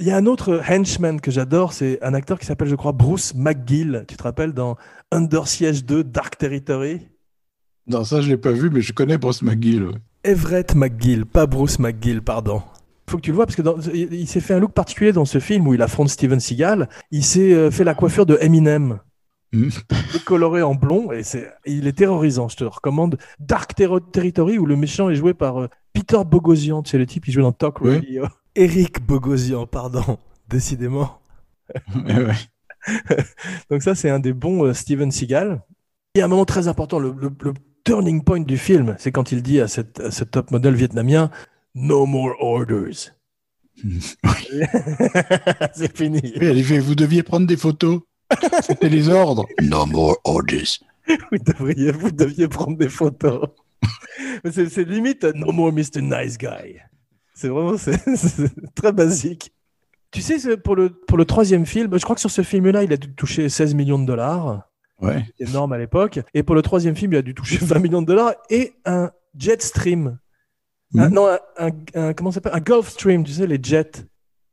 Il 0.00 0.06
y 0.06 0.10
a 0.10 0.16
un 0.16 0.24
autre 0.26 0.62
henchman 0.68 1.20
que 1.20 1.30
j'adore, 1.30 1.72
c'est 1.74 2.02
un 2.02 2.14
acteur 2.14 2.38
qui 2.38 2.46
s'appelle, 2.46 2.68
je 2.68 2.74
crois, 2.74 2.92
Bruce 2.92 3.34
McGill. 3.34 4.04
Tu 4.08 4.16
te 4.16 4.22
rappelles 4.22 4.52
dans 4.54 4.76
Under 5.12 5.46
Siege 5.46 5.84
2, 5.84 6.02
Dark 6.04 6.38
Territory? 6.38 7.06
Non, 7.86 8.02
ça, 8.04 8.20
je 8.22 8.28
l'ai 8.28 8.38
pas 8.38 8.52
vu, 8.52 8.70
mais 8.70 8.80
je 8.80 8.92
connais 8.94 9.18
Bruce 9.18 9.42
McGill. 9.42 9.84
ouais. 9.84 9.94
Everett 10.24 10.74
McGill, 10.74 11.26
pas 11.26 11.46
Bruce 11.46 11.78
McGill, 11.78 12.22
pardon. 12.22 12.62
Faut 13.10 13.16
que 13.18 13.22
tu 13.22 13.30
le 13.30 13.36
vois 13.36 13.44
parce 13.46 13.56
que 13.56 13.62
dans- 13.62 13.78
il 13.92 14.12
il 14.14 14.26
s'est 14.26 14.40
fait 14.40 14.54
un 14.54 14.58
look 14.60 14.72
particulier 14.72 15.12
dans 15.12 15.24
ce 15.24 15.38
film 15.38 15.66
où 15.66 15.74
il 15.74 15.82
affronte 15.82 16.08
Steven 16.08 16.40
Seagal. 16.40 16.88
Il 17.10 17.24
s'est 17.24 17.52
euh, 17.52 17.70
fait 17.70 17.84
la 17.84 17.94
coiffure 17.94 18.24
de 18.26 18.38
Eminem, 18.40 19.00
Hmm. 19.52 19.68
décoloré 20.12 20.62
en 20.62 20.76
blond 20.76 21.10
et 21.10 21.24
c'est, 21.24 21.50
il 21.66 21.88
est 21.88 21.92
terrorisant. 21.98 22.48
Je 22.48 22.56
te 22.56 22.64
recommande. 22.64 23.18
Dark 23.40 23.74
Territory 23.74 24.58
où 24.58 24.64
le 24.66 24.76
méchant 24.76 25.10
est 25.10 25.16
joué 25.16 25.34
par 25.34 25.60
euh, 25.62 25.68
Peter 25.92 26.18
Bogosian, 26.24 26.84
sais 26.84 26.98
le 26.98 27.06
type 27.06 27.24
qui 27.24 27.32
joue 27.32 27.42
dans 27.42 27.50
Talk. 27.52 27.78
Radio. 27.80 28.26
Eric 28.56 29.00
Bogosian, 29.04 29.66
pardon, 29.66 30.18
décidément. 30.48 31.20
Ouais. 31.94 32.34
Donc 33.70 33.82
ça, 33.82 33.94
c'est 33.94 34.10
un 34.10 34.18
des 34.18 34.32
bons 34.32 34.64
euh, 34.64 34.72
Steven 34.74 35.10
Seagal. 35.10 35.62
Il 36.14 36.18
y 36.18 36.22
a 36.22 36.24
un 36.24 36.28
moment 36.28 36.44
très 36.44 36.66
important, 36.68 36.98
le, 36.98 37.12
le- 37.16 37.30
le 37.42 37.54
turning 37.84 38.22
point 38.24 38.40
du 38.40 38.58
film, 38.58 38.96
c'est 38.98 39.12
quand 39.12 39.32
il 39.32 39.42
dit 39.42 39.60
à, 39.60 39.68
cette- 39.68 40.00
à 40.00 40.10
ce 40.10 40.24
top 40.24 40.50
modèle 40.50 40.74
vietnamien 40.74 41.30
«No 41.74 42.04
more 42.06 42.34
orders 42.40 43.14
C'est 45.74 45.96
fini. 45.96 46.20
Oui, 46.24 46.46
elle 46.46 46.56
lui 46.56 46.64
fait, 46.64 46.78
vous 46.80 46.94
deviez 46.94 47.22
prendre 47.22 47.46
des 47.46 47.56
photos. 47.56 48.00
C'était 48.62 48.88
les 48.88 49.08
ordres. 49.08 49.46
No 49.62 49.86
more 49.86 50.16
orders. 50.24 50.78
Vous 51.06 51.38
devriez, 51.38 51.90
vous 51.92 52.10
deviez 52.10 52.48
prendre 52.48 52.76
des 52.76 52.88
photos. 52.88 53.48
C'est 54.50 54.84
limite 54.88 55.24
euh, 55.24 55.32
«No 55.34 55.52
more 55.52 55.72
Mr. 55.72 56.02
Nice 56.02 56.36
Guy». 56.38 56.76
C'est 57.34 57.48
vraiment 57.48 57.76
c'est- 57.78 57.98
c'est 58.16 58.52
très 58.74 58.92
basique. 58.92 59.52
Tu 60.10 60.22
sais, 60.22 60.38
c'est 60.38 60.56
pour 60.56 60.74
le, 60.76 60.90
pour 60.90 61.16
le 61.18 61.24
troisième 61.24 61.66
film, 61.66 61.96
je 61.96 62.02
crois 62.02 62.14
que 62.16 62.20
sur 62.20 62.30
ce 62.30 62.42
film-là, 62.42 62.82
il 62.82 62.92
a 62.92 62.96
dû 62.96 63.14
toucher 63.14 63.48
16 63.48 63.74
millions 63.74 63.98
de 63.98 64.06
dollars. 64.06 64.66
Ouais. 65.00 65.24
énorme 65.38 65.72
à 65.72 65.78
l'époque. 65.78 66.20
Et 66.34 66.42
pour 66.42 66.54
le 66.54 66.60
troisième 66.60 66.94
film, 66.94 67.14
il 67.14 67.16
a 67.16 67.22
dû 67.22 67.32
toucher 67.34 67.56
20 67.62 67.78
millions 67.78 68.02
de 68.02 68.06
dollars 68.06 68.34
et 68.50 68.74
un 68.84 69.10
jet 69.38 69.62
stream. 69.62 70.18
Un- 70.98 71.08
Mhm. 71.08 71.14
non, 71.14 71.28
un, 71.28 71.38
un- 71.68 71.70
un- 71.94 72.12
comment 72.12 72.30
ça 72.32 72.34
s'appelle? 72.42 72.52
Un 72.54 72.60
Gulfstream, 72.60 73.24
tu 73.24 73.32
sais, 73.32 73.46
les 73.46 73.58
jets. 73.62 73.92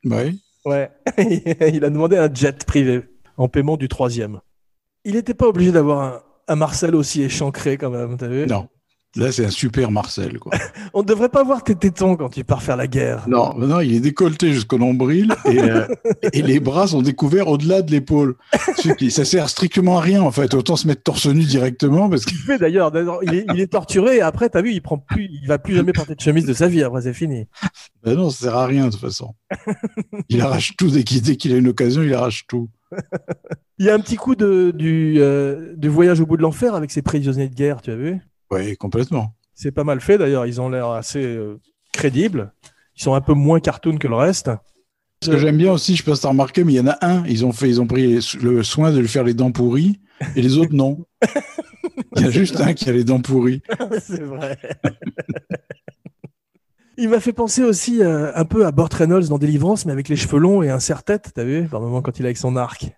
Ouais. 0.05 0.33
Ouais. 0.63 0.91
il 1.17 1.83
a 1.83 1.89
demandé 1.89 2.15
un 2.17 2.33
jet 2.33 2.63
privé 2.65 3.03
en 3.35 3.47
paiement 3.49 3.75
du 3.75 3.87
troisième. 3.89 4.39
Il 5.03 5.15
n'était 5.15 5.33
pas 5.33 5.47
obligé 5.47 5.71
d'avoir 5.71 6.01
un, 6.01 6.21
un 6.47 6.55
Marcel 6.55 6.95
aussi 6.95 7.23
échancré 7.23 7.77
quand 7.77 7.89
même, 7.89 8.15
t'as 8.17 8.27
vu? 8.27 8.45
Non. 8.47 8.69
Là, 9.15 9.31
c'est 9.31 9.45
un 9.45 9.49
super 9.49 9.89
Marcel, 9.89 10.37
quoi. 10.37 10.51
On 10.93 11.01
ne 11.01 11.07
devrait 11.07 11.29
pas 11.29 11.43
voir 11.43 11.63
tes 11.63 11.73
tétons 11.75 12.17
quand 12.17 12.29
tu 12.29 12.43
pars 12.43 12.61
faire 12.61 12.77
la 12.77 12.85
guerre. 12.87 13.23
Non, 13.27 13.53
non, 13.57 13.79
il 13.79 13.95
est 13.95 13.99
décolleté 13.99 14.51
jusqu'au 14.53 14.77
nombril 14.77 15.33
et, 15.45 15.59
euh, 15.59 15.87
et 16.33 16.41
les 16.43 16.59
bras 16.59 16.85
sont 16.87 17.01
découverts 17.01 17.47
au-delà 17.47 17.81
de 17.81 17.89
l'épaule. 17.89 18.35
Ce 18.77 18.89
qui- 18.93 19.09
Ça 19.09 19.25
sert 19.25 19.49
strictement 19.49 19.97
à 19.97 20.01
rien, 20.01 20.21
en 20.21 20.31
fait. 20.31 20.53
Autant 20.53 20.75
se 20.75 20.85
mettre 20.87 21.01
torse 21.03 21.25
nu 21.25 21.43
directement 21.45 22.09
parce 22.09 22.25
que 22.25 22.31
Il 22.31 22.37
fait 22.37 22.57
d'ailleurs, 22.59 22.91
il 23.23 23.33
est, 23.33 23.45
il 23.55 23.59
est 23.61 23.71
torturé 23.71 24.17
et 24.17 24.21
après, 24.21 24.49
t'as 24.49 24.61
vu, 24.61 24.71
il 24.73 24.81
prend 24.81 24.97
plus, 24.99 25.29
il 25.41 25.47
va 25.47 25.57
plus 25.57 25.73
jamais 25.75 25.93
porter 25.93 26.13
de 26.13 26.21
chemise 26.21 26.45
de 26.45 26.53
sa 26.53 26.67
vie. 26.67 26.83
Après, 26.83 27.01
c'est 27.01 27.13
fini. 27.13 27.47
ben 28.03 28.13
non, 28.15 28.29
ça 28.29 28.45
sert 28.45 28.55
à 28.55 28.67
rien 28.67 28.85
de 28.87 28.91
toute 28.91 28.99
façon. 29.01 29.33
Il 30.29 30.41
arrache 30.41 30.75
tout 30.77 30.89
dès 30.91 31.03
qu'il 31.03 31.53
a 31.53 31.57
une 31.57 31.69
occasion, 31.69 32.03
il 32.03 32.13
arrache 32.13 32.45
tout. 32.47 32.69
Il 33.79 33.85
y 33.85 33.89
a 33.89 33.93
un 33.95 33.99
petit 33.99 34.15
coup 34.15 34.35
de, 34.35 34.71
du, 34.75 35.15
euh, 35.19 35.73
du 35.77 35.87
voyage 35.87 36.19
au 36.19 36.25
bout 36.25 36.35
de 36.37 36.41
l'enfer 36.41 36.73
avec 36.73 36.89
ses 36.89 37.01
prisonniers 37.03 37.47
de 37.47 37.53
guerre, 37.53 37.81
tu 37.81 37.91
as 37.91 37.95
vu? 37.95 38.19
Oui, 38.51 38.77
complètement. 38.77 39.33
C'est 39.53 39.71
pas 39.71 39.83
mal 39.83 40.01
fait 40.01 40.17
d'ailleurs, 40.17 40.45
ils 40.45 40.61
ont 40.61 40.69
l'air 40.69 40.89
assez 40.89 41.23
euh, 41.23 41.59
crédibles. 41.91 42.53
Ils 42.95 43.03
sont 43.03 43.13
un 43.13 43.21
peu 43.21 43.33
moins 43.33 43.59
cartoon 43.59 43.97
que 43.97 44.07
le 44.07 44.15
reste. 44.15 44.51
Ce 45.23 45.31
que 45.31 45.37
j'aime 45.37 45.57
bien 45.57 45.71
aussi, 45.71 45.95
je 45.95 46.03
pas 46.03 46.15
si 46.15 46.27
remarqué, 46.27 46.63
mais 46.63 46.73
il 46.73 46.75
y 46.75 46.79
en 46.79 46.87
a 46.87 46.97
un, 47.01 47.25
ils 47.25 47.43
ont 47.43 47.51
fait, 47.51 47.67
ils 47.67 47.81
ont 47.81 47.87
pris 47.87 48.19
le 48.39 48.63
soin 48.63 48.91
de 48.91 48.99
lui 48.99 49.07
faire 49.07 49.23
les 49.23 49.33
dents 49.33 49.51
pourries, 49.51 49.99
et 50.35 50.43
les 50.43 50.57
autres 50.57 50.75
non. 50.75 51.05
Il 52.15 52.21
y 52.21 52.25
a 52.25 52.29
juste 52.29 52.61
un 52.61 52.73
qui 52.73 52.87
a 52.87 52.91
les 52.91 53.03
dents 53.03 53.21
pourries. 53.21 53.63
c'est 53.99 54.21
vrai. 54.21 54.57
Il 56.99 57.09
m'a 57.09 57.19
fait 57.19 57.33
penser 57.33 57.63
aussi 57.63 58.01
euh, 58.01 58.31
un 58.33 58.45
peu 58.45 58.65
à 58.65 58.71
Burt 58.71 58.91
Reynolds 58.91 59.27
dans 59.27 59.37
Délivrance, 59.37 59.85
mais 59.85 59.91
avec 59.91 60.09
les 60.09 60.15
cheveux 60.15 60.39
longs 60.39 60.63
et 60.63 60.71
un 60.71 60.79
serre-tête, 60.79 61.29
t'as 61.35 61.43
vu 61.43 61.67
Par 61.67 61.79
moment 61.79 62.01
quand 62.01 62.19
il 62.19 62.23
est 62.23 62.29
avec 62.29 62.37
son 62.37 62.55
arc. 62.55 62.89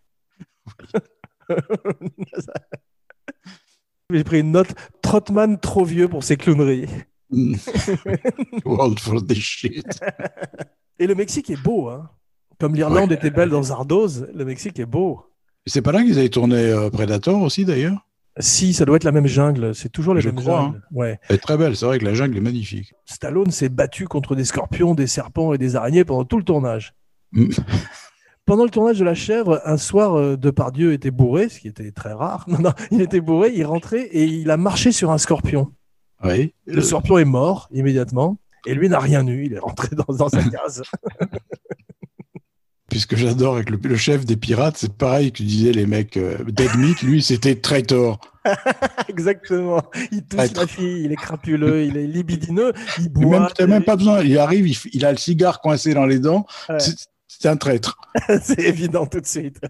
J'ai 4.12 4.24
pris 4.24 4.40
une 4.40 4.52
note 4.52 4.74
Trotman 5.04 5.60
trop 5.60 5.86
vieux 5.86 6.08
pour 6.08 6.24
ses 6.24 6.36
clowneries. 6.36 6.88
Mm. 7.30 7.56
World 8.66 9.00
for 9.00 9.24
this 9.24 9.38
shit. 9.38 9.86
Et 10.98 11.06
le 11.06 11.14
Mexique 11.14 11.52
est 11.52 11.62
beau, 11.62 11.90
hein. 11.90 12.10
Comme 12.60 12.74
l'Irlande 12.74 13.10
Ouais. 13.12 13.16
était 13.16 13.30
belle 13.30 13.50
dans 13.50 13.62
Zardoz, 13.62 14.28
le 14.34 14.46
Mexique 14.46 14.80
est 14.80 14.88
beau. 14.88 15.22
C'est 15.68 15.84
pas 15.84 15.92
là 15.92 16.02
qu'ils 16.04 16.18
avaient 16.18 16.30
tourné 16.30 16.58
euh, 16.58 16.90
Predator 16.90 17.40
aussi 17.42 17.66
d'ailleurs? 17.66 18.08
Si, 18.40 18.74
ça 18.74 18.84
doit 18.86 18.96
être 18.96 19.04
la 19.04 19.12
même 19.12 19.28
jungle. 19.28 19.76
C'est 19.76 19.90
toujours 19.90 20.16
les 20.16 20.22
Je 20.22 20.30
mêmes 20.30 20.38
crois, 20.40 20.62
jungles. 20.62 20.82
Ouais. 20.92 21.20
Elle 21.30 21.36
est 21.36 21.40
très 21.40 21.58
belle, 21.58 21.76
c'est 21.76 21.86
vrai 21.86 22.00
que 22.00 22.06
la 22.06 22.16
jungle 22.16 22.36
est 22.38 22.42
magnifique. 22.42 22.94
Stallone 23.06 23.52
s'est 23.52 23.70
battu 23.70 24.08
contre 24.08 24.36
des 24.36 24.44
scorpions, 24.46 24.96
des 24.96 25.08
serpents 25.08 25.54
et 25.54 25.60
des 25.60 25.76
araignées 25.76 26.04
pendant 26.04 26.26
tout 26.26 26.38
le 26.38 26.44
tournage. 26.44 26.96
Pendant 28.50 28.64
le 28.64 28.72
tournage 28.72 28.98
de 28.98 29.06
La 29.06 29.14
Chèvre, 29.14 29.62
un 29.64 29.78
soir, 29.78 30.18
euh, 30.18 30.36
Depardieu 30.36 30.92
était 30.94 31.12
bourré, 31.12 31.50
ce 31.50 31.60
qui 31.60 31.68
était 31.68 31.92
très 31.92 32.14
rare. 32.14 32.46
Non, 32.48 32.58
non, 32.58 32.74
il 32.90 33.00
était 33.00 33.22
bourré, 33.22 33.52
il 33.54 33.64
rentrait 33.64 34.08
et 34.08 34.24
il 34.24 34.50
a 34.50 34.58
marché 34.58 34.92
sur 34.92 35.12
un 35.12 35.20
scorpion. 35.20 35.72
Oui. 36.24 36.56
Le 36.66 36.82
scorpion 36.82 37.20
est 37.20 37.26
mort 37.26 37.70
immédiatement 37.72 38.40
et 38.66 38.74
lui 38.74 38.90
n'a 38.90 38.98
rien 38.98 39.28
eu. 39.28 39.46
Il 39.46 39.54
est 39.54 39.60
rentré 39.60 39.90
dans, 39.96 40.16
dans 40.16 40.30
sa 40.30 40.42
case. 40.50 40.82
Puisque 42.90 43.16
j'adore 43.18 43.54
avec 43.54 43.70
le, 43.70 43.78
le 43.84 43.96
chef 43.96 44.26
des 44.26 44.36
pirates, 44.36 44.78
c'est 44.78 44.94
pareil 44.94 45.32
que 45.32 45.38
tu 45.38 45.44
disais 45.44 45.72
les 45.72 45.86
mecs 45.86 46.18
euh, 46.18 46.40
Dead 46.48 46.76
Meat, 46.76 47.04
lui 47.04 47.22
c'était 47.22 47.54
Traitor. 47.54 48.20
Exactement. 49.10 49.84
Il 50.12 50.24
touche 50.24 50.54
la 50.56 50.66
fille, 50.66 51.04
il 51.04 51.12
est 51.12 51.18
crapuleux, 51.18 51.84
il 51.86 51.98
est 51.98 52.08
libidineux, 52.08 52.74
il 52.98 53.10
boit. 53.10 53.42
même, 53.42 53.50
t'as 53.54 53.68
même 53.68 53.84
pas 53.84 53.96
besoin, 53.96 54.24
il 54.24 54.40
arrive, 54.40 54.76
il, 54.92 55.06
a 55.06 55.12
le 55.12 55.20
cigare 55.20 55.62
coincé 55.62 55.94
dans 55.94 56.08
les 56.08 56.18
dents, 56.18 56.48
Ouais. 56.68 56.78
C'est 57.30 57.48
un 57.48 57.56
traître. 57.56 57.98
C'est 58.42 58.60
évident 58.60 59.06
tout 59.06 59.22
de 59.22 59.26
suite. 59.26 59.62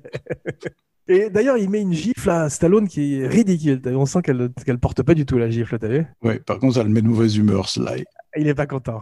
Et 1.08 1.30
d'ailleurs, 1.30 1.58
il 1.58 1.70
met 1.70 1.82
une 1.82 1.94
gifle 1.94 2.30
à 2.30 2.50
Stallone 2.50 2.88
qui 2.88 3.20
est 3.20 3.28
ridicule. 3.28 3.82
On 3.86 4.06
sent 4.06 4.22
qu'elle 4.22 4.50
qu'elle 4.66 4.80
porte 4.80 5.04
pas 5.04 5.14
du 5.14 5.26
tout 5.26 5.38
la 5.38 5.50
gifle, 5.50 5.78
t'as 5.78 5.88
vu? 5.88 6.06
Ouais, 6.24 6.40
par 6.40 6.60
contre, 6.60 6.76
ça 6.76 6.84
le 6.84 6.90
met 6.90 7.02
de 7.02 7.08
mauvaise 7.08 7.36
humeur, 7.36 7.68
Sly. 7.68 8.06
Il 8.38 8.48
est 8.48 8.56
pas 8.56 8.68
content. 8.68 9.02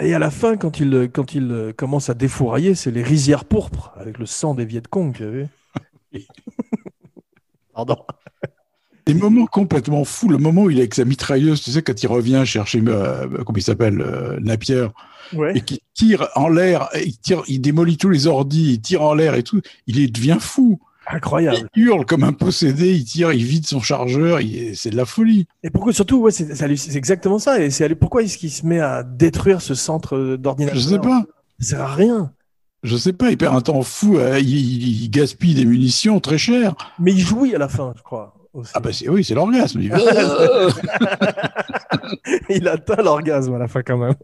Et 0.00 0.14
à 0.14 0.18
la 0.18 0.30
fin, 0.30 0.56
quand 0.56 0.78
il, 0.80 1.10
quand 1.12 1.34
il 1.34 1.74
commence 1.76 2.08
à 2.08 2.14
défourailler, 2.14 2.74
c'est 2.74 2.92
les 2.92 3.02
rizières 3.02 3.44
pourpres 3.44 3.92
avec 3.96 4.18
le 4.18 4.26
sang 4.26 4.54
des 4.54 4.64
Viet 4.64 4.82
Cong, 4.88 5.12
tu 5.12 5.24
as 5.24 5.30
vu? 5.30 5.46
Pardon. 7.74 7.98
Des 9.06 9.14
moments 9.14 9.46
complètement 9.46 10.04
fous, 10.04 10.28
le 10.28 10.38
moment 10.38 10.64
où 10.64 10.70
il 10.70 10.78
est 10.78 10.82
avec 10.82 10.94
sa 10.94 11.04
mitrailleuse, 11.04 11.62
tu 11.62 11.70
sais, 11.70 11.82
quand 11.82 12.00
il 12.00 12.06
revient 12.06 12.42
chercher, 12.44 12.82
euh, 12.86 13.26
comment 13.44 13.56
il 13.56 13.62
s'appelle, 13.62 14.00
euh, 14.00 14.38
Napier, 14.40 14.86
Ouais. 15.34 15.56
et 15.56 15.60
qui 15.60 15.80
tire 15.94 16.28
en 16.34 16.48
l'air, 16.48 16.88
il, 17.04 17.16
tire, 17.18 17.42
il 17.48 17.60
démolit 17.60 17.96
tous 17.96 18.08
les 18.08 18.26
ordis, 18.26 18.72
il 18.74 18.80
tire 18.80 19.02
en 19.02 19.14
l'air 19.14 19.34
et 19.34 19.42
tout, 19.42 19.60
il 19.86 20.10
devient 20.12 20.38
fou. 20.40 20.80
Incroyable. 21.10 21.68
Il 21.74 21.84
hurle 21.84 22.04
comme 22.04 22.22
un 22.22 22.34
possédé, 22.34 22.92
il 22.94 23.04
tire, 23.04 23.32
il 23.32 23.42
vide 23.44 23.66
son 23.66 23.80
chargeur, 23.80 24.40
c'est 24.74 24.90
de 24.90 24.96
la 24.96 25.06
folie. 25.06 25.46
Et 25.62 25.70
pourquoi 25.70 25.92
surtout, 25.94 26.18
ouais, 26.18 26.30
c'est 26.32 26.96
exactement 26.96 27.38
ça. 27.38 27.62
Et 27.62 27.70
c'est 27.70 27.94
pourquoi 27.94 28.22
est-ce 28.22 28.36
qu'il 28.36 28.50
se 28.50 28.66
met 28.66 28.80
à 28.80 29.02
détruire 29.02 29.62
ce 29.62 29.74
centre 29.74 30.36
d'ordinateur? 30.36 30.78
Je 30.78 30.86
sais 30.86 30.98
pas. 30.98 31.24
Ça 31.60 31.68
sert 31.70 31.80
à 31.80 31.94
rien. 31.94 32.32
Je 32.82 32.96
sais 32.96 33.14
pas, 33.14 33.30
il 33.30 33.38
perd 33.38 33.56
un 33.56 33.60
temps 33.62 33.80
fou, 33.82 34.18
euh, 34.18 34.38
il, 34.38 34.48
il- 34.54 35.02
il 35.04 35.10
gaspille 35.10 35.54
des 35.54 35.64
munitions 35.64 36.20
très 36.20 36.38
chères. 36.38 36.74
Mais 37.00 37.12
il 37.12 37.18
jouit 37.20 37.54
à 37.54 37.58
la 37.58 37.68
fin, 37.68 37.92
je 37.96 38.02
crois. 38.02 38.34
aussi. 38.52 38.70
Ah 38.74 38.80
bah 38.80 38.90
oui, 39.08 39.24
c'est 39.24 39.34
l'orgasme. 39.34 39.80
Il- 39.80 39.92
il 42.50 42.68
atteint 42.68 43.02
l'orgasme 43.02 43.54
à 43.54 43.58
la 43.58 43.68
fin 43.68 43.82
quand 43.82 43.98
même. 43.98 44.14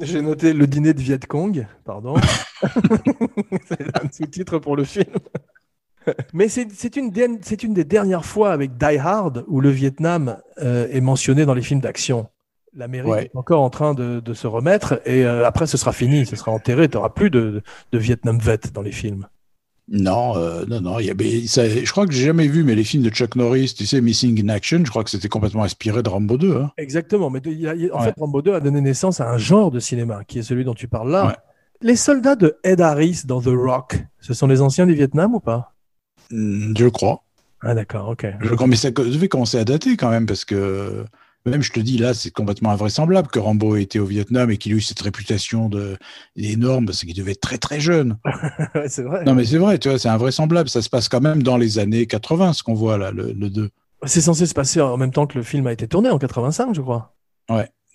J'ai 0.00 0.22
noté 0.22 0.52
le 0.52 0.66
dîner 0.66 0.94
de 0.94 1.00
Viet 1.00 1.18
Cong, 1.26 1.66
pardon. 1.84 2.14
C'est 3.68 3.96
un 4.02 4.08
sous-titre 4.10 4.58
pour 4.58 4.76
le 4.76 4.84
film. 4.84 5.12
Mais 6.32 6.48
c'est 6.48 6.96
une 6.96 7.10
des 7.10 7.84
dernières 7.84 8.24
fois 8.24 8.52
avec 8.52 8.78
Die 8.78 8.96
Hard 8.96 9.44
où 9.46 9.60
le 9.60 9.68
Vietnam 9.68 10.38
euh, 10.62 10.88
est 10.90 11.02
mentionné 11.02 11.44
dans 11.44 11.52
les 11.52 11.60
films 11.60 11.80
d'action. 11.80 12.28
L'Amérique 12.78 13.10
Ouais. 13.12 13.24
est 13.26 13.36
encore 13.36 13.60
en 13.60 13.70
train 13.70 13.92
de, 13.92 14.20
de 14.20 14.34
se 14.34 14.46
remettre 14.46 15.00
et 15.04 15.24
euh, 15.26 15.44
après 15.46 15.66
ce 15.66 15.76
sera 15.76 15.92
fini, 15.92 16.24
ce 16.24 16.36
sera 16.36 16.52
enterré. 16.52 16.88
Tu 16.88 16.96
n'auras 16.96 17.10
plus 17.10 17.28
de, 17.28 17.60
de 17.92 17.98
Vietnam 17.98 18.38
vet 18.38 18.60
dans 18.72 18.82
les 18.82 18.92
films. 18.92 19.26
Non, 19.90 20.36
euh, 20.36 20.64
non, 20.68 20.80
non. 20.80 20.98
il 21.00 21.06
Y 21.06 21.10
a, 21.10 21.14
mais 21.14 21.46
ça, 21.46 21.68
je 21.68 21.90
crois 21.90 22.06
que 22.06 22.12
j'ai 22.12 22.24
jamais 22.26 22.46
vu, 22.46 22.62
mais 22.62 22.74
les 22.74 22.84
films 22.84 23.02
de 23.02 23.10
Chuck 23.10 23.36
Norris, 23.36 23.74
tu 23.76 23.84
sais, 23.86 24.00
Missing 24.00 24.44
in 24.44 24.48
Action, 24.50 24.80
je 24.84 24.90
crois 24.90 25.02
que 25.02 25.10
c'était 25.10 25.28
complètement 25.28 25.64
inspiré 25.64 26.02
de 26.02 26.08
Rambo 26.08 26.36
2. 26.36 26.56
Hein. 26.56 26.70
Exactement. 26.76 27.30
Mais 27.30 27.40
il 27.46 27.58
y 27.58 27.66
a- 27.66 27.74
il 27.74 27.86
y 27.86 27.90
a- 27.90 27.94
en 27.96 27.98
Ouais. 27.98 28.04
fait, 28.04 28.14
Rambo 28.18 28.42
2 28.42 28.54
a 28.54 28.60
donné 28.60 28.80
naissance 28.80 29.20
à 29.20 29.30
un 29.30 29.38
genre 29.38 29.70
de 29.70 29.80
cinéma 29.80 30.22
qui 30.24 30.38
est 30.38 30.42
celui 30.42 30.64
dont 30.64 30.74
tu 30.74 30.86
parles 30.88 31.10
là. 31.10 31.26
Ouais. 31.26 31.34
Les 31.80 31.96
soldats 31.96 32.36
de 32.36 32.58
Ed 32.64 32.80
Harris 32.80 33.22
dans 33.24 33.40
The 33.40 33.46
Rock, 33.48 33.96
ce 34.20 34.34
sont 34.34 34.46
les 34.46 34.60
anciens 34.60 34.86
du 34.86 34.94
Vietnam 34.94 35.34
ou 35.34 35.40
pas? 35.40 35.74
Hmm, 36.30 36.74
Je 36.76 36.86
crois. 36.88 37.24
Ah 37.62 37.74
d'accord, 37.74 38.08
ok. 38.10 38.26
Je 38.40 38.54
crois, 38.54 38.66
mais 38.68 38.76
ça 38.76 38.90
devait 38.92 39.28
commencer 39.28 39.58
à 39.58 39.64
dater 39.64 39.96
quand 39.96 40.10
même, 40.10 40.26
parce 40.26 40.44
que 40.44 41.04
même 41.48 41.62
je 41.62 41.72
te 41.72 41.80
dis 41.80 41.98
là, 41.98 42.14
c'est 42.14 42.30
complètement 42.30 42.70
invraisemblable 42.70 43.28
que 43.28 43.38
Rambo 43.38 43.76
ait 43.76 43.82
été 43.82 43.98
au 43.98 44.04
Vietnam 44.06 44.50
et 44.50 44.56
qu'il 44.56 44.72
ait 44.72 44.76
eu 44.76 44.80
cette 44.80 45.00
réputation 45.00 45.68
de 45.68 45.96
énorme, 46.36 46.86
parce 46.86 47.00
qu'il 47.04 47.14
devait 47.14 47.32
être 47.32 47.40
très 47.40 47.58
très 47.58 47.80
jeune. 47.80 48.18
Ouais, 48.74 48.88
c'est 48.88 49.02
vrai. 49.02 49.24
Non, 49.24 49.34
mais 49.34 49.44
c'est 49.44 49.58
vrai, 49.58 49.78
tu 49.78 49.88
vois, 49.88 49.98
c'est 49.98 50.08
invraisemblable. 50.08 50.68
Ça 50.68 50.82
se 50.82 50.88
passe 50.88 51.08
quand 51.08 51.20
même 51.20 51.42
dans 51.42 51.56
les 51.56 51.78
années 51.78 52.06
80, 52.06 52.52
ce 52.52 52.62
qu'on 52.62 52.74
voit 52.74 52.98
là, 52.98 53.10
le, 53.10 53.32
le 53.32 53.50
2. 53.50 53.70
C'est 54.04 54.20
censé 54.20 54.46
se 54.46 54.54
passer 54.54 54.80
en 54.80 54.96
même 54.96 55.10
temps 55.10 55.26
que 55.26 55.36
le 55.38 55.42
film 55.44 55.66
a 55.66 55.72
été 55.72 55.88
tourné 55.88 56.08
en 56.10 56.18
85, 56.18 56.74
je 56.74 56.80
crois. 56.80 57.14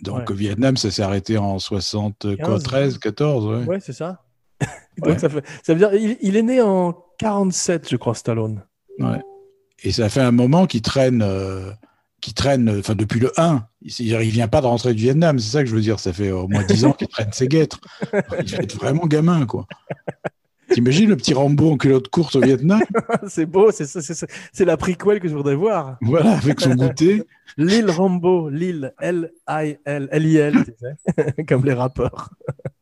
Donc 0.02 0.18
Ouais. 0.18 0.32
au 0.32 0.34
Vietnam, 0.34 0.76
ça 0.76 0.92
s'est 0.92 1.04
arrêté 1.04 1.38
en 1.38 1.60
60, 1.60 2.36
quoi, 2.38 2.56
15, 2.56 2.64
13, 2.64 2.98
14, 2.98 3.46
ouais. 3.46 3.66
Ouais, 3.66 3.80
c'est 3.80 3.94
ça. 3.94 4.22
Ouais. 5.02 5.10
Donc 5.10 5.20
ça, 5.20 5.28
fait, 5.30 5.44
ça 5.64 5.74
veut 5.74 5.80
dire 5.80 5.94
il, 5.96 6.18
il 6.22 6.36
est 6.36 6.44
né 6.44 6.62
en 6.62 6.94
47, 7.18 7.90
je 7.90 7.96
crois, 7.96 8.14
Stallone. 8.14 8.62
Ouais. 9.00 9.20
Et 9.84 9.92
ça 9.92 10.08
fait 10.10 10.22
un 10.22 10.32
moment 10.32 10.68
qu'il 10.68 10.82
traîne, 10.84 11.22
euh, 11.24 11.72
qu'il 12.24 12.34
traîne, 12.34 12.70
enfin 12.80 12.96
depuis 12.96 13.20
le 13.20 13.32
1. 13.40 13.66
Il, 13.82 13.92
il 14.00 14.30
vient 14.32 14.48
pas 14.48 14.62
de 14.62 14.66
rentrer 14.66 14.94
du 14.94 15.04
Vietnam, 15.04 15.38
c'est 15.40 15.52
ça 15.52 15.64
que 15.64 15.70
je 15.70 15.76
veux 15.76 15.82
dire. 15.82 16.00
Ça 16.00 16.14
fait 16.14 16.32
au 16.32 16.48
moins 16.48 16.64
10 16.64 16.86
ans 16.86 16.94
qu'il 16.94 17.08
traîne 17.08 17.32
ses 17.34 17.48
guêtres. 17.48 17.80
Il 18.14 18.52
va 18.56 18.64
être 18.64 18.76
vraiment 18.76 19.06
gamin, 19.06 19.46
quoi. 19.46 19.68
T'imagines 20.72 21.10
le 21.10 21.18
petit 21.18 21.34
Rambo 21.36 21.72
en 21.72 21.78
culotte 21.78 22.08
courte 22.08 22.36
au 22.36 22.42
Vietnam? 22.42 22.82
C'est 23.28 23.46
beau, 23.46 23.70
c'est 23.72 23.86
ça, 23.86 24.02
c'est 24.02 24.16
ça. 24.16 24.26
C'est 24.52 24.66
la 24.66 24.76
prequel 24.76 25.20
que 25.20 25.28
je 25.28 25.36
voudrais 25.36 25.54
voir. 25.56 25.98
Voilà, 26.02 26.32
avec 26.38 26.62
son 26.62 26.74
goûter. 26.74 27.24
Lil 27.58 27.92
Rambo, 27.92 28.50
Lil, 28.50 28.92
L-I-L, 29.00 30.08
L-I-L, 30.12 30.64
tu 30.66 30.74
sais, 30.80 31.44
comme 31.48 31.64
les 31.66 31.74
rappeurs. 31.74 32.32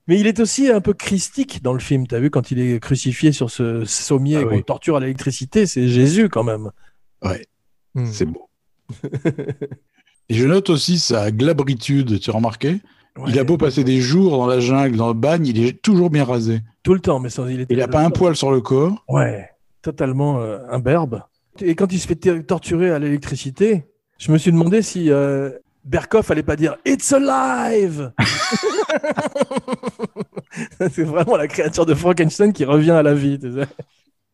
Mais 0.07 0.17
il 0.19 0.27
est 0.27 0.39
aussi 0.39 0.69
un 0.71 0.79
peu 0.79 0.93
christique 0.93 1.61
dans 1.63 1.73
le 1.73 1.79
film. 1.79 2.07
T'as 2.07 2.19
vu 2.19 2.29
quand 2.29 2.51
il 2.51 2.59
est 2.59 2.79
crucifié 2.79 3.33
sur 3.33 3.49
ce 3.51 3.83
sommier 3.83 4.37
Ah 4.37 4.43
qu'on 4.45 4.55
oui. 4.55 4.63
torture 4.63 4.95
à 4.95 4.99
l'électricité, 5.01 5.65
c'est 5.65 5.89
Jésus 5.89 6.29
quand 6.29 6.43
même. 6.43 6.69
Ouais, 7.23 7.45
Hmm. 7.93 8.05
c'est 8.05 8.25
beau. 8.25 8.47
Et 10.29 10.33
je 10.35 10.45
note 10.47 10.69
aussi 10.69 10.99
sa 10.99 11.31
glabritude, 11.31 12.19
tu 12.19 12.29
as 12.29 12.33
remarqué? 12.33 12.79
Il 13.27 13.37
a 13.39 13.43
beau 13.43 13.57
passer 13.57 13.83
des 13.83 13.99
jours 13.99 14.37
dans 14.37 14.47
la 14.47 14.59
jungle, 14.61 14.95
dans 14.95 15.09
le 15.09 15.13
bagne, 15.13 15.45
il 15.45 15.65
est 15.65 15.81
toujours 15.81 16.09
bien 16.09 16.23
rasé. 16.23 16.61
tout 16.81 16.93
le 16.93 17.01
temps, 17.01 17.19
mais 17.19 17.29
sans, 17.29 17.47
il 17.47 17.59
était 17.61 17.73
Il 17.73 17.79
n'a 17.79 17.89
pas 17.89 18.03
un 18.03 18.09
poil 18.09 18.35
sur 18.35 18.51
le 18.51 18.61
corps. 18.61 19.03
Ouais, 19.09 19.49
totalement 19.81 20.39
euh, 20.39 20.59
imberbe. 20.69 21.23
Et 21.59 21.75
quand 21.75 21.91
il 21.91 21.99
se 21.99 22.07
fait 22.07 22.15
torturer 22.43 22.91
à 22.91 22.99
l'électricité, 22.99 23.85
je 24.17 24.31
me 24.31 24.37
suis 24.37 24.51
demandé 24.51 24.81
si 24.81 25.11
euh, 25.11 25.49
Berkoff 25.83 26.31
allait 26.31 26.43
pas 26.43 26.55
dire 26.55 26.77
It's 26.85 27.11
alive 27.11 28.13
C'est 30.79 31.03
vraiment 31.03 31.35
la 31.35 31.47
créature 31.47 31.85
de 31.85 31.93
Frankenstein 31.93 32.53
qui 32.53 32.65
revient 32.65 32.91
à 32.91 33.03
la 33.03 33.13
vie. 33.13 33.39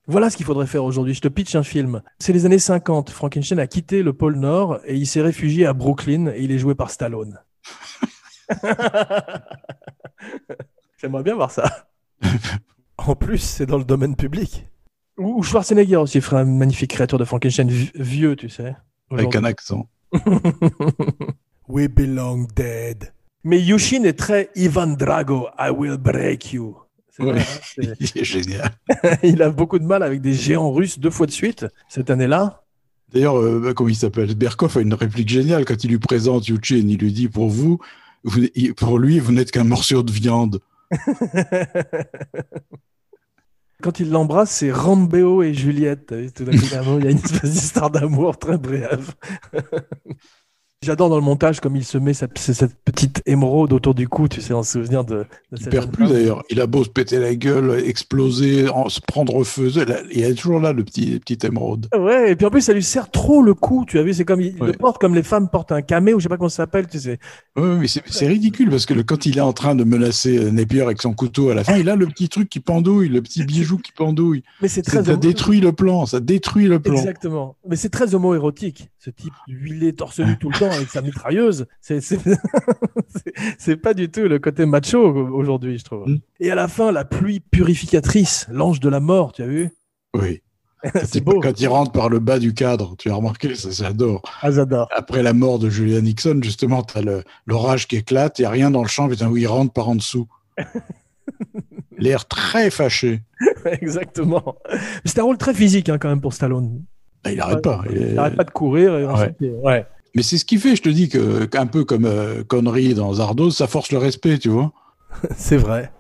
Voilà 0.08 0.30
ce 0.30 0.38
qu'il 0.38 0.46
faudrait 0.46 0.68
faire 0.68 0.84
aujourd'hui. 0.86 1.14
Je 1.14 1.22
te 1.22 1.28
pitch 1.28 1.56
un 1.56 1.64
film. 1.64 2.02
C'est 2.20 2.32
les 2.34 2.46
années 2.46 2.60
50. 2.60 3.10
Frankenstein 3.10 3.60
a 3.60 3.68
quitté 3.68 4.04
le 4.04 4.14
pôle 4.14 4.38
Nord 4.38 4.80
et 4.86 4.96
il 4.96 5.06
s'est 5.06 5.22
réfugié 5.22 5.66
à 5.66 5.74
Brooklyn 5.74 6.28
et 6.28 6.42
il 6.44 6.52
est 6.52 6.60
joué 6.60 6.76
par 6.76 6.90
Stallone. 6.92 7.40
J'aimerais 11.02 11.24
bien 11.24 11.36
voir 11.36 11.52
ça. 11.52 11.88
En 12.98 13.16
plus, 13.16 13.38
c'est 13.40 13.66
dans 13.66 13.78
le 13.78 13.84
domaine 13.84 14.16
public. 14.16 14.68
Ou 15.18 15.44
Schwarzenegger 15.44 15.98
aussi 15.98 16.22
ferait 16.22 16.44
une 16.44 16.58
magnifique 16.58 16.92
créature 16.92 17.18
de 17.18 17.26
Frankenstein 17.26 17.70
vi- 17.70 17.92
vieux, 17.96 18.36
tu 18.36 18.50
sais. 18.50 18.76
Avec 19.12 19.36
un 19.36 19.44
accent. 19.44 19.88
We 21.68 21.88
belong 21.90 22.48
dead. 22.56 23.14
Mais 23.44 23.60
Yushin 23.62 24.04
est 24.04 24.18
très 24.18 24.50
Ivan 24.56 24.88
Drago, 24.88 25.48
I 25.60 25.70
will 25.70 25.98
break 25.98 26.54
you. 26.54 26.78
Hein, 27.20 27.36
Il 27.78 28.12
est 28.16 28.24
génial. 28.24 28.72
il 29.24 29.42
a 29.42 29.50
beaucoup 29.50 29.80
de 29.80 29.86
mal 29.86 30.04
avec 30.04 30.22
des 30.22 30.34
géants 30.34 30.72
russes 30.72 31.00
deux 31.00 31.10
fois 31.10 31.26
de 31.26 31.32
suite 31.32 31.66
cette 31.90 32.10
année-là. 32.10 32.64
D'ailleurs, 33.14 33.40
euh, 33.40 33.60
bah, 33.60 33.74
comment 33.74 33.90
il 33.90 33.96
s'appelle? 33.96 34.34
Berkoff 34.36 34.78
a 34.78 34.82
une 34.82 34.94
réplique 34.94 35.30
géniale 35.30 35.66
quand 35.66 35.84
il 35.84 35.90
lui 35.90 36.00
présente 36.00 36.48
Yuchin. 36.48 36.86
Il 36.88 36.98
lui 36.98 37.12
dit 37.12 37.30
Pour 37.30 37.50
vous, 37.50 37.80
pour 38.76 39.00
lui, 39.00 39.20
vous 39.20 39.32
n'êtes 39.32 39.52
qu'un 39.52 39.64
morceau 39.64 40.04
de 40.04 40.12
viande. 40.12 40.60
Quand 43.84 44.00
il 44.00 44.10
l'embrasse, 44.10 44.50
c'est 44.50 44.72
Rambéo 44.72 45.44
et 45.44 45.54
Juliette. 45.54 46.08
Tout 46.34 46.46
coup, 46.46 46.52
il 46.52 47.04
y 47.04 47.08
a 47.08 47.12
une 47.12 47.18
espèce 47.18 47.52
d'histoire 47.52 47.92
d'amour 47.92 48.40
très 48.40 48.58
brève. 48.58 49.14
J'adore 50.84 51.10
dans 51.10 51.16
le 51.16 51.24
montage 51.24 51.60
comme 51.60 51.76
il 51.76 51.84
se 51.84 51.98
met 51.98 52.14
cette, 52.14 52.38
cette 52.38 52.76
petite 52.86 53.24
émeraude 53.26 53.74
autour 53.74 53.96
du 53.96 54.08
cou, 54.08 54.28
tu 54.28 54.42
sais, 54.42 54.54
en 54.54 54.62
souvenir 54.62 55.04
de, 55.04 55.26
de 55.52 55.58
Il 55.60 55.70
perd 55.70 55.92
plus 55.92 56.08
d'ailleurs. 56.08 56.44
Il 56.52 56.62
a 56.62 56.68
beau 56.68 56.84
se 56.84 56.90
péter 56.90 57.18
la 57.18 57.34
gueule, 57.34 57.82
exploser, 57.84 58.70
en- 58.70 58.88
se 58.88 59.02
prendre 59.02 59.44
feu. 59.44 59.72
Il 60.14 60.24
est 60.24 60.36
toujours 60.36 60.60
là, 60.60 60.74
le 60.74 60.84
petit, 60.84 61.20
émeraude. 61.44 61.88
Ouais, 61.98 62.32
et 62.32 62.36
puis 62.36 62.46
en 62.46 62.52
plus, 62.52 62.62
ça 62.62 62.74
lui 62.74 62.84
serre 62.84 63.10
trop 63.10 63.42
le 63.42 63.56
cou, 63.56 63.86
tu 63.88 63.98
as 63.98 64.04
vu, 64.04 64.14
c'est 64.14 64.24
comme, 64.24 64.40
il 64.40 64.54
Ouais. 64.62 64.68
le 64.68 64.74
porte 64.74 65.00
comme 65.02 65.16
les 65.16 65.24
femmes 65.24 65.50
portent 65.50 65.72
un 65.72 65.82
camé, 65.82 66.14
ou 66.14 66.20
je 66.20 66.24
sais 66.24 66.30
pas 66.30 66.38
comment 66.38 66.48
ça 66.48 66.58
s'appelle, 66.58 66.86
tu 66.88 67.00
sais. 67.00 67.18
Ouais, 67.58 67.76
mais 67.80 67.88
c'est 67.88 68.28
ridicule 68.28 68.70
parce 68.70 68.86
que 68.86 68.94
le- 68.94 69.02
quand 69.04 69.26
il 69.26 69.36
est 69.40 69.42
en 69.42 69.54
train 69.54 69.74
de 69.74 69.84
menacer 69.84 70.38
euh, 70.38 70.52
Napier 70.52 70.82
avec 70.82 71.02
son 71.02 71.14
couteau 71.14 71.50
à 71.50 71.56
la 71.56 71.64
fin, 71.64 71.76
il 71.78 71.90
a 71.90 71.96
le 71.96 72.06
petit 72.06 72.30
truc 72.30 72.50
qui 72.50 72.60
pendouille, 72.60 73.10
le 73.10 73.24
petit 73.24 73.44
bijou 73.44 73.80
qui 73.80 73.92
pendouille. 73.94 74.44
Mais 74.62 74.68
c'est 74.68 74.84
très 74.84 75.04
ça 75.04 75.16
détruit 75.16 75.60
le 75.60 75.72
plan, 75.72 76.06
ça 76.06 76.20
détruit 76.20 76.68
le 76.68 76.80
plan. 76.80 76.94
Exactement. 76.94 77.56
Mais 77.68 77.76
c'est 77.76 77.90
très 77.90 78.14
homo-érotique, 78.14 78.90
ce 79.08 79.12
type 79.12 79.34
huilé 79.48 79.94
torse 79.94 80.20
nu 80.20 80.38
tout 80.38 80.50
le 80.50 80.60
temps 80.60 80.70
avec 80.70 80.90
sa 80.90 81.02
mitrailleuse. 81.02 81.66
C'est, 83.58 83.78
pas 83.78 83.94
du 83.94 84.12
tout 84.12 84.28
le 84.28 84.38
côté 84.38 84.66
macho 84.66 85.00
aujourd'hui, 85.00 85.78
je 85.78 85.86
trouve. 85.86 86.10
Mm. 86.10 86.20
Et 86.42 86.52
à 86.52 86.56
la 86.56 86.68
fin, 86.68 86.92
la 86.92 87.06
pluie 87.06 87.40
purificatrice, 87.40 88.48
l'ange 88.52 88.82
de 88.82 88.90
la 88.90 89.00
mort, 89.00 89.32
tu 89.32 89.44
as 89.44 89.48
vu? 89.48 89.70
Oui. 90.14 90.42
C'est 91.06 91.22
beau. 91.22 91.40
Quand 91.40 91.58
il 91.58 91.68
rentre 91.70 91.94
par 91.94 92.10
le 92.10 92.20
bas 92.20 92.38
du 92.38 92.54
cadre, 92.54 92.98
tu 92.98 93.10
as 93.10 93.16
remarqué, 93.16 93.56
ça 93.56 93.70
j'adore. 93.72 94.22
Ah, 94.42 94.52
j'adore. 94.52 94.90
Après 94.94 95.24
la 95.24 95.32
mort 95.32 95.58
de 95.58 95.70
Julian 95.70 96.02
Nixon, 96.02 96.42
justement, 96.44 96.84
tu 96.84 96.98
as 96.98 97.24
l'orage 97.46 97.88
qui 97.88 97.96
éclate, 97.96 98.40
il 98.40 98.42
n'y 98.42 98.48
a 98.48 98.52
rien 98.52 98.72
dans 98.72 98.82
le 98.82 98.90
champ, 98.90 99.08
putain, 99.08 99.30
où 99.30 99.38
il 99.38 99.48
rentre 99.48 99.72
par 99.72 99.88
en 99.88 99.96
dessous. 99.96 100.28
L'air 101.98 102.28
très 102.28 102.70
fâché. 102.70 103.22
Exactement. 103.66 104.58
C'est 105.06 105.20
un 105.20 105.24
rôle 105.24 105.38
très 105.38 105.54
physique 105.54 105.88
hein, 105.88 105.98
quand 105.98 106.10
même 106.10 106.22
pour 106.22 106.34
Stallone. 106.34 106.84
Bah, 107.24 107.32
il 107.32 107.38
n'arrête 107.38 107.64
pas. 107.64 107.84
Il 107.90 108.14
n'arrête 108.14 108.36
pas 108.36 108.44
de 108.44 108.52
courir. 108.52 108.98
Et 108.98 109.06
Ouais. 109.06 109.36
ouais. 109.64 109.86
Mais 110.16 110.24
c'est 110.24 110.38
ce 110.38 110.46
qui 110.46 110.58
fait, 110.58 110.76
je 110.76 110.82
te 110.82 110.90
dis, 110.90 111.10
que 111.10 111.46
qu'un 111.46 111.68
peu 111.68 111.84
comme 111.84 112.06
euh, 112.06 112.44
Connery 112.44 112.94
dans 112.94 113.14
Zardos, 113.14 113.52
ça 113.52 113.68
force 113.68 113.92
le 113.92 113.98
respect, 114.00 114.40
tu 114.40 114.50
vois. 114.50 114.72
C'est 115.36 115.58
vrai. 115.58 115.92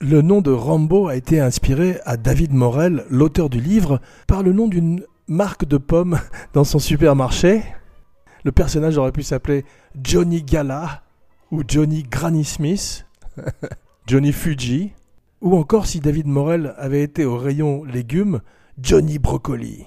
Le 0.00 0.22
nom 0.22 0.40
de 0.40 0.50
Rambo 0.52 1.08
a 1.08 1.16
été 1.16 1.40
inspiré 1.40 1.98
à 2.04 2.16
David 2.16 2.52
Morel, 2.52 3.04
l'auteur 3.10 3.50
du 3.50 3.60
livre, 3.60 4.00
par 4.26 4.42
le 4.42 4.52
nom 4.52 4.68
d'une 4.68 5.04
marque 5.26 5.64
de 5.64 5.78
pommes 5.78 6.18
dans 6.54 6.64
son 6.64 6.78
supermarché. 6.78 7.62
Le 8.44 8.52
personnage 8.52 8.96
aurait 8.96 9.12
pu 9.12 9.22
s'appeler 9.22 9.64
Johnny 10.00 10.42
Gala 10.42 11.02
ou 11.50 11.62
Johnny 11.66 12.04
Granny 12.04 12.44
Smith, 12.44 13.04
Johnny 14.06 14.32
Fuji, 14.32 14.92
ou 15.40 15.56
encore 15.56 15.86
si 15.86 16.00
David 16.00 16.26
Morel 16.26 16.74
avait 16.78 17.02
été 17.02 17.24
au 17.24 17.36
rayon 17.36 17.84
légumes, 17.84 18.40
Johnny 18.80 19.18
Brocoli. 19.18 19.86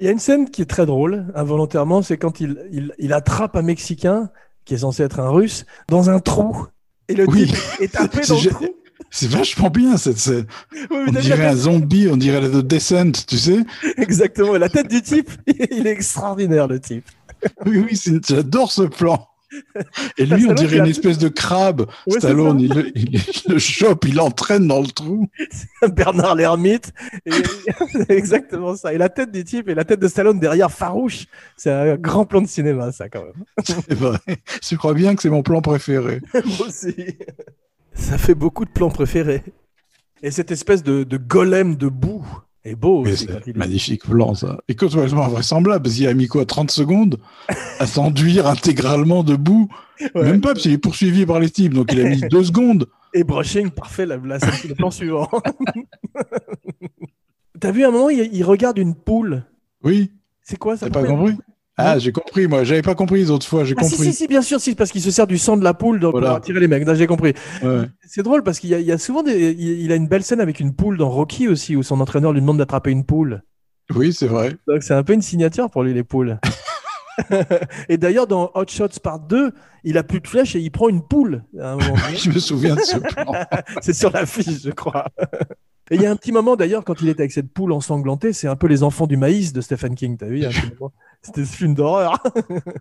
Il 0.00 0.06
y 0.06 0.08
a 0.08 0.12
une 0.12 0.18
scène 0.18 0.50
qui 0.50 0.62
est 0.62 0.66
très 0.66 0.86
drôle, 0.86 1.26
involontairement, 1.34 2.00
c'est 2.02 2.16
quand 2.16 2.40
il, 2.40 2.56
il, 2.72 2.92
il 2.98 3.12
attrape 3.12 3.54
un 3.54 3.62
Mexicain, 3.62 4.30
qui 4.64 4.74
est 4.74 4.78
censé 4.78 5.02
être 5.02 5.20
un 5.20 5.28
Russe, 5.28 5.66
dans 5.88 6.08
un 6.10 6.20
trou. 6.20 6.66
Et 7.08 7.14
le 7.14 7.28
Oui. 7.28 7.46
type 7.46 7.56
est 7.80 7.92
tapé 7.92 8.20
dans 8.28 8.40
le 8.40 8.48
trou. 8.50 8.64
C'est 9.10 9.28
vachement 9.28 9.70
bien 9.70 9.96
cette 9.96 10.18
scène. 10.18 10.46
Oui, 10.90 10.98
On 11.08 11.12
dirait 11.12 11.46
un 11.46 11.56
zombie, 11.56 12.08
on 12.10 12.16
dirait 12.16 12.40
The 12.48 12.58
Descent, 12.64 13.12
tu 13.26 13.36
sais. 13.38 13.58
Exactement, 13.98 14.56
la 14.56 14.68
tête 14.68 14.88
du 14.88 15.02
type, 15.02 15.30
il 15.46 15.86
est 15.86 15.90
extraordinaire 15.90 16.66
le 16.68 16.80
type. 16.80 17.04
Oui, 17.66 17.78
oui, 17.90 18.00
j'adore 18.28 18.70
ce 18.70 18.82
plan. 18.82 19.26
Et 20.18 20.26
lui, 20.26 20.46
on 20.48 20.52
dirait 20.54 20.78
une 20.78 20.86
espèce 20.86 21.18
de 21.18 21.28
crabe. 21.28 21.86
Ouais, 22.06 22.18
Stallone, 22.18 22.60
il, 22.60 22.72
le- 22.72 22.98
il 22.98 23.20
le 23.48 23.58
chope, 23.58 24.04
il 24.06 24.14
l'entraîne 24.14 24.66
dans 24.68 24.80
le 24.80 24.86
trou. 24.88 25.28
Bernard 25.92 26.34
l'ermite, 26.36 26.92
exactement 28.08 28.76
ça. 28.76 28.92
Et 28.92 28.98
la 28.98 29.08
tête 29.08 29.32
du 29.32 29.44
type 29.44 29.68
et 29.68 29.74
la 29.74 29.84
tête 29.84 30.00
de 30.00 30.08
Stallone 30.08 30.38
derrière 30.40 30.70
farouche, 30.70 31.26
c'est 31.56 31.70
un 31.70 31.96
grand 31.96 32.24
plan 32.24 32.40
de 32.42 32.46
cinéma 32.46 32.92
ça 32.92 33.08
quand 33.08 33.22
même. 33.24 33.44
C'est 33.64 33.94
vrai. 33.94 34.18
Je 34.62 34.76
crois 34.76 34.94
bien 34.94 35.14
que 35.14 35.22
c'est 35.22 35.30
mon 35.30 35.42
plan 35.42 35.60
préféré. 35.60 36.20
Moi 36.34 36.66
aussi. 36.68 36.94
Ça 37.94 38.18
fait 38.18 38.34
beaucoup 38.34 38.64
de 38.64 38.70
plans 38.70 38.90
préférés. 38.90 39.42
Et 40.22 40.30
cette 40.30 40.50
espèce 40.50 40.82
de, 40.82 41.02
de 41.02 41.16
golem 41.16 41.76
de 41.76 41.88
boue 41.88 42.26
Et 42.64 42.74
beau 42.74 43.06
aussi 43.06 43.26
quand 43.26 43.32
c'est 43.42 43.46
il 43.46 43.50
est- 43.56 43.58
magnifique 43.58 44.04
plan, 44.04 44.34
ça. 44.34 44.58
Et 44.68 44.76
complètement 44.76 45.24
invraisemblable, 45.24 45.82
parce 45.84 45.94
qu'il 45.96 46.06
a 46.06 46.14
mis 46.14 46.26
quoi 46.26 46.44
30 46.44 46.70
secondes 46.70 47.18
à 47.78 47.86
s'enduire 47.86 48.46
intégralement 48.46 49.22
debout. 49.24 49.68
Ouais. 50.14 50.22
Même 50.24 50.40
pas, 50.40 50.48
parce 50.52 50.62
qu'il 50.62 50.72
est 50.72 50.78
poursuivi 50.78 51.26
par 51.26 51.40
les 51.40 51.50
types, 51.50 51.74
donc 51.74 51.90
il 51.92 52.00
a 52.00 52.08
mis 52.08 52.20
deux 52.20 52.44
secondes. 52.44 52.86
Et 53.14 53.24
brushing, 53.24 53.70
parfait, 53.70 54.06
la, 54.06 54.16
la, 54.18 54.38
le 54.38 54.74
plan 54.74 54.90
suivant. 54.90 55.28
T'as 57.60 57.72
vu 57.72 57.84
à 57.84 57.88
un 57.88 57.90
moment, 57.90 58.10
il, 58.10 58.30
il 58.32 58.42
regarde 58.44 58.78
une 58.78 58.94
poule. 58.94 59.44
Oui, 59.82 60.12
C'est 60.42 60.58
quoi 60.58 60.76
ça 60.76 60.88
t'as 60.88 61.00
pas 61.02 61.06
compris? 61.06 61.34
Ah, 61.76 61.98
j'ai 61.98 62.12
compris, 62.12 62.46
moi. 62.46 62.62
J'avais 62.64 62.82
pas 62.82 62.94
compris 62.94 63.20
les 63.20 63.30
autres 63.30 63.46
fois, 63.46 63.64
j'ai 63.64 63.74
Ah, 63.78 63.80
compris. 63.82 63.96
si, 63.96 64.12
si, 64.12 64.26
bien 64.26 64.42
sûr, 64.42 64.60
si, 64.60 64.74
parce 64.74 64.90
qu'il 64.92 65.00
se 65.00 65.10
sert 65.10 65.26
du 65.26 65.38
sang 65.38 65.56
de 65.56 65.64
la 65.64 65.72
poule 65.72 65.98
donc, 65.98 66.12
Voilà. 66.12 66.28
pour 66.28 66.36
attirer 66.36 66.60
les 66.60 66.68
mecs. 66.68 66.86
J'ai 66.94 67.06
compris. 67.06 67.32
Ouais. 67.62 67.82
C'est 68.06 68.22
drôle 68.22 68.42
parce 68.42 68.58
qu'il 68.58 68.68
y, 68.70 68.74
a- 68.74 68.80
il 68.80 68.86
y 68.86 68.92
a 68.92 68.98
souvent 68.98 69.22
des, 69.22 69.52
il, 69.52 69.80
il 69.82 69.92
a 69.92 69.94
une 69.94 70.06
belle 70.08 70.22
scène 70.22 70.40
avec 70.40 70.60
une 70.60 70.74
poule 70.74 70.98
dans 70.98 71.08
Rocky 71.08 71.48
aussi, 71.48 71.76
où 71.76 71.82
son 71.82 72.00
entraîneur 72.00 72.32
lui 72.32 72.40
demande 72.40 72.58
d'attraper 72.58 72.90
une 72.90 73.04
poule. 73.04 73.42
Oui, 73.94 74.12
c'est 74.12 74.26
vrai. 74.26 74.56
Donc 74.68 74.82
c'est 74.82 74.94
un 74.94 75.02
peu 75.02 75.14
une 75.14 75.22
signature 75.22 75.70
pour 75.70 75.82
lui, 75.82 75.94
les 75.94 76.04
poules. 76.04 76.38
et 77.88 77.96
d'ailleurs, 77.98 78.26
dans 78.26 78.50
Hot 78.54 78.64
Shots 78.68 79.00
Part 79.02 79.20
2, 79.20 79.52
il 79.84 79.98
a 79.98 80.02
plus 80.02 80.20
de 80.20 80.26
flèches 80.28 80.54
et 80.56 80.60
il 80.60 80.70
prend 80.70 80.88
une 80.88 81.02
poule. 81.02 81.44
à 81.58 81.72
un 81.72 81.76
moment 81.76 81.94
donné. 81.94 82.16
Je 82.16 82.30
me 82.30 82.38
souviens 82.38 82.74
de 82.76 82.80
ce 82.80 82.96
plan. 83.14 83.32
c'est 83.80 83.92
sur 83.94 84.10
la 84.10 84.26
fiche, 84.26 84.62
je 84.64 84.70
crois. 84.70 85.06
Et 85.90 85.96
il 85.96 86.02
y 86.02 86.06
a 86.06 86.10
un 86.10 86.16
petit 86.16 86.30
moment 86.32 86.54
d'ailleurs, 86.56 86.84
quand 86.84 87.00
il 87.02 87.08
est 87.08 87.18
avec 87.18 87.32
cette 87.32 87.52
poule 87.52 87.72
ensanglantée, 87.72 88.32
c'est 88.32 88.46
un 88.48 88.54
peu 88.56 88.68
les 88.68 88.82
enfants 88.82 89.06
du 89.06 89.16
maïs 89.16 89.52
de 89.52 89.60
Stephen 89.60 89.94
King. 89.96 90.16
T'as 90.16 90.26
vu 90.26 90.36
il 90.36 90.42
y 90.42 90.46
a 90.46 90.48
un 90.48 90.52
petit 90.52 90.72
moment 90.78 90.92
C'était 91.22 91.44
ce 91.44 91.56
film 91.56 91.74
d'horreur. 91.74 92.22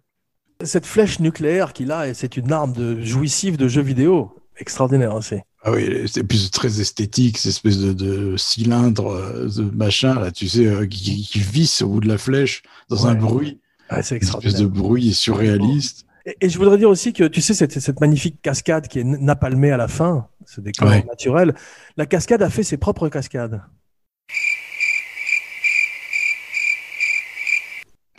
cette 0.63 0.85
flèche 0.85 1.19
nucléaire 1.19 1.73
qu'il 1.73 1.91
a, 1.91 2.13
c'est 2.13 2.37
une 2.37 2.51
arme 2.51 2.73
de 2.73 3.01
jouissive 3.01 3.57
de 3.57 3.67
jeux 3.67 3.81
vidéo. 3.81 4.35
Extraordinaire 4.57 5.15
aussi. 5.15 5.35
Ah 5.63 5.71
oui, 5.71 6.03
c'est 6.07 6.23
plus 6.23 6.51
très 6.51 6.81
esthétique, 6.81 7.37
cette 7.37 7.51
espèce 7.51 7.77
de, 7.79 7.93
de 7.93 8.35
cylindre, 8.37 9.07
euh, 9.11 9.47
de 9.47 9.63
machin, 9.75 10.19
là, 10.19 10.31
tu 10.31 10.47
sais, 10.49 10.65
euh, 10.65 10.85
qui, 10.85 11.21
qui 11.25 11.39
visse 11.39 11.81
au 11.81 11.89
bout 11.89 11.99
de 12.01 12.07
la 12.07 12.17
flèche 12.17 12.61
dans 12.89 13.07
un 13.07 13.15
bruit. 13.15 13.59
Ouais, 13.91 14.01
c'est 14.03 14.15
Une 14.15 14.21
espèce 14.21 14.35
extraordinaire. 14.35 14.59
de 14.61 14.65
bruit 14.67 15.13
surréaliste. 15.13 16.05
Et, 16.25 16.35
et 16.41 16.49
je 16.49 16.57
voudrais 16.57 16.77
dire 16.77 16.89
aussi 16.89 17.11
que 17.13 17.23
tu 17.25 17.41
sais 17.41 17.53
cette, 17.53 17.77
cette 17.79 17.99
magnifique 18.01 18.41
cascade 18.41 18.87
qui 18.87 18.99
est 18.99 19.03
napalmée 19.03 19.71
à 19.71 19.77
la 19.77 19.87
fin, 19.87 20.27
ce 20.45 20.61
décor 20.61 20.87
Ouais. 20.89 21.03
naturel. 21.07 21.55
La 21.97 22.05
cascade 22.05 22.41
a 22.41 22.49
fait 22.49 22.63
ses 22.63 22.77
propres 22.77 23.07
cascades. 23.09 23.61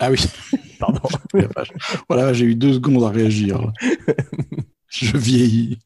Ah 0.01 0.11
oui, 0.11 0.19
Pardon. 0.81 1.01
voilà, 2.09 2.33
j'ai 2.33 2.47
eu 2.47 2.55
deux 2.55 2.73
secondes 2.73 3.05
à 3.05 3.11
réagir. 3.11 3.71
Je 4.89 5.17
vieillis. 5.17 5.79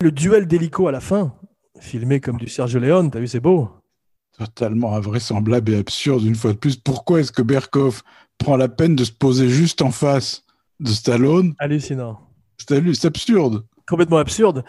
Le 0.00 0.10
duel 0.10 0.46
d'hélico 0.46 0.88
à 0.88 0.92
la 0.92 1.00
fin, 1.00 1.34
filmé 1.78 2.20
comme 2.20 2.38
du 2.38 2.48
Sergio 2.48 2.80
Leone, 2.80 3.10
t'as 3.10 3.20
vu, 3.20 3.28
c'est 3.28 3.40
beau. 3.40 3.70
Totalement 4.36 4.96
invraisemblable 4.96 5.72
et 5.72 5.78
absurde 5.78 6.24
une 6.24 6.34
fois 6.34 6.52
de 6.52 6.58
plus. 6.58 6.76
Pourquoi 6.76 7.20
est-ce 7.20 7.30
que 7.30 7.42
Berkoff 7.42 8.02
prend 8.38 8.56
la 8.56 8.68
peine 8.68 8.96
de 8.96 9.04
se 9.04 9.12
poser 9.12 9.48
juste 9.48 9.82
en 9.82 9.90
face 9.90 10.42
de 10.80 10.88
Stallone? 10.88 11.54
Hallucinant. 11.58 12.18
C'est 12.56 13.04
absurde. 13.04 13.64
Complètement 13.86 14.18
absurde. 14.18 14.64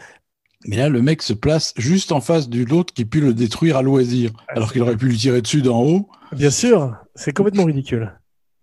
Mais 0.68 0.76
là, 0.76 0.90
le 0.90 1.02
mec 1.02 1.22
se 1.22 1.34
place 1.34 1.74
juste 1.78 2.12
en 2.12 2.22
face 2.22 2.50
du 2.50 2.66
l'autre 2.66 2.94
qui 2.94 3.06
peut 3.06 3.20
le 3.20 3.34
détruire 3.34 3.78
à 3.78 3.82
loisir, 3.82 4.32
alors 4.50 4.74
qu'il 4.74 4.82
aurait 4.82 4.98
pu 4.98 5.08
le 5.08 5.16
tirer 5.16 5.42
dessus 5.42 5.62
d'en 5.62 5.82
haut. 5.82 6.10
Bien 6.32 6.50
sûr, 6.50 6.96
c'est 7.16 7.34
complètement 7.34 7.66
ridicule. 7.66 8.12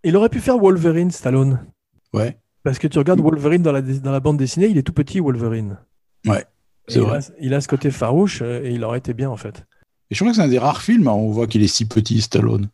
Il 0.05 0.17
aurait 0.17 0.29
pu 0.29 0.41
faire 0.41 0.59
Wolverine, 0.59 1.11
Stallone. 1.11 1.65
Ouais, 2.13 2.39
Parce 2.65 2.79
que 2.79 2.87
tu 2.89 2.99
regardes 2.99 3.21
Wolverine 3.21 3.63
dans 3.63 3.73
la, 3.73 3.81
dans 3.83 4.13
la 4.13 4.21
bande 4.21 4.37
dessinée, 4.37 4.67
il 4.67 4.77
est 4.79 4.83
tout 4.83 4.93
petit, 4.93 5.21
Wolverine. 5.21 5.79
Ouais, 6.27 6.45
c'est 6.89 6.97
il 6.99 7.03
vrai. 7.03 7.19
a, 7.19 7.21
il 7.41 7.55
a 7.55 7.61
ce 7.61 7.69
côté 7.69 7.91
farouche 7.91 8.41
euh, 8.43 8.63
et 8.65 8.73
il 8.73 8.85
aurait 8.85 8.99
été 8.99 9.15
bien, 9.15 9.31
en 9.31 9.37
fait. 9.37 9.65
Et 10.11 10.15
je 10.15 10.19
crois 10.21 10.31
que 10.33 10.37
c'est 10.37 10.43
un 10.43 10.49
des 10.49 10.59
rares 10.59 10.83
films 10.83 11.07
où 11.07 11.11
on 11.11 11.31
voit 11.31 11.47
qu'il 11.47 11.63
est 11.63 11.69
si 11.69 11.87
petit, 11.87 12.21
Stallone. 12.21 12.69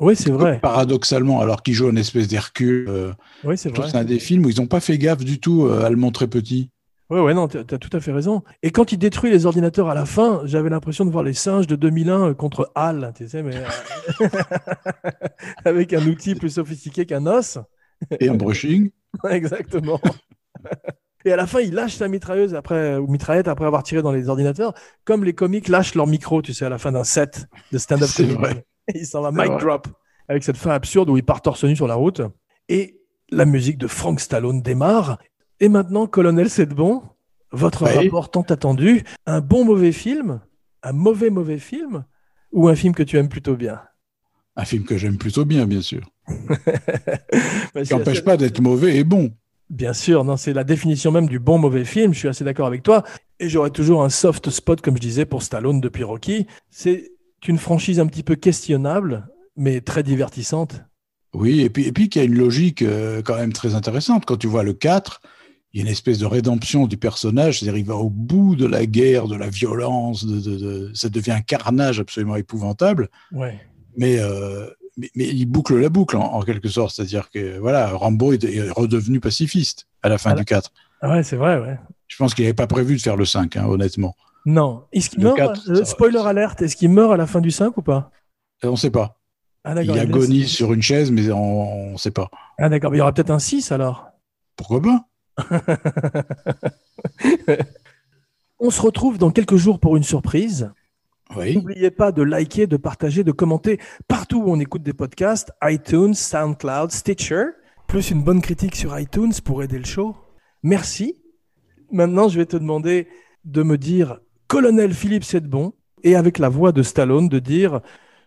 Oui, 0.00 0.16
c'est 0.16 0.30
vrai. 0.32 0.58
Paradoxalement, 0.60 1.40
alors 1.40 1.62
qu'il 1.62 1.72
joue 1.74 1.88
une 1.88 1.98
espèce 1.98 2.26
d'Hercule. 2.28 2.86
euh, 2.88 3.12
Oui, 3.44 3.56
c'est 3.56 3.74
vrai. 3.74 3.88
c'est 3.88 3.96
un 3.96 4.04
des 4.04 4.18
films 4.18 4.44
où 4.44 4.50
ils 4.50 4.60
n'ont 4.60 4.66
pas 4.66 4.80
fait 4.80 4.98
gaffe 4.98 5.24
du 5.24 5.38
tout 5.40 5.64
euh, 5.66 5.84
à 5.84 5.90
le 5.90 5.96
montrer 5.96 6.26
petit. 6.26 6.68
Ouais, 7.10 7.20
ouais, 7.20 7.34
non, 7.34 7.48
t'as 7.48 7.60
as 7.60 7.78
tout 7.78 7.94
à 7.94 8.00
fait 8.00 8.12
raison. 8.12 8.42
Et 8.62 8.70
quand 8.70 8.90
il 8.92 8.98
détruit 8.98 9.30
les 9.30 9.44
ordinateurs 9.46 9.88
à 9.90 9.94
la 9.94 10.06
fin, 10.06 10.40
j'avais 10.44 10.70
l'impression 10.70 11.04
de 11.04 11.10
voir 11.10 11.22
les 11.22 11.34
singes 11.34 11.66
de 11.66 11.76
2001 11.76 12.34
contre 12.34 12.70
HAL, 12.74 13.12
tu 13.14 13.28
sais, 13.28 13.42
mais 13.42 13.56
euh, 13.56 14.28
avec 15.64 15.92
un 15.92 16.06
outil 16.06 16.34
plus 16.34 16.50
sophistiqué 16.50 17.06
qu'un 17.06 17.26
os. 17.26 17.58
Et 18.20 18.28
un 18.28 18.34
brushing. 18.34 18.90
Exactement. 19.30 20.00
Et 21.24 21.32
à 21.32 21.36
la 21.36 21.46
fin, 21.46 21.60
il 21.60 21.74
lâche 21.74 21.94
sa 21.94 22.08
mitrailleuse 22.08 22.54
après, 22.54 22.96
ou 22.96 23.06
mitraillette 23.06 23.48
après 23.48 23.64
avoir 23.66 23.82
tiré 23.82 24.02
dans 24.02 24.12
les 24.12 24.28
ordinateurs, 24.28 24.74
comme 25.04 25.24
les 25.24 25.34
comiques 25.34 25.68
lâchent 25.68 25.94
leur 25.94 26.06
micro, 26.06 26.42
tu 26.42 26.52
sais, 26.52 26.66
à 26.66 26.68
la 26.68 26.78
fin 26.78 26.92
d'un 26.92 27.04
set 27.04 27.46
de 27.72 27.78
stand-up 27.78 28.08
C'est 28.08 28.24
comedy. 28.26 28.38
vrai. 28.40 28.64
Et 28.94 28.98
il 29.00 29.06
s'en 29.06 29.22
va 29.22 29.30
mic 29.30 29.46
vrai. 29.46 29.58
drop 29.58 29.88
avec 30.28 30.42
cette 30.42 30.56
fin 30.56 30.70
absurde 30.70 31.10
où 31.10 31.16
il 31.16 31.22
part 31.24 31.42
torse 31.42 31.64
nu 31.64 31.76
sur 31.76 31.86
la 31.86 31.94
route. 31.94 32.22
Et 32.68 33.00
la 33.30 33.44
musique 33.44 33.78
de 33.78 33.86
Frank 33.86 34.20
Stallone 34.20 34.62
démarre. 34.62 35.18
Et 35.60 35.68
maintenant, 35.68 36.06
colonel, 36.06 36.50
c'est 36.50 36.66
de 36.66 36.74
bon? 36.74 37.02
Votre 37.52 37.84
Oui. 37.84 38.06
rapport 38.06 38.30
tant 38.30 38.42
attendu. 38.42 39.04
Un 39.26 39.40
bon 39.40 39.64
mauvais 39.64 39.92
film, 39.92 40.40
un 40.82 40.92
mauvais 40.92 41.30
mauvais 41.30 41.58
film, 41.58 42.04
ou 42.52 42.68
un 42.68 42.74
film 42.74 42.94
que 42.94 43.02
tu 43.02 43.16
aimes 43.16 43.28
plutôt 43.28 43.56
bien? 43.56 43.80
Un 44.56 44.64
film 44.64 44.84
que 44.84 44.96
j'aime 44.96 45.18
plutôt 45.18 45.44
bien, 45.44 45.66
bien 45.66 45.80
sûr. 45.80 46.08
Bah, 47.74 47.82
Qui 47.82 47.92
n'empêche 47.92 48.22
pas 48.24 48.36
d'être 48.36 48.60
mauvais 48.60 48.96
et 48.96 49.04
bon. 49.04 49.32
Bien 49.70 49.92
sûr, 49.92 50.24
non, 50.24 50.36
c'est 50.36 50.52
la 50.52 50.62
définition 50.64 51.10
même 51.10 51.28
du 51.28 51.38
bon 51.38 51.58
mauvais 51.58 51.84
film. 51.84 52.12
Je 52.12 52.18
suis 52.18 52.28
assez 52.28 52.44
d'accord 52.44 52.66
avec 52.66 52.82
toi. 52.82 53.02
Et 53.40 53.48
j'aurais 53.48 53.70
toujours 53.70 54.04
un 54.04 54.10
soft 54.10 54.50
spot, 54.50 54.80
comme 54.80 54.96
je 54.96 55.00
disais, 55.00 55.24
pour 55.24 55.42
Stallone 55.42 55.80
depuis 55.80 56.04
Rocky. 56.04 56.46
C'est 56.70 57.12
une 57.48 57.58
franchise 57.58 57.98
un 58.00 58.06
petit 58.06 58.22
peu 58.22 58.36
questionnable, 58.36 59.28
mais 59.56 59.80
très 59.80 60.02
divertissante. 60.02 60.82
Oui, 61.34 61.62
et 61.62 61.70
puis, 61.70 61.86
et 61.86 61.92
puis 61.92 62.08
qu'il 62.08 62.22
y 62.22 62.24
a 62.24 62.28
une 62.28 62.36
logique 62.38 62.82
euh, 62.82 63.20
quand 63.22 63.36
même 63.36 63.52
très 63.52 63.74
intéressante. 63.74 64.24
Quand 64.24 64.36
tu 64.36 64.46
vois 64.46 64.62
le 64.62 64.72
4, 64.72 65.20
il 65.74 65.80
y 65.80 65.82
a 65.82 65.86
une 65.86 65.90
espèce 65.92 66.18
de 66.20 66.26
rédemption 66.26 66.86
du 66.86 66.96
personnage, 66.96 67.58
c'est-à-dire 67.60 67.76
il 67.78 67.84
va 67.84 67.96
au 67.96 68.08
bout 68.08 68.54
de 68.56 68.64
la 68.64 68.86
guerre, 68.86 69.26
de 69.28 69.34
la 69.36 69.48
violence, 69.50 70.24
de, 70.24 70.40
de- 70.40 70.56
de- 70.56 70.90
ça 70.94 71.08
devient 71.08 71.32
un 71.32 71.40
carnage 71.42 71.98
absolument 72.00 72.36
épouvantable, 72.36 73.10
Ouais. 73.32 73.60
mais, 73.96 74.18
euh, 74.20 74.68
mais, 74.96 75.10
mais 75.16 75.26
il 75.26 75.46
boucle 75.46 75.76
la 75.76 75.88
boucle 75.88 76.16
en, 76.16 76.32
en 76.34 76.42
quelque 76.42 76.68
sorte, 76.68 76.94
c'est-à-dire 76.94 77.28
que 77.28 77.58
voilà, 77.58 77.88
Rambo 77.88 78.32
est, 78.32 78.44
est 78.44 78.70
redevenu 78.70 79.18
pacifiste 79.20 79.88
à 80.02 80.08
la 80.08 80.16
fin 80.16 80.30
Ah, 80.30 80.34
du 80.36 80.44
4. 80.44 80.70
Ah 81.02 81.10
ouais, 81.10 81.22
c'est 81.24 81.36
vrai, 81.36 81.58
ouais. 81.58 81.76
Je 82.06 82.16
pense 82.16 82.32
qu'il 82.34 82.44
n'avait 82.44 82.54
pas 82.54 82.68
prévu 82.68 82.96
de 82.96 83.02
faire 83.02 83.16
le 83.16 83.24
5, 83.24 83.56
hein, 83.56 83.66
honnêtement. 83.66 84.14
Non. 84.46 84.84
Est-ce 84.92 85.10
qu'il 85.10 85.22
Le 85.24 85.34
meurt 85.34 85.60
euh. 85.68 85.84
Spoiler 85.84 86.18
alerte, 86.24 86.62
est-ce 86.62 86.76
qu'il 86.76 86.90
meurt 86.90 87.12
à 87.12 87.16
la 87.16 87.26
fin 87.26 87.40
du 87.40 87.50
5 87.50 87.76
ou 87.78 87.82
pas? 87.82 88.10
Euh, 88.62 88.68
On 88.68 88.72
ne 88.72 88.76
sait 88.76 88.90
pas. 88.90 89.18
Ah 89.64 89.72
Il 89.82 89.90
laisse- 89.90 90.02
agonise 90.02 90.50
sur 90.50 90.72
une 90.72 90.82
chaise, 90.82 91.10
mais 91.10 91.30
on 91.32 91.92
ne 91.92 91.96
sait 91.96 92.10
pas. 92.12 92.28
Ah 92.58 92.68
d'accord, 92.68 92.90
mais 92.92 92.98
il 92.98 93.00
y 93.00 93.02
aura 93.02 93.12
peut-être 93.12 93.30
un 93.30 93.38
6 93.38 93.72
alors? 93.72 94.06
Pourquoi 94.56 94.80
pas? 94.82 95.06
On 98.58 98.70
se 98.70 98.80
retrouve 98.80 99.18
dans 99.18 99.30
quelques 99.30 99.56
jours 99.56 99.80
pour 99.80 99.96
une 99.96 100.02
surprise. 100.02 100.72
Oui. 101.36 101.56
N'oubliez 101.56 101.90
pas 101.90 102.12
de 102.12 102.22
liker, 102.22 102.66
de 102.66 102.76
partager, 102.76 103.24
de 103.24 103.32
commenter 103.32 103.80
partout 104.08 104.42
où 104.42 104.50
on 104.50 104.60
écoute 104.60 104.82
des 104.82 104.92
podcasts, 104.92 105.52
iTunes, 105.62 106.14
SoundCloud, 106.14 106.90
Stitcher, 106.90 107.44
plus 107.88 108.10
une 108.10 108.22
bonne 108.22 108.40
critique 108.40 108.76
sur 108.76 108.98
iTunes 108.98 109.32
pour 109.44 109.62
aider 109.62 109.78
le 109.78 109.84
show. 109.84 110.16
Merci. 110.62 111.16
Maintenant, 111.90 112.28
je 112.28 112.38
vais 112.38 112.46
te 112.46 112.56
demander 112.56 113.08
de 113.44 113.62
me 113.62 113.78
dire 113.78 114.20
Colonel 114.48 114.94
Philippe 114.94 115.24
Sedbon 115.24 115.74
et 116.02 116.16
avec 116.16 116.38
la 116.38 116.48
voix 116.48 116.72
de 116.72 116.82
Stallone 116.82 117.28
de 117.28 117.38
dire 117.38 117.80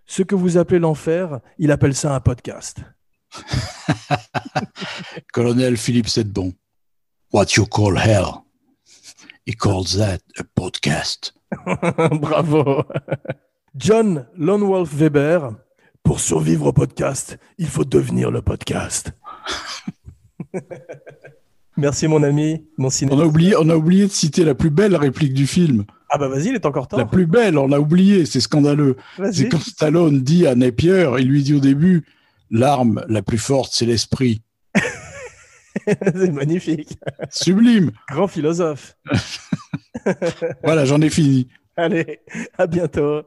ce 0.05 0.23
que 0.23 0.35
vous 0.35 0.57
appelez 0.57 0.79
l'enfer, 0.79 1.39
il 1.57 1.71
appelle 1.71 1.95
ça 1.95 2.15
un 2.15 2.19
podcast. 2.19 2.81
Colonel 5.33 5.77
Philippe 5.77 6.07
Sedbon. 6.07 6.53
What 7.33 7.57
you 7.57 7.65
call 7.65 7.97
hell? 7.97 8.45
He 9.45 9.53
calls 9.53 9.97
that 9.97 10.21
a 10.39 10.43
podcast. 10.45 11.33
Bravo. 12.21 12.85
John 13.75 14.25
Lone 14.37 14.85
Weber. 14.85 15.51
Pour 16.03 16.21
survivre 16.21 16.67
au 16.67 16.71
podcast, 16.71 17.37
il 17.57 17.67
faut 17.67 17.83
devenir 17.83 18.31
le 18.31 18.41
podcast. 18.41 19.11
Merci 21.77 22.07
mon 22.07 22.23
ami, 22.23 22.65
mon 22.77 22.89
ciné. 22.89 23.11
On 23.13 23.19
a 23.19 23.25
oublié, 23.25 23.55
on 23.59 23.67
a 23.69 23.75
oublié 23.75 24.07
de 24.07 24.11
citer 24.11 24.45
la 24.45 24.55
plus 24.55 24.69
belle 24.69 24.95
réplique 24.95 25.33
du 25.33 25.47
film. 25.47 25.83
Ah 26.09 26.17
bah 26.17 26.29
vas-y, 26.29 26.47
il 26.47 26.55
est 26.55 26.65
encore 26.65 26.87
temps. 26.87 26.95
La 26.95 27.05
plus 27.05 27.25
belle, 27.25 27.57
on 27.57 27.67
l'a 27.67 27.81
oublié, 27.81 28.25
c'est 28.25 28.39
scandaleux. 28.39 28.95
C'est 29.33 29.49
quand 29.49 29.59
Stallone 29.59 30.21
dit 30.21 30.47
à 30.47 30.55
Napier, 30.55 31.13
il 31.19 31.27
lui 31.27 31.43
dit 31.43 31.55
au 31.55 31.59
début, 31.59 32.05
l'arme 32.49 33.03
la 33.09 33.21
plus 33.21 33.37
forte, 33.37 33.73
c'est 33.73 33.85
l'esprit. 33.85 34.41
c'est 35.87 36.31
magnifique. 36.31 36.97
Sublime. 37.29 37.91
Grand 38.09 38.27
philosophe. 38.27 38.97
voilà, 40.63 40.85
j'en 40.85 41.01
ai 41.01 41.09
fini. 41.09 41.47
Allez, 41.75 42.19
à 42.57 42.67
bientôt. 42.67 43.23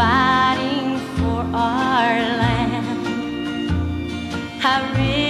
fighting 0.00 0.96
for 1.16 1.40
our 1.54 2.12
land. 2.40 3.00
I 4.64 4.74
really 4.96 5.29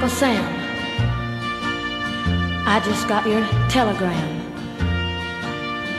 Uncle 0.00 0.16
Sam. 0.16 0.44
I 2.68 2.78
just 2.84 3.08
got 3.08 3.26
your 3.26 3.44
telegram. 3.68 4.28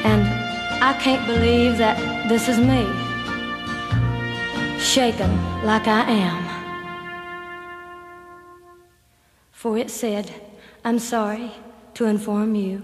And 0.06 0.24
I 0.82 0.94
can't 1.02 1.28
believe 1.28 1.78
that 1.80 1.98
this 2.30 2.48
is 2.48 2.60
me. 2.60 2.88
Shaken 4.80 5.30
like 5.66 5.86
I 5.90 6.10
am. 6.10 6.40
For 9.52 9.78
it 9.78 9.90
said, 9.90 10.32
I'm 10.86 11.00
sorry 11.00 11.52
to 11.96 12.06
inform 12.06 12.56
you 12.56 12.82